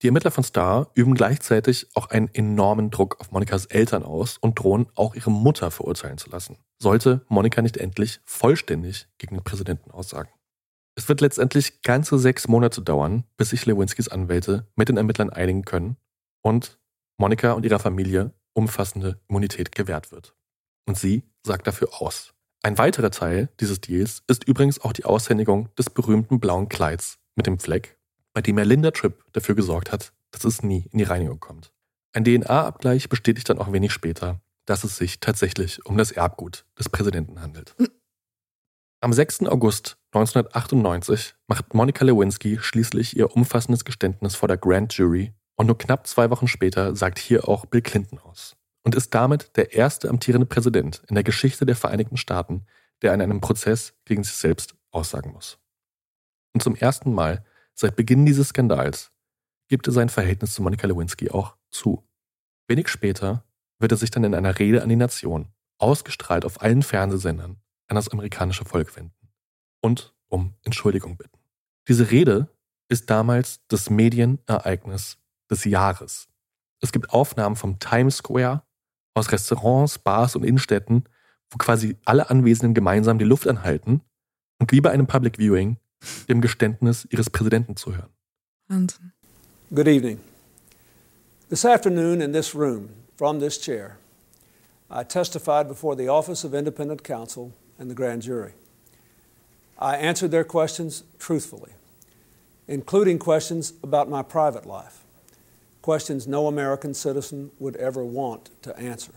Die 0.03 0.07
Ermittler 0.07 0.31
von 0.31 0.45
Starr 0.45 0.91
üben 0.95 1.15
gleichzeitig 1.15 1.89
auch 1.95 2.09
einen 2.09 2.33
enormen 2.33 2.91
Druck 2.91 3.21
auf 3.21 3.33
Monikas 3.33 3.67
Eltern 3.67 4.03
aus 4.03 4.39
und 4.39 4.59
drohen 4.59 4.87
auch 4.95 5.15
ihre 5.15 5.31
Mutter 5.31 5.71
verurteilen 5.71 6.17
zu 6.17 6.31
lassen. 6.31 6.57
Sollte 6.79 7.27
Monika 7.29 7.61
nicht 7.61 7.77
endlich 7.77 8.21
vollständig 8.25 9.09
gegen 9.19 9.37
den 9.37 9.45
Präsidenten 9.45 9.91
aussagen. 9.91 10.31
Es 10.95 11.09
wird 11.09 11.21
letztendlich 11.21 11.83
ganze 11.83 12.19
sechs 12.19 12.49
Monate 12.49 12.81
dauern, 12.81 13.25
bis 13.37 13.51
sich 13.51 13.67
Lewinskys 13.67 14.09
Anwälte 14.09 14.67
mit 14.75 14.89
den 14.89 14.97
Ermittlern 14.97 15.31
einigen 15.31 15.65
können 15.65 15.97
und 16.43 16.79
Monika 17.19 17.53
und 17.53 17.67
ihrer 17.67 17.79
Familie 17.79 18.33
umfassende 18.55 19.21
Immunität 19.29 19.73
gewährt 19.73 20.13
wird. 20.13 20.35
Und 20.87 20.99
sie 20.99 21.25
sagt 21.45 21.67
dafür 21.67 22.01
aus. 22.01 22.33
Ein 22.63 22.79
weiterer 22.79 23.11
Teil 23.11 23.51
dieses 23.61 23.83
Deals 23.83 24.23
ist 24.29 24.45
übrigens 24.45 24.81
auch 24.81 24.95
die 24.95 25.05
Aushändigung 25.05 25.69
des 25.77 25.91
berühmten 25.91 26.41
blauen 26.41 26.69
Kleids 26.71 27.19
mit 27.37 27.47
dem 27.47 27.59
Fleck, 27.59 27.99
bei 28.33 28.43
dem 28.43 28.59
er 28.59 28.65
Linda 28.65 28.91
Tripp 28.91 29.25
dafür 29.33 29.55
gesorgt 29.55 29.93
hat, 29.93 30.13
dass 30.31 30.45
es 30.45 30.63
nie 30.63 30.89
in 30.93 30.99
die 30.99 31.05
Reinigung 31.05 31.41
kommt. 31.41 31.73
Ein 32.13 32.25
DNA-Abgleich 32.25 33.09
bestätigt 33.09 33.49
dann 33.49 33.59
auch 33.59 33.73
wenig 33.73 33.93
später, 33.93 34.41
dass 34.67 34.85
es 34.85 34.97
sich 34.97 35.21
tatsächlich 35.21 35.85
um 35.87 35.97
das 35.97 36.13
Erbgut 36.13 36.65
des 36.79 36.89
Präsidenten 36.89 37.41
handelt. 37.41 37.75
Am 39.01 39.13
6. 39.13 39.47
August 39.47 39.97
1998 40.13 41.35
macht 41.47 41.73
Monica 41.73 42.05
Lewinsky 42.05 42.59
schließlich 42.61 43.17
ihr 43.17 43.35
umfassendes 43.35 43.85
Geständnis 43.85 44.35
vor 44.35 44.49
der 44.49 44.59
Grand 44.59 44.93
Jury 44.93 45.33
und 45.57 45.67
nur 45.67 45.79
knapp 45.79 46.07
zwei 46.07 46.31
Wochen 46.31 46.49
später 46.49 46.95
sagt 46.95 47.19
hier 47.19 47.49
auch 47.49 47.65
Bill 47.67 47.81
Clinton 47.81 48.19
aus 48.19 48.57
und 48.83 48.95
ist 48.95 49.15
damit 49.15 49.57
der 49.57 49.73
erste 49.73 50.09
amtierende 50.09 50.47
Präsident 50.47 51.03
in 51.09 51.15
der 51.15 51.25
Geschichte 51.25 51.65
der 51.65 51.77
Vereinigten 51.77 52.17
Staaten, 52.17 52.67
der 53.03 53.15
in 53.15 53.23
einem 53.23 53.41
Prozess 53.41 53.95
gegen 54.05 54.25
sich 54.25 54.35
selbst 54.35 54.75
aussagen 54.91 55.33
muss. 55.33 55.59
Und 56.53 56.63
zum 56.63 56.75
ersten 56.75 57.15
Mal 57.15 57.45
seit 57.81 57.97
Beginn 57.97 58.27
dieses 58.27 58.49
Skandals 58.49 59.11
gibt 59.69 59.87
er 59.87 59.93
sein 59.93 60.11
Verhältnis 60.11 60.55
zu 60.55 60.63
Monica 60.63 60.87
Lewinsky 60.87 61.31
auch 61.31 61.57
zu. 61.71 62.07
Wenig 62.69 62.89
später 62.89 63.45
wird 63.79 63.93
er 63.93 63.99
sich 63.99 64.11
dann 64.11 64.25
in 64.25 64.35
einer 64.35 64.59
Rede 64.59 64.83
an 64.83 64.91
die 64.91 64.97
Nation, 64.97 65.49
ausgestrahlt 65.79 66.45
auf 66.45 66.61
allen 66.61 66.83
Fernsehsendern, 66.83 67.57
an 67.89 67.95
das 67.95 68.09
amerikanische 68.09 68.67
Volk 68.67 68.95
wenden 68.97 69.33
und 69.81 70.15
um 70.29 70.55
Entschuldigung 70.63 71.17
bitten. 71.17 71.39
Diese 71.89 72.11
Rede 72.11 72.49
ist 72.89 73.09
damals 73.09 73.67
das 73.69 73.89
Medienereignis 73.89 75.17
des 75.51 75.65
Jahres. 75.65 76.29
Es 76.81 76.93
gibt 76.93 77.11
Aufnahmen 77.11 77.57
vom 77.57 77.79
Times 77.79 78.19
Square, 78.19 78.63
aus 79.15 79.33
Restaurants, 79.33 79.99
Bars 79.99 80.37
und 80.37 80.45
Innenstädten, 80.45 81.05
wo 81.51 81.57
quasi 81.57 81.97
alle 82.05 82.29
Anwesenden 82.29 82.75
gemeinsam 82.75 83.19
die 83.19 83.25
Luft 83.25 83.49
anhalten 83.49 84.03
und 84.59 84.71
wie 84.71 84.83
bei 84.83 84.91
einem 84.91 85.07
Public 85.07 85.39
Viewing 85.39 85.79
dem 86.29 86.41
Geständnis 86.41 87.07
ihres 87.11 87.31
Präsidenten 87.31 87.77
zuhören. 87.77 88.11
Wahnsinn. 88.69 89.13
Good 89.75 89.89
evening. 89.89 90.21
This 91.49 91.65
afternoon, 91.65 92.21
in 92.21 92.33
this 92.33 92.55
room, 92.55 92.91
from 93.17 93.41
this 93.41 93.59
chair, 93.59 93.99
I 94.91 95.05
testified 95.05 95.69
before 95.69 95.97
the 95.97 96.09
Office 96.09 96.45
of 96.45 96.55
Independent 96.55 97.03
Counsel 97.05 97.53
and 97.79 97.91
the 97.91 97.95
grand 97.95 98.23
jury. 98.23 98.53
I 99.79 99.97
answered 99.97 100.31
their 100.31 100.45
questions 100.45 101.05
truthfully, 101.19 101.73
including 102.69 103.19
questions 103.19 103.73
about 103.83 104.09
my 104.09 104.23
private 104.23 104.67
life, 104.67 105.05
questions 105.83 106.27
no 106.27 106.47
American 106.47 106.95
citizen 106.95 107.51
would 107.59 107.77
ever 107.77 108.05
want 108.05 108.51
to 108.63 108.77
answer. 108.79 109.13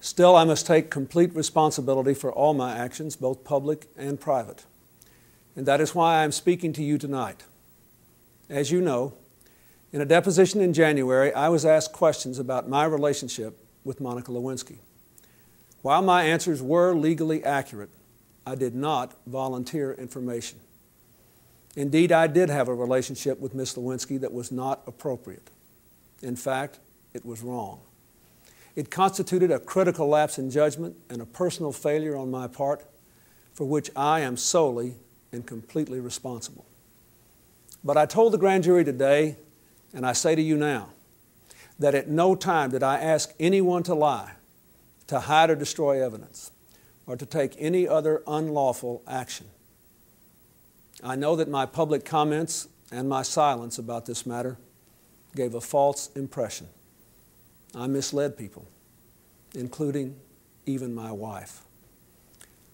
Still, 0.00 0.36
I 0.36 0.44
must 0.44 0.66
take 0.66 0.90
complete 0.90 1.34
responsibility 1.34 2.14
for 2.14 2.32
all 2.32 2.54
my 2.54 2.76
actions, 2.76 3.16
both 3.16 3.42
public 3.42 3.86
and 3.96 4.20
private. 4.20 4.64
And 5.56 5.66
that 5.66 5.80
is 5.80 5.94
why 5.94 6.16
I 6.16 6.24
am 6.24 6.32
speaking 6.32 6.72
to 6.74 6.82
you 6.82 6.98
tonight. 6.98 7.44
As 8.48 8.70
you 8.70 8.80
know, 8.80 9.14
in 9.92 10.00
a 10.00 10.06
deposition 10.06 10.60
in 10.60 10.72
January, 10.72 11.32
I 11.32 11.48
was 11.48 11.64
asked 11.64 11.92
questions 11.92 12.38
about 12.38 12.68
my 12.68 12.84
relationship 12.84 13.58
with 13.84 14.00
Monica 14.00 14.30
Lewinsky. 14.30 14.78
While 15.82 16.02
my 16.02 16.24
answers 16.24 16.62
were 16.62 16.94
legally 16.94 17.42
accurate, 17.44 17.90
I 18.46 18.54
did 18.54 18.74
not 18.74 19.14
volunteer 19.26 19.92
information. 19.92 20.58
Indeed, 21.76 22.12
I 22.12 22.26
did 22.26 22.50
have 22.50 22.68
a 22.68 22.74
relationship 22.74 23.38
with 23.38 23.54
Miss 23.54 23.74
Lewinsky 23.74 24.20
that 24.20 24.32
was 24.32 24.50
not 24.50 24.82
appropriate. 24.86 25.50
In 26.22 26.34
fact, 26.34 26.80
it 27.14 27.24
was 27.24 27.42
wrong. 27.42 27.80
It 28.74 28.90
constituted 28.90 29.50
a 29.50 29.58
critical 29.58 30.08
lapse 30.08 30.38
in 30.38 30.50
judgment 30.50 30.96
and 31.08 31.20
a 31.20 31.26
personal 31.26 31.72
failure 31.72 32.16
on 32.16 32.30
my 32.30 32.46
part 32.46 32.84
for 33.52 33.64
which 33.64 33.90
I 33.96 34.20
am 34.20 34.36
solely 34.36 34.94
and 35.32 35.46
completely 35.46 36.00
responsible. 36.00 36.66
But 37.84 37.96
I 37.96 38.06
told 38.06 38.32
the 38.32 38.38
grand 38.38 38.64
jury 38.64 38.84
today, 38.84 39.36
and 39.92 40.06
I 40.06 40.12
say 40.12 40.34
to 40.34 40.42
you 40.42 40.56
now, 40.56 40.90
that 41.78 41.94
at 41.94 42.08
no 42.08 42.34
time 42.34 42.70
did 42.70 42.82
I 42.82 42.98
ask 42.98 43.32
anyone 43.38 43.82
to 43.84 43.94
lie, 43.94 44.32
to 45.06 45.20
hide 45.20 45.50
or 45.50 45.54
destroy 45.54 46.04
evidence, 46.04 46.50
or 47.06 47.16
to 47.16 47.24
take 47.24 47.54
any 47.58 47.86
other 47.86 48.22
unlawful 48.26 49.02
action. 49.06 49.46
I 51.02 51.14
know 51.14 51.36
that 51.36 51.48
my 51.48 51.66
public 51.66 52.04
comments 52.04 52.68
and 52.90 53.08
my 53.08 53.22
silence 53.22 53.78
about 53.78 54.06
this 54.06 54.26
matter 54.26 54.58
gave 55.36 55.54
a 55.54 55.60
false 55.60 56.10
impression. 56.16 56.66
I 57.74 57.86
misled 57.86 58.36
people, 58.36 58.66
including 59.54 60.16
even 60.66 60.94
my 60.94 61.12
wife. 61.12 61.62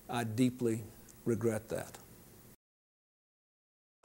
I 0.09 0.25
deeply 0.25 0.83
regret 1.25 1.69
that. 1.69 1.99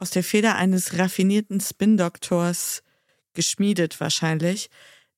Aus 0.00 0.10
der 0.10 0.24
Feder 0.24 0.56
eines 0.56 0.98
raffinierten 0.98 1.60
Spin-Doktors 1.60 2.82
geschmiedet 3.34 4.00
wahrscheinlich. 4.00 4.70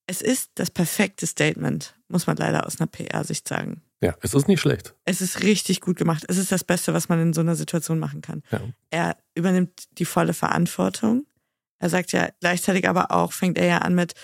Es 0.09 0.21
ist 0.21 0.51
das 0.57 0.73
perfekte 0.73 1.25
Statement, 1.27 1.95
muss 2.09 2.27
man 2.27 2.37
leider 2.37 2.67
aus 2.67 2.81
einer 2.81 2.89
PR-Sicht 2.89 3.47
sagen. 3.47 3.83
Ja, 4.01 4.17
es 4.21 4.35
ist 4.35 4.49
nicht 4.49 4.61
schlecht. 4.61 4.97
Es 5.05 5.21
ist 5.21 5.45
richtig 5.45 5.81
gut 5.81 5.97
gemacht. 5.97 6.25
Es 6.27 6.37
ist 6.37 6.51
das 6.51 6.65
Beste, 6.65 6.93
was 6.93 7.09
man 7.09 7.23
in 7.23 7.33
so 7.33 7.41
einer 7.41 7.55
Situation 7.55 8.01
machen 8.01 8.23
kann. 8.23 8.43
Ja. 8.51 8.61
Er 8.91 9.17
übernimmt 9.37 9.85
die 9.99 10.05
volle 10.05 10.35
Verantwortung. 10.35 11.27
Er 11.79 11.89
sagt 11.89 12.11
ja 12.11 12.31
gleichzeitig 12.41 12.89
aber 12.89 13.13
auch, 13.13 13.33
fängt 13.33 13.59
er 13.59 13.67
ja 13.67 13.79
an 13.79 13.95
mit, 13.95 14.15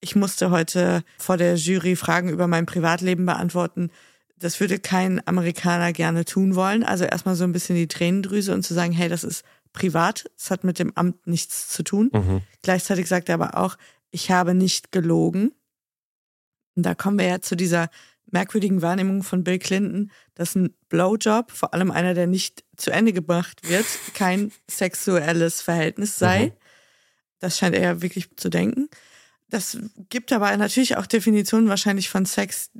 ich 0.00 0.16
musste 0.16 0.50
heute 0.50 1.04
vor 1.18 1.36
der 1.36 1.54
Jury 1.54 1.94
Fragen 1.94 2.28
über 2.28 2.48
mein 2.48 2.66
Privatleben 2.66 3.24
beantworten. 3.24 3.90
Das 4.36 4.58
würde 4.58 4.80
kein 4.80 5.24
Amerikaner 5.28 5.92
gerne 5.92 6.24
tun 6.24 6.56
wollen. 6.56 6.82
Also 6.82 7.04
erstmal 7.04 7.36
so 7.36 7.44
ein 7.44 7.52
bisschen 7.52 7.76
die 7.76 7.88
Tränendrüse 7.88 8.52
und 8.52 8.64
zu 8.64 8.74
sagen, 8.74 8.92
hey, 8.92 9.08
das 9.08 9.22
ist 9.22 9.44
privat, 9.72 10.30
es 10.36 10.50
hat 10.50 10.64
mit 10.64 10.78
dem 10.78 10.92
Amt 10.96 11.26
nichts 11.26 11.68
zu 11.68 11.82
tun. 11.82 12.10
Mhm. 12.12 12.42
Gleichzeitig 12.62 13.08
sagt 13.08 13.28
er 13.28 13.34
aber 13.34 13.56
auch, 13.56 13.76
ich 14.10 14.30
habe 14.30 14.54
nicht 14.54 14.92
gelogen. 14.92 15.52
Und 16.74 16.84
da 16.84 16.94
kommen 16.94 17.18
wir 17.18 17.26
ja 17.26 17.40
zu 17.40 17.56
dieser 17.56 17.90
merkwürdigen 18.30 18.82
Wahrnehmung 18.82 19.22
von 19.22 19.44
Bill 19.44 19.58
Clinton, 19.58 20.10
dass 20.34 20.54
ein 20.54 20.74
Blowjob, 20.88 21.50
vor 21.50 21.74
allem 21.74 21.90
einer, 21.90 22.14
der 22.14 22.26
nicht 22.26 22.64
zu 22.76 22.90
Ende 22.90 23.12
gebracht 23.12 23.68
wird, 23.68 23.86
kein 24.14 24.52
sexuelles 24.70 25.60
Verhältnis 25.60 26.18
sei. 26.18 26.46
Mhm. 26.46 26.52
Das 27.40 27.58
scheint 27.58 27.74
er 27.74 27.82
ja 27.82 28.02
wirklich 28.02 28.36
zu 28.36 28.48
denken. 28.48 28.88
Das 29.48 29.78
gibt 30.10 30.32
aber 30.32 30.54
natürlich 30.56 30.96
auch 30.96 31.06
Definitionen 31.06 31.68
wahrscheinlich 31.68 32.10
von 32.10 32.26
Sex, 32.26 32.70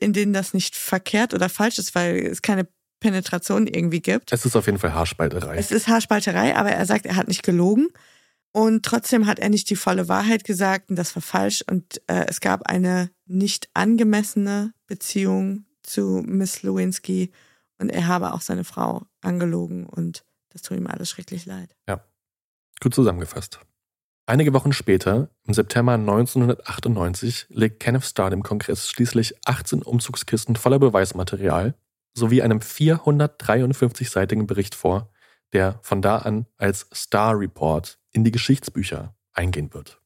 in 0.00 0.12
denen 0.12 0.32
das 0.32 0.52
nicht 0.52 0.76
verkehrt 0.76 1.32
oder 1.32 1.48
falsch 1.48 1.78
ist, 1.78 1.94
weil 1.94 2.26
es 2.26 2.42
keine 2.42 2.68
Penetration 3.00 3.66
irgendwie 3.66 4.00
gibt. 4.00 4.32
Es 4.32 4.44
ist 4.44 4.56
auf 4.56 4.66
jeden 4.66 4.78
Fall 4.78 4.94
Haarspalterei. 4.94 5.56
Es 5.56 5.70
ist 5.70 5.88
Haarspalterei, 5.88 6.56
aber 6.56 6.70
er 6.70 6.86
sagt, 6.86 7.06
er 7.06 7.16
hat 7.16 7.28
nicht 7.28 7.42
gelogen. 7.42 7.88
Und 8.52 8.84
trotzdem 8.86 9.26
hat 9.26 9.38
er 9.38 9.50
nicht 9.50 9.68
die 9.68 9.76
volle 9.76 10.08
Wahrheit 10.08 10.44
gesagt 10.44 10.88
und 10.88 10.96
das 10.96 11.14
war 11.14 11.22
falsch. 11.22 11.62
Und 11.70 12.00
äh, 12.06 12.24
es 12.26 12.40
gab 12.40 12.68
eine 12.68 13.10
nicht 13.26 13.68
angemessene 13.74 14.72
Beziehung 14.86 15.66
zu 15.82 16.22
Miss 16.26 16.62
Lewinsky 16.62 17.32
und 17.78 17.90
er 17.90 18.06
habe 18.06 18.32
auch 18.32 18.40
seine 18.40 18.64
Frau 18.64 19.02
angelogen 19.20 19.84
und 19.84 20.24
das 20.48 20.62
tut 20.62 20.78
ihm 20.78 20.86
alles 20.86 21.10
schrecklich 21.10 21.44
leid. 21.44 21.76
Ja, 21.86 22.02
gut 22.80 22.94
zusammengefasst. 22.94 23.60
Einige 24.24 24.52
Wochen 24.54 24.72
später, 24.72 25.30
im 25.44 25.54
September 25.54 25.92
1998, 25.92 27.46
legt 27.50 27.78
Kenneth 27.78 28.04
Starr 28.04 28.30
dem 28.30 28.42
Kongress 28.42 28.88
schließlich 28.88 29.34
18 29.44 29.82
Umzugskisten 29.82 30.56
voller 30.56 30.78
Beweismaterial 30.78 31.74
sowie 32.16 32.42
einem 32.42 32.58
453-seitigen 32.58 34.46
Bericht 34.46 34.74
vor, 34.74 35.10
der 35.52 35.78
von 35.82 36.02
da 36.02 36.18
an 36.18 36.46
als 36.56 36.88
Star 36.92 37.38
Report 37.38 37.98
in 38.10 38.24
die 38.24 38.32
Geschichtsbücher 38.32 39.14
eingehen 39.32 39.72
wird. 39.74 40.00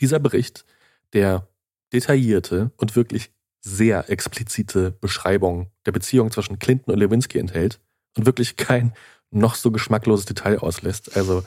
Dieser 0.00 0.20
Bericht, 0.20 0.64
der 1.12 1.48
detaillierte 1.92 2.70
und 2.76 2.94
wirklich 2.94 3.32
sehr 3.60 4.10
explizite 4.10 4.92
Beschreibung 4.92 5.70
der 5.86 5.92
Beziehung 5.92 6.30
zwischen 6.30 6.58
Clinton 6.58 6.92
und 6.92 7.00
Lewinsky 7.00 7.38
enthält 7.38 7.80
und 8.16 8.26
wirklich 8.26 8.56
kein 8.56 8.92
noch 9.30 9.54
so 9.54 9.70
geschmackloses 9.70 10.26
Detail 10.26 10.58
auslässt. 10.58 11.16
Also, 11.16 11.44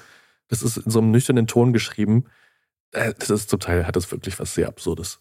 das 0.48 0.64
ist 0.64 0.78
in 0.78 0.92
so 0.92 1.00
einem 1.00 1.12
nüchternen 1.12 1.48
Ton 1.48 1.74
geschrieben. 1.74 2.26
Äh, 2.92 3.14
das 3.20 3.30
ist 3.30 3.50
zum 3.50 3.60
Teil, 3.60 3.86
hat 3.86 3.96
das 3.96 4.12
wirklich 4.12 4.40
was 4.40 4.56
sehr 4.56 4.68
Absurdes. 4.68 5.20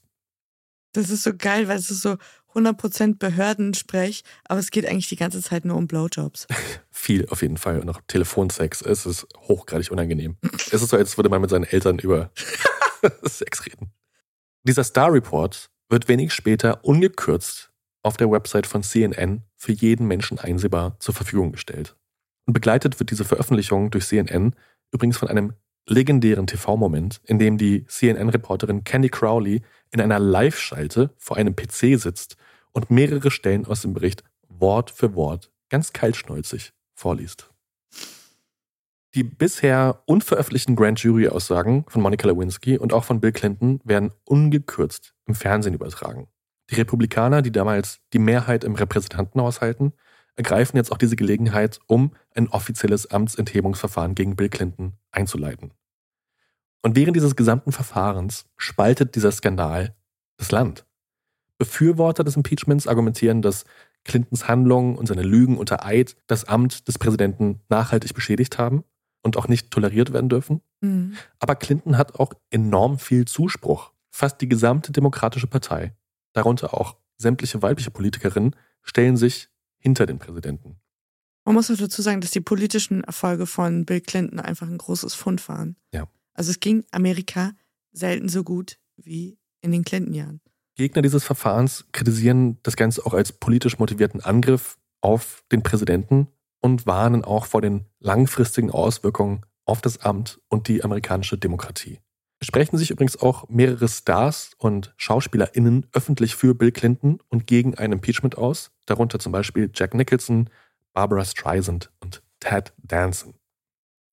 Das 0.96 1.10
ist 1.10 1.24
so 1.24 1.32
geil, 1.36 1.68
weil 1.68 1.76
es 1.76 1.90
ist 1.90 2.00
so 2.00 2.16
100% 2.54 3.18
Behördensprech, 3.18 4.24
aber 4.44 4.58
es 4.58 4.70
geht 4.70 4.86
eigentlich 4.86 5.08
die 5.08 5.16
ganze 5.16 5.42
Zeit 5.42 5.66
nur 5.66 5.76
um 5.76 5.86
Blowjobs. 5.86 6.46
Viel 6.90 7.26
auf 7.28 7.42
jeden 7.42 7.58
Fall 7.58 7.80
und 7.80 7.90
auch 7.90 8.00
Telefonsex. 8.08 8.80
Es 8.80 9.04
ist 9.04 9.26
hochgradig 9.40 9.90
unangenehm. 9.90 10.38
es 10.42 10.82
ist 10.82 10.88
so, 10.88 10.96
als 10.96 11.18
würde 11.18 11.28
man 11.28 11.42
mit 11.42 11.50
seinen 11.50 11.64
Eltern 11.64 11.98
über 11.98 12.30
Sex 13.24 13.66
reden. 13.66 13.92
Dieser 14.62 14.84
Star 14.84 15.12
Report 15.12 15.70
wird 15.90 16.08
wenig 16.08 16.32
später 16.32 16.82
ungekürzt 16.82 17.70
auf 18.02 18.16
der 18.16 18.30
Website 18.30 18.66
von 18.66 18.82
CNN 18.82 19.42
für 19.54 19.72
jeden 19.72 20.06
Menschen 20.06 20.38
einsehbar 20.38 20.96
zur 20.98 21.14
Verfügung 21.14 21.52
gestellt. 21.52 21.94
Und 22.46 22.54
begleitet 22.54 22.98
wird 22.98 23.10
diese 23.10 23.24
Veröffentlichung 23.24 23.90
durch 23.90 24.06
CNN 24.06 24.54
übrigens 24.92 25.18
von 25.18 25.28
einem 25.28 25.52
legendären 25.88 26.46
TV-Moment, 26.46 27.20
in 27.24 27.38
dem 27.38 27.58
die 27.58 27.84
CNN-Reporterin 27.86 28.84
Candy 28.84 29.08
Crowley 29.08 29.62
in 29.92 30.00
einer 30.00 30.18
Live-Schalte 30.18 31.10
vor 31.16 31.36
einem 31.36 31.54
PC 31.54 31.98
sitzt 32.00 32.36
und 32.72 32.90
mehrere 32.90 33.30
Stellen 33.30 33.66
aus 33.66 33.82
dem 33.82 33.94
Bericht 33.94 34.22
Wort 34.48 34.90
für 34.90 35.14
Wort 35.14 35.50
ganz 35.68 35.92
kaltschnäuzig 35.92 36.72
vorliest. 36.94 37.50
Die 39.14 39.24
bisher 39.24 40.02
unveröffentlichten 40.04 40.76
Grand 40.76 41.00
Jury-Aussagen 41.00 41.86
von 41.88 42.02
Monica 42.02 42.28
Lewinsky 42.28 42.76
und 42.76 42.92
auch 42.92 43.04
von 43.04 43.20
Bill 43.20 43.32
Clinton 43.32 43.80
werden 43.82 44.12
ungekürzt 44.24 45.14
im 45.26 45.34
Fernsehen 45.34 45.74
übertragen. 45.74 46.28
Die 46.70 46.74
Republikaner, 46.74 47.40
die 47.40 47.52
damals 47.52 48.00
die 48.12 48.18
Mehrheit 48.18 48.64
im 48.64 48.74
Repräsentantenhaus 48.74 49.60
halten, 49.60 49.92
ergreifen 50.34 50.76
jetzt 50.76 50.92
auch 50.92 50.98
diese 50.98 51.16
Gelegenheit, 51.16 51.80
um 51.86 52.12
ein 52.34 52.48
offizielles 52.48 53.10
Amtsenthebungsverfahren 53.10 54.14
gegen 54.14 54.36
Bill 54.36 54.50
Clinton 54.50 54.92
einzuleiten. 55.10 55.72
Und 56.86 56.94
während 56.94 57.16
dieses 57.16 57.34
gesamten 57.34 57.72
Verfahrens 57.72 58.44
spaltet 58.56 59.16
dieser 59.16 59.32
Skandal 59.32 59.96
das 60.36 60.52
Land. 60.52 60.86
Befürworter 61.58 62.22
des 62.22 62.36
Impeachments 62.36 62.86
argumentieren, 62.86 63.42
dass 63.42 63.64
Clintons 64.04 64.46
Handlungen 64.46 64.96
und 64.96 65.06
seine 65.06 65.24
Lügen 65.24 65.58
unter 65.58 65.84
Eid 65.84 66.14
das 66.28 66.44
Amt 66.44 66.86
des 66.86 66.96
Präsidenten 66.96 67.60
nachhaltig 67.68 68.14
beschädigt 68.14 68.58
haben 68.58 68.84
und 69.24 69.36
auch 69.36 69.48
nicht 69.48 69.72
toleriert 69.72 70.12
werden 70.12 70.28
dürfen. 70.28 70.60
Mhm. 70.80 71.16
Aber 71.40 71.56
Clinton 71.56 71.98
hat 71.98 72.20
auch 72.20 72.32
enorm 72.50 73.00
viel 73.00 73.24
Zuspruch. 73.24 73.90
Fast 74.12 74.40
die 74.40 74.48
gesamte 74.48 74.92
Demokratische 74.92 75.48
Partei, 75.48 75.92
darunter 76.34 76.72
auch 76.72 76.98
sämtliche 77.16 77.62
weibliche 77.62 77.90
Politikerinnen, 77.90 78.54
stellen 78.82 79.16
sich 79.16 79.48
hinter 79.78 80.06
den 80.06 80.20
Präsidenten. 80.20 80.76
Man 81.44 81.56
muss 81.56 81.68
auch 81.68 81.76
dazu 81.76 82.00
sagen, 82.00 82.20
dass 82.20 82.30
die 82.30 82.40
politischen 82.40 83.02
Erfolge 83.02 83.46
von 83.46 83.84
Bill 83.86 84.02
Clinton 84.02 84.38
einfach 84.38 84.68
ein 84.68 84.78
großes 84.78 85.14
Fund 85.14 85.48
waren. 85.48 85.74
Ja. 85.92 86.06
Also 86.36 86.50
es 86.50 86.60
ging 86.60 86.84
Amerika 86.92 87.52
selten 87.92 88.28
so 88.28 88.44
gut 88.44 88.78
wie 88.96 89.38
in 89.62 89.72
den 89.72 89.84
Clinton-Jahren. 89.84 90.40
Gegner 90.76 91.02
dieses 91.02 91.24
Verfahrens 91.24 91.86
kritisieren 91.92 92.58
das 92.62 92.76
Ganze 92.76 93.04
auch 93.04 93.14
als 93.14 93.32
politisch 93.32 93.78
motivierten 93.78 94.20
Angriff 94.20 94.76
auf 95.00 95.42
den 95.50 95.62
Präsidenten 95.62 96.28
und 96.60 96.86
warnen 96.86 97.24
auch 97.24 97.46
vor 97.46 97.62
den 97.62 97.86
langfristigen 97.98 98.70
Auswirkungen 98.70 99.40
auf 99.64 99.80
das 99.80 99.98
Amt 99.98 100.40
und 100.48 100.68
die 100.68 100.84
amerikanische 100.84 101.38
Demokratie. 101.38 102.00
Es 102.38 102.48
sprechen 102.48 102.76
sich 102.76 102.90
übrigens 102.90 103.16
auch 103.16 103.48
mehrere 103.48 103.88
Stars 103.88 104.50
und 104.58 104.92
SchauspielerInnen 104.98 105.86
öffentlich 105.92 106.36
für 106.36 106.54
Bill 106.54 106.70
Clinton 106.70 107.18
und 107.28 107.46
gegen 107.46 107.76
ein 107.76 107.92
Impeachment 107.92 108.36
aus, 108.36 108.72
darunter 108.84 109.18
zum 109.18 109.32
Beispiel 109.32 109.70
Jack 109.72 109.94
Nicholson, 109.94 110.50
Barbara 110.92 111.24
Streisand 111.24 111.90
und 112.00 112.22
Ted 112.40 112.74
Danson. 112.76 113.34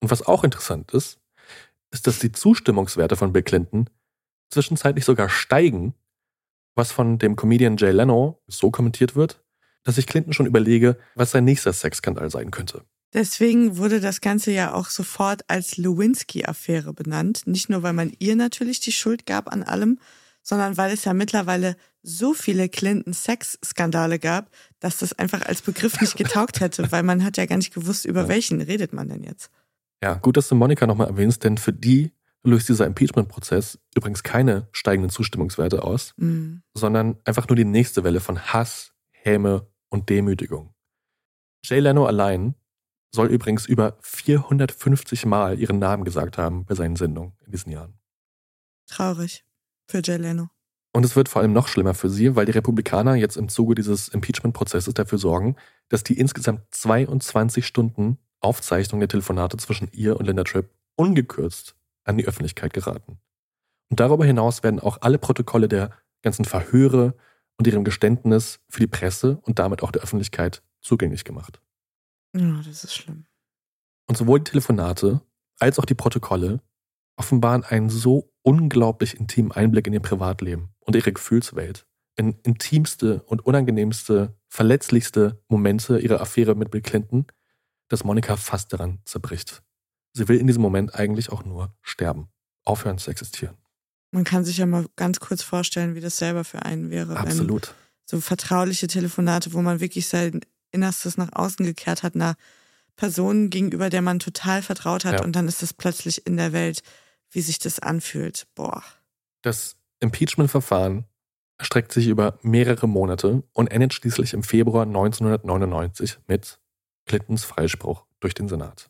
Und 0.02 0.10
was 0.10 0.26
auch 0.26 0.46
interessant 0.46 0.92
ist, 0.92 1.20
ist, 1.94 2.08
dass 2.08 2.20
die 2.20 2.32
Zustimmungswerte 2.32 3.16
von 3.16 3.32
Bill 3.32 3.44
Clinton 3.44 3.90
zwischenzeitlich 4.50 5.06
sogar 5.06 5.30
steigen, 5.30 5.94
was 6.76 6.92
von 6.92 7.20
dem 7.20 7.36
Comedian 7.36 7.78
Jay 7.78 7.92
Leno 7.92 8.42
so 8.48 8.72
kommentiert 8.72 9.16
wird, 9.16 9.44
dass 9.84 9.98
ich 9.98 10.08
Clinton 10.08 10.34
schon 10.34 10.46
überlege, 10.46 10.98
was 11.16 11.32
sein 11.32 11.46
nächster 11.46 11.74
Sexskandal 11.74 12.30
sein 12.30 12.52
könnte. 12.52 12.84
Deswegen 13.14 13.78
wurde 13.78 14.00
das 14.00 14.22
Ganze 14.22 14.52
ja 14.52 14.74
auch 14.74 14.90
sofort 14.90 15.48
als 15.48 15.78
Lewinsky-Affäre 15.78 16.94
benannt. 16.94 17.44
Nicht 17.46 17.70
nur, 17.70 17.84
weil 17.84 17.94
man 17.94 18.12
ihr 18.18 18.36
natürlich 18.36 18.80
die 18.80 18.92
Schuld 18.92 19.28
gab 19.28 19.52
an 19.52 19.62
allem, 19.62 20.00
sondern 20.42 20.78
weil 20.78 20.92
es 20.92 21.06
ja 21.06 21.14
mittlerweile 21.14 21.76
so 22.02 22.34
viele 22.34 22.70
Clinton-Sex-Skandale 22.70 24.18
gab, 24.18 24.50
dass 24.80 24.98
das 24.98 25.14
einfach 25.14 25.44
als 25.44 25.62
Begriff 25.62 26.02
nicht 26.02 26.18
getaugt 26.18 26.60
hätte, 26.60 26.88
weil 26.92 27.04
man 27.04 27.24
hat 27.24 27.38
ja 27.38 27.46
gar 27.46 27.58
nicht 27.58 27.74
gewusst, 27.74 28.06
über 28.06 28.28
welchen 28.28 28.62
redet 28.62 28.94
man 28.94 29.08
denn 29.08 29.24
jetzt. 29.24 29.52
Ja, 30.04 30.16
gut, 30.16 30.36
dass 30.36 30.50
du 30.50 30.56
Monika 30.56 30.86
nochmal 30.86 31.08
erwähnst, 31.08 31.46
denn 31.46 31.58
für 31.58 31.72
die 31.72 32.12
löst 32.44 32.68
dieser 32.68 32.86
Impeachment-Prozess 32.86 33.80
übrigens 33.96 34.22
keine 34.22 34.68
steigenden 34.74 35.10
Zustimmungswerte 35.10 35.82
aus, 35.82 36.14
mhm. 36.18 36.62
sondern 36.74 37.20
einfach 37.24 37.48
nur 37.48 37.56
die 37.56 37.64
nächste 37.64 38.04
Welle 38.04 38.20
von 38.20 38.38
Hass, 38.38 38.92
Häme 39.12 39.72
und 39.88 40.10
Demütigung. 40.10 40.74
Jay 41.64 41.80
Leno 41.80 42.06
allein 42.06 42.56
soll 43.16 43.28
übrigens 43.28 43.66
über 43.66 43.98
450 44.02 45.26
Mal 45.26 45.58
ihren 45.58 45.80
Namen 45.80 46.04
gesagt 46.04 46.38
haben 46.38 46.66
bei 46.66 46.76
seinen 46.76 46.98
Sendungen 46.98 47.38
in 47.46 47.54
diesen 47.54 47.72
Jahren. 47.72 47.98
Traurig 48.88 49.46
für 49.88 50.02
Jay 50.04 50.18
Leno. 50.18 50.50
Und 50.92 51.06
es 51.06 51.16
wird 51.16 51.30
vor 51.30 51.42
allem 51.42 51.54
noch 51.54 51.70
schlimmer 51.70 51.94
für 51.94 52.10
sie, 52.10 52.36
weil 52.36 52.46
die 52.46 52.52
Republikaner 52.52 53.16
jetzt 53.16 53.38
im 53.38 53.48
Zuge 53.48 53.74
dieses 53.74 54.10
Impeachment-Prozesses 54.10 54.94
dafür 54.94 55.18
sorgen, 55.18 55.56
dass 55.88 56.04
die 56.04 56.20
insgesamt 56.20 56.64
22 56.72 57.66
Stunden 57.66 58.18
Aufzeichnung 58.44 59.00
der 59.00 59.10
Telefonate 59.10 59.58
zwischen 59.58 59.90
ihr 59.92 60.18
und 60.18 60.26
Linda 60.26 60.44
Tripp 60.44 60.70
ungekürzt 60.96 61.76
an 62.04 62.18
die 62.18 62.26
Öffentlichkeit 62.28 62.74
geraten. 62.74 63.20
Und 63.90 64.00
darüber 64.00 64.26
hinaus 64.26 64.64
werden 64.64 64.80
auch 64.80 64.98
alle 65.02 65.18
Protokolle 65.18 65.68
der 65.68 65.92
ganzen 66.22 66.46
Verhöre 66.46 67.16
und 67.58 67.68
ihrem 67.68 67.84
Geständnis 67.84 68.60
für 68.70 68.80
die 68.80 68.88
Presse 68.88 69.40
und 69.44 69.60
damit 69.60 69.84
auch 69.84 69.92
der 69.92 70.02
Öffentlichkeit 70.02 70.64
zugänglich 70.82 71.24
gemacht. 71.24 71.62
Ja, 72.36 72.62
das 72.66 72.84
ist 72.84 72.96
schlimm. 72.96 73.26
Und 74.08 74.18
sowohl 74.18 74.40
die 74.40 74.50
Telefonate 74.52 75.22
als 75.60 75.80
auch 75.80 75.86
die 75.86 75.96
Protokolle 75.96 76.62
offenbaren 77.16 77.64
einen 77.64 77.90
so 77.90 78.34
unglaublich 78.42 79.20
intimen 79.20 79.52
Einblick 79.52 79.88
in 79.88 79.94
ihr 79.94 80.02
Privatleben 80.02 80.70
und 80.80 80.96
ihre 80.96 81.14
Gefühlswelt, 81.14 81.86
in 82.16 82.36
intimste 82.44 83.22
und 83.24 83.46
unangenehmste, 83.46 84.36
verletzlichste 84.48 85.42
Momente 85.48 86.00
ihrer 86.00 86.22
Affäre 86.22 86.56
mit 86.56 86.72
Bill 86.72 86.82
Clinton, 86.82 87.28
dass 87.90 88.04
Monika 88.04 88.36
fast 88.38 88.74
daran 88.74 89.00
zerbricht. 89.06 89.64
Sie 90.14 90.28
will 90.28 90.38
in 90.38 90.48
diesem 90.48 90.62
Moment 90.62 90.96
eigentlich 90.96 91.32
auch 91.32 91.44
nur 91.44 91.76
sterben, 91.82 92.30
aufhören 92.64 92.98
zu 92.98 93.12
existieren. 93.12 93.58
Man 94.12 94.24
kann 94.24 94.46
sich 94.46 94.58
ja 94.58 94.66
mal 94.66 94.86
ganz 94.96 95.20
kurz 95.20 95.42
vorstellen, 95.42 95.96
wie 95.96 96.02
das 96.02 96.18
selber 96.18 96.44
für 96.44 96.64
einen 96.64 96.92
wäre. 96.92 97.18
Absolut. 97.18 97.74
so 98.06 98.22
vertrauliche 98.22 98.88
Telefonate, 98.88 99.54
wo 99.54 99.62
man 99.62 99.80
wirklich 99.80 100.08
sein 100.08 100.42
Innerstes 100.72 101.18
nach 101.18 101.34
außen 101.34 101.66
gekehrt 101.66 102.04
hat, 102.04 102.16
einer 102.16 102.36
Person 102.96 103.50
gegenüber, 103.50 103.90
der 103.90 104.02
man 104.02 104.20
total 104.20 104.62
vertraut 104.62 105.04
hat, 105.06 105.14
ja. 105.16 105.24
und 105.24 105.36
dann 105.36 105.48
ist 105.48 105.64
es 105.64 105.74
plötzlich 105.74 106.28
in 106.28 106.38
der 106.38 106.54
Welt, 106.54 106.84
wie 107.32 107.42
sich 107.42 107.58
das 107.58 107.80
anfühlt. 107.80 108.46
Boah. 108.54 108.84
Das 109.42 109.76
Impeachment-Verfahren 110.00 111.06
erstreckt 111.58 111.92
sich 111.92 112.08
über 112.08 112.38
mehrere 112.42 112.88
Monate 112.88 113.44
und 113.54 113.68
endet 113.72 113.94
schließlich 113.94 114.34
im 114.34 114.44
Februar 114.44 114.84
1999 114.86 116.20
mit 116.28 116.60
Clintons 117.06 117.44
Freispruch 117.44 118.06
durch 118.20 118.34
den 118.34 118.48
Senat. 118.48 118.90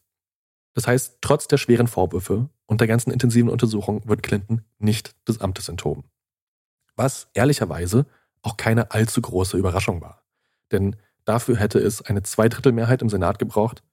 Das 0.73 0.87
heißt, 0.87 1.17
trotz 1.21 1.47
der 1.47 1.57
schweren 1.57 1.87
Vorwürfe 1.87 2.49
und 2.65 2.81
der 2.81 2.87
ganzen 2.87 3.11
intensiven 3.11 3.49
Untersuchung 3.49 4.07
wird 4.07 4.23
Clinton 4.23 4.63
nicht 4.79 5.15
des 5.27 5.41
Amtes 5.41 5.69
enthoben. 5.69 6.03
Was 6.95 7.29
ehrlicherweise 7.33 8.05
auch 8.41 8.57
keine 8.57 8.91
allzu 8.91 9.21
große 9.21 9.57
Überraschung 9.57 10.01
war. 10.01 10.23
Denn 10.71 10.95
dafür 11.25 11.57
hätte 11.57 11.79
es 11.79 12.01
eine 12.01 12.23
Zweidrittelmehrheit 12.23 13.01
im 13.01 13.09
Senat 13.09 13.39
gebraucht 13.39 13.83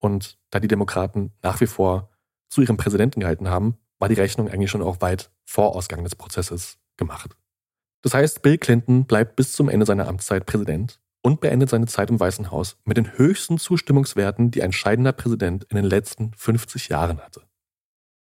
und 0.00 0.38
da 0.50 0.58
die 0.60 0.68
Demokraten 0.68 1.32
nach 1.42 1.60
wie 1.60 1.66
vor 1.66 2.10
zu 2.48 2.62
ihrem 2.62 2.76
Präsidenten 2.76 3.20
gehalten 3.20 3.48
haben, 3.48 3.76
war 3.98 4.08
die 4.08 4.14
Rechnung 4.14 4.48
eigentlich 4.48 4.70
schon 4.70 4.82
auch 4.82 5.00
weit 5.00 5.30
vor 5.44 5.76
Ausgang 5.76 6.02
des 6.02 6.16
Prozesses 6.16 6.78
gemacht. 6.96 7.36
Das 8.02 8.14
heißt, 8.14 8.42
Bill 8.42 8.58
Clinton 8.58 9.04
bleibt 9.04 9.36
bis 9.36 9.52
zum 9.52 9.68
Ende 9.68 9.86
seiner 9.86 10.08
Amtszeit 10.08 10.44
Präsident 10.44 11.00
und 11.22 11.40
beendet 11.40 11.70
seine 11.70 11.86
Zeit 11.86 12.10
im 12.10 12.20
Weißen 12.20 12.50
Haus 12.50 12.76
mit 12.84 12.96
den 12.96 13.16
höchsten 13.16 13.58
Zustimmungswerten, 13.58 14.50
die 14.50 14.62
ein 14.62 14.72
scheidender 14.72 15.12
Präsident 15.12 15.64
in 15.70 15.76
den 15.76 15.84
letzten 15.84 16.32
50 16.34 16.88
Jahren 16.88 17.20
hatte. 17.20 17.42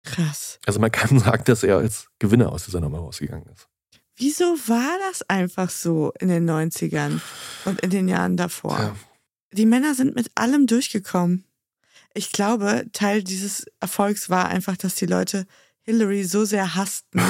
Krass. 0.04 0.60
Also 0.66 0.80
man 0.80 0.92
kann 0.92 1.20
sagen, 1.20 1.44
dass 1.46 1.64
er 1.64 1.78
als 1.78 2.08
Gewinner 2.20 2.52
aus 2.52 2.66
dieser 2.66 2.82
Nummer 2.82 3.00
rausgegangen 3.00 3.48
ist. 3.54 3.68
Wieso 4.16 4.46
war 4.68 4.98
das 5.08 5.22
einfach 5.30 5.70
so 5.70 6.12
in 6.20 6.30
den 6.30 6.50
90ern 6.50 7.22
und 7.66 7.82
in 7.82 7.92
den 7.92 8.08
Jahren 8.08 8.36
davor? 8.36 8.80
Ja. 8.80 8.96
Die 9.52 9.68
Männer 9.68 9.94
sind 9.94 10.16
mit 10.16 10.32
allem 10.36 10.66
durchgekommen. 10.66 11.46
Ich 12.14 12.32
glaube, 12.32 12.86
Teil 12.94 13.24
dieses 13.24 13.68
Erfolgs 13.80 14.30
war 14.30 14.48
einfach, 14.48 14.76
dass 14.76 14.96
die 14.96 15.06
Leute 15.06 15.46
Hillary 15.82 16.24
so 16.24 16.46
sehr 16.46 16.76
hassten, 16.76 17.22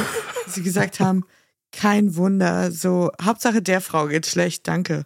dass 0.45 0.56
sie 0.56 0.64
gesagt 0.64 1.02
haben, 1.02 1.26
kein 1.73 2.15
Wunder, 2.15 2.72
so 2.72 3.11
Hauptsache 3.22 3.61
der 3.61 3.81
Frau 3.81 4.07
geht 4.07 4.26
schlecht, 4.26 4.68
danke. 4.68 5.06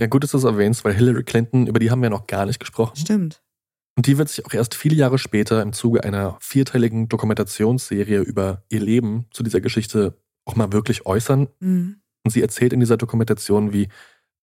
Ja, 0.00 0.06
gut, 0.06 0.24
dass 0.24 0.32
du 0.32 0.38
es 0.38 0.44
erwähnst, 0.44 0.84
weil 0.84 0.94
Hillary 0.94 1.22
Clinton, 1.22 1.66
über 1.66 1.78
die 1.78 1.90
haben 1.90 2.02
wir 2.02 2.10
noch 2.10 2.26
gar 2.26 2.46
nicht 2.46 2.58
gesprochen. 2.58 2.96
Stimmt. 2.96 3.42
Und 3.96 4.06
die 4.06 4.18
wird 4.18 4.28
sich 4.28 4.44
auch 4.44 4.52
erst 4.52 4.74
viele 4.74 4.96
Jahre 4.96 5.18
später 5.18 5.62
im 5.62 5.72
Zuge 5.72 6.02
einer 6.02 6.36
vierteiligen 6.40 7.08
Dokumentationsserie 7.08 8.20
über 8.20 8.64
ihr 8.68 8.80
Leben 8.80 9.26
zu 9.30 9.44
dieser 9.44 9.60
Geschichte 9.60 10.18
auch 10.44 10.56
mal 10.56 10.72
wirklich 10.72 11.06
äußern. 11.06 11.48
Mhm. 11.60 12.00
Und 12.24 12.30
sie 12.30 12.42
erzählt 12.42 12.72
in 12.72 12.80
dieser 12.80 12.96
Dokumentation, 12.96 13.72
wie 13.72 13.88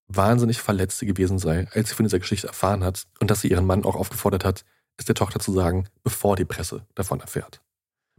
wahnsinnig 0.08 0.62
verletzt 0.62 1.00
sie 1.00 1.06
gewesen 1.06 1.40
sei, 1.40 1.68
als 1.74 1.90
sie 1.90 1.96
von 1.96 2.06
dieser 2.06 2.20
Geschichte 2.20 2.48
erfahren 2.48 2.84
hat 2.84 3.08
und 3.20 3.32
dass 3.32 3.42
sie 3.42 3.50
ihren 3.50 3.66
Mann 3.66 3.84
auch 3.84 3.96
aufgefordert 3.96 4.46
hat, 4.46 4.64
es 4.98 5.06
der 5.06 5.16
Tochter 5.16 5.40
zu 5.40 5.52
sagen, 5.52 5.86
bevor 6.04 6.36
die 6.36 6.46
Presse 6.46 6.86
davon 6.96 7.20
erfährt. 7.20 7.62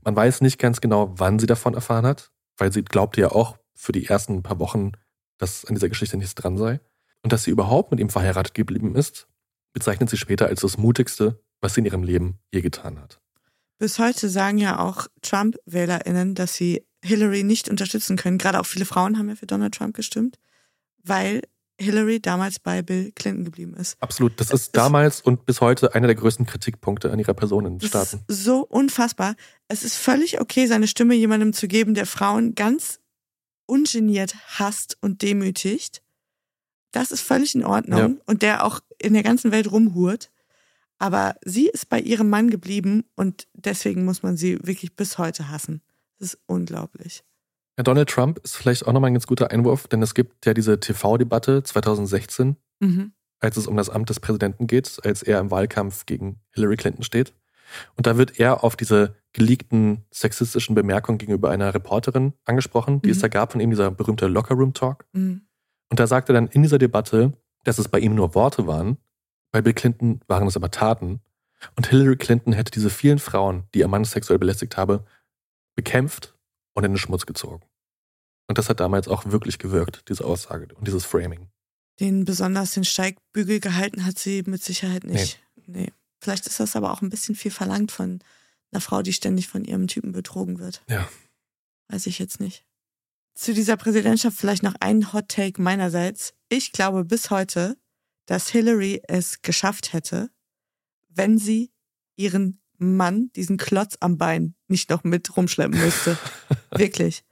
Man 0.04 0.16
weiß 0.16 0.40
nicht 0.40 0.58
ganz 0.58 0.80
genau, 0.80 1.12
wann 1.16 1.38
sie 1.38 1.46
davon 1.46 1.74
erfahren 1.74 2.06
hat, 2.06 2.30
weil 2.56 2.72
sie 2.72 2.82
glaubte 2.82 3.20
ja 3.20 3.30
auch 3.30 3.56
für 3.74 3.92
die 3.92 4.06
ersten 4.06 4.42
paar 4.42 4.58
Wochen, 4.58 4.92
dass 5.38 5.64
an 5.64 5.74
dieser 5.74 5.88
Geschichte 5.88 6.16
nichts 6.16 6.34
dran 6.34 6.58
sei. 6.58 6.80
Und 7.22 7.32
dass 7.32 7.44
sie 7.44 7.50
überhaupt 7.50 7.90
mit 7.90 8.00
ihm 8.00 8.08
verheiratet 8.08 8.54
geblieben 8.54 8.94
ist, 8.94 9.28
bezeichnet 9.72 10.10
sie 10.10 10.16
später 10.16 10.46
als 10.46 10.60
das 10.60 10.76
Mutigste, 10.76 11.40
was 11.60 11.74
sie 11.74 11.80
in 11.80 11.86
ihrem 11.86 12.02
Leben 12.02 12.38
je 12.52 12.60
getan 12.60 13.00
hat. 13.00 13.20
Bis 13.78 13.98
heute 13.98 14.28
sagen 14.28 14.58
ja 14.58 14.78
auch 14.78 15.06
Trump-WählerInnen, 15.22 16.34
dass 16.34 16.54
sie 16.54 16.86
Hillary 17.04 17.42
nicht 17.42 17.68
unterstützen 17.68 18.16
können. 18.16 18.38
Gerade 18.38 18.60
auch 18.60 18.66
viele 18.66 18.84
Frauen 18.84 19.18
haben 19.18 19.28
ja 19.28 19.34
für 19.34 19.46
Donald 19.46 19.74
Trump 19.74 19.94
gestimmt, 19.94 20.38
weil 21.02 21.42
Hillary 21.80 22.20
damals 22.20 22.60
bei 22.60 22.82
Bill 22.82 23.12
Clinton 23.12 23.44
geblieben 23.44 23.74
ist. 23.74 24.00
Absolut. 24.00 24.38
Das 24.40 24.50
ist 24.50 24.76
damals 24.76 25.20
und 25.20 25.46
bis 25.46 25.60
heute 25.60 25.94
einer 25.94 26.06
der 26.06 26.16
größten 26.16 26.46
Kritikpunkte 26.46 27.10
an 27.10 27.18
ihrer 27.18 27.34
Person 27.34 27.66
in 27.66 27.78
den 27.78 27.88
Staaten. 27.88 28.20
ist 28.28 28.44
so 28.44 28.60
unfassbar. 28.60 29.34
Es 29.68 29.82
ist 29.82 29.96
völlig 29.96 30.40
okay, 30.40 30.66
seine 30.66 30.86
Stimme 30.86 31.14
jemandem 31.14 31.52
zu 31.52 31.66
geben, 31.66 31.94
der 31.94 32.06
Frauen 32.06 32.54
ganz 32.54 33.00
ungeniert 33.66 34.34
hasst 34.58 34.96
und 35.00 35.22
demütigt. 35.22 36.02
Das 36.92 37.10
ist 37.10 37.20
völlig 37.22 37.54
in 37.54 37.64
Ordnung 37.64 37.98
Ja. 37.98 38.10
und 38.26 38.42
der 38.42 38.64
auch 38.64 38.80
in 38.98 39.14
der 39.14 39.22
ganzen 39.22 39.50
Welt 39.50 39.70
rumhurt. 39.70 40.30
Aber 40.98 41.34
sie 41.44 41.68
ist 41.68 41.88
bei 41.88 41.98
ihrem 42.00 42.30
Mann 42.30 42.48
geblieben 42.50 43.04
und 43.16 43.48
deswegen 43.54 44.04
muss 44.04 44.22
man 44.22 44.36
sie 44.36 44.58
wirklich 44.62 44.94
bis 44.94 45.18
heute 45.18 45.48
hassen. 45.50 45.82
Das 46.18 46.34
ist 46.34 46.38
unglaublich. 46.46 47.24
Ja, 47.76 47.82
Donald 47.82 48.08
Trump 48.10 48.38
ist 48.44 48.54
vielleicht 48.56 48.86
auch 48.86 48.92
nochmal 48.92 49.10
ein 49.10 49.14
ganz 49.14 49.26
guter 49.26 49.50
Einwurf, 49.50 49.88
denn 49.88 50.02
es 50.02 50.14
gibt 50.14 50.46
ja 50.46 50.54
diese 50.54 50.78
TV-Debatte 50.78 51.62
2016, 51.64 52.56
Mhm. 52.80 53.12
als 53.40 53.56
es 53.56 53.66
um 53.66 53.76
das 53.76 53.88
Amt 53.90 54.10
des 54.10 54.20
Präsidenten 54.20 54.66
geht, 54.68 54.98
als 55.04 55.22
er 55.22 55.40
im 55.40 55.50
Wahlkampf 55.50 56.06
gegen 56.06 56.40
Hillary 56.52 56.76
Clinton 56.76 57.02
steht. 57.02 57.32
Und 57.96 58.06
da 58.06 58.18
wird 58.18 58.38
er 58.38 58.62
auf 58.62 58.76
diese 58.76 59.16
geleakten 59.32 60.04
sexistischen 60.12 60.74
Bemerkungen 60.74 61.16
gegenüber 61.18 61.50
einer 61.50 61.72
Reporterin 61.74 62.34
angesprochen, 62.44 63.00
die 63.00 63.08
es 63.10 63.16
Mhm. 63.16 63.22
da 63.22 63.28
gab, 63.28 63.52
von 63.52 63.60
ihm 63.62 63.70
dieser 63.70 63.90
berühmte 63.90 64.26
Locker-Room-Talk. 64.28 65.06
Mhm. 65.14 65.40
Und 65.92 66.00
da 66.00 66.06
sagt 66.06 66.30
er 66.30 66.32
dann 66.32 66.46
in 66.46 66.62
dieser 66.62 66.78
Debatte, 66.78 67.34
dass 67.64 67.76
es 67.76 67.86
bei 67.86 67.98
ihm 67.98 68.14
nur 68.14 68.34
Worte 68.34 68.66
waren, 68.66 68.96
bei 69.50 69.60
Bill 69.60 69.74
Clinton 69.74 70.22
waren 70.26 70.48
es 70.48 70.56
aber 70.56 70.70
Taten. 70.70 71.20
Und 71.76 71.86
Hillary 71.86 72.16
Clinton 72.16 72.54
hätte 72.54 72.70
diese 72.70 72.88
vielen 72.88 73.18
Frauen, 73.18 73.64
die 73.74 73.80
ihr 73.80 73.88
Mann 73.88 74.06
sexuell 74.06 74.38
belästigt 74.38 74.78
habe, 74.78 75.04
bekämpft 75.74 76.34
und 76.72 76.84
in 76.84 76.92
den 76.92 76.98
Schmutz 76.98 77.26
gezogen. 77.26 77.60
Und 78.48 78.56
das 78.56 78.70
hat 78.70 78.80
damals 78.80 79.06
auch 79.06 79.26
wirklich 79.26 79.58
gewirkt, 79.58 80.08
diese 80.08 80.24
Aussage 80.24 80.74
und 80.74 80.86
dieses 80.86 81.04
Framing. 81.04 81.50
Den 82.00 82.24
besonders 82.24 82.70
den 82.70 82.84
Steigbügel 82.84 83.60
gehalten 83.60 84.06
hat 84.06 84.18
sie 84.18 84.44
mit 84.46 84.64
Sicherheit 84.64 85.04
nicht. 85.04 85.42
Nee. 85.66 85.92
Vielleicht 86.22 86.46
ist 86.46 86.58
das 86.58 86.74
aber 86.74 86.90
auch 86.90 87.02
ein 87.02 87.10
bisschen 87.10 87.34
viel 87.34 87.50
verlangt 87.50 87.92
von 87.92 88.20
einer 88.70 88.80
Frau, 88.80 89.02
die 89.02 89.12
ständig 89.12 89.46
von 89.46 89.66
ihrem 89.66 89.88
Typen 89.88 90.12
betrogen 90.12 90.58
wird. 90.58 90.82
Ja. 90.88 91.06
Weiß 91.88 92.06
ich 92.06 92.18
jetzt 92.18 92.40
nicht. 92.40 92.64
Zu 93.34 93.54
dieser 93.54 93.76
Präsidentschaft 93.76 94.36
vielleicht 94.36 94.62
noch 94.62 94.74
ein 94.80 95.12
Hot 95.12 95.28
Take 95.28 95.60
meinerseits. 95.60 96.34
Ich 96.48 96.72
glaube 96.72 97.04
bis 97.04 97.30
heute, 97.30 97.76
dass 98.26 98.48
Hillary 98.48 99.02
es 99.08 99.42
geschafft 99.42 99.92
hätte, 99.92 100.30
wenn 101.08 101.38
sie 101.38 101.72
ihren 102.16 102.60
Mann, 102.78 103.30
diesen 103.36 103.56
Klotz 103.56 103.96
am 104.00 104.18
Bein, 104.18 104.54
nicht 104.68 104.90
noch 104.90 105.04
mit 105.04 105.36
rumschleppen 105.36 105.78
müsste. 105.78 106.18
Wirklich. 106.76 107.24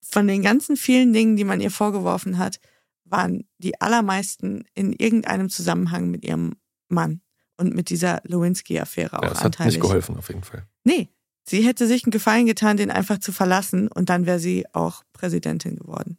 Von 0.00 0.26
den 0.26 0.42
ganzen 0.42 0.76
vielen 0.76 1.12
Dingen, 1.12 1.36
die 1.36 1.44
man 1.44 1.60
ihr 1.60 1.70
vorgeworfen 1.70 2.38
hat, 2.38 2.60
waren 3.04 3.48
die 3.58 3.80
allermeisten 3.80 4.64
in 4.74 4.92
irgendeinem 4.92 5.48
Zusammenhang 5.48 6.10
mit 6.10 6.24
ihrem 6.24 6.56
Mann 6.88 7.20
und 7.56 7.74
mit 7.74 7.90
dieser 7.90 8.20
Lewinsky-Affäre 8.24 9.18
auch 9.18 9.22
ja, 9.22 9.30
hat 9.30 9.44
anteilig. 9.44 9.74
nicht 9.74 9.82
geholfen, 9.82 10.16
auf 10.16 10.28
jeden 10.28 10.42
Fall. 10.42 10.66
Nee, 10.84 11.08
sie 11.48 11.62
hätte 11.62 11.86
sich 11.86 12.04
einen 12.04 12.10
Gefallen 12.10 12.46
getan, 12.46 12.76
den 12.76 12.90
einfach 12.90 13.18
zu 13.18 13.32
verlassen 13.32 13.88
und 13.88 14.08
dann 14.08 14.26
wäre 14.26 14.38
sie 14.38 14.66
auch 14.72 15.02
Präsidentin 15.12 15.76
geworden. 15.76 16.18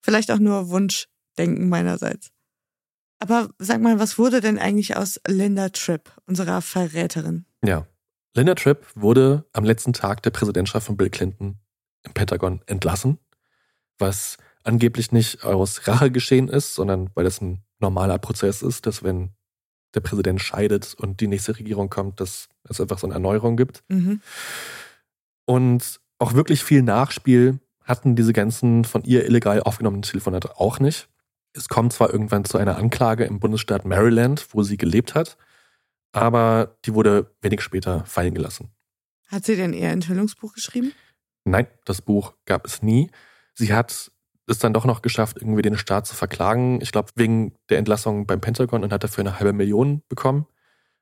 Vielleicht 0.00 0.30
auch 0.30 0.38
nur 0.38 0.68
Wunschdenken 0.68 1.68
meinerseits. 1.68 2.30
Aber 3.18 3.48
sag 3.58 3.80
mal, 3.80 3.98
was 3.98 4.18
wurde 4.18 4.40
denn 4.40 4.58
eigentlich 4.58 4.96
aus 4.96 5.20
Linda 5.26 5.70
Tripp, 5.70 6.12
unserer 6.26 6.60
Verräterin? 6.60 7.46
Ja. 7.64 7.86
Linda 8.34 8.54
Tripp 8.54 8.86
wurde 8.94 9.46
am 9.52 9.64
letzten 9.64 9.92
Tag 9.92 10.22
der 10.24 10.30
Präsidentschaft 10.30 10.86
von 10.86 10.96
Bill 10.96 11.08
Clinton 11.08 11.60
im 12.02 12.12
Pentagon 12.12 12.60
entlassen, 12.66 13.18
was 13.98 14.36
angeblich 14.64 15.12
nicht 15.12 15.44
aus 15.44 15.86
Rache 15.86 16.10
geschehen 16.10 16.48
ist, 16.48 16.74
sondern 16.74 17.10
weil 17.14 17.24
das 17.24 17.40
ein 17.40 17.62
normaler 17.78 18.18
Prozess 18.18 18.60
ist, 18.60 18.86
dass 18.86 19.02
wenn 19.02 19.30
der 19.94 20.00
Präsident 20.00 20.40
scheidet 20.40 20.94
und 20.94 21.20
die 21.20 21.28
nächste 21.28 21.58
Regierung 21.58 21.90
kommt, 21.90 22.20
dass 22.20 22.48
es 22.68 22.80
einfach 22.80 22.98
so 22.98 23.06
eine 23.06 23.14
Erneuerung 23.14 23.56
gibt. 23.56 23.82
Mhm. 23.88 24.20
Und 25.46 26.00
auch 26.18 26.34
wirklich 26.34 26.64
viel 26.64 26.82
Nachspiel 26.82 27.60
hatten 27.84 28.16
diese 28.16 28.32
ganzen 28.32 28.84
von 28.84 29.04
ihr 29.04 29.26
illegal 29.26 29.62
aufgenommenen 29.62 30.02
Telefonate 30.02 30.58
auch 30.58 30.80
nicht. 30.80 31.08
Es 31.52 31.68
kommt 31.68 31.92
zwar 31.92 32.10
irgendwann 32.10 32.44
zu 32.44 32.58
einer 32.58 32.76
Anklage 32.76 33.24
im 33.24 33.38
Bundesstaat 33.38 33.84
Maryland, 33.84 34.46
wo 34.50 34.62
sie 34.62 34.76
gelebt 34.76 35.14
hat, 35.14 35.36
aber 36.12 36.76
die 36.84 36.94
wurde 36.94 37.30
wenig 37.42 37.60
später 37.60 38.04
fallen 38.06 38.34
gelassen. 38.34 38.70
Hat 39.28 39.44
sie 39.44 39.56
denn 39.56 39.72
ihr 39.72 39.90
Enthüllungsbuch 39.90 40.54
geschrieben? 40.54 40.92
Nein, 41.44 41.66
das 41.84 42.00
Buch 42.02 42.34
gab 42.46 42.66
es 42.66 42.82
nie. 42.82 43.10
Sie 43.54 43.72
hat 43.72 44.10
es 44.46 44.58
dann 44.58 44.74
doch 44.74 44.84
noch 44.84 45.02
geschafft, 45.02 45.38
irgendwie 45.40 45.62
den 45.62 45.78
Staat 45.78 46.06
zu 46.06 46.14
verklagen. 46.14 46.80
Ich 46.80 46.92
glaube, 46.92 47.10
wegen 47.14 47.54
der 47.70 47.78
Entlassung 47.78 48.26
beim 48.26 48.40
Pentagon 48.40 48.84
und 48.84 48.92
hat 48.92 49.04
dafür 49.04 49.22
eine 49.22 49.38
halbe 49.38 49.52
Million 49.52 50.02
bekommen. 50.08 50.46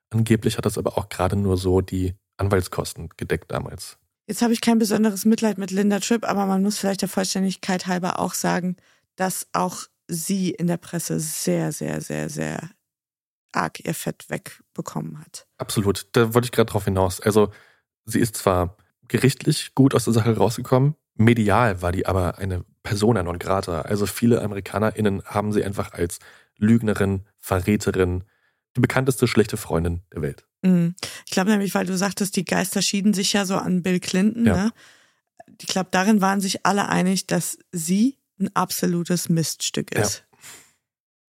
Angeblich 0.09 0.57
hat 0.57 0.65
das 0.65 0.77
aber 0.77 0.97
auch 0.97 1.09
gerade 1.09 1.35
nur 1.35 1.57
so 1.57 1.81
die 1.81 2.15
Anwaltskosten 2.37 3.09
gedeckt 3.17 3.51
damals. 3.51 3.97
Jetzt 4.27 4.41
habe 4.41 4.53
ich 4.53 4.61
kein 4.61 4.79
besonderes 4.79 5.25
Mitleid 5.25 5.57
mit 5.57 5.71
Linda 5.71 5.99
Tripp, 5.99 6.23
aber 6.23 6.45
man 6.45 6.61
muss 6.61 6.77
vielleicht 6.77 7.01
der 7.01 7.09
Vollständigkeit 7.09 7.87
halber 7.87 8.19
auch 8.19 8.33
sagen, 8.33 8.77
dass 9.15 9.47
auch 9.51 9.83
sie 10.07 10.51
in 10.51 10.67
der 10.67 10.77
Presse 10.77 11.19
sehr, 11.19 11.71
sehr, 11.71 11.99
sehr, 12.01 12.29
sehr 12.29 12.69
arg 13.51 13.85
ihr 13.85 13.93
Fett 13.93 14.29
wegbekommen 14.29 15.19
hat. 15.19 15.47
Absolut, 15.57 16.07
da 16.13 16.33
wollte 16.33 16.45
ich 16.45 16.51
gerade 16.51 16.71
drauf 16.71 16.85
hinaus. 16.85 17.19
Also, 17.19 17.51
sie 18.05 18.19
ist 18.19 18.37
zwar 18.37 18.77
gerichtlich 19.07 19.75
gut 19.75 19.93
aus 19.93 20.05
der 20.05 20.13
Sache 20.13 20.35
rausgekommen, 20.35 20.95
medial 21.15 21.81
war 21.81 21.91
die 21.91 22.05
aber 22.05 22.37
eine 22.37 22.65
Persona 22.83 23.23
non 23.23 23.39
grata. 23.39 23.81
Also 23.81 24.05
viele 24.05 24.41
AmerikanerInnen 24.41 25.23
haben 25.25 25.51
sie 25.53 25.63
einfach 25.63 25.93
als 25.93 26.19
Lügnerin, 26.57 27.23
Verräterin, 27.39 28.23
die 28.75 28.81
bekannteste 28.81 29.27
schlechte 29.27 29.57
Freundin 29.57 30.01
der 30.13 30.21
Welt. 30.21 30.45
Mhm. 30.63 30.95
Ich 31.25 31.31
glaube 31.31 31.51
nämlich, 31.51 31.73
weil 31.75 31.85
du 31.85 31.95
sagtest, 31.97 32.35
die 32.35 32.45
Geister 32.45 32.81
schieden 32.81 33.13
sich 33.13 33.33
ja 33.33 33.45
so 33.45 33.55
an 33.55 33.83
Bill 33.83 33.99
Clinton. 33.99 34.45
Ja. 34.45 34.55
Ne? 34.65 34.71
Ich 35.61 35.67
glaube, 35.67 35.89
darin 35.91 36.21
waren 36.21 36.41
sich 36.41 36.65
alle 36.65 36.89
einig, 36.89 37.27
dass 37.27 37.57
sie 37.71 38.17
ein 38.39 38.49
absolutes 38.55 39.29
Miststück 39.29 39.95
Ja. 39.95 40.01
ist. 40.01 40.25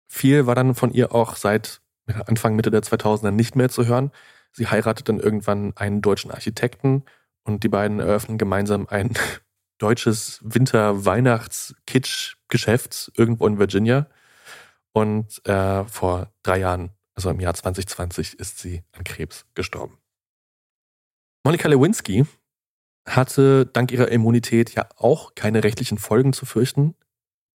Viel 0.07 0.45
war 0.45 0.55
dann 0.55 0.75
von 0.75 0.91
ihr 0.91 1.13
auch 1.13 1.35
seit 1.35 1.81
ja, 2.07 2.21
Anfang, 2.21 2.55
Mitte 2.55 2.69
der 2.69 2.83
2000er 2.83 3.31
nicht 3.31 3.55
mehr 3.55 3.69
zu 3.69 3.87
hören. 3.87 4.11
Sie 4.51 4.67
heiratet 4.67 5.09
dann 5.09 5.19
irgendwann 5.19 5.75
einen 5.75 6.01
deutschen 6.01 6.29
Architekten 6.29 7.03
und 7.43 7.63
die 7.63 7.69
beiden 7.69 7.99
eröffnen 7.99 8.37
gemeinsam 8.37 8.87
ein 8.87 9.13
deutsches 9.83 10.39
Winter-Weihnachts-Kitsch-Geschäft 10.43 13.11
irgendwo 13.17 13.47
in 13.47 13.59
Virginia. 13.59 14.07
Und 14.93 15.45
äh, 15.45 15.83
vor 15.85 16.31
drei 16.41 16.59
Jahren, 16.59 16.91
also 17.15 17.29
im 17.29 17.41
Jahr 17.41 17.53
2020, 17.53 18.39
ist 18.39 18.59
sie 18.59 18.83
an 18.93 19.03
Krebs 19.03 19.45
gestorben. 19.55 19.97
Monika 21.43 21.67
Lewinsky 21.67 22.25
hatte 23.05 23.65
dank 23.65 23.91
ihrer 23.91 24.07
Immunität 24.07 24.73
ja 24.73 24.87
auch 24.95 25.35
keine 25.35 25.65
rechtlichen 25.65 25.97
Folgen 25.97 26.31
zu 26.31 26.45
fürchten, 26.45 26.95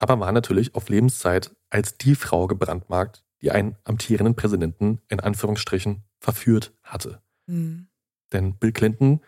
aber 0.00 0.18
war 0.18 0.32
natürlich 0.32 0.74
auf 0.74 0.88
Lebenszeit 0.88 1.54
als 1.70 1.96
die 1.96 2.16
Frau 2.16 2.48
gebrandmarkt, 2.48 3.22
die 3.42 3.52
einen 3.52 3.76
amtierenden 3.84 4.34
Präsidenten 4.34 5.00
in 5.08 5.20
Anführungsstrichen 5.20 6.02
verführt 6.18 6.72
hatte. 6.82 7.22
Mhm. 7.46 7.86
Denn 8.32 8.58
Bill 8.58 8.72
Clinton 8.72 9.20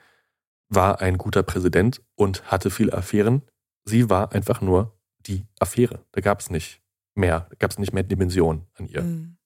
war 0.69 1.01
ein 1.01 1.19
guter 1.19 1.43
Präsident 1.43 2.03
und 2.15 2.51
hatte 2.51 2.70
viele 2.70 2.93
Affären. 2.93 3.43
Sie 3.85 4.11
war 4.11 4.32
einfach 4.32 4.61
nur 4.61 4.99
die 5.20 5.47
Affäre. 5.59 6.05
Da 6.12 6.20
gab 6.20 6.40
es 6.40 6.51
nicht 6.51 6.81
mehr, 7.15 7.47
da 7.51 7.57
gab 7.59 7.70
es 7.70 7.78
nicht 7.78 7.93
mehr 7.93 8.03
Dimension 8.03 8.66
an 8.74 8.86
ihr. 8.86 9.03
Mhm. 9.03 9.36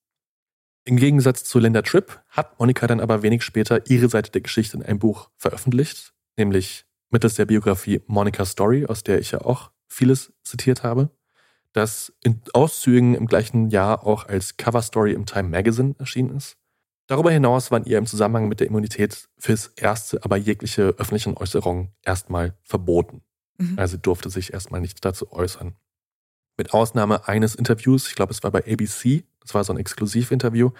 Im 0.84 0.96
Gegensatz 0.96 1.44
zu 1.44 1.60
Linda 1.60 1.82
Tripp 1.82 2.20
hat 2.28 2.58
Monika 2.58 2.86
dann 2.88 3.00
aber 3.00 3.22
wenig 3.22 3.44
später 3.44 3.88
ihre 3.88 4.08
Seite 4.08 4.32
der 4.32 4.40
Geschichte 4.40 4.76
in 4.76 4.82
einem 4.82 4.98
Buch 4.98 5.30
veröffentlicht, 5.36 6.12
nämlich 6.36 6.86
mittels 7.10 7.34
der 7.34 7.46
Biografie 7.46 8.02
Monica 8.06 8.44
Story, 8.44 8.86
aus 8.86 9.04
der 9.04 9.20
ich 9.20 9.30
ja 9.30 9.42
auch 9.42 9.70
vieles 9.86 10.32
zitiert 10.42 10.82
habe, 10.82 11.10
das 11.72 12.12
in 12.24 12.42
Auszügen 12.52 13.14
im 13.14 13.26
gleichen 13.26 13.70
Jahr 13.70 14.04
auch 14.04 14.26
als 14.26 14.56
Coverstory 14.56 15.12
im 15.12 15.24
Time 15.24 15.48
Magazine 15.48 15.94
erschienen 15.98 16.36
ist. 16.36 16.56
Darüber 17.06 17.30
hinaus 17.30 17.70
waren 17.70 17.84
ihr 17.84 17.98
im 17.98 18.06
Zusammenhang 18.06 18.48
mit 18.48 18.60
der 18.60 18.68
Immunität 18.68 19.28
fürs 19.38 19.68
erste 19.76 20.24
aber 20.24 20.36
jegliche 20.36 20.94
öffentlichen 20.98 21.36
Äußerungen 21.36 21.92
erstmal 22.02 22.56
verboten. 22.62 23.22
Mhm. 23.58 23.78
Also 23.78 23.96
durfte 23.96 24.30
sich 24.30 24.52
erstmal 24.52 24.80
nicht 24.80 25.04
dazu 25.04 25.32
äußern. 25.32 25.74
Mit 26.56 26.72
Ausnahme 26.72 27.28
eines 27.28 27.54
Interviews, 27.54 28.08
ich 28.08 28.14
glaube 28.14 28.32
es 28.32 28.42
war 28.42 28.50
bei 28.50 28.60
ABC, 28.60 29.24
das 29.40 29.54
war 29.54 29.64
so 29.64 29.72
ein 29.72 29.78
Exklusivinterview, 29.78 30.70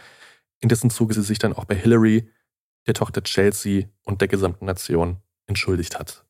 in 0.61 0.69
dessen 0.69 0.91
Zuge 0.91 1.15
sie 1.15 1.23
sich 1.23 1.39
dann 1.39 1.53
auch 1.53 1.65
bei 1.65 1.75
Hillary, 1.75 2.29
der 2.87 2.95
Tochter 2.95 3.23
Chelsea 3.23 3.87
und 4.05 4.21
der 4.21 4.29
gesamten 4.29 4.67
Nation 4.67 5.19
entschuldigt 5.47 5.99
hat. 5.99 6.25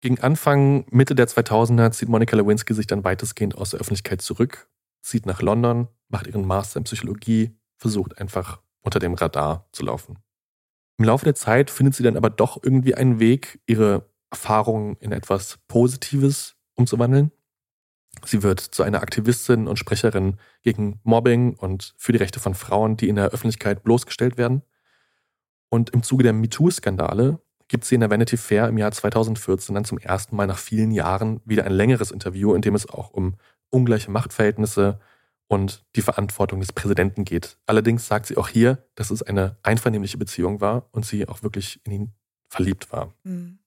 Gegen 0.00 0.20
Anfang, 0.20 0.86
Mitte 0.90 1.14
der 1.14 1.26
2000er 1.26 1.90
zieht 1.90 2.08
Monica 2.08 2.36
Lewinsky 2.36 2.74
sich 2.74 2.86
dann 2.86 3.02
weitestgehend 3.02 3.56
aus 3.56 3.70
der 3.70 3.80
Öffentlichkeit 3.80 4.22
zurück, 4.22 4.68
zieht 5.02 5.26
nach 5.26 5.42
London, 5.42 5.88
macht 6.08 6.26
ihren 6.26 6.46
Master 6.46 6.78
in 6.78 6.84
Psychologie, 6.84 7.56
versucht 7.76 8.18
einfach 8.18 8.60
unter 8.82 8.98
dem 8.98 9.14
Radar 9.14 9.68
zu 9.72 9.84
laufen. 9.84 10.18
Im 10.98 11.04
Laufe 11.04 11.24
der 11.24 11.34
Zeit 11.34 11.70
findet 11.70 11.94
sie 11.94 12.02
dann 12.02 12.16
aber 12.16 12.30
doch 12.30 12.60
irgendwie 12.62 12.94
einen 12.94 13.20
Weg, 13.20 13.60
ihre 13.66 14.08
Erfahrungen 14.30 14.96
in 15.00 15.12
etwas 15.12 15.58
Positives 15.68 16.56
umzuwandeln. 16.74 17.30
Sie 18.24 18.42
wird 18.42 18.60
zu 18.60 18.82
einer 18.82 19.02
Aktivistin 19.02 19.68
und 19.68 19.78
Sprecherin 19.78 20.38
gegen 20.62 21.00
Mobbing 21.04 21.54
und 21.54 21.94
für 21.96 22.12
die 22.12 22.18
Rechte 22.18 22.40
von 22.40 22.54
Frauen, 22.54 22.96
die 22.96 23.08
in 23.08 23.16
der 23.16 23.28
Öffentlichkeit 23.28 23.84
bloßgestellt 23.84 24.36
werden. 24.36 24.62
Und 25.68 25.90
im 25.90 26.02
Zuge 26.02 26.24
der 26.24 26.32
MeToo-Skandale 26.32 27.38
gibt 27.68 27.84
sie 27.84 27.94
in 27.94 28.00
der 28.00 28.10
Vanity 28.10 28.36
Fair 28.36 28.68
im 28.68 28.78
Jahr 28.78 28.90
2014 28.90 29.74
dann 29.74 29.84
zum 29.84 29.98
ersten 29.98 30.34
Mal 30.34 30.46
nach 30.46 30.58
vielen 30.58 30.90
Jahren 30.90 31.40
wieder 31.44 31.64
ein 31.64 31.72
längeres 31.72 32.10
Interview, 32.10 32.54
in 32.54 32.62
dem 32.62 32.74
es 32.74 32.88
auch 32.88 33.10
um 33.10 33.34
ungleiche 33.70 34.10
Machtverhältnisse 34.10 34.98
und 35.48 35.84
die 35.96 36.02
Verantwortung 36.02 36.60
des 36.60 36.72
Präsidenten 36.72 37.24
geht. 37.24 37.58
Allerdings 37.66 38.06
sagt 38.06 38.26
sie 38.26 38.36
auch 38.36 38.48
hier, 38.48 38.86
dass 38.94 39.10
es 39.10 39.22
eine 39.22 39.56
einvernehmliche 39.62 40.18
Beziehung 40.18 40.60
war 40.60 40.88
und 40.92 41.06
sie 41.06 41.26
auch 41.26 41.42
wirklich 41.42 41.80
in 41.84 41.92
ihn 41.92 42.12
verliebt 42.48 42.92
war. 42.92 43.14
Mhm. 43.24 43.58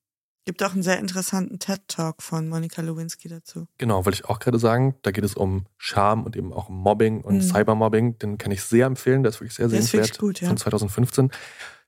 Gibt 0.45 0.63
auch 0.63 0.73
einen 0.73 0.81
sehr 0.81 0.97
interessanten 0.97 1.59
TED-Talk 1.59 2.23
von 2.23 2.49
Monika 2.49 2.81
Lewinsky 2.81 3.29
dazu. 3.29 3.67
Genau, 3.77 4.05
wollte 4.05 4.15
ich 4.15 4.25
auch 4.25 4.39
gerade 4.39 4.57
sagen. 4.57 4.95
Da 5.03 5.11
geht 5.11 5.23
es 5.23 5.35
um 5.35 5.65
Scham 5.77 6.23
und 6.23 6.35
eben 6.35 6.51
auch 6.51 6.69
um 6.69 6.77
Mobbing 6.77 7.21
und 7.21 7.35
mhm. 7.35 7.41
Cybermobbing. 7.41 8.17
Den 8.17 8.39
kann 8.39 8.51
ich 8.51 8.63
sehr 8.63 8.87
empfehlen. 8.87 9.21
Der 9.21 9.29
ist 9.29 9.39
wirklich 9.39 9.53
sehr 9.53 9.67
der 9.67 9.81
sehenswert. 9.81 10.17
Gut, 10.17 10.41
ja. 10.41 10.47
Von 10.47 10.57
2015. 10.57 11.29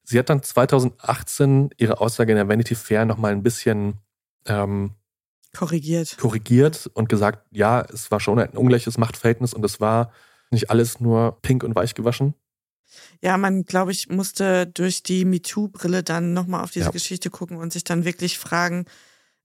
Sie 0.04 0.20
hat 0.20 0.30
dann 0.30 0.44
2018 0.44 1.72
ihre 1.78 2.00
Aussage 2.00 2.32
in 2.32 2.36
der 2.36 2.48
Vanity 2.48 2.76
Fair 2.76 3.06
nochmal 3.06 3.32
ein 3.32 3.42
bisschen 3.42 4.00
ähm, 4.46 4.92
korrigiert. 5.54 6.18
korrigiert 6.18 6.90
und 6.94 7.10
gesagt, 7.10 7.46
ja, 7.52 7.82
es 7.82 8.12
war 8.12 8.20
schon 8.20 8.40
ein 8.40 8.50
ungleiches 8.50 8.98
Machtverhältnis 8.98 9.54
und 9.54 9.64
es 9.64 9.80
war 9.80 10.12
nicht 10.52 10.70
alles 10.70 11.00
nur 11.00 11.40
pink 11.42 11.64
und 11.64 11.76
weich 11.76 11.96
gewaschen. 11.96 12.34
Ja, 13.22 13.38
man, 13.38 13.64
glaube 13.64 13.92
ich, 13.92 14.10
musste 14.10 14.68
durch 14.68 15.04
die 15.04 15.26
MeToo-Brille 15.26 16.04
dann 16.04 16.34
nochmal 16.34 16.64
auf 16.64 16.72
diese 16.72 16.86
ja. 16.86 16.92
Geschichte 16.92 17.30
gucken 17.30 17.58
und 17.58 17.74
sich 17.74 17.84
dann 17.84 18.06
wirklich 18.06 18.38
fragen, 18.38 18.86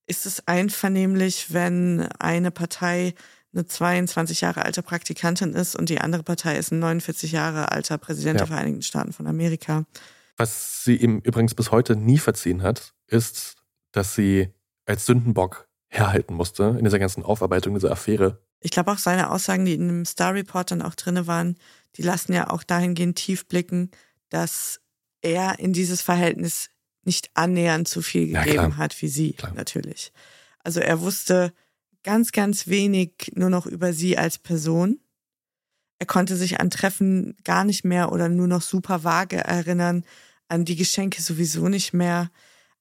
ist 0.07 0.27
es 0.27 0.47
einvernehmlich, 0.47 1.53
wenn 1.53 2.03
eine 2.19 2.51
Partei 2.51 3.15
eine 3.55 3.67
22 3.67 4.43
Jahre 4.43 4.65
alte 4.65 4.83
Praktikantin 4.83 5.55
ist 5.55 5.75
und 5.75 5.89
die 5.89 6.01
andere 6.01 6.23
Partei 6.23 6.57
ist 6.59 6.71
ein 6.71 6.81
49 6.81 7.33
Jahre 7.33 7.73
alter 7.73 7.97
Präsident 7.99 8.41
ja. 8.41 8.47
der 8.47 8.55
Vereinigten 8.55 8.83
Staaten 8.83 9.13
von 9.13 9.27
Amerika? 9.27 9.85
Was 10.37 10.85
sie 10.85 10.97
ihm 10.97 11.19
übrigens 11.19 11.55
bis 11.55 11.71
heute 11.71 11.97
nie 11.97 12.19
verziehen 12.19 12.63
hat, 12.63 12.95
ist, 13.07 13.57
dass 13.93 14.15
sie 14.15 14.51
als 14.87 15.07
Sündenbock 15.07 15.68
herhalten 15.89 16.35
musste 16.35 16.77
in 16.79 16.85
dieser 16.85 16.99
ganzen 16.99 17.23
Aufarbeitung 17.23 17.75
dieser 17.75 17.91
Affäre. 17.91 18.43
Ich 18.61 18.71
glaube 18.71 18.93
auch 18.93 18.99
seine 18.99 19.31
Aussagen, 19.31 19.65
die 19.65 19.75
in 19.75 19.89
dem 19.89 20.05
Star 20.05 20.35
Report 20.35 20.71
dann 20.71 20.83
auch 20.83 20.95
drinne 20.95 21.27
waren, 21.27 21.57
die 21.97 22.03
lassen 22.03 22.33
ja 22.33 22.51
auch 22.51 22.63
dahingehend 22.63 23.17
tief 23.17 23.47
blicken, 23.47 23.91
dass 24.29 24.81
er 25.23 25.59
in 25.59 25.73
dieses 25.73 26.03
Verhältnis 26.03 26.71
nicht 27.05 27.31
annähernd 27.35 27.89
so 27.89 28.03
viel 28.03 28.27
gegeben 28.27 28.55
ja, 28.55 28.77
hat 28.77 29.01
wie 29.01 29.09
sie, 29.09 29.33
klar. 29.33 29.55
natürlich. 29.55 30.13
Also 30.63 30.81
er 30.81 31.01
wusste 31.01 31.53
ganz, 32.03 32.33
ganz 32.33 32.69
wenig 32.69 33.33
nur 33.35 33.51
noch 33.51 33.67
über 33.67 33.93
sie 33.93 34.19
als 34.19 34.39
Person. 34.39 35.01
Er 35.99 36.07
konnte 36.07 36.37
sich 36.37 36.61
an 36.61 36.71
Treffen 36.71 37.37
gar 37.45 37.65
nicht 37.65 37.85
mehr 37.85 38.13
oder 38.13 38.29
nur 38.29 38.47
noch 38.47 38.63
super 38.63 39.05
vage 39.05 39.39
erinnern, 39.39 40.05
an 40.49 40.65
die 40.65 40.77
Geschenke 40.77 41.23
sowieso 41.23 41.69
nicht 41.69 41.93
mehr. 41.93 42.31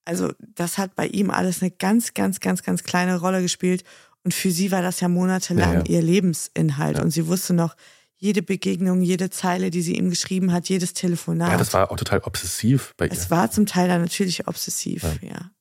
Also 0.07 0.31
das 0.39 0.77
hat 0.77 0.95
bei 0.95 1.07
ihm 1.07 1.29
alles 1.29 1.61
eine 1.61 1.69
ganz, 1.69 2.13
ganz, 2.13 2.39
ganz, 2.39 2.63
ganz 2.63 2.83
kleine 2.83 3.19
Rolle 3.19 3.41
gespielt. 3.41 3.83
Und 4.23 4.33
für 4.33 4.51
sie 4.51 4.71
war 4.71 4.81
das 4.81 5.01
ja 5.01 5.09
monatelang 5.09 5.73
ja, 5.73 5.79
ja. 5.79 5.85
ihr 5.85 6.01
Lebensinhalt. 6.01 6.97
Ja. 6.97 7.03
Und 7.03 7.11
sie 7.11 7.27
wusste 7.27 7.53
noch, 7.53 7.75
jede 8.15 8.41
Begegnung, 8.41 9.01
jede 9.01 9.29
Zeile, 9.29 9.69
die 9.69 9.81
sie 9.81 9.95
ihm 9.95 10.09
geschrieben 10.09 10.53
hat, 10.53 10.69
jedes 10.69 10.93
Telefonat. 10.93 11.51
Ja, 11.51 11.57
das 11.57 11.73
war 11.73 11.91
auch 11.91 11.97
total 11.97 12.21
obsessiv 12.21 12.93
bei 12.95 13.07
ihr. 13.07 13.11
Es 13.11 13.29
war 13.29 13.51
zum 13.51 13.65
Teil 13.65 13.89
dann 13.89 14.01
natürlich 14.01 14.47
obsessiv, 14.47 15.03
ja. 15.21 15.51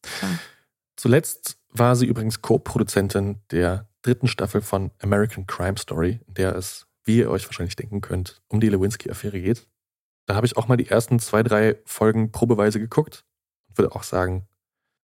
Zuletzt 0.95 1.59
war 1.71 1.97
sie 1.97 2.07
übrigens 2.07 2.41
Co-Produzentin 2.41 3.41
der 3.51 3.89
dritten 4.03 4.29
Staffel 4.29 4.63
von 4.63 4.93
American 5.01 5.47
Crime 5.47 5.77
Story, 5.77 6.21
in 6.29 6.35
der 6.35 6.55
es, 6.55 6.87
wie 7.05 7.19
ihr 7.19 7.31
euch 7.31 7.47
wahrscheinlich 7.47 7.77
denken 7.77 8.01
könnt, 8.01 8.41
um 8.47 8.61
die 8.61 8.69
Lewinsky-Affäre 8.71 9.41
geht. 9.41 9.67
Da 10.25 10.37
habe 10.37 10.47
ich 10.47 10.57
auch 10.57 10.69
mal 10.69 10.77
die 10.77 10.89
ersten 10.89 11.19
zwei, 11.19 11.43
drei 11.43 11.77
Folgen 11.85 12.31
probeweise 12.31 12.79
geguckt 12.79 13.25
würde 13.79 13.95
auch 13.95 14.03
sagen, 14.03 14.47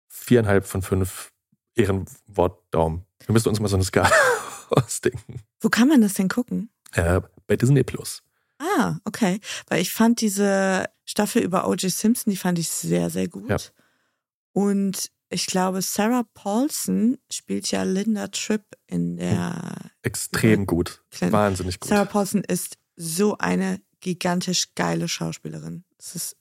viereinhalb 0.08 0.66
von 0.66 0.82
fünf 0.82 1.32
Ehrenwort-Daumen. 1.76 3.06
Wir 3.26 3.34
müssen 3.34 3.50
uns 3.50 3.60
mal 3.60 3.68
so 3.68 3.76
eine 3.76 3.86
Skala 3.86 4.12
ausdenken. 4.70 5.42
Wo 5.60 5.70
kann 5.70 5.88
man 5.88 6.02
das 6.02 6.14
denn 6.14 6.28
gucken? 6.30 6.70
Äh, 6.94 7.22
bei 7.48 7.56
Disney 7.56 7.84
Plus. 7.84 8.22
Ah, 8.60 8.98
okay. 9.06 9.40
Weil 9.68 9.82
ich 9.82 9.94
fand 9.94 10.22
diese 10.22 10.86
Staffel 11.06 11.42
über 11.42 11.68
O.J. 11.68 11.92
Simpson, 11.92 12.32
die 12.32 12.38
fand 12.38 12.60
ich 12.60 12.70
sehr, 12.70 13.10
sehr 13.10 13.28
gut. 13.28 13.50
Ja. 13.50 13.58
Und 14.52 15.10
ich 15.30 15.46
glaube, 15.46 15.82
Sarah 15.82 16.26
Paulson 16.34 17.18
spielt 17.32 17.70
ja 17.72 17.84
Linda 17.84 18.28
Tripp 18.28 18.64
in 18.88 19.18
der. 19.18 19.92
Extrem 20.02 20.66
gut. 20.66 21.04
Clint. 21.12 21.32
Wahnsinnig 21.32 21.80
gut. 21.80 21.90
Sarah 21.90 22.06
Paulson 22.06 22.44
ist 22.44 22.78
so 22.96 23.38
eine 23.38 23.80
gigantisch 24.02 24.74
geile 24.76 25.08
Schauspielerin. 25.08 25.86
Das 25.98 26.16
ist 26.16 26.38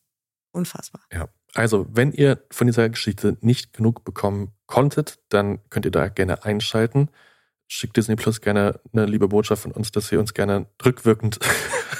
unfassbar. 0.52 1.02
Ja. 1.12 1.28
Also, 1.54 1.86
wenn 1.90 2.12
ihr 2.12 2.44
von 2.50 2.66
dieser 2.66 2.88
Geschichte 2.88 3.36
nicht 3.40 3.72
genug 3.72 4.04
bekommen 4.04 4.52
konntet, 4.66 5.18
dann 5.28 5.58
könnt 5.70 5.86
ihr 5.86 5.90
da 5.90 6.08
gerne 6.08 6.44
einschalten 6.44 7.10
schickt 7.68 7.96
Disney 7.96 8.16
Plus 8.16 8.40
gerne 8.40 8.80
eine 8.92 9.06
liebe 9.06 9.28
Botschaft 9.28 9.62
von 9.62 9.72
uns, 9.72 9.92
dass 9.92 10.10
ihr 10.10 10.18
uns 10.18 10.34
gerne 10.34 10.66
rückwirkend 10.84 11.38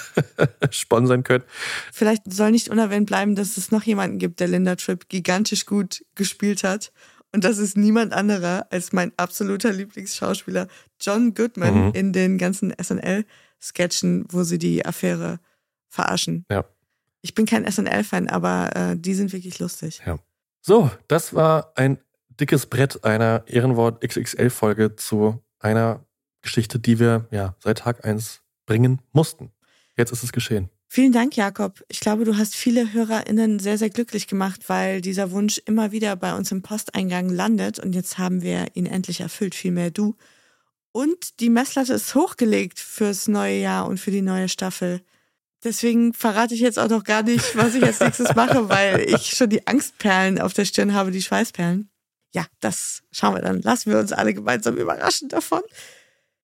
sponsern 0.70 1.22
könnt. 1.22 1.44
Vielleicht 1.92 2.22
soll 2.32 2.50
nicht 2.50 2.68
unerwähnt 2.68 3.06
bleiben, 3.06 3.36
dass 3.36 3.56
es 3.56 3.70
noch 3.70 3.84
jemanden 3.84 4.18
gibt, 4.18 4.40
der 4.40 4.48
Linda 4.48 4.74
Tripp 4.74 5.08
gigantisch 5.08 5.66
gut 5.66 6.04
gespielt 6.14 6.64
hat. 6.64 6.90
Und 7.32 7.44
das 7.44 7.58
ist 7.58 7.76
niemand 7.76 8.14
anderer 8.14 8.66
als 8.70 8.92
mein 8.92 9.12
absoluter 9.18 9.70
Lieblingsschauspieler 9.70 10.66
John 10.98 11.34
Goodman 11.34 11.88
mhm. 11.88 11.94
in 11.94 12.12
den 12.14 12.38
ganzen 12.38 12.72
SNL-Sketchen, 12.82 14.24
wo 14.30 14.42
sie 14.42 14.58
die 14.58 14.86
Affäre 14.86 15.38
verarschen. 15.88 16.46
Ja. 16.50 16.64
Ich 17.20 17.34
bin 17.34 17.46
kein 17.46 17.70
SNL-Fan, 17.70 18.28
aber 18.28 18.74
äh, 18.76 18.96
die 18.96 19.14
sind 19.14 19.32
wirklich 19.32 19.58
lustig. 19.58 20.00
Ja. 20.06 20.18
So, 20.60 20.90
das 21.08 21.34
war 21.34 21.72
ein 21.76 21.98
dickes 22.40 22.66
Brett 22.66 23.04
einer 23.04 23.42
Ehrenwort 23.46 24.06
XXL-Folge 24.06 24.96
zu 24.96 25.42
einer 25.58 26.04
Geschichte, 26.42 26.78
die 26.78 26.98
wir 26.98 27.26
ja 27.30 27.54
seit 27.58 27.78
Tag 27.78 28.04
eins 28.04 28.42
bringen 28.66 29.00
mussten. 29.12 29.50
Jetzt 29.96 30.12
ist 30.12 30.22
es 30.22 30.32
geschehen. 30.32 30.70
Vielen 30.90 31.12
Dank, 31.12 31.36
Jakob. 31.36 31.84
Ich 31.88 32.00
glaube, 32.00 32.24
du 32.24 32.38
hast 32.38 32.54
viele 32.54 32.92
HörerInnen 32.94 33.58
sehr, 33.58 33.76
sehr 33.76 33.90
glücklich 33.90 34.26
gemacht, 34.26 34.68
weil 34.68 35.02
dieser 35.02 35.32
Wunsch 35.32 35.60
immer 35.66 35.92
wieder 35.92 36.16
bei 36.16 36.34
uns 36.34 36.50
im 36.50 36.62
Posteingang 36.62 37.28
landet 37.28 37.78
und 37.78 37.94
jetzt 37.94 38.16
haben 38.16 38.40
wir 38.40 38.68
ihn 38.74 38.86
endlich 38.86 39.20
erfüllt, 39.20 39.54
vielmehr 39.54 39.90
du. 39.90 40.16
Und 40.92 41.40
die 41.40 41.50
Messlatte 41.50 41.92
ist 41.92 42.14
hochgelegt 42.14 42.78
fürs 42.78 43.28
neue 43.28 43.58
Jahr 43.58 43.86
und 43.86 44.00
für 44.00 44.10
die 44.10 44.22
neue 44.22 44.48
Staffel. 44.48 45.02
Deswegen 45.64 46.14
verrate 46.14 46.54
ich 46.54 46.60
jetzt 46.60 46.78
auch 46.78 46.88
noch 46.88 47.04
gar 47.04 47.22
nicht, 47.22 47.56
was 47.56 47.74
ich 47.74 47.82
als 47.82 48.00
nächstes 48.00 48.34
mache, 48.34 48.68
weil 48.68 49.00
ich 49.08 49.30
schon 49.30 49.50
die 49.50 49.66
Angstperlen 49.66 50.40
auf 50.40 50.52
der 50.52 50.64
Stirn 50.64 50.94
habe, 50.94 51.10
die 51.10 51.22
Schweißperlen. 51.22 51.90
Ja, 52.32 52.46
das 52.60 53.02
schauen 53.10 53.34
wir 53.34 53.42
dann. 53.42 53.62
Lassen 53.62 53.90
wir 53.90 53.98
uns 53.98 54.12
alle 54.12 54.34
gemeinsam 54.34 54.76
überraschen 54.76 55.28
davon. 55.28 55.62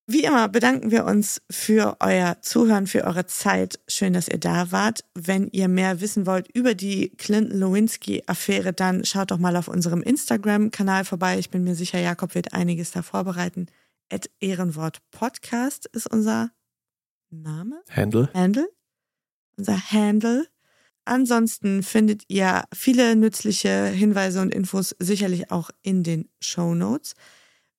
Wie 0.06 0.24
immer 0.24 0.48
bedanken 0.48 0.90
wir 0.90 1.06
uns 1.06 1.40
für 1.50 1.96
euer 2.00 2.36
Zuhören, 2.42 2.86
für 2.86 3.04
eure 3.04 3.26
Zeit. 3.26 3.80
Schön, 3.88 4.12
dass 4.12 4.28
ihr 4.28 4.38
da 4.38 4.70
wart. 4.70 5.00
Wenn 5.14 5.48
ihr 5.48 5.68
mehr 5.68 6.00
wissen 6.02 6.26
wollt 6.26 6.48
über 6.54 6.74
die 6.74 7.10
Clinton-Lewinsky-Affäre, 7.16 8.74
dann 8.74 9.04
schaut 9.04 9.30
doch 9.30 9.38
mal 9.38 9.56
auf 9.56 9.68
unserem 9.68 10.02
Instagram-Kanal 10.02 11.06
vorbei. 11.06 11.38
Ich 11.38 11.50
bin 11.50 11.64
mir 11.64 11.74
sicher, 11.74 12.00
Jakob 12.00 12.34
wird 12.34 12.52
einiges 12.52 12.90
da 12.90 13.02
vorbereiten. 13.02 13.66
At 14.12 14.28
Ehrenwort 14.40 14.98
Podcast 15.10 15.86
ist 15.86 16.06
unser 16.12 16.50
Name. 17.30 17.82
Handle. 17.90 18.28
Handle 18.34 18.68
unser 19.56 19.78
Handle. 19.90 20.46
Ansonsten 21.04 21.82
findet 21.82 22.22
ihr 22.28 22.64
viele 22.74 23.14
nützliche 23.14 23.86
Hinweise 23.86 24.40
und 24.40 24.54
Infos 24.54 24.96
sicherlich 24.98 25.50
auch 25.50 25.70
in 25.82 26.02
den 26.02 26.28
Show 26.40 26.74
Notes. 26.74 27.14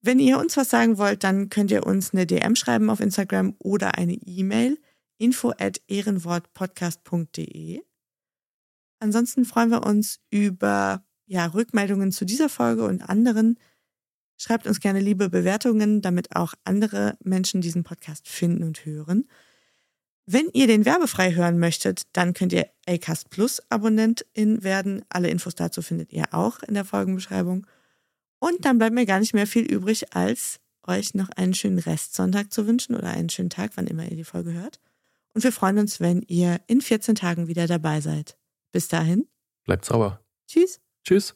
Wenn 0.01 0.19
ihr 0.19 0.37
uns 0.37 0.55
was 0.55 0.69
sagen 0.69 0.99
wollt, 0.99 1.23
dann 1.23 1.49
könnt 1.49 1.71
ihr 1.71 1.87
uns 1.87 2.13
eine 2.13 2.27
DM 2.27 2.55
schreiben 2.55 2.91
auf 2.91 2.99
Instagram 2.99 3.55
oder 3.57 3.97
eine 3.97 4.13
E-Mail 4.13 4.77
info 5.17 5.51
at 5.57 5.81
ehrenwortpodcast.de. 5.87 7.81
Ansonsten 8.99 9.45
freuen 9.45 9.71
wir 9.71 9.83
uns 9.83 10.19
über 10.29 11.03
ja, 11.25 11.47
Rückmeldungen 11.47 12.11
zu 12.11 12.25
dieser 12.25 12.49
Folge 12.49 12.85
und 12.85 13.01
anderen. 13.09 13.57
Schreibt 14.37 14.67
uns 14.67 14.79
gerne 14.79 14.99
liebe 14.99 15.29
Bewertungen, 15.29 16.01
damit 16.01 16.35
auch 16.35 16.53
andere 16.65 17.17
Menschen 17.23 17.61
diesen 17.61 17.83
Podcast 17.83 18.27
finden 18.27 18.63
und 18.63 18.85
hören. 18.85 19.27
Wenn 20.27 20.49
ihr 20.53 20.65
den 20.65 20.85
werbefrei 20.85 21.35
hören 21.35 21.59
möchtet, 21.59 22.03
dann 22.13 22.33
könnt 22.33 22.51
ihr 22.51 22.67
Acast 22.87 23.29
Plus 23.29 23.61
Abonnentin 23.69 24.63
werden. 24.63 25.05
Alle 25.09 25.29
Infos 25.29 25.53
dazu 25.53 25.81
findet 25.83 26.11
ihr 26.11 26.25
auch 26.31 26.63
in 26.63 26.73
der 26.73 26.85
Folgenbeschreibung. 26.85 27.67
Und 28.39 28.65
dann 28.65 28.79
bleibt 28.79 28.95
mir 28.95 29.05
gar 29.05 29.19
nicht 29.19 29.33
mehr 29.33 29.47
viel 29.47 29.65
übrig, 29.71 30.15
als 30.15 30.59
euch 30.87 31.13
noch 31.13 31.29
einen 31.29 31.53
schönen 31.53 31.79
Restsonntag 31.79 32.51
zu 32.51 32.67
wünschen 32.67 32.95
oder 32.95 33.09
einen 33.09 33.29
schönen 33.29 33.49
Tag, 33.49 33.71
wann 33.75 33.87
immer 33.87 34.03
ihr 34.03 34.17
die 34.17 34.23
Folge 34.23 34.53
hört. 34.53 34.79
Und 35.33 35.43
wir 35.43 35.51
freuen 35.51 35.77
uns, 35.77 35.99
wenn 35.99 36.21
ihr 36.23 36.59
in 36.67 36.81
14 36.81 37.15
Tagen 37.15 37.47
wieder 37.47 37.67
dabei 37.67 38.01
seid. 38.01 38.37
Bis 38.71 38.87
dahin. 38.87 39.27
Bleibt 39.63 39.85
sauber. 39.85 40.21
Tschüss. 40.47 40.79
Tschüss. 41.03 41.35